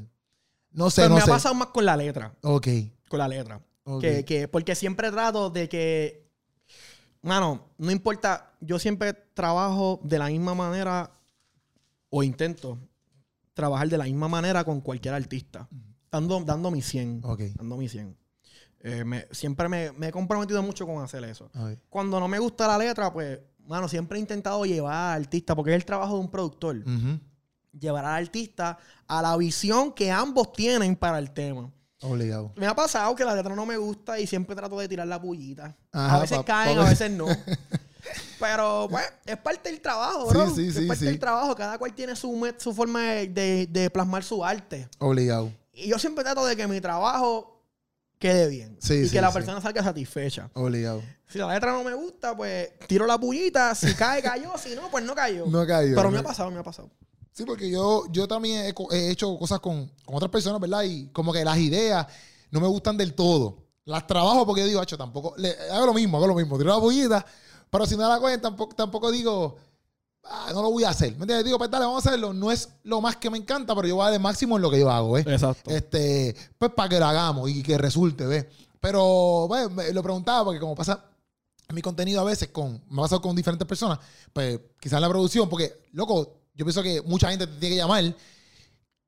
No 0.71 0.89
sé, 0.89 1.01
Pues 1.01 1.09
no 1.09 1.15
me 1.15 1.21
sé. 1.21 1.31
ha 1.31 1.33
pasado 1.33 1.55
más 1.55 1.67
con 1.69 1.85
la 1.85 1.97
letra. 1.97 2.35
Ok. 2.43 2.67
Con 3.09 3.19
la 3.19 3.27
letra. 3.27 3.61
ok. 3.83 4.01
Que, 4.01 4.25
que- 4.25 4.47
porque 4.47 4.75
siempre 4.75 5.09
trato 5.11 5.49
de 5.49 5.67
que. 5.69 6.27
Mano, 7.21 7.69
no 7.77 7.91
importa. 7.91 8.53
Yo 8.59 8.77
siempre 8.79 9.13
trabajo 9.33 9.99
de 10.03 10.19
la 10.19 10.27
misma 10.27 10.53
manera. 10.55 11.11
O 12.09 12.23
intento 12.23 12.77
trabajar 13.53 13.89
de 13.89 13.97
la 13.97 14.05
misma 14.05 14.27
manera 14.27 14.63
con 14.63 14.79
cualquier 14.81 15.13
artista. 15.13 15.67
Dando, 16.11 16.39
dando 16.41 16.71
mi 16.71 16.81
100. 16.81 17.21
Ok. 17.25 17.41
Dando 17.55 17.75
mi 17.77 17.89
100. 17.89 18.15
Eh, 18.81 19.03
me- 19.03 19.27
siempre 19.31 19.67
me, 19.67 19.91
me 19.93 20.07
he 20.07 20.11
comprometido 20.11 20.61
mucho 20.63 20.85
con 20.85 21.03
hacer 21.03 21.23
eso. 21.23 21.49
Cuando 21.89 22.19
no 22.19 22.27
me 22.27 22.39
gusta 22.39 22.67
la 22.67 22.77
letra, 22.77 23.11
pues, 23.11 23.39
mano, 23.65 23.87
siempre 23.89 24.17
he 24.17 24.21
intentado 24.21 24.65
llevar 24.65 24.93
al 25.15 25.21
artista, 25.23 25.55
porque 25.55 25.71
es 25.71 25.75
el 25.77 25.85
trabajo 25.85 26.13
de 26.15 26.19
un 26.21 26.29
productor, 26.31 26.83
llevar 27.77 28.05
al 28.05 28.23
artista 28.23 28.77
a 29.07 29.21
la 29.21 29.35
visión 29.37 29.91
que 29.93 30.11
ambos 30.11 30.51
tienen 30.53 30.95
para 30.95 31.19
el 31.19 31.31
tema. 31.31 31.71
Obligado. 32.01 32.53
Me 32.55 32.67
ha 32.67 32.75
pasado 32.75 33.15
que 33.15 33.25
la 33.25 33.33
letra 33.35 33.55
no 33.55 33.65
me 33.65 33.75
gusta 33.77 34.19
y 34.19 34.27
siempre 34.27 34.55
trato 34.55 34.77
de 34.79 34.87
tirar 34.87 35.07
la 35.07 35.19
pullita. 35.19 35.75
Ajá, 35.91 36.15
a 36.17 36.19
veces 36.21 36.39
caen, 36.45 36.77
a 36.77 36.83
veces 36.89 37.09
no. 37.11 37.25
Pero, 38.39 38.87
pues, 38.89 39.03
es 39.25 39.37
parte 39.37 39.69
del 39.69 39.81
trabajo, 39.81 40.27
bro. 40.27 40.49
Sí, 40.51 40.55
sí, 40.63 40.67
es 40.69 40.75
sí, 40.75 40.85
parte 40.87 40.99
sí. 40.99 41.05
del 41.07 41.19
trabajo. 41.19 41.55
Cada 41.55 41.77
cual 41.77 41.93
tiene 41.93 42.15
su, 42.15 42.53
su 42.57 42.73
forma 42.73 43.01
de, 43.01 43.27
de- 43.27 43.67
de 43.67 43.89
plasmar 43.89 44.23
su 44.23 44.45
arte. 44.45 44.87
Obligado. 44.99 45.51
Y 45.73 45.89
yo 45.89 45.97
siempre 45.99 46.23
trato 46.23 46.45
de 46.45 46.55
que 46.55 46.67
mi 46.67 46.79
trabajo 46.79 47.56
quede 48.19 48.47
bien. 48.47 48.77
Sí, 48.81 48.93
y 48.95 49.05
sí, 49.05 49.11
que 49.11 49.21
la 49.21 49.29
sí. 49.29 49.33
persona 49.35 49.61
salga 49.61 49.83
satisfecha. 49.83 50.49
Obligado. 50.53 51.01
Si 51.27 51.37
la 51.37 51.53
letra 51.53 51.71
no 51.73 51.83
me 51.83 51.93
gusta, 51.93 52.35
pues 52.35 52.69
tiro 52.87 53.05
la 53.05 53.17
pullita. 53.17 53.75
Si 53.75 53.93
cae, 53.95 54.21
cayó. 54.21 54.51
Si 54.57 54.75
no, 54.75 54.89
pues 54.89 55.03
no 55.03 55.13
cayó. 55.13 55.45
No 55.45 55.65
caído. 55.67 55.95
Pero 55.95 56.11
me 56.11 56.19
ha 56.19 56.23
pasado, 56.23 56.49
me 56.51 56.59
ha 56.59 56.63
pasado. 56.63 56.89
Sí, 57.33 57.43
porque 57.45 57.69
yo, 57.69 58.05
yo 58.11 58.27
también 58.27 58.73
he, 58.91 59.09
hecho 59.11 59.37
cosas 59.37 59.59
con, 59.59 59.91
con 60.05 60.15
otras 60.15 60.31
personas, 60.31 60.59
¿verdad? 60.59 60.83
Y 60.83 61.09
como 61.09 61.31
que 61.31 61.45
las 61.45 61.57
ideas 61.57 62.07
no 62.49 62.59
me 62.59 62.67
gustan 62.67 62.97
del 62.97 63.13
todo. 63.13 63.67
Las 63.85 64.07
trabajo 64.07 64.45
porque 64.45 64.61
yo 64.61 64.67
digo, 64.67 64.79
hacho, 64.81 64.97
tampoco. 64.97 65.35
le- 65.37 65.55
hago 65.71 65.85
lo 65.85 65.93
mismo, 65.93 66.17
hago 66.17 66.27
lo 66.27 66.33
mismo. 66.35 66.57
Tiro 66.57 66.71
la 66.71 66.77
bullita, 66.77 67.25
pero 67.69 67.85
si 67.85 67.95
no 67.95 68.09
la 68.09 68.19
cogen, 68.19 68.41
tampoco, 68.41 68.75
tampoco 68.75 69.11
digo, 69.11 69.57
"Ah, 70.29 70.51
no 70.53 70.61
lo 70.61 70.71
voy 70.71 70.83
a 70.83 70.89
hacer. 70.89 71.09
¿Me 71.15 71.23
entiendes? 71.23 71.45
Digo, 71.45 71.57
pues 71.57 71.69
dale, 71.69 71.85
vamos 71.85 72.05
a 72.05 72.09
hacerlo. 72.09 72.33
No 72.33 72.51
es 72.51 72.69
lo 72.83 73.01
más 73.01 73.15
que 73.17 73.29
me 73.29 73.37
encanta, 73.37 73.75
pero 73.75 73.87
yo 73.87 73.95
voy 73.95 74.03
a 74.03 74.05
dar 74.05 74.13
el 74.15 74.19
máximo 74.19 74.55
en 74.55 74.61
lo 74.61 74.69
que 74.69 74.79
yo 74.79 74.89
hago, 74.89 75.17
¿eh? 75.17 75.25
Exacto. 75.27 75.69
Este, 75.69 76.35
pues 76.57 76.71
para 76.71 76.89
que 76.89 76.99
lo 76.99 77.05
hagamos 77.05 77.49
y 77.49 77.63
que 77.63 77.77
resulte, 77.77 78.25
¿ves? 78.25 78.45
Pero, 78.79 79.47
bueno, 79.47 79.69
me 79.69 79.91
lo 79.91 80.03
preguntaba 80.03 80.45
porque 80.45 80.59
como 80.59 80.75
pasa 80.75 81.03
mi 81.73 81.81
contenido 81.81 82.21
a 82.21 82.23
veces 82.23 82.49
con, 82.49 82.81
me 82.89 83.01
ha 83.01 83.03
pasado 83.03 83.21
con 83.21 83.35
diferentes 83.35 83.67
personas, 83.67 83.99
pues 84.31 84.59
quizás 84.79 85.01
la 85.01 85.09
producción, 85.09 85.49
porque, 85.49 85.81
loco, 85.91 86.41
yo 86.53 86.65
pienso 86.65 86.81
que 86.81 87.01
mucha 87.01 87.29
gente 87.29 87.47
te 87.47 87.57
tiene 87.59 87.75
que 87.75 87.81
llamar 87.81 88.15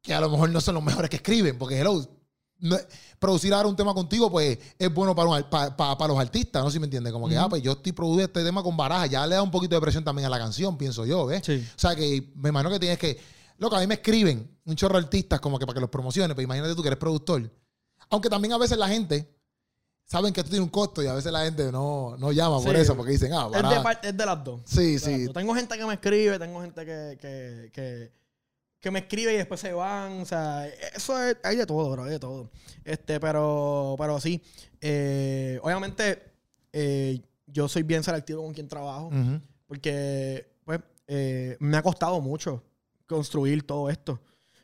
que 0.01 0.13
a 0.13 0.21
lo 0.21 0.29
mejor 0.29 0.49
no 0.49 0.61
son 0.61 0.75
los 0.75 0.83
mejores 0.83 1.09
que 1.09 1.17
escriben, 1.17 1.57
porque, 1.57 1.79
hello, 1.79 2.05
producir 3.19 3.53
ahora 3.53 3.67
un 3.69 3.75
tema 3.75 3.93
contigo, 3.93 4.29
pues 4.29 4.57
es 4.77 4.93
bueno 4.93 5.15
para, 5.15 5.29
un 5.29 5.35
ar- 5.35 5.49
pa- 5.49 5.75
pa- 5.75 5.97
para 5.97 6.13
los 6.13 6.19
artistas, 6.21 6.63
¿no? 6.63 6.69
Si 6.71 6.79
me 6.79 6.85
entiendes, 6.85 7.11
como 7.13 7.27
que, 7.29 7.37
ah, 7.37 7.47
pues 7.49 7.61
yo 7.61 7.71
estoy 7.73 7.91
produciendo 7.91 8.25
este 8.25 8.43
tema 8.43 8.61
con 8.63 8.75
baraja, 8.75 9.05
ya 9.07 9.25
le 9.27 9.35
da 9.35 9.41
un 9.43 9.51
poquito 9.51 9.75
de 9.75 9.81
presión 9.81 10.03
también 10.03 10.25
a 10.25 10.29
la 10.29 10.37
canción, 10.39 10.77
pienso 10.77 11.05
yo, 11.05 11.25
¿ves? 11.25 11.41
Sí. 11.45 11.65
O 11.75 11.79
sea 11.79 11.95
que 11.95 12.31
me 12.35 12.49
imagino 12.49 12.69
que 12.71 12.79
tienes 12.79 12.97
que. 12.99 13.19
Loco, 13.57 13.75
a 13.75 13.79
mí 13.81 13.87
me 13.87 13.95
escriben 13.95 14.49
un 14.65 14.75
chorro 14.75 14.97
de 14.97 15.03
artistas 15.03 15.39
como 15.41 15.59
que 15.59 15.65
para 15.65 15.75
que 15.75 15.81
los 15.81 15.89
promociones, 15.89 16.33
pero 16.35 16.43
imagínate 16.43 16.75
tú 16.75 16.81
que 16.81 16.87
eres 16.89 16.99
productor. 16.99 17.49
Aunque 18.09 18.29
también 18.29 18.53
a 18.53 18.57
veces 18.57 18.77
la 18.77 18.87
gente 18.87 19.29
saben 20.05 20.33
que 20.33 20.39
esto 20.39 20.49
tiene 20.49 20.63
un 20.63 20.69
costo 20.71 21.03
y 21.03 21.07
a 21.07 21.13
veces 21.13 21.31
la 21.31 21.43
gente 21.43 21.71
no, 21.71 22.15
no 22.17 22.31
llama 22.31 22.59
por 22.61 22.75
eso, 22.75 22.95
porque 22.95 23.11
dicen, 23.11 23.31
ah, 23.33 23.45
Es 23.47 23.51
de, 23.57 23.61
baraja. 23.61 23.83
par- 23.83 23.99
es 24.01 24.17
de 24.17 24.25
las 24.25 24.43
dos. 24.43 24.61
Sí, 24.65 24.93
De 24.93 24.99
sí. 24.99 25.23
dos. 25.25 25.33
Tengo 25.33 25.53
gente 25.53 25.77
que 25.77 25.85
me 25.85 25.93
escribe, 25.93 26.39
tengo 26.39 26.61
gente 26.61 26.85
que, 26.85 27.17
que, 27.21 27.69
que, 27.73 28.11
que 28.79 28.91
me 28.91 28.99
escribe 28.99 29.33
y 29.33 29.37
después 29.37 29.59
se 29.59 29.73
van. 29.73 30.21
O 30.21 30.25
sea, 30.25 30.67
eso 30.67 31.21
es, 31.23 31.37
hay 31.43 31.57
de 31.57 31.65
todo, 31.65 31.89
bro, 31.91 32.03
hay 32.03 32.11
de 32.11 32.19
todo. 32.19 32.49
Este, 32.83 33.19
pero, 33.19 33.95
pero 33.97 34.19
sí. 34.19 34.41
eh, 34.81 35.59
obviamente, 35.61 36.23
eh, 36.73 37.21
yo 37.47 37.67
soy 37.67 37.83
bien 37.83 38.03
selectivo 38.03 38.43
con 38.43 38.53
quien 38.53 38.67
trabajo. 38.67 39.11
Porque, 39.67 40.51
pues, 40.65 40.79
eh, 41.07 41.57
me 41.59 41.77
ha 41.77 41.83
costado 41.83 42.21
mucho 42.21 42.63
construir 43.05 43.65
todo 43.65 43.89
esto. 43.89 44.21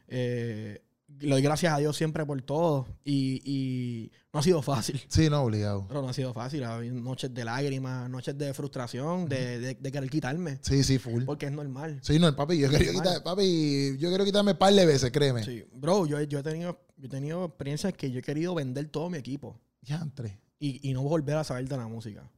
Eh, 0.08 0.82
le 1.20 1.30
doy 1.32 1.42
gracias 1.42 1.74
a 1.74 1.78
Dios 1.78 1.96
siempre 1.96 2.26
por 2.26 2.42
todo. 2.42 2.88
Y, 3.04 3.42
y 3.46 4.12
no 4.34 4.40
ha 4.40 4.44
sido 4.44 4.62
fácil. 4.62 5.02
Sí, 5.08 5.30
no, 5.30 5.42
obligado. 5.44 5.86
Pero 5.88 6.02
no 6.02 6.10
ha 6.10 6.14
sido 6.14 6.34
fácil. 6.34 6.64
Ha 6.64 6.76
habido 6.76 6.96
noches 6.96 7.34
de 7.34 7.46
lágrimas, 7.46 8.10
noches 8.10 8.38
de 8.38 8.54
frustración, 8.54 9.28
de, 9.30 9.60
de- 9.60 9.76
de 9.76 9.92
querer 9.92 10.10
quitarme. 10.10 10.60
Sí, 10.62 10.84
sí, 10.84 10.98
full. 11.00 11.24
Porque 11.24 11.46
es 11.46 11.52
normal. 11.52 12.00
Sí, 12.04 12.20
no, 12.20 12.36
papi, 12.36 12.58
yo 12.60 12.70
quiero 12.70 12.92
quitar, 12.92 13.24
papi, 13.24 13.98
yo 13.98 14.10
quiero 14.10 14.26
quitarme 14.26 14.52
un 14.52 14.58
par 14.58 14.74
de 14.74 14.86
veces, 14.86 15.12
créeme. 15.12 15.44
Sí. 15.44 15.64
Bro, 15.74 16.06
yo, 16.06 16.22
yo, 16.24 16.40
he 16.40 16.44
tenido, 16.44 16.80
yo 16.98 17.06
he 17.06 17.10
tenido 17.10 17.46
experiencias 17.46 17.94
que 17.94 18.12
yo 18.12 18.20
he 18.20 18.24
querido 18.24 18.54
vender 18.56 18.88
todo 18.90 19.10
mi 19.10 19.18
equipo 19.18 19.60
Diantre. 19.82 20.40
y, 20.60 20.90
y 20.90 20.94
no 20.94 21.04
volver 21.04 21.38
a 21.38 21.44
saber 21.44 21.68
de 21.68 21.78
la 21.78 21.88
música. 21.88 22.30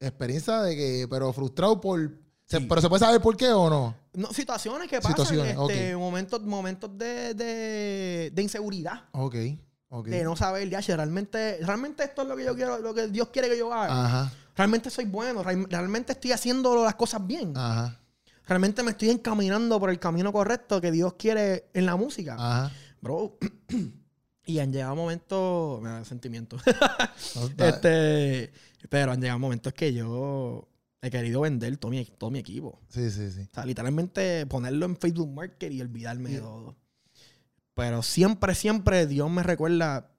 Experiencia 0.00 0.60
de 0.62 0.76
que, 0.76 1.06
pero 1.08 1.32
frustrado 1.32 1.80
por. 1.80 2.23
Se- 2.46 2.60
pero 2.62 2.80
se 2.80 2.88
puede 2.88 3.00
saber 3.00 3.20
por 3.20 3.36
qué 3.36 3.48
o 3.50 3.68
no. 3.70 3.94
No, 4.14 4.32
situaciones 4.32 4.88
que 4.88 4.96
pasan, 5.00 5.12
Situaciones, 5.12 5.56
este, 5.58 5.96
momentos, 5.96 6.40
momentos 6.42 6.96
de, 6.96 7.34
de, 7.34 8.30
de 8.32 8.42
inseguridad. 8.42 9.04
Ok, 9.12 9.34
ok. 9.88 10.06
De 10.08 10.22
no 10.24 10.36
saber, 10.36 10.68
ya, 10.70 10.80
realmente, 10.80 11.58
realmente 11.62 12.04
esto 12.04 12.22
es 12.22 12.28
lo 12.28 12.36
que 12.36 12.44
yo 12.44 12.54
quiero, 12.54 12.78
lo 12.78 12.94
que 12.94 13.08
Dios 13.08 13.28
quiere 13.30 13.48
que 13.48 13.58
yo 13.58 13.72
haga. 13.72 14.04
Ajá, 14.04 14.32
Realmente 14.56 14.88
soy 14.90 15.04
bueno, 15.06 15.42
real- 15.42 15.66
realmente 15.68 16.12
estoy 16.12 16.30
haciendo 16.32 16.84
las 16.84 16.94
cosas 16.94 17.26
bien. 17.26 17.52
ajá, 17.56 17.98
Realmente 18.46 18.82
me 18.82 18.90
estoy 18.92 19.08
encaminando 19.10 19.80
por 19.80 19.88
el 19.90 19.98
camino 19.98 20.30
correcto 20.32 20.80
que 20.80 20.92
Dios 20.92 21.14
quiere 21.14 21.70
en 21.74 21.86
la 21.86 21.96
música. 21.96 22.34
ajá. 22.38 22.70
Bro. 23.00 23.36
y 24.46 24.58
han 24.60 24.70
llegado 24.72 24.94
momentos. 24.94 25.80
Me 25.82 25.88
da 25.88 26.04
sentimiento. 26.04 26.56
Este, 27.58 28.52
pero 28.88 29.12
han 29.12 29.20
llegado 29.20 29.38
momentos 29.38 29.72
que 29.72 29.92
yo 29.92 30.68
he 31.06 31.10
querido 31.10 31.40
vender 31.42 31.76
todo 31.76 31.90
mi, 31.90 32.04
todo 32.04 32.30
mi 32.30 32.38
equipo. 32.38 32.80
Sí, 32.88 33.10
sí, 33.10 33.30
sí. 33.30 33.40
O 33.50 33.54
sea, 33.54 33.64
literalmente 33.66 34.46
ponerlo 34.46 34.86
en 34.86 34.96
Facebook 34.96 35.28
Market 35.32 35.72
y 35.72 35.80
olvidarme 35.80 36.30
de 36.30 36.38
todo. 36.40 36.76
Pero 37.74 38.02
siempre, 38.02 38.54
siempre 38.54 39.06
Dios 39.06 39.30
me 39.30 39.42
recuerda 39.42 40.10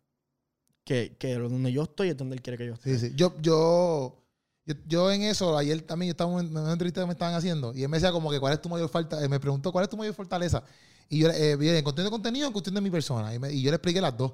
que, 0.84 1.16
que 1.18 1.36
donde 1.36 1.72
yo 1.72 1.84
estoy 1.84 2.10
es 2.10 2.18
donde 2.18 2.36
Él 2.36 2.42
quiere 2.42 2.58
que 2.58 2.68
yo 2.68 2.74
esté. 2.74 2.98
Sí, 3.00 3.08
sí. 3.10 3.14
Yo, 3.16 3.34
yo, 3.42 4.22
yo, 4.66 4.76
yo 4.88 5.12
en 5.12 5.24
eso, 5.24 5.58
ayer 5.58 5.82
también 5.82 6.10
yo 6.10 6.12
estaba 6.12 6.40
en 6.40 6.56
una 6.56 6.72
entrevista 6.74 7.02
que 7.02 7.08
me 7.08 7.14
estaban 7.14 7.34
haciendo 7.34 7.74
y 7.74 7.84
él 7.84 7.90
me 7.90 7.98
decía 7.98 8.12
como 8.12 8.30
que 8.30 8.40
cuál 8.40 8.54
es 8.54 8.62
tu 8.62 8.70
mayor 8.70 8.90
falta, 8.90 9.24
eh, 9.24 9.30
me 9.30 9.40
preguntó 9.40 9.72
cuál 9.72 9.84
es 9.84 9.90
tu 9.90 9.98
mayor 9.98 10.14
fortaleza. 10.14 10.64
Y 11.10 11.20
yo, 11.20 11.30
eh, 11.30 11.52
en 11.54 11.84
cuestión 11.84 12.06
de 12.06 12.12
contenido, 12.12 12.48
en 12.48 12.54
cuestión 12.54 12.76
de 12.76 12.82
mi 12.82 12.90
persona. 12.90 13.34
Y, 13.34 13.40
me- 13.40 13.52
y 13.54 13.62
yo 13.62 13.72
le 13.72 13.76
expliqué 13.76 14.02
las 14.02 14.16
dos. 14.18 14.34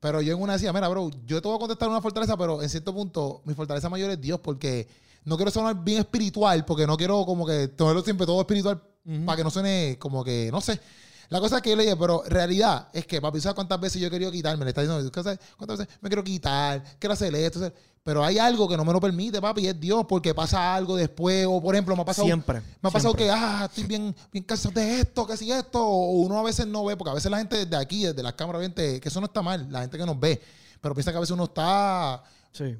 Pero 0.00 0.20
yo 0.20 0.34
en 0.34 0.42
una 0.42 0.54
decía, 0.54 0.72
mira, 0.72 0.88
bro, 0.88 1.10
yo 1.26 1.40
te 1.40 1.46
voy 1.46 1.56
a 1.56 1.60
contestar 1.60 1.88
una 1.88 2.00
fortaleza, 2.00 2.36
pero 2.36 2.62
en 2.62 2.68
cierto 2.68 2.92
punto 2.92 3.42
mi 3.44 3.54
fortaleza 3.54 3.88
mayor 3.88 4.10
es 4.10 4.20
Dios 4.20 4.40
porque 4.40 4.88
no 5.24 5.36
quiero 5.36 5.50
sonar 5.50 5.82
bien 5.82 5.98
espiritual, 6.00 6.64
porque 6.64 6.86
no 6.86 6.96
quiero 6.96 7.24
como 7.24 7.46
que 7.46 7.68
tenerlo 7.68 8.02
siempre 8.02 8.26
todo 8.26 8.40
espiritual 8.40 8.82
para 9.26 9.36
que 9.36 9.44
no 9.44 9.50
suene 9.50 9.96
como 9.98 10.22
que, 10.24 10.48
no 10.52 10.60
sé. 10.60 10.80
La 11.28 11.40
cosa 11.40 11.56
es 11.56 11.62
que 11.62 11.70
yo 11.70 11.76
le 11.76 11.84
dije, 11.84 11.96
pero 11.96 12.22
realidad 12.26 12.88
es 12.92 13.06
que, 13.06 13.20
papi, 13.20 13.40
¿sabes 13.40 13.54
cuántas 13.54 13.80
veces 13.80 14.00
yo 14.00 14.08
he 14.08 14.10
querido 14.10 14.30
quitarme? 14.30 14.64
Le 14.64 14.70
está 14.70 14.82
diciendo, 14.82 15.10
¿sabes 15.22 15.38
cuántas 15.56 15.78
veces 15.78 15.94
me 16.02 16.08
quiero 16.10 16.22
quitar? 16.22 16.82
Quiero 16.98 17.14
hacer 17.14 17.34
esto. 17.34 17.58
hacer- 17.58 17.74
Pero 18.04 18.22
hay 18.22 18.38
algo 18.38 18.68
que 18.68 18.76
no 18.76 18.84
me 18.84 18.92
lo 18.92 19.00
permite, 19.00 19.40
papi, 19.40 19.62
y 19.62 19.68
es 19.68 19.80
Dios, 19.80 20.04
porque 20.06 20.34
pasa 20.34 20.74
algo 20.74 20.94
después. 20.94 21.46
O, 21.48 21.62
por 21.62 21.74
ejemplo, 21.74 21.96
me 21.96 22.02
ha 22.02 22.04
pasado, 22.04 22.26
Siempre. 22.26 22.60
me 22.82 22.88
ha 22.88 22.90
pasado 22.92 23.14
siempre. 23.14 23.24
que, 23.24 23.30
ah, 23.30 23.64
estoy 23.64 23.84
bien, 23.84 24.14
bien 24.30 24.44
cansado 24.44 24.74
de 24.74 25.00
esto, 25.00 25.26
que 25.26 25.36
si 25.38 25.50
esto. 25.50 25.82
O 25.82 26.10
uno 26.20 26.38
a 26.38 26.42
veces 26.42 26.66
no 26.66 26.84
ve, 26.84 26.96
porque 26.98 27.12
a 27.12 27.14
veces 27.14 27.30
la 27.30 27.38
gente 27.38 27.56
desde 27.64 27.76
aquí, 27.76 28.04
desde 28.04 28.22
las 28.22 28.34
cámaras, 28.34 28.70
que 28.74 29.00
eso 29.02 29.20
no 29.20 29.26
está 29.26 29.40
mal, 29.40 29.66
la 29.70 29.80
gente 29.80 29.96
que 29.96 30.04
nos 30.04 30.20
ve. 30.20 30.42
Pero 30.82 30.94
piensa 30.94 31.12
que 31.12 31.16
a 31.16 31.20
veces 31.20 31.32
uno 31.32 31.44
está 31.44 32.22
Sí. 32.52 32.76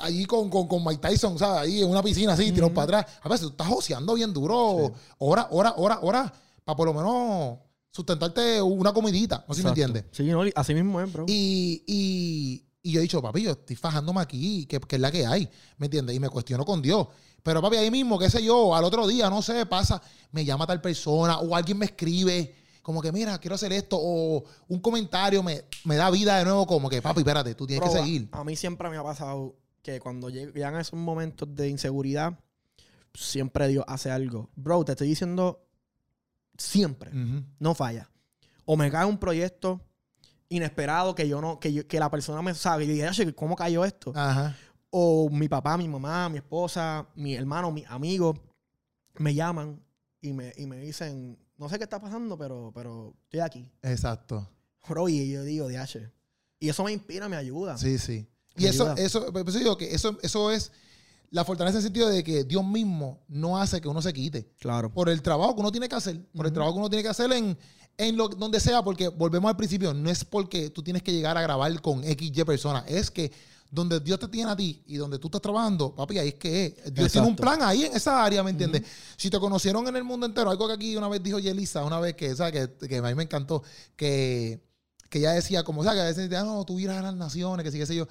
Allí 0.00 0.24
con, 0.26 0.48
con, 0.50 0.66
con 0.68 0.84
Mike 0.84 1.00
Tyson, 1.08 1.38
¿sabes? 1.38 1.62
Ahí 1.62 1.82
en 1.82 1.88
una 1.88 2.02
piscina 2.02 2.32
así, 2.32 2.50
tirado 2.50 2.66
Ujú. 2.66 2.74
para 2.74 2.98
atrás. 2.98 3.16
A 3.22 3.28
veces 3.28 3.46
tú 3.46 3.50
estás 3.50 3.66
joseando 3.66 4.14
bien 4.14 4.32
duro, 4.32 4.92
hora, 5.18 5.48
hora, 5.50 5.74
hora, 5.76 5.98
hora, 6.02 6.32
para 6.64 6.76
por 6.76 6.86
lo 6.86 6.94
menos 6.94 7.58
sustentarte 7.90 8.60
una 8.60 8.92
comidita, 8.92 9.44
no 9.46 9.54
sé 9.54 9.60
si 9.60 9.64
me 9.64 9.70
entiendes. 9.70 10.04
Sí, 10.10 10.24
no, 10.24 10.42
así 10.54 10.74
mismo 10.74 11.00
es, 11.00 11.12
bro. 11.12 11.24
Y, 11.28 11.84
y, 11.86 12.64
y 12.82 12.92
yo 12.92 12.98
he 12.98 13.02
dicho, 13.02 13.22
papi, 13.22 13.42
yo 13.42 13.52
estoy 13.52 13.76
fajándome 13.76 14.20
aquí, 14.20 14.66
que, 14.66 14.80
que 14.80 14.96
es 14.96 15.00
la 15.00 15.12
que 15.12 15.26
hay, 15.26 15.48
¿me 15.78 15.86
entiendes? 15.86 16.16
Y 16.16 16.20
me 16.20 16.28
cuestiono 16.28 16.64
con 16.64 16.82
Dios. 16.82 17.06
Pero 17.42 17.62
papi, 17.62 17.76
ahí 17.76 17.90
mismo, 17.90 18.18
qué 18.18 18.30
sé 18.30 18.42
yo, 18.42 18.74
al 18.74 18.84
otro 18.84 19.06
día, 19.06 19.30
no 19.30 19.42
sé, 19.42 19.66
pasa, 19.66 20.00
me 20.32 20.44
llama 20.44 20.66
tal 20.66 20.80
persona 20.80 21.38
o 21.38 21.54
alguien 21.54 21.78
me 21.78 21.84
escribe, 21.84 22.54
como 22.82 23.00
que, 23.00 23.12
mira, 23.12 23.38
quiero 23.38 23.54
hacer 23.54 23.72
esto, 23.72 23.96
o 24.00 24.44
un 24.68 24.80
comentario 24.80 25.42
me, 25.42 25.64
me 25.84 25.96
da 25.96 26.10
vida 26.10 26.38
de 26.38 26.44
nuevo, 26.44 26.66
como 26.66 26.88
que, 26.90 27.00
papi, 27.00 27.20
espérate, 27.20 27.54
tú 27.54 27.66
tienes 27.66 27.88
que 27.88 27.96
seguir. 27.96 28.28
A, 28.32 28.44
mí 28.44 28.56
siempre 28.56 28.90
me 28.90 28.96
ha 28.96 29.02
pasado 29.02 29.56
que 29.84 30.00
cuando 30.00 30.30
lleg- 30.30 30.52
llegan 30.54 30.74
esos 30.80 30.98
momentos 30.98 31.54
de 31.54 31.68
inseguridad, 31.68 32.36
siempre 33.12 33.68
Dios 33.68 33.84
hace 33.86 34.10
algo. 34.10 34.50
Bro, 34.56 34.84
te 34.84 34.92
estoy 34.92 35.08
diciendo 35.08 35.68
siempre. 36.58 37.10
No 37.58 37.74
falla. 37.74 38.10
O 38.64 38.76
me 38.76 38.90
cae 38.90 39.04
un 39.04 39.18
proyecto 39.18 39.80
inesperado 40.48 41.14
que 41.14 41.28
yo 41.28 41.40
no, 41.40 41.60
que, 41.60 41.72
yo- 41.72 41.86
que 41.86 42.00
la 42.00 42.10
persona 42.10 42.40
me 42.42 42.54
sabe 42.54 42.86
y 42.86 43.02
"Oye, 43.02 43.34
¿cómo 43.34 43.54
cayó 43.56 43.84
esto? 43.84 44.12
Ajá. 44.16 44.56
O 44.90 45.28
mi 45.28 45.48
papá, 45.48 45.76
mi 45.76 45.86
mamá, 45.86 46.28
mi 46.30 46.38
esposa, 46.38 47.06
mi 47.14 47.34
hermano, 47.34 47.70
mi 47.70 47.84
amigo 47.86 48.34
me 49.18 49.34
llaman 49.34 49.82
y 50.22 50.32
me, 50.32 50.52
y 50.56 50.66
me 50.66 50.78
dicen, 50.78 51.38
no 51.58 51.68
sé 51.68 51.76
qué 51.76 51.84
está 51.84 52.00
pasando, 52.00 52.38
pero, 52.38 52.72
pero 52.74 53.14
estoy 53.24 53.40
aquí. 53.40 53.68
Exacto. 53.82 54.48
Bro, 54.88 55.08
y 55.10 55.30
yo 55.30 55.42
digo, 55.42 55.68
DH. 55.68 56.10
Y 56.58 56.68
eso 56.70 56.84
me 56.84 56.92
inspira, 56.92 57.28
me 57.28 57.36
ayuda. 57.36 57.76
Sí, 57.76 57.98
sí. 57.98 58.26
Y 58.56 58.66
eso, 58.66 58.94
eso, 58.96 59.32
por 59.32 59.48
eso 59.48 59.58
digo 59.58 59.76
que 59.76 59.94
eso, 59.94 60.18
eso 60.22 60.50
es 60.50 60.70
la 61.30 61.44
fortaleza 61.44 61.78
en 61.78 61.78
el 61.78 61.82
sentido 61.82 62.08
de 62.08 62.22
que 62.22 62.44
Dios 62.44 62.64
mismo 62.64 63.24
no 63.26 63.58
hace 63.58 63.80
que 63.80 63.88
uno 63.88 64.00
se 64.00 64.12
quite. 64.12 64.52
Claro. 64.60 64.92
Por 64.92 65.08
el 65.08 65.20
trabajo 65.20 65.54
que 65.54 65.60
uno 65.60 65.72
tiene 65.72 65.88
que 65.88 65.96
hacer, 65.96 66.24
por 66.32 66.46
el 66.46 66.52
trabajo 66.52 66.74
que 66.74 66.78
uno 66.78 66.88
tiene 66.88 67.02
que 67.02 67.08
hacer 67.08 67.32
en, 67.32 67.58
en 67.96 68.16
lo, 68.16 68.28
donde 68.28 68.60
sea, 68.60 68.82
porque 68.82 69.08
volvemos 69.08 69.48
al 69.48 69.56
principio, 69.56 69.92
no 69.92 70.08
es 70.08 70.24
porque 70.24 70.70
tú 70.70 70.82
tienes 70.82 71.02
que 71.02 71.12
llegar 71.12 71.36
a 71.36 71.42
grabar 71.42 71.80
con 71.80 72.04
XY 72.04 72.44
personas, 72.44 72.84
es 72.86 73.10
que 73.10 73.32
donde 73.68 73.98
Dios 73.98 74.20
te 74.20 74.28
tiene 74.28 74.52
a 74.52 74.56
ti 74.56 74.84
y 74.86 74.96
donde 74.96 75.18
tú 75.18 75.26
estás 75.26 75.40
trabajando, 75.40 75.92
papi, 75.92 76.18
ahí 76.18 76.28
es 76.28 76.34
que 76.34 76.66
es. 76.66 76.94
Dios 76.94 77.10
tiene 77.10 77.26
un 77.26 77.34
plan 77.34 77.60
ahí 77.62 77.84
en 77.84 77.96
esa 77.96 78.24
área, 78.24 78.40
¿me 78.44 78.50
entiendes? 78.50 78.82
Si 79.16 79.28
te 79.28 79.40
conocieron 79.40 79.86
en 79.88 79.96
el 79.96 80.04
mundo 80.04 80.26
entero, 80.26 80.48
algo 80.50 80.68
que 80.68 80.74
aquí 80.74 80.96
una 80.96 81.08
vez 81.08 81.20
dijo 81.20 81.40
Yelisa, 81.40 81.84
una 81.84 81.98
vez 81.98 82.14
que, 82.14 82.36
¿sabes? 82.36 82.70
Que, 82.78 82.86
que 82.86 82.98
a 82.98 83.02
mí 83.02 83.14
me 83.16 83.24
encantó, 83.24 83.64
que, 83.96 84.60
que 85.10 85.18
ella 85.18 85.32
decía, 85.32 85.64
como, 85.64 85.82
¿sabes? 85.82 85.98
Que 85.98 86.02
a 86.02 86.08
veces 86.08 86.30
decía, 86.30 86.44
no, 86.44 86.64
tú 86.64 86.78
irás 86.78 86.98
a 86.98 87.02
las 87.02 87.16
naciones, 87.16 87.64
que 87.64 87.72
sí, 87.72 87.78
qué 87.78 87.86
sé 87.86 87.96
yo. 87.96 88.06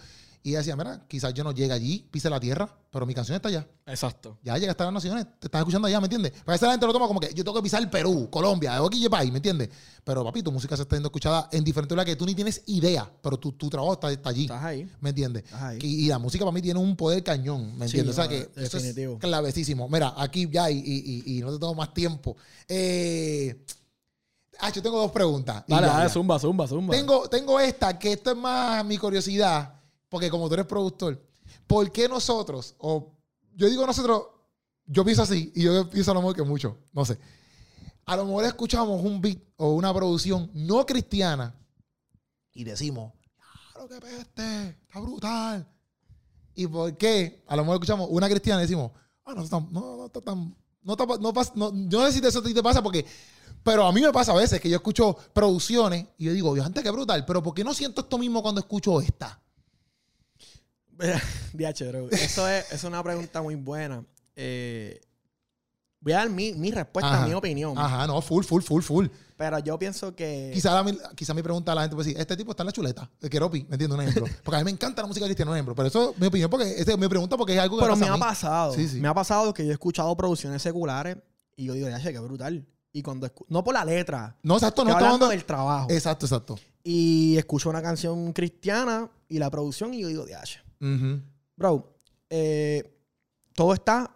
Y 0.45 0.49
ella 0.49 0.57
decía, 0.59 0.75
mira, 0.75 1.05
quizás 1.07 1.33
yo 1.33 1.41
no 1.45 1.53
llegue 1.53 1.71
allí, 1.71 2.05
pise 2.11 2.29
la 2.29 2.37
tierra, 2.37 2.67
pero 2.91 3.05
mi 3.05 3.13
canción 3.13 3.33
está 3.37 3.47
allá. 3.47 3.65
Exacto. 3.85 4.37
Ya 4.43 4.57
llegaste 4.57 4.83
a 4.83 4.87
las 4.87 4.93
naciones, 4.95 5.25
te 5.39 5.47
están 5.47 5.59
escuchando 5.61 5.87
allá, 5.87 6.01
¿me 6.01 6.07
entiendes? 6.07 6.33
Para 6.43 6.57
esa 6.57 6.65
la 6.65 6.73
gente 6.73 6.85
lo 6.85 6.91
toma 6.91 7.07
como 7.07 7.21
que 7.21 7.27
yo 7.33 7.45
tengo 7.45 7.53
que 7.55 7.61
pisar 7.63 7.81
el 7.81 7.89
Perú, 7.89 8.27
Colombia, 8.29 8.83
o 8.83 8.87
aquí 8.87 9.07
país, 9.07 9.31
¿me 9.31 9.37
entiendes? 9.37 9.69
Pero 10.03 10.21
papi, 10.25 10.43
tu 10.43 10.51
música 10.51 10.75
se 10.75 10.81
está 10.83 10.95
siendo 10.97 11.07
escuchada 11.07 11.47
en 11.49 11.63
diferentes 11.63 11.95
lugares 11.95 12.13
que 12.13 12.17
tú 12.17 12.25
ni 12.25 12.35
tienes 12.35 12.61
idea, 12.65 13.09
pero 13.21 13.37
tu, 13.39 13.53
tu 13.53 13.69
trabajo 13.69 13.93
está, 13.93 14.11
está 14.11 14.29
allí, 14.31 14.41
Estás 14.43 14.63
ahí. 14.65 14.91
¿me 14.99 15.09
entiendes? 15.11 15.43
Estás 15.45 15.61
ahí. 15.61 15.79
Y, 15.81 16.05
y 16.05 16.07
la 16.09 16.19
música 16.19 16.43
para 16.43 16.53
mí 16.53 16.61
tiene 16.61 16.77
un 16.79 16.97
poder 16.97 17.23
cañón, 17.23 17.77
¿me 17.77 17.87
Sí, 17.87 17.99
entiendes? 17.99 18.17
o 18.17 18.21
sea 18.21 18.27
que 18.27 18.39
eso 18.57 18.77
es 18.77 18.83
definitivo. 18.83 19.19
clavecísimo. 19.19 19.87
Mira, 19.87 20.13
aquí 20.17 20.49
ya 20.51 20.69
y, 20.69 21.23
y- 21.25 21.39
no 21.39 21.53
te 21.53 21.59
tengo 21.59 21.73
más 21.73 21.93
tiempo. 21.93 22.35
Eh, 22.67 23.63
ah, 24.59 24.69
yo 24.71 24.81
tengo 24.81 24.99
dos 24.99 25.11
preguntas. 25.11 25.63
dale, 25.67 25.87
ya. 25.87 26.09
zumba, 26.09 26.37
zumba, 26.37 26.67
zumba. 26.67 26.93
Tengo, 26.93 27.29
tengo 27.29 27.59
esta, 27.61 27.97
que 27.97 28.11
esto 28.11 28.31
es 28.31 28.37
más 28.37 28.83
mi 28.85 28.97
curiosidad, 28.97 29.73
porque 30.13 30.29
como 30.29 30.47
tú 30.47 30.53
eres 30.53 30.67
productor, 30.67 31.19
¿por 31.65 31.91
qué 31.91 32.07
nosotros, 32.07 32.75
o 32.77 33.17
yo 33.55 33.67
digo 33.67 33.83
nosotros, 33.83 34.25
yo 34.85 35.03
pienso 35.03 35.23
así, 35.23 35.51
y 35.55 35.63
yo 35.63 35.89
pienso 35.89 36.11
a 36.11 36.13
lo 36.13 36.19
mejor 36.19 36.35
que 36.35 36.43
mucho, 36.43 36.77
no 36.91 37.03
sé, 37.03 37.17
a 38.05 38.15
lo 38.15 38.25
mejor 38.25 38.45
escuchamos 38.45 39.03
un 39.03 39.19
beat 39.19 39.39
o 39.57 39.71
una 39.71 39.91
producción 39.91 40.51
no 40.53 40.85
cristiana 40.85 41.55
y 42.53 42.63
decimos, 42.63 43.11
claro 43.71 43.89
que 43.89 43.99
peste, 44.01 44.67
está 44.83 44.99
brutal. 44.99 45.67
¿Y 46.53 46.67
por 46.67 46.95
qué? 46.95 47.43
A 47.47 47.55
lo 47.55 47.63
mejor 47.63 47.77
escuchamos 47.77 48.07
una 48.11 48.29
cristiana 48.29 48.61
y 48.61 48.65
decimos, 48.65 48.91
ah, 49.25 49.33
no, 49.33 49.41
está 49.41 49.59
no, 49.61 49.97
no 49.97 50.05
está 50.05 50.21
tan, 50.21 50.55
no 50.83 50.93
está, 50.93 51.07
no 51.07 51.33
pasa, 51.33 51.53
no, 51.55 51.71
yo 51.87 52.01
no 52.01 52.05
sé 52.05 52.19
si 52.19 52.23
eso 52.23 52.43
te 52.43 52.61
pasa 52.61 52.83
porque, 52.83 53.03
pero 53.63 53.83
a 53.87 53.91
mí 53.91 53.99
me 53.99 54.11
pasa 54.11 54.31
a 54.31 54.35
veces 54.35 54.61
que 54.61 54.69
yo 54.69 54.75
escucho 54.75 55.17
producciones 55.33 56.05
y 56.19 56.25
yo 56.25 56.33
digo, 56.33 56.53
Dios, 56.53 56.67
antes 56.67 56.83
que 56.83 56.91
brutal, 56.91 57.25
pero 57.25 57.41
¿por 57.41 57.55
qué 57.55 57.63
no 57.63 57.73
siento 57.73 58.01
esto 58.01 58.19
mismo 58.19 58.43
cuando 58.43 58.61
escucho 58.61 59.01
esta? 59.01 59.39
DH, 61.53 61.89
bro. 61.89 62.09
Eso 62.11 62.47
es, 62.47 62.83
una 62.83 63.03
pregunta 63.03 63.41
muy 63.41 63.55
buena. 63.55 64.03
Eh, 64.35 65.01
voy 65.99 66.13
a 66.13 66.17
dar 66.17 66.29
mi, 66.29 66.53
mi 66.53 66.71
respuesta, 66.71 67.13
Ajá. 67.13 67.27
mi 67.27 67.33
opinión. 67.33 67.77
Ajá, 67.77 68.07
no, 68.07 68.21
full, 68.21 68.43
full, 68.43 68.61
full, 68.61 68.81
full. 68.81 69.07
Pero 69.37 69.59
yo 69.59 69.77
pienso 69.77 70.15
que. 70.15 70.51
Quizá, 70.53 70.81
la- 70.81 71.11
quizá 71.15 71.33
mi 71.33 71.41
pregunta 71.41 71.71
a 71.71 71.75
la 71.75 71.81
gente 71.81 71.95
puede 71.95 72.07
decir, 72.09 72.21
este 72.21 72.37
tipo 72.37 72.51
está 72.51 72.63
en 72.63 72.67
la 72.67 72.71
chuleta, 72.73 73.09
el 73.21 73.29
Keropi, 73.29 73.65
¿me 73.69 73.75
entiendes? 73.75 73.97
Un 73.99 74.01
ejemplo. 74.01 74.25
Porque 74.43 74.55
a 74.55 74.59
mí 74.59 74.65
me 74.65 74.71
encanta 74.71 75.01
la 75.01 75.07
música 75.07 75.25
cristiana, 75.25 75.51
un 75.51 75.57
ejemplo. 75.57 75.75
Pero 75.75 75.87
eso 75.87 76.11
es 76.11 76.19
mi 76.19 76.27
opinión, 76.27 76.49
porque 76.49 76.97
mi 76.97 77.07
pregunta 77.07 77.35
porque 77.37 77.53
es 77.53 77.59
algo 77.59 77.77
que 77.77 77.83
Pero 77.83 77.95
me 77.95 78.05
pasa 78.05 78.13
ha 78.13 78.19
pasado. 78.19 78.73
Sí, 78.73 78.87
sí. 78.87 78.99
Me 78.99 79.07
ha 79.07 79.13
pasado 79.13 79.53
que 79.53 79.65
yo 79.65 79.71
he 79.71 79.73
escuchado 79.73 80.15
producciones 80.15 80.61
seculares 80.61 81.17
y 81.55 81.65
yo 81.65 81.73
digo, 81.73 81.87
DH, 81.87 82.11
qué 82.11 82.19
brutal. 82.19 82.65
Y 82.95 83.01
cuando 83.01 83.29
no 83.49 83.63
por 83.63 83.73
la 83.73 83.83
letra, 83.83 84.37
No, 84.43 84.53
exacto, 84.55 84.83
no 84.83 84.91
estoy 84.91 85.05
hablando 85.05 85.27
del 85.27 85.43
trabajo. 85.45 85.89
Exacto, 85.89 86.27
exacto. 86.27 86.59
Y 86.83 87.35
escucho 87.37 87.69
una 87.69 87.81
canción 87.81 88.33
cristiana 88.33 89.09
y 89.27 89.39
la 89.39 89.49
producción 89.49 89.93
y 89.95 90.01
yo 90.01 90.07
digo, 90.09 90.25
Bro, 91.55 91.97
eh, 92.29 92.99
todo 93.53 93.73
está 93.73 94.15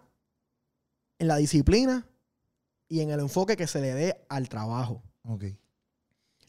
en 1.18 1.28
la 1.28 1.36
disciplina 1.36 2.06
y 2.88 3.00
en 3.00 3.10
el 3.10 3.20
enfoque 3.20 3.56
que 3.56 3.66
se 3.66 3.80
le 3.80 3.94
dé 3.94 4.26
al 4.28 4.48
trabajo. 4.48 5.02
Ok. 5.22 5.44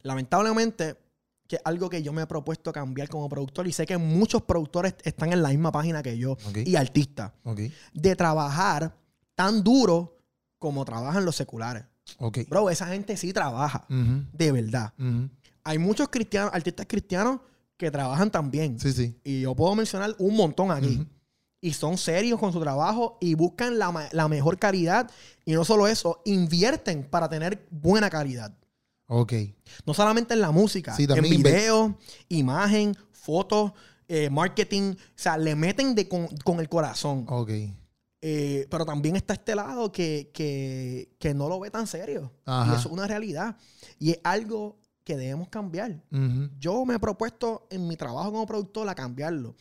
Lamentablemente, 0.03 0.97
que 1.47 1.57
es 1.57 1.61
algo 1.65 1.89
que 1.89 2.01
yo 2.03 2.13
me 2.13 2.21
he 2.21 2.27
propuesto 2.27 2.71
cambiar 2.71 3.09
como 3.09 3.27
productor 3.27 3.67
y 3.67 3.71
sé 3.71 3.85
que 3.85 3.97
muchos 3.97 4.43
productores 4.43 4.95
están 5.03 5.33
en 5.33 5.41
la 5.41 5.49
misma 5.49 5.71
página 5.71 6.03
que 6.03 6.17
yo 6.17 6.37
y 6.65 6.75
artistas, 6.75 7.33
de 7.93 8.15
trabajar 8.15 8.95
tan 9.35 9.63
duro 9.63 10.17
como 10.59 10.85
trabajan 10.85 11.25
los 11.25 11.35
seculares. 11.35 11.85
Ok. 12.17 12.39
Bro, 12.49 12.69
esa 12.69 12.87
gente 12.87 13.17
sí 13.17 13.33
trabaja, 13.33 13.85
de 13.89 14.51
verdad. 14.51 14.93
Hay 15.63 15.77
muchos 15.77 16.09
cristianos, 16.09 16.51
artistas 16.53 16.85
cristianos 16.87 17.39
que 17.79 17.89
trabajan 17.89 18.29
también. 18.29 18.77
Sí, 18.79 18.91
sí. 18.91 19.15
Y 19.23 19.41
yo 19.41 19.55
puedo 19.55 19.73
mencionar 19.73 20.13
un 20.19 20.35
montón 20.35 20.69
aquí. 20.69 21.07
Y 21.61 21.73
son 21.73 21.97
serios 21.97 22.39
con 22.39 22.53
su 22.53 22.59
trabajo 22.59 23.17
y 23.19 23.33
buscan 23.35 23.79
la, 23.79 24.09
la 24.11 24.27
mejor 24.27 24.59
calidad. 24.59 25.09
Y 25.45 25.53
no 25.53 25.63
solo 25.65 25.87
eso, 25.87 26.21
invierten 26.25 27.03
para 27.09 27.27
tener 27.29 27.65
buena 27.71 28.09
calidad. 28.09 28.53
Ok. 29.07 29.33
No 29.85 29.93
solamente 29.93 30.33
en 30.33 30.41
la 30.41 30.51
música, 30.51 30.93
Sí, 30.95 31.07
en 31.09 31.21
video, 31.23 31.97
imagen, 32.27 32.95
fotos, 33.11 33.71
eh, 34.07 34.29
marketing. 34.29 34.93
O 34.93 34.97
sea, 35.15 35.37
le 35.37 35.55
meten 35.55 35.95
de 35.95 36.07
con, 36.07 36.27
con 36.43 36.59
el 36.59 36.67
corazón. 36.69 37.25
Ok. 37.29 37.51
Eh, 38.21 38.67
pero 38.69 38.85
también 38.85 39.15
está 39.15 39.33
este 39.33 39.55
lado 39.55 39.91
que, 39.91 40.31
que- 40.33 41.15
que 41.17 41.33
no 41.33 41.47
lo 41.47 41.59
ve 41.61 41.71
tan 41.71 41.87
serio. 41.87 42.31
Ajá. 42.45 42.73
Y 42.73 42.75
eso 42.77 42.87
es 42.89 42.93
una 42.93 43.07
realidad. 43.07 43.55
Y 43.99 44.11
es 44.11 44.19
algo 44.23 44.77
que 45.09 45.17
debemos 45.17 45.49
cambiar. 45.49 45.99
Yo 46.59 46.85
me 46.85 46.93
he 46.93 46.99
propuesto 46.99 47.65
en 47.71 47.87
mi 47.87 47.97
trabajo 47.97 48.31
como 48.31 48.45
productor 48.45 48.87
a 48.87 48.93
cambiarlo. 48.93 49.55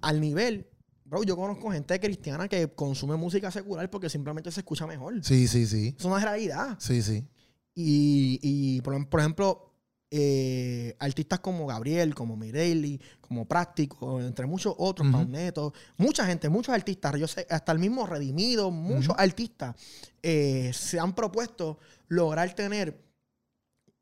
Al 0.00 0.22
nivel, 0.22 0.66
bro, 1.04 1.22
yo 1.22 1.36
conozco 1.36 1.70
gente 1.70 2.00
cristiana 2.00 2.48
que 2.48 2.66
consume 2.68 3.14
música 3.16 3.50
secular 3.50 3.90
porque 3.90 4.08
simplemente 4.08 4.50
se 4.50 4.60
escucha 4.60 4.86
mejor. 4.86 5.22
Sí, 5.22 5.48
sí, 5.48 5.66
sí. 5.66 5.94
Es 5.98 6.04
una 6.06 6.18
realidad. 6.18 6.76
Sí, 6.80 7.02
sí. 7.02 7.28
Y, 7.74 8.38
y, 8.40 8.80
por, 8.80 9.06
por 9.06 9.20
ejemplo, 9.20 9.74
eh, 10.10 10.96
artistas 10.98 11.40
como 11.40 11.66
Gabriel, 11.66 12.14
como 12.14 12.34
Mireille, 12.34 12.98
como 13.20 13.46
Práctico, 13.46 14.18
entre 14.22 14.46
muchos 14.46 14.74
otros, 14.78 15.06
Ujú. 15.08 15.18
Pauneto, 15.18 15.74
mucha 15.98 16.24
gente, 16.24 16.48
muchos 16.48 16.74
artistas, 16.74 17.20
yo 17.20 17.28
sé, 17.28 17.46
hasta 17.50 17.70
el 17.72 17.80
mismo 17.80 18.06
Redimido, 18.06 18.70
muchos 18.70 19.14
artistas 19.18 19.76
eh, 20.22 20.70
se 20.72 20.98
han 20.98 21.14
propuesto 21.14 21.80
lograr 22.08 22.54
tener 22.54 23.04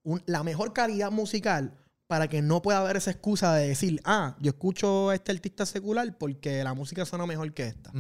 un- 0.05 0.23
la 0.27 0.43
mejor 0.45 0.73
calidad 0.73 1.11
musical 1.11 1.77
para 2.07 2.29
que 2.29 2.41
no 2.43 2.63
pueda 2.63 2.79
haber 2.81 2.97
esa 2.97 3.11
excusa 3.11 3.55
de 3.55 3.69
decir, 3.69 4.01
ah, 4.05 4.37
yo 4.41 4.51
escucho 4.51 5.09
a 5.11 5.15
este 5.15 5.33
artista 5.33 5.67
secular 5.67 6.17
porque 6.19 6.63
la 6.63 6.75
música 6.75 7.05
suena 7.05 7.27
mejor 7.27 7.53
que 7.53 7.67
esta. 7.67 7.91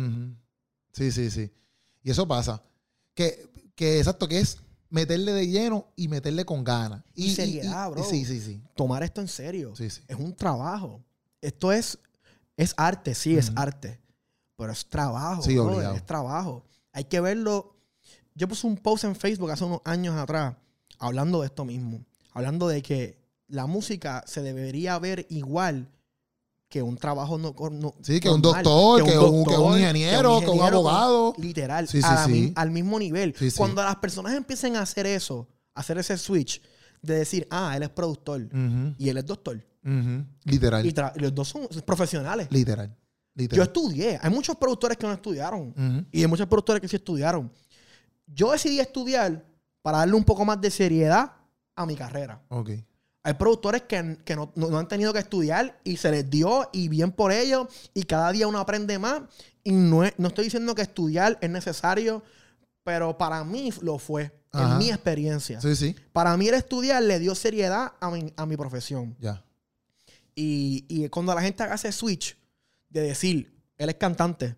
Sí, 0.93 1.11
sí, 1.11 1.31
sí. 1.31 1.51
Y 2.03 2.11
eso 2.11 2.29
pasa. 2.29 2.63
Que, 3.15 3.51
que 3.75 3.99
exacto, 3.99 4.29
que 4.29 4.39
es 4.39 4.59
meterle 4.91 5.33
de 5.33 5.49
lleno 5.49 5.89
y 5.97 6.07
meterle 6.09 6.45
con 6.45 6.63
ganas. 6.63 7.03
Y 7.15 7.31
seriedad, 7.35 7.91
bro. 7.91 8.05
Sí, 8.05 8.25
sí, 8.25 8.41
sí. 8.41 8.63
Tomar 8.77 9.03
esto 9.03 9.21
en 9.21 9.29
serio. 9.29 9.75
Sí, 9.75 9.91
sí. 9.91 10.03
es 10.07 10.17
un 10.17 10.35
trabajo. 10.37 11.03
Esto 11.41 11.73
es, 11.73 11.99
es 12.57 12.75
arte, 12.77 13.15
sí, 13.15 13.37
es 13.37 13.51
arte. 13.57 14.01
Pero 14.57 14.71
es 14.71 14.87
trabajo. 14.87 15.43
Sí, 15.43 15.59
obligado. 15.59 15.95
Es 15.97 16.07
trabajo. 16.07 16.65
Hay 16.93 17.05
que 17.05 17.21
verlo. 17.21 17.75
Yo 18.35 18.47
puse 18.47 18.67
un 18.67 18.77
post 18.77 19.05
en 19.05 19.17
Facebook 19.17 19.51
hace 19.51 19.65
unos 19.65 19.81
años 19.85 20.15
atrás 20.17 20.55
hablando 20.99 21.41
de 21.41 21.47
esto 21.47 21.65
mismo. 21.65 22.05
Hablando 22.33 22.69
de 22.69 22.83
que 22.83 23.19
la 23.49 23.67
música 23.67 24.25
se 24.27 24.43
debería 24.43 24.99
ver 24.99 25.27
igual 25.31 25.89
que 26.69 26.83
un 26.83 26.97
trabajo 26.97 27.39
no, 27.39 27.55
no- 27.71 27.95
Sí, 28.03 28.19
que 28.19 28.29
un 28.29 28.43
doctor, 28.43 29.05
que 29.05 29.17
un, 29.17 29.19
que 29.19 29.19
un 29.19 29.45
doctor, 29.45 29.79
ingeniero, 29.79 30.41
que 30.41 30.47
un 30.47 30.55
ingeniero, 30.57 30.77
abogado. 30.79 31.35
Literal, 31.39 31.87
Sí, 31.87 32.01
sí, 32.03 32.09
a 32.09 32.15
la 32.15 32.25
sí. 32.25 32.31
mi- 32.33 32.53
al 32.57 32.71
mismo 32.71 32.99
nivel. 32.99 33.35
Cuando 33.57 33.83
las 33.83 33.97
personas 33.97 34.35
empiecen 34.35 34.75
a 34.77 34.81
hacer 34.83 35.07
eso, 35.07 35.47
a 35.75 35.81
hacer 35.81 35.99
ese 35.99 36.19
switch 36.19 36.61
de 37.03 37.15
decir, 37.19 37.47
ah, 37.51 37.77
él 37.77 37.83
es 37.85 37.91
productor 37.91 38.49
y 38.99 39.09
él 39.09 39.17
es 39.19 39.27
doctor. 39.27 39.65
Literal. 40.45 40.85
Y 40.87 41.21
los 41.21 41.35
dos 41.35 41.49
son 41.49 41.69
profesionales. 41.85 42.49
Literal. 42.51 42.89
Yo 42.89 43.43
Literal. 43.43 43.67
estudié. 43.67 44.19
Hay 44.23 44.31
muchos 44.31 44.57
productores 44.57 44.97
que 44.97 45.07
no 45.07 45.13
estudiaron. 45.13 46.07
Y 46.11 46.23
hay 46.23 46.27
muchos 46.27 46.47
productores 46.47 46.81
que 46.81 46.89
sí 46.89 46.97
estudiaron. 46.97 47.53
Yo 48.27 48.51
decidí 48.53 48.81
estudiar 48.81 49.45
para 49.85 49.99
darle 49.99 50.14
un 50.14 50.24
poco 50.24 50.47
más 50.47 50.59
de 50.62 50.70
seriedad 50.70 51.32
a 51.76 51.85
mi 51.85 51.95
carrera. 51.95 52.41
Ok. 52.49 52.70
Hay 53.22 53.35
productores 53.35 53.82
que, 53.82 54.16
que 54.24 54.35
no, 54.35 54.51
no- 54.55 54.70
no 54.70 54.78
han 54.78 54.89
tenido 54.89 55.12
que 55.12 55.18
estudiar 55.18 55.78
y 55.85 55.99
se 55.99 56.11
les 56.11 56.28
dio 56.30 56.70
y 56.72 56.89
bien 56.89 57.12
por 57.12 57.32
ello. 57.32 57.68
Y 57.93 58.05
cada 58.05 58.32
día 58.32 58.47
uno 58.49 58.59
aprende 58.59 58.99
más. 58.99 59.20
Y 59.62 59.72
no, 59.72 60.03
es- 60.03 60.14
no 60.16 60.28
estoy 60.28 60.45
diciendo 60.45 60.74
que 60.74 60.80
estudiar 60.80 61.37
es 61.43 61.51
necesario, 61.51 62.22
pero 62.82 63.18
para 63.18 63.45
mí 63.45 63.70
lo 63.82 63.99
fue. 63.99 64.32
Ajá. 64.53 64.72
En 64.72 64.78
mi 64.78 64.89
experiencia. 64.89 65.61
Sí, 65.61 65.76
sí. 65.76 65.95
Para 66.14 66.35
mí 66.39 66.49
el 66.49 66.55
estudiar 66.55 67.03
le 67.03 67.18
dio 67.18 67.35
seriedad 67.35 67.93
a 68.01 68.11
mi, 68.11 68.32
a 68.37 68.47
mi 68.47 68.57
profesión. 68.57 69.14
Ya. 69.20 69.45
Y, 70.35 70.87
y 70.89 71.09
cuando 71.11 71.35
la 71.35 71.43
gente 71.43 71.62
haga 71.62 71.74
ese 71.74 71.93
switch 71.93 72.39
de 72.89 73.03
decir, 73.03 73.55
él 73.76 73.89
es 73.91 73.97
cantante, 73.97 74.57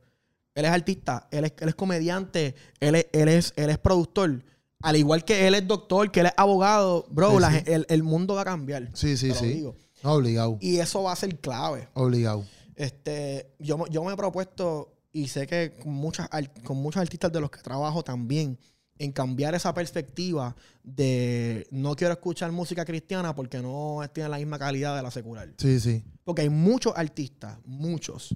él 0.54 0.64
es 0.66 0.70
artista, 0.70 1.26
él 1.32 1.46
es, 1.46 1.52
él 1.58 1.68
es 1.68 1.74
comediante, 1.74 2.54
él 2.80 2.94
es, 2.94 3.06
él, 3.12 3.28
es, 3.28 3.52
él 3.56 3.70
es 3.70 3.78
productor, 3.78 4.42
al 4.82 4.96
igual 4.96 5.24
que 5.24 5.46
él 5.46 5.54
es 5.54 5.66
doctor, 5.66 6.10
que 6.10 6.20
él 6.20 6.26
es 6.26 6.32
abogado, 6.36 7.06
bro, 7.10 7.32
Sí, 7.32 7.40
la 7.40 7.50
sí. 7.50 7.56
gen- 7.56 7.64
El, 7.74 7.86
el 7.88 8.02
mundo 8.02 8.34
va 8.34 8.42
a 8.42 8.44
cambiar. 8.44 8.90
Sí, 8.94 9.16
sí, 9.16 9.32
sí. 9.32 9.46
digo. 9.46 9.76
Obligado. 10.02 10.58
Y 10.60 10.76
eso 10.78 11.02
va 11.02 11.12
a 11.12 11.16
ser 11.16 11.38
clave. 11.40 11.88
Obligado. 11.94 12.44
Este, 12.74 13.54
yo, 13.58 13.78
me- 13.78 13.88
yo 13.90 14.04
me 14.04 14.12
he 14.12 14.16
propuesto, 14.16 14.92
y 15.12 15.28
sé 15.28 15.46
que 15.46 15.74
con, 15.82 15.92
muchas, 15.92 16.28
con 16.62 16.76
muchos 16.76 17.00
artistas 17.00 17.32
de 17.32 17.40
los 17.40 17.50
que 17.50 17.60
trabajo 17.62 18.02
también, 18.04 18.58
en 18.98 19.12
cambiar 19.12 19.54
esa 19.54 19.74
perspectiva 19.74 20.56
de 20.82 21.66
no 21.70 21.94
quiero 21.96 22.14
escuchar 22.14 22.50
música 22.52 22.84
cristiana 22.84 23.34
porque 23.34 23.60
no 23.60 24.00
tiene 24.12 24.28
la 24.30 24.38
misma 24.38 24.58
calidad 24.58 24.96
de 24.96 25.02
la 25.02 25.10
secular. 25.10 25.52
Sí, 25.58 25.80
sí. 25.80 26.02
Porque 26.24 26.42
hay 26.42 26.48
muchos 26.48 26.94
artistas, 26.96 27.58
muchos. 27.64 28.34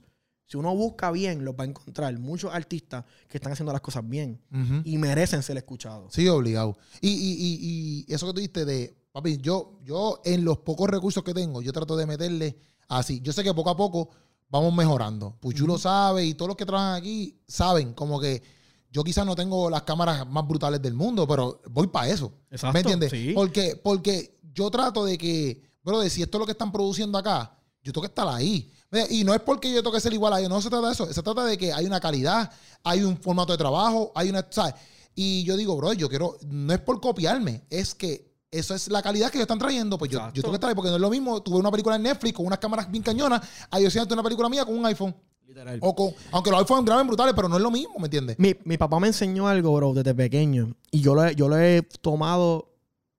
Si 0.50 0.56
uno 0.56 0.74
busca 0.74 1.12
bien, 1.12 1.44
los 1.44 1.54
va 1.54 1.62
a 1.62 1.68
encontrar. 1.68 2.18
Muchos 2.18 2.52
artistas 2.52 3.04
que 3.28 3.38
están 3.38 3.52
haciendo 3.52 3.72
las 3.72 3.82
cosas 3.82 4.02
bien 4.08 4.40
y 4.82 4.98
merecen 4.98 5.44
ser 5.44 5.56
escuchados. 5.56 6.12
Sí, 6.12 6.26
obligado. 6.26 6.76
Y, 7.00 7.08
y, 7.08 7.32
y, 7.38 8.04
y 8.08 8.12
eso 8.12 8.26
que 8.26 8.32
tú 8.32 8.38
dijiste 8.40 8.64
de, 8.64 8.96
papi, 9.12 9.36
yo, 9.38 9.78
yo 9.84 10.20
en 10.24 10.44
los 10.44 10.58
pocos 10.58 10.90
recursos 10.90 11.22
que 11.22 11.32
tengo, 11.32 11.62
yo 11.62 11.72
trato 11.72 11.96
de 11.96 12.04
meterle 12.04 12.56
así. 12.88 13.20
Yo 13.20 13.32
sé 13.32 13.44
que 13.44 13.54
poco 13.54 13.70
a 13.70 13.76
poco 13.76 14.10
vamos 14.48 14.74
mejorando. 14.74 15.36
Puchu 15.38 15.68
lo 15.68 15.78
sabe 15.78 16.24
y 16.26 16.34
todos 16.34 16.48
los 16.48 16.56
que 16.56 16.66
trabajan 16.66 16.96
aquí 16.96 17.38
saben 17.46 17.94
como 17.94 18.18
que 18.18 18.42
yo 18.90 19.04
quizás 19.04 19.24
no 19.24 19.36
tengo 19.36 19.70
las 19.70 19.82
cámaras 19.82 20.28
más 20.28 20.48
brutales 20.48 20.82
del 20.82 20.94
mundo, 20.94 21.28
pero 21.28 21.60
voy 21.70 21.86
para 21.86 22.08
eso. 22.08 22.32
Exacto, 22.50 22.72
¿Me 22.74 22.80
entiendes? 22.80 23.12
sí. 23.12 23.30
Porque, 23.36 23.76
porque 23.80 24.36
yo 24.52 24.68
trato 24.68 25.04
de 25.04 25.16
que, 25.16 25.62
bro, 25.84 26.00
de 26.00 26.10
si 26.10 26.22
esto 26.22 26.38
es 26.38 26.40
lo 26.40 26.46
que 26.46 26.52
están 26.52 26.72
produciendo 26.72 27.16
acá, 27.18 27.56
yo 27.82 27.92
tengo 27.92 28.02
que 28.02 28.08
estar 28.08 28.28
ahí. 28.28 28.72
Y 29.10 29.22
no 29.24 29.32
es 29.34 29.40
porque 29.40 29.70
yo 29.72 29.82
tengo 29.82 29.92
que 29.92 30.00
ser 30.00 30.12
igual 30.12 30.32
a 30.32 30.38
ellos, 30.40 30.50
no 30.50 30.60
se 30.60 30.68
trata 30.68 30.88
de 30.88 30.92
eso. 30.92 31.12
Se 31.12 31.22
trata 31.22 31.44
de 31.44 31.56
que 31.56 31.72
hay 31.72 31.86
una 31.86 32.00
calidad, 32.00 32.50
hay 32.82 33.02
un 33.02 33.16
formato 33.16 33.52
de 33.52 33.58
trabajo, 33.58 34.10
hay 34.14 34.28
una. 34.30 34.44
¿sabes? 34.50 34.74
Y 35.14 35.44
yo 35.44 35.56
digo, 35.56 35.76
bro, 35.76 35.92
yo 35.92 36.08
quiero. 36.08 36.36
No 36.48 36.72
es 36.72 36.80
por 36.80 37.00
copiarme, 37.00 37.62
es 37.70 37.94
que 37.94 38.30
eso 38.50 38.74
es 38.74 38.88
la 38.88 39.00
calidad 39.00 39.30
que 39.30 39.38
ellos 39.38 39.44
están 39.44 39.58
trayendo. 39.60 39.96
Pues 39.96 40.10
yo, 40.10 40.18
yo 40.34 40.42
tengo 40.42 40.50
que 40.50 40.56
estar 40.56 40.68
ahí, 40.70 40.74
porque 40.74 40.90
no 40.90 40.96
es 40.96 41.00
lo 41.00 41.10
mismo. 41.10 41.40
Tuve 41.40 41.58
una 41.58 41.70
película 41.70 41.94
en 41.96 42.02
Netflix 42.02 42.34
con 42.34 42.46
unas 42.46 42.58
cámaras 42.58 42.90
bien 42.90 43.02
cañonas, 43.02 43.40
a 43.70 43.78
yo 43.78 43.88
siento 43.90 44.12
una 44.14 44.22
película 44.24 44.48
mía 44.48 44.64
con 44.64 44.76
un 44.76 44.84
iPhone. 44.86 45.14
Literal. 45.46 45.78
O 45.82 45.94
con, 45.94 46.12
aunque 46.32 46.50
los 46.50 46.60
iPhones 46.60 46.84
graben 46.84 47.06
brutales, 47.06 47.32
pero 47.34 47.48
no 47.48 47.56
es 47.56 47.62
lo 47.62 47.70
mismo, 47.70 47.94
¿me 47.98 48.04
entiendes? 48.06 48.38
Mi, 48.38 48.54
mi 48.64 48.76
papá 48.76 48.98
me 49.00 49.08
enseñó 49.08 49.46
algo, 49.48 49.72
bro, 49.74 49.92
desde 49.94 50.14
pequeño. 50.14 50.74
Y 50.92 51.00
yo 51.00 51.14
lo, 51.14 51.24
he- 51.26 51.34
yo 51.34 51.48
lo 51.48 51.58
he 51.58 51.82
tomado 52.00 52.72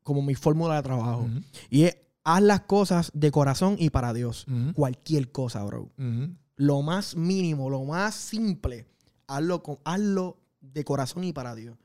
como 0.04 0.22
mi 0.22 0.36
fórmula 0.36 0.76
de 0.78 0.82
trabajo. 0.84 1.28
Y 1.70 1.84
es, 1.84 1.96
haz 2.24 2.42
las 2.42 2.62
cosas 2.62 3.12
de 3.14 3.32
corazón 3.32 3.76
y 3.80 3.90
para 3.90 4.14
Dios. 4.14 4.46
Cualquier 4.74 5.32
cosa, 5.32 5.64
bro. 5.64 5.90
Lo 6.56 6.82
más 6.82 7.16
mínimo, 7.16 7.70
lo 7.70 7.84
más 7.86 8.14
simple, 8.16 8.86
hazlo, 9.28 9.64
con, 9.64 9.80
hazlo 9.84 10.38
de 10.60 10.84
corazón 10.84 11.24
y 11.24 11.34
para 11.34 11.56
Dios. 11.56 11.76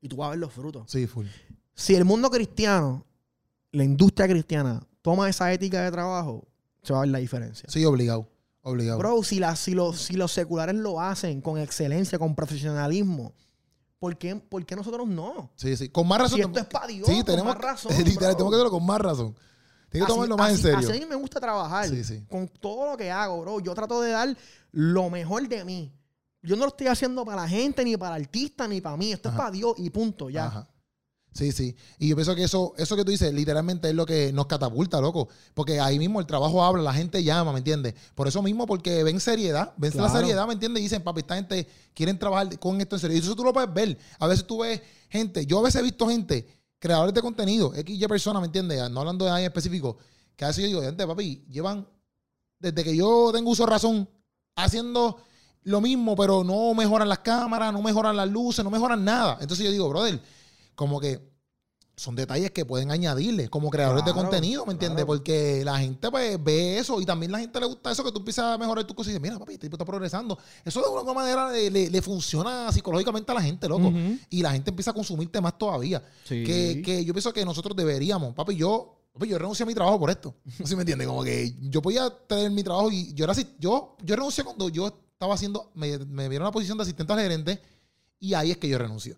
Y 0.00 0.08
tú 0.08 0.16
vas 0.16 0.28
a 0.28 0.30
ver 0.30 0.38
los 0.38 0.52
frutos. 0.52 0.84
Sí, 0.90 1.06
full. 1.06 1.26
Si 1.74 1.94
el 1.94 2.04
mundo 2.04 2.30
cristiano, 2.30 3.04
la 3.72 3.82
industria 3.84 4.28
cristiana, 4.28 4.86
toma 5.00 5.28
esa 5.28 5.52
ética 5.52 5.82
de 5.82 5.90
trabajo, 5.90 6.46
se 6.82 6.92
va 6.92 7.00
a 7.00 7.02
ver 7.02 7.10
la 7.10 7.18
diferencia. 7.18 7.68
Sí, 7.68 7.84
obligado. 7.84 8.28
Obligado. 8.64 8.98
Bro, 8.98 9.22
si, 9.24 9.40
la- 9.40 9.56
si, 9.56 9.72
los, 9.74 9.98
si 10.00 10.14
los 10.14 10.30
seculares 10.30 10.76
lo 10.76 11.00
hacen 11.00 11.40
con 11.40 11.58
excelencia, 11.58 12.16
con 12.18 12.34
profesionalismo, 12.36 13.32
¿por 13.98 14.16
qué, 14.16 14.36
por 14.36 14.64
qué 14.64 14.76
nosotros 14.76 15.08
no? 15.08 15.50
Sí, 15.56 15.76
sí. 15.76 15.88
Con 15.88 16.06
más 16.06 16.20
razón. 16.20 16.36
Si 16.36 16.42
esto 16.42 16.58
es 16.60 16.66
para 16.66 16.86
Dios, 16.86 17.08
sí, 17.08 17.14
con 17.16 17.24
tenemos, 17.24 17.54
más 17.54 17.58
razón. 17.64 17.92
literal, 18.04 18.36
tenemos 18.36 18.50
que 18.52 18.56
hacerlo 18.56 18.70
con 18.70 18.86
más 18.86 19.00
razón. 19.00 19.34
Tienes 19.92 20.06
que 20.08 20.12
tomarlo 20.12 20.36
más 20.36 20.46
así- 20.52 20.56
en 20.56 20.62
serio. 20.62 20.78
Así 20.90 20.98
a 20.98 21.00
mí 21.00 21.06
me 21.06 21.16
gusta 21.16 21.38
trabajar. 21.38 21.88
Sí, 21.88 22.02
sí. 22.02 22.24
Con 22.28 22.48
todo 22.48 22.90
lo 22.90 22.96
que 22.96 23.10
hago, 23.10 23.40
bro. 23.42 23.60
Yo 23.60 23.74
trato 23.74 24.00
de 24.00 24.10
dar 24.10 24.36
lo 24.72 25.10
mejor 25.10 25.46
de 25.48 25.64
mí. 25.64 25.92
Yo 26.42 26.56
no 26.56 26.62
lo 26.64 26.68
estoy 26.68 26.88
haciendo 26.88 27.24
para 27.24 27.42
la 27.42 27.48
gente, 27.48 27.84
ni 27.84 27.96
para 27.96 28.16
el 28.16 28.22
artista, 28.24 28.66
ni 28.66 28.80
para 28.80 28.96
mí. 28.96 29.12
Esto 29.12 29.28
Ajá. 29.28 29.36
es 29.36 29.40
para 29.40 29.50
Dios 29.52 29.74
y 29.78 29.90
punto, 29.90 30.28
ya. 30.30 30.46
Ajá. 30.46 30.68
Sí, 31.34 31.50
sí. 31.50 31.74
Y 31.98 32.08
yo 32.08 32.16
pienso 32.16 32.34
que 32.34 32.44
eso, 32.44 32.74
eso 32.76 32.94
que 32.94 33.04
tú 33.06 33.10
dices, 33.10 33.32
literalmente 33.32 33.88
es 33.88 33.94
lo 33.94 34.04
que 34.04 34.32
nos 34.34 34.46
catapulta, 34.46 35.00
loco. 35.00 35.28
Porque 35.54 35.80
ahí 35.80 35.98
mismo 35.98 36.20
el 36.20 36.26
trabajo 36.26 36.62
habla, 36.62 36.82
la 36.82 36.92
gente 36.92 37.24
llama, 37.24 37.52
¿me 37.52 37.58
entiendes? 37.58 37.94
Por 38.14 38.28
eso 38.28 38.42
mismo, 38.42 38.66
porque 38.66 39.02
ven 39.02 39.18
seriedad, 39.18 39.72
ven 39.78 39.92
la 39.96 40.10
seriedad, 40.10 40.46
¿me 40.46 40.52
entiendes? 40.52 40.80
Y 40.80 40.84
dicen, 40.84 41.02
papi, 41.02 41.20
esta 41.20 41.36
gente 41.36 41.66
quieren 41.94 42.18
trabajar 42.18 42.58
con 42.58 42.78
esto 42.82 42.96
en 42.96 43.00
serio. 43.00 43.16
Y 43.16 43.20
eso 43.20 43.34
tú 43.34 43.44
lo 43.44 43.52
puedes 43.54 43.72
ver. 43.72 43.96
A 44.18 44.26
veces 44.26 44.46
tú 44.46 44.58
ves 44.60 44.82
gente, 45.08 45.46
yo 45.46 45.60
a 45.60 45.62
veces 45.62 45.80
he 45.80 45.84
visto 45.84 46.06
gente, 46.06 46.46
creadores 46.82 47.14
de 47.14 47.22
contenido, 47.22 47.72
XY 47.72 48.08
personas, 48.08 48.42
¿me 48.42 48.46
entiendes? 48.46 48.90
No 48.90 48.98
hablando 48.98 49.24
de 49.24 49.30
nadie 49.30 49.46
específico, 49.46 49.98
Que 50.34 50.44
así 50.44 50.62
yo 50.62 50.66
digo, 50.66 50.82
gente, 50.82 51.06
papi, 51.06 51.44
llevan, 51.48 51.86
desde 52.58 52.82
que 52.82 52.96
yo 52.96 53.30
tengo 53.32 53.50
uso 53.50 53.64
de 53.64 53.70
razón, 53.70 54.08
haciendo 54.56 55.22
lo 55.62 55.80
mismo, 55.80 56.16
pero 56.16 56.42
no 56.42 56.74
mejoran 56.74 57.08
las 57.08 57.20
cámaras, 57.20 57.72
no 57.72 57.80
mejoran 57.82 58.16
las 58.16 58.28
luces, 58.28 58.64
no 58.64 58.70
mejoran 58.72 59.04
nada. 59.04 59.38
Entonces 59.40 59.64
yo 59.64 59.70
digo, 59.70 59.88
brother, 59.88 60.20
como 60.74 60.98
que 60.98 61.31
son 61.94 62.16
detalles 62.16 62.50
que 62.50 62.64
pueden 62.64 62.90
añadirle 62.90 63.48
como 63.48 63.68
creadores 63.70 64.04
de 64.04 64.12
contenido, 64.12 64.64
¿me 64.66 64.72
entiendes? 64.72 65.04
claro. 65.04 65.18
Porque 65.18 65.62
la 65.64 65.78
gente 65.78 66.10
pues 66.10 66.42
ve 66.42 66.78
eso 66.78 67.00
y 67.00 67.04
también 67.06 67.30
la 67.30 67.38
gente 67.38 67.60
le 67.60 67.66
gusta 67.66 67.92
eso 67.92 68.02
que 68.02 68.10
tú 68.10 68.18
empiezas 68.20 68.44
a 68.54 68.58
mejorar 68.58 68.84
tus 68.86 68.96
cosas 68.96 69.10
y 69.10 69.12
dices, 69.12 69.22
mira, 69.22 69.38
papi, 69.38 69.52
este 69.54 69.66
tipo 69.66 69.76
está 69.76 69.84
progresando. 69.84 70.38
Eso 70.64 70.80
de 70.80 70.86
alguna 70.86 71.12
manera 71.12 71.50
le, 71.50 71.70
le- 71.70 71.90
le 71.90 72.02
funciona 72.02 72.72
psicológicamente 72.72 73.30
a 73.30 73.34
la 73.34 73.42
gente, 73.42 73.68
loco. 73.68 73.92
Y 74.30 74.42
la 74.42 74.52
gente 74.52 74.70
empieza 74.70 74.90
a 74.90 74.94
consumirte 74.94 75.40
más 75.40 75.56
todavía. 75.58 76.02
Sí. 76.24 76.42
Que, 76.44 76.82
que 76.84 77.04
yo 77.04 77.12
pienso 77.12 77.32
que 77.32 77.44
nosotros 77.44 77.76
deberíamos, 77.76 78.34
papi, 78.34 78.56
yo, 78.56 78.98
papi, 79.12 79.28
yo 79.28 79.38
renuncié 79.38 79.64
a 79.64 79.66
mi 79.66 79.74
trabajo 79.74 79.98
por 80.00 80.08
esto. 80.10 80.34
¿Sí 80.64 80.74
me 80.74 80.82
entiendes? 80.82 81.06
Como 81.06 81.22
que 81.22 81.54
yo 81.60 81.82
podía 81.82 82.08
tener 82.26 82.50
mi 82.50 82.62
trabajo 82.64 82.90
y 82.90 83.12
yo 83.12 83.24
era 83.24 83.32
así, 83.32 83.46
yo, 83.58 83.96
yo 84.02 84.16
renuncié 84.16 84.42
cuando 84.44 84.68
yo 84.70 84.86
estaba 85.12 85.34
haciendo, 85.34 85.70
me, 85.74 85.98
me 85.98 86.28
dieron 86.30 86.46
la 86.46 86.52
posición 86.52 86.78
de 86.78 86.82
asistente 86.82 87.12
al 87.12 87.20
gerente 87.20 87.60
y 88.18 88.32
ahí 88.34 88.50
es 88.50 88.56
que 88.56 88.68
yo 88.68 88.78
renuncio. 88.78 89.14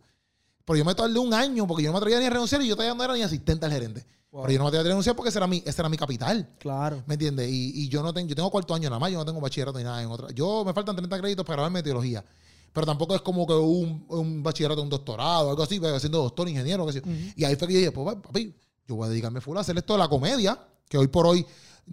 Pero 0.64 0.78
yo 0.78 0.84
me 0.84 0.94
tardé 0.94 1.18
un 1.18 1.34
año 1.34 1.66
porque 1.66 1.82
yo 1.82 1.90
no 1.90 1.94
me 1.94 1.98
atrevía 1.98 2.18
ni 2.20 2.26
a 2.26 2.30
renunciar 2.30 2.62
y 2.62 2.68
yo 2.68 2.74
todavía 2.74 2.94
no 2.94 3.04
era 3.04 3.14
ni 3.14 3.22
asistente 3.22 3.66
al 3.66 3.72
gerente. 3.72 4.06
Wow. 4.30 4.42
Pero 4.42 4.52
yo 4.52 4.58
no 4.58 4.64
me 4.64 4.68
atrevía 4.68 4.86
a 4.86 4.88
renunciar 4.90 5.14
porque 5.14 5.28
ese 5.28 5.38
era 5.38 5.46
mi, 5.46 5.62
ese 5.64 5.82
era 5.82 5.88
mi 5.88 5.96
capital. 5.96 6.48
Claro. 6.58 7.02
¿Me 7.06 7.14
entiendes? 7.14 7.48
Y, 7.50 7.84
y 7.84 7.88
yo 7.88 8.02
no 8.02 8.12
tengo, 8.12 8.28
yo 8.28 8.34
tengo 8.34 8.50
cuarto 8.50 8.74
año 8.74 8.88
nada 8.88 8.98
más, 8.98 9.10
yo 9.10 9.18
no 9.18 9.24
tengo 9.24 9.40
bachillerato 9.40 9.78
ni 9.78 9.84
nada 9.84 10.02
en 10.02 10.10
otra. 10.10 10.30
Yo 10.32 10.64
me 10.64 10.72
faltan 10.72 10.96
30 10.96 11.18
créditos 11.18 11.44
para 11.44 11.56
grabar 11.56 11.72
meteorología. 11.72 12.24
Pero 12.72 12.86
tampoco 12.86 13.14
es 13.14 13.20
como 13.20 13.46
que 13.46 13.52
un, 13.52 14.04
un 14.08 14.42
bachillerato, 14.42 14.82
un 14.82 14.88
doctorado, 14.88 15.50
algo 15.50 15.62
así, 15.62 15.78
pues, 15.78 16.00
siendo 16.00 16.18
doctor, 16.22 16.48
ingeniero, 16.48 16.84
qué 16.86 16.92
sé 16.94 17.02
yo. 17.04 17.12
Y 17.36 17.44
ahí 17.44 17.54
fue 17.54 17.68
que 17.68 17.74
yo 17.74 17.78
dije, 17.78 17.92
pues 17.92 18.16
papi, 18.16 18.52
yo 18.88 18.96
voy 18.96 19.06
a 19.06 19.10
dedicarme 19.10 19.40
full 19.40 19.56
a 19.56 19.60
hacer 19.60 19.76
esto 19.78 19.92
de 19.92 20.00
la 20.00 20.08
comedia, 20.08 20.58
que 20.88 20.98
hoy 20.98 21.06
por 21.06 21.26
hoy 21.26 21.46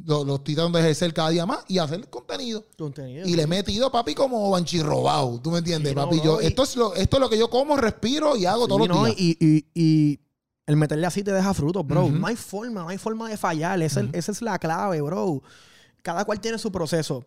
lo, 0.05 0.23
lo 0.23 0.35
estoy 0.35 0.55
tratando 0.55 0.77
de 0.77 0.83
ejercer 0.85 1.13
cada 1.13 1.29
día 1.29 1.45
más 1.45 1.59
y 1.67 1.77
hacer 1.77 2.09
contenido. 2.09 2.65
Contenido. 2.77 3.27
Y 3.27 3.35
le 3.35 3.43
he 3.43 3.47
metido, 3.47 3.91
papi, 3.91 4.15
como 4.15 4.49
banchirrobado. 4.49 5.39
¿Tú 5.41 5.51
me 5.51 5.59
entiendes, 5.59 5.89
Sí, 5.91 5.95
papi? 5.95 6.17
no, 6.17 6.23
yo, 6.23 6.41
y- 6.41 6.45
esto, 6.47 6.63
es 6.63 6.75
lo, 6.75 6.93
esto 6.95 7.17
es 7.17 7.21
lo 7.21 7.29
que 7.29 7.37
yo 7.37 7.49
como, 7.49 7.75
respiro 7.77 8.35
y 8.37 8.45
hago 8.45 8.63
Sí, 8.63 8.67
todos 8.69 8.87
los 8.87 8.89
no, 8.89 9.05
días. 9.05 9.15
Y, 9.19 9.37
y, 9.39 9.65
y 9.73 10.19
el 10.67 10.77
meterle 10.77 11.05
así 11.07 11.23
te 11.23 11.31
deja 11.33 11.53
frutos, 11.53 11.85
bro. 11.85 12.09
No 12.09 12.27
hay 12.27 12.35
forma, 12.35 12.81
no 12.83 12.89
hay 12.89 12.97
forma 12.97 13.29
de 13.29 13.35
fallar. 13.37 13.81
Esa, 13.81 14.07
esa 14.13 14.31
es 14.31 14.41
la 14.41 14.57
clave, 14.59 15.01
bro. 15.01 15.41
Cada 16.03 16.23
cual 16.25 16.39
tiene 16.39 16.57
su 16.57 16.71
proceso. 16.71 17.25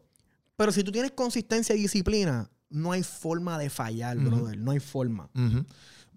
Pero 0.57 0.73
si 0.73 0.83
tú 0.85 0.91
tienes 0.93 1.11
consistencia 1.13 1.75
y 1.75 1.81
disciplina, 1.81 2.49
no 2.71 2.93
hay 2.93 3.03
forma 3.03 3.59
de 3.59 3.69
fallar, 3.71 4.17
Ujú. 4.19 4.27
brother. 4.31 4.57
No 4.59 4.71
hay 4.71 4.81
forma. 4.81 5.29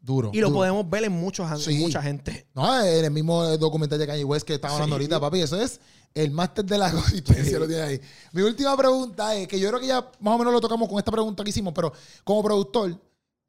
Duro. 0.01 0.29
Y 0.33 0.39
lo 0.39 0.47
duro. 0.47 0.59
podemos 0.59 0.89
ver 0.89 1.03
en 1.03 1.11
muchos, 1.11 1.63
Sí. 1.63 1.79
mucha 1.79 2.01
gente. 2.01 2.47
No, 2.55 2.81
en 2.81 3.03
el 3.05 3.11
mismo 3.11 3.43
documental 3.57 3.99
de 3.99 4.07
Kanye 4.07 4.23
West 4.23 4.47
que 4.47 4.53
estaba 4.53 4.75
hablando 4.75 4.95
ahorita, 4.95 5.19
papi. 5.19 5.41
Eso 5.41 5.59
es 5.59 5.81
el 6.23 6.31
máster 6.31 6.65
de 6.65 6.77
la 6.77 6.91
consistencia, 6.91 7.59
lo 7.59 7.67
tiene 7.67 7.81
ahí. 7.83 8.01
Mi 8.33 8.41
última 8.41 8.75
pregunta 8.75 9.35
es, 9.35 9.47
que 9.47 9.59
yo 9.59 9.67
creo 9.69 9.79
que 9.79 9.87
ya 9.87 10.09
más 10.19 10.35
o 10.35 10.37
menos 10.37 10.53
lo 10.53 10.61
tocamos 10.61 10.87
con 10.89 10.97
esta 10.97 11.11
pregunta 11.11 11.43
que 11.43 11.49
hicimos, 11.49 11.73
pero 11.73 11.91
como 12.23 12.43
productor, 12.43 12.99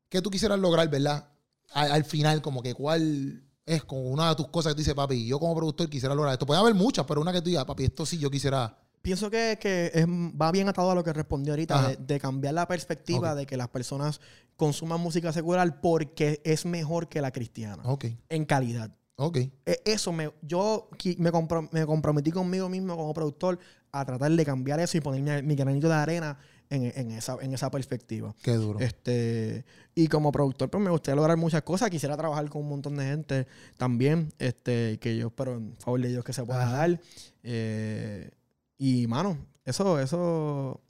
¿qué 0.09 0.21
tú 0.23 0.31
quisieras 0.31 0.59
lograr, 0.59 0.89
verdad? 0.89 1.29
Al, 1.73 1.93
al 1.93 2.05
final, 2.05 2.41
como 2.43 2.63
que 2.63 2.75
cuál 2.75 3.43
es 3.67 3.85
como 3.85 4.03
una 4.11 4.31
de 4.31 4.37
tus 4.37 4.49
cosas 4.49 4.73
que 4.73 4.77
tú 4.77 4.79
dices, 4.79 4.95
papi, 4.95 5.27
yo 5.27 5.39
como 5.39 5.55
productor 5.55 5.89
quisiera 5.91 6.15
lograr 6.15 6.33
esto. 6.33 6.47
Puede 6.47 6.61
haber 6.61 6.75
muchas, 6.75 7.05
pero 7.07 7.21
una 7.21 7.33
que 7.33 7.41
tú 7.43 7.49
digas, 7.51 7.65
papi, 7.65 7.85
esto 7.85 8.07
sí 8.07 8.19
yo 8.19 8.31
quisiera... 8.31 8.79
Pienso 9.03 9.31
que, 9.31 9.59
que 9.61 9.91
es- 9.95 10.07
va 10.07 10.51
bien 10.51 10.69
atado 10.69 10.91
a 10.91 10.95
lo 10.95 11.05
que 11.05 11.13
respondí 11.13 11.51
ahorita, 11.51 11.89
de, 11.91 11.97
de 11.97 12.19
cambiar 12.21 12.55
la 12.55 12.67
perspectiva 12.67 13.35
de 13.35 13.47
que 13.47 13.57
las 13.57 13.69
personas 13.69 14.21
consuman 14.57 15.01
música 15.01 15.33
secular 15.33 15.81
porque 15.81 16.41
es 16.45 16.67
mejor 16.67 17.09
que 17.09 17.21
la 17.21 17.31
cristiana, 17.31 17.83
Ok, 17.85 18.07
en 18.29 18.45
calidad. 18.45 18.91
Ok. 19.19 19.37
E- 19.67 19.83
Eso 19.85 20.13
me, 20.13 20.31
yo 20.43 20.89
me, 21.19 21.31
compro- 21.31 21.69
me 21.73 21.85
comprometí 21.85 22.31
conmigo 22.31 22.69
mismo 22.69 22.97
como 22.97 23.13
productor 23.13 23.59
a 23.93 24.05
tratar 24.05 24.31
de 24.33 24.45
cambiar 24.45 24.81
eso 24.81 24.97
y 24.97 25.01
poner 25.01 25.43
mi, 25.43 25.49
mi 25.49 25.55
granito 25.55 25.89
de 25.89 25.95
arena 25.95 26.39
en, 26.71 26.93
en 26.95 27.11
esa, 27.13 27.37
en 27.41 27.53
esa 27.55 27.71
perspectiva. 27.71 28.35
Qué 28.43 28.53
duro. 28.53 28.79
Este, 28.81 29.65
y 29.95 30.07
como 30.09 30.31
productor, 30.31 30.69
pues 30.71 30.83
me 30.85 30.91
gustaría 30.91 31.17
lograr 31.17 31.37
muchas 31.37 31.63
cosas. 31.63 31.89
Quisiera 31.91 32.17
trabajar 32.17 32.49
con 32.51 32.63
un 32.63 32.69
montón 32.69 32.97
de 32.97 33.05
gente 33.05 33.47
también, 33.77 34.33
este, 34.39 34.99
que 34.99 35.17
yo 35.17 35.29
espero 35.29 35.55
en 35.55 35.75
favor 35.79 36.01
de 36.01 36.09
Dios 36.09 36.25
que 36.25 36.33
se 36.35 36.45
pueda 36.45 36.65
Ajá. 36.65 36.77
dar. 36.77 37.01
Eh, 37.43 38.31
y, 38.77 39.07
mano, 39.07 39.39
eso, 39.65 39.99
eso. 39.99 40.81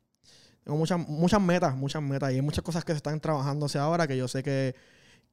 Tengo 0.65 0.77
muchas, 0.77 0.99
muchas 1.09 1.41
metas, 1.41 1.75
muchas 1.77 2.03
metas. 2.03 2.33
Y 2.33 2.35
hay 2.35 2.43
muchas 2.43 2.63
cosas 2.65 2.85
que 2.85 2.93
se 2.93 2.97
están 2.99 3.21
trabajándose 3.21 3.79
ahora 3.79 4.07
que 4.07 4.17
yo 4.17 4.27
sé 4.29 4.43
que, 4.43 4.75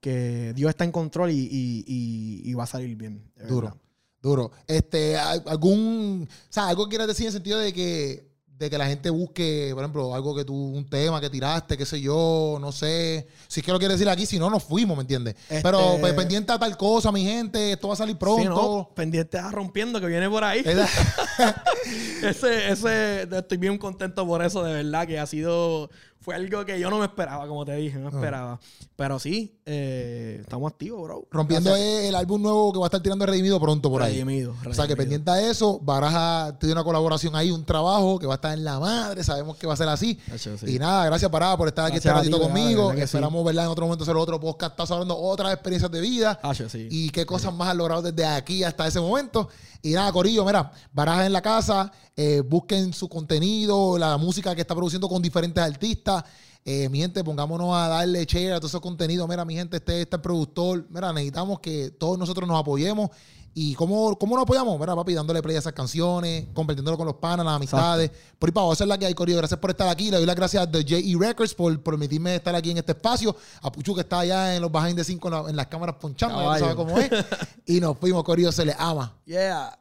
que 0.06 0.54
Dios 0.56 0.70
está 0.70 0.84
en 0.84 0.92
control 0.92 1.32
y, 1.32 1.40
y- 1.52 1.84
y- 1.88 2.42
y 2.52 2.54
va 2.54 2.66
a 2.66 2.68
salir 2.68 2.96
bien. 2.96 3.24
Duro. 3.48 3.68
verdad. 3.70 3.82
Duro. 4.22 4.52
Este, 4.68 5.18
¿al- 5.18 5.44
algún, 5.48 6.28
o 6.30 6.54
sea, 6.54 6.68
algo 6.68 6.86
que 6.86 6.90
quieras 6.90 7.08
decir 7.08 7.24
en 7.24 7.28
el 7.30 7.34
sentido 7.34 7.58
de 7.58 7.74
que, 7.74 8.30
de 8.48 8.70
que 8.70 8.78
la 8.78 8.86
gente 8.88 9.10
busque, 9.10 9.72
por 9.74 9.84
ejemplo, 9.84 10.14
algo 10.16 10.36
que 10.36 10.46
tú, 10.46 10.54
un 10.56 10.88
tema 10.88 11.20
que 11.20 11.30
tiraste, 11.30 11.76
qué 11.78 11.86
sé 11.88 12.00
yo, 12.00 12.58
no 12.62 12.72
sé. 12.72 13.28
Si 13.48 13.60
es 13.62 13.66
que 13.66 13.72
lo 13.72 13.80
quieres 13.80 13.98
decir 14.00 14.08
aquí, 14.10 14.26
si 14.28 14.38
no, 14.40 14.50
nos 14.50 14.64
fuimos, 14.64 14.96
¿me 14.96 15.02
entiendes? 15.02 15.36
Este- 15.50 15.62
Pero 15.64 15.98
pues, 16.00 16.14
pendiente 16.14 16.52
a 16.54 16.60
tal 16.60 16.78
cosa, 16.78 17.12
mi 17.12 17.24
gente, 17.24 17.72
esto 17.74 17.88
va 17.88 17.96
a 17.96 17.98
salir 17.98 18.16
pronto. 18.18 18.48
¿no? 18.50 18.90
Pendiente 18.96 19.38
a 19.40 19.50
rompiendo 19.52 20.00
que 20.00 20.06
viene 20.08 20.30
por 20.30 20.44
ahí. 20.44 20.64
Ese, 22.24 22.70
ese, 22.72 23.24
estoy 23.32 23.58
bien 23.58 23.78
contento 23.78 24.26
por 24.26 24.44
eso, 24.44 24.64
de 24.64 24.74
verdad, 24.74 25.06
que 25.08 25.20
ha 25.20 25.26
sido, 25.28 25.90
fue 26.26 26.34
algo 26.34 26.66
que 26.66 26.80
yo 26.80 26.90
no 26.90 26.98
me 26.98 27.06
esperaba, 27.06 27.48
como 27.48 27.64
te 27.66 27.76
dije, 27.76 28.00
no 28.00 28.08
Ah. 28.08 28.12
esperaba. 28.16 28.60
Pero 28.96 29.20
sí, 29.20 29.60
eh, 29.66 30.40
estamos 30.42 30.72
activos, 30.72 31.04
bro. 31.04 31.28
Rompiendo 31.30 31.70
Gracias. 31.70 32.06
el 32.06 32.16
álbum 32.16 32.42
nuevo 32.42 32.74
que 32.74 32.80
va 32.80 32.86
a 32.86 32.88
estar 32.88 33.02
tirando 33.02 33.26
Redimido 33.28 33.60
pronto 33.60 33.92
por 33.92 34.02
ahí. 34.02 34.14
Redimido, 34.14 34.56
O 34.68 34.74
sea, 34.74 34.88
que 34.88 34.96
pendiente 34.96 35.30
a 35.30 35.40
eso, 35.50 35.80
Baraja 35.84 36.58
tiene 36.60 36.74
una 36.74 36.84
colaboración 36.84 37.36
ahí, 37.36 37.52
un 37.52 37.64
trabajo 37.64 38.18
que 38.18 38.26
va 38.26 38.34
a 38.34 38.38
estar 38.38 38.54
en 38.58 38.64
la 38.64 38.80
madre, 38.80 39.24
sabemos 39.24 39.56
que 39.58 39.68
va 39.68 39.74
a 39.74 39.78
ser 39.78 39.88
así. 39.90 40.20
Sí. 40.38 40.50
Y 40.66 40.80
nada, 40.80 41.06
gracias 41.06 41.30
Parada 41.30 41.56
por 41.58 41.68
estar 41.68 41.86
aquí 41.86 41.94
Gracias 41.98 42.12
este 42.16 42.30
ratito 42.32 42.42
conmigo. 42.42 42.88
¿verdad 42.88 42.96
que 43.02 43.08
sí? 43.08 43.18
Esperamos, 43.18 43.46
¿verdad? 43.46 43.66
En 43.66 43.70
otro 43.70 43.86
momento 43.86 44.04
hacer 44.04 44.16
otro 44.16 44.40
podcast, 44.40 44.72
estás 44.72 44.90
hablando 44.92 45.16
otras 45.18 45.54
experiencias 45.54 45.92
de 45.92 46.02
vida. 46.02 46.40
Sí. 46.70 46.88
y 46.90 47.10
qué 47.12 47.26
cosas 47.26 47.54
más 47.54 47.68
has 47.70 47.76
logrado 47.76 48.02
desde 48.02 48.26
aquí 48.26 48.64
hasta 48.64 48.88
ese 48.88 49.00
momento. 49.00 49.48
Y 49.86 49.94
nada, 49.94 50.12
Corillo, 50.12 50.44
mira, 50.44 50.72
Baraja 50.92 51.28
en 51.28 51.32
la 51.32 51.44
casa, 51.44 51.92
eh, 52.16 52.42
busquen 52.42 52.92
su 52.92 53.08
contenido, 53.08 54.00
la 54.00 54.18
música 54.18 54.56
que 54.56 54.62
está 54.62 54.74
produciendo 54.74 55.08
con 55.08 55.22
diferentes 55.22 55.64
artistas. 55.64 56.24
Eh, 56.66 56.90
mi 56.90 57.02
gente, 57.02 57.24
pongámonos 57.24 57.76
a 57.76 57.88
darle 57.88 58.26
share 58.26 58.54
a 58.54 58.56
todos 58.60 58.72
esos 58.72 58.82
contenidos. 58.82 59.30
Mira, 59.30 59.46
mi 59.46 59.54
gente, 59.54 59.78
este, 59.78 60.02
este 60.02 60.18
productor. 60.18 60.88
Mira, 60.90 61.14
necesitamos 61.14 61.60
que 61.60 61.92
todos 61.92 62.18
nosotros 62.18 62.48
nos 62.48 62.60
apoyemos. 62.60 63.12
¿Y 63.58 63.74
cómo, 63.74 64.18
cómo 64.20 64.36
nos 64.36 64.44
apoyamos? 64.44 64.78
Mira, 64.78 64.94
papi, 64.98 65.14
dándole 65.14 65.42
play 65.42 65.56
a 65.56 65.60
esas 65.60 65.72
canciones, 65.72 66.48
compartiéndolo 66.54 66.98
con 66.98 67.06
los 67.08 67.16
panas, 67.16 67.46
las 67.46 67.56
amistades. 67.56 68.12
Por 68.38 68.50
ahí 68.50 68.52
para 68.52 68.70
esa 68.74 68.84
es 68.84 68.88
la 68.90 68.98
que 68.98 69.06
hay, 69.06 69.14
Corillo. 69.14 69.38
Gracias 69.38 69.58
por 69.58 69.70
estar 69.70 69.88
aquí. 69.88 70.12
Le 70.12 70.18
doy 70.18 70.26
las 70.26 70.36
gracias 70.36 70.64
a 70.64 70.70
The 70.70 70.80
J.E. 70.84 71.16
Records 71.18 71.54
por 71.54 71.82
permitirme 71.82 72.36
estar 72.36 72.54
aquí 72.54 72.72
en 72.72 72.80
este 72.80 72.92
espacio. 72.92 73.34
A 73.62 73.72
Puchu, 73.72 73.96
que 73.96 74.02
está 74.02 74.20
allá 74.20 74.54
en 74.58 74.62
los 74.62 74.70
behind 74.70 75.20
con 75.20 75.32
la- 75.32 75.50
en 75.50 75.56
las 75.56 75.68
cámaras 75.68 75.96
ponchando, 75.96 76.36
ya 76.38 76.44
Caballo. 76.44 76.60
sabes 76.66 76.76
cómo 76.76 76.98
es. 77.00 77.10
y 77.66 77.80
nos 77.80 77.98
fuimos, 77.98 78.26
Corillo, 78.26 78.52
se 78.52 78.66
le 78.66 78.76
ama. 78.78 79.16
Yeah. 79.26 79.80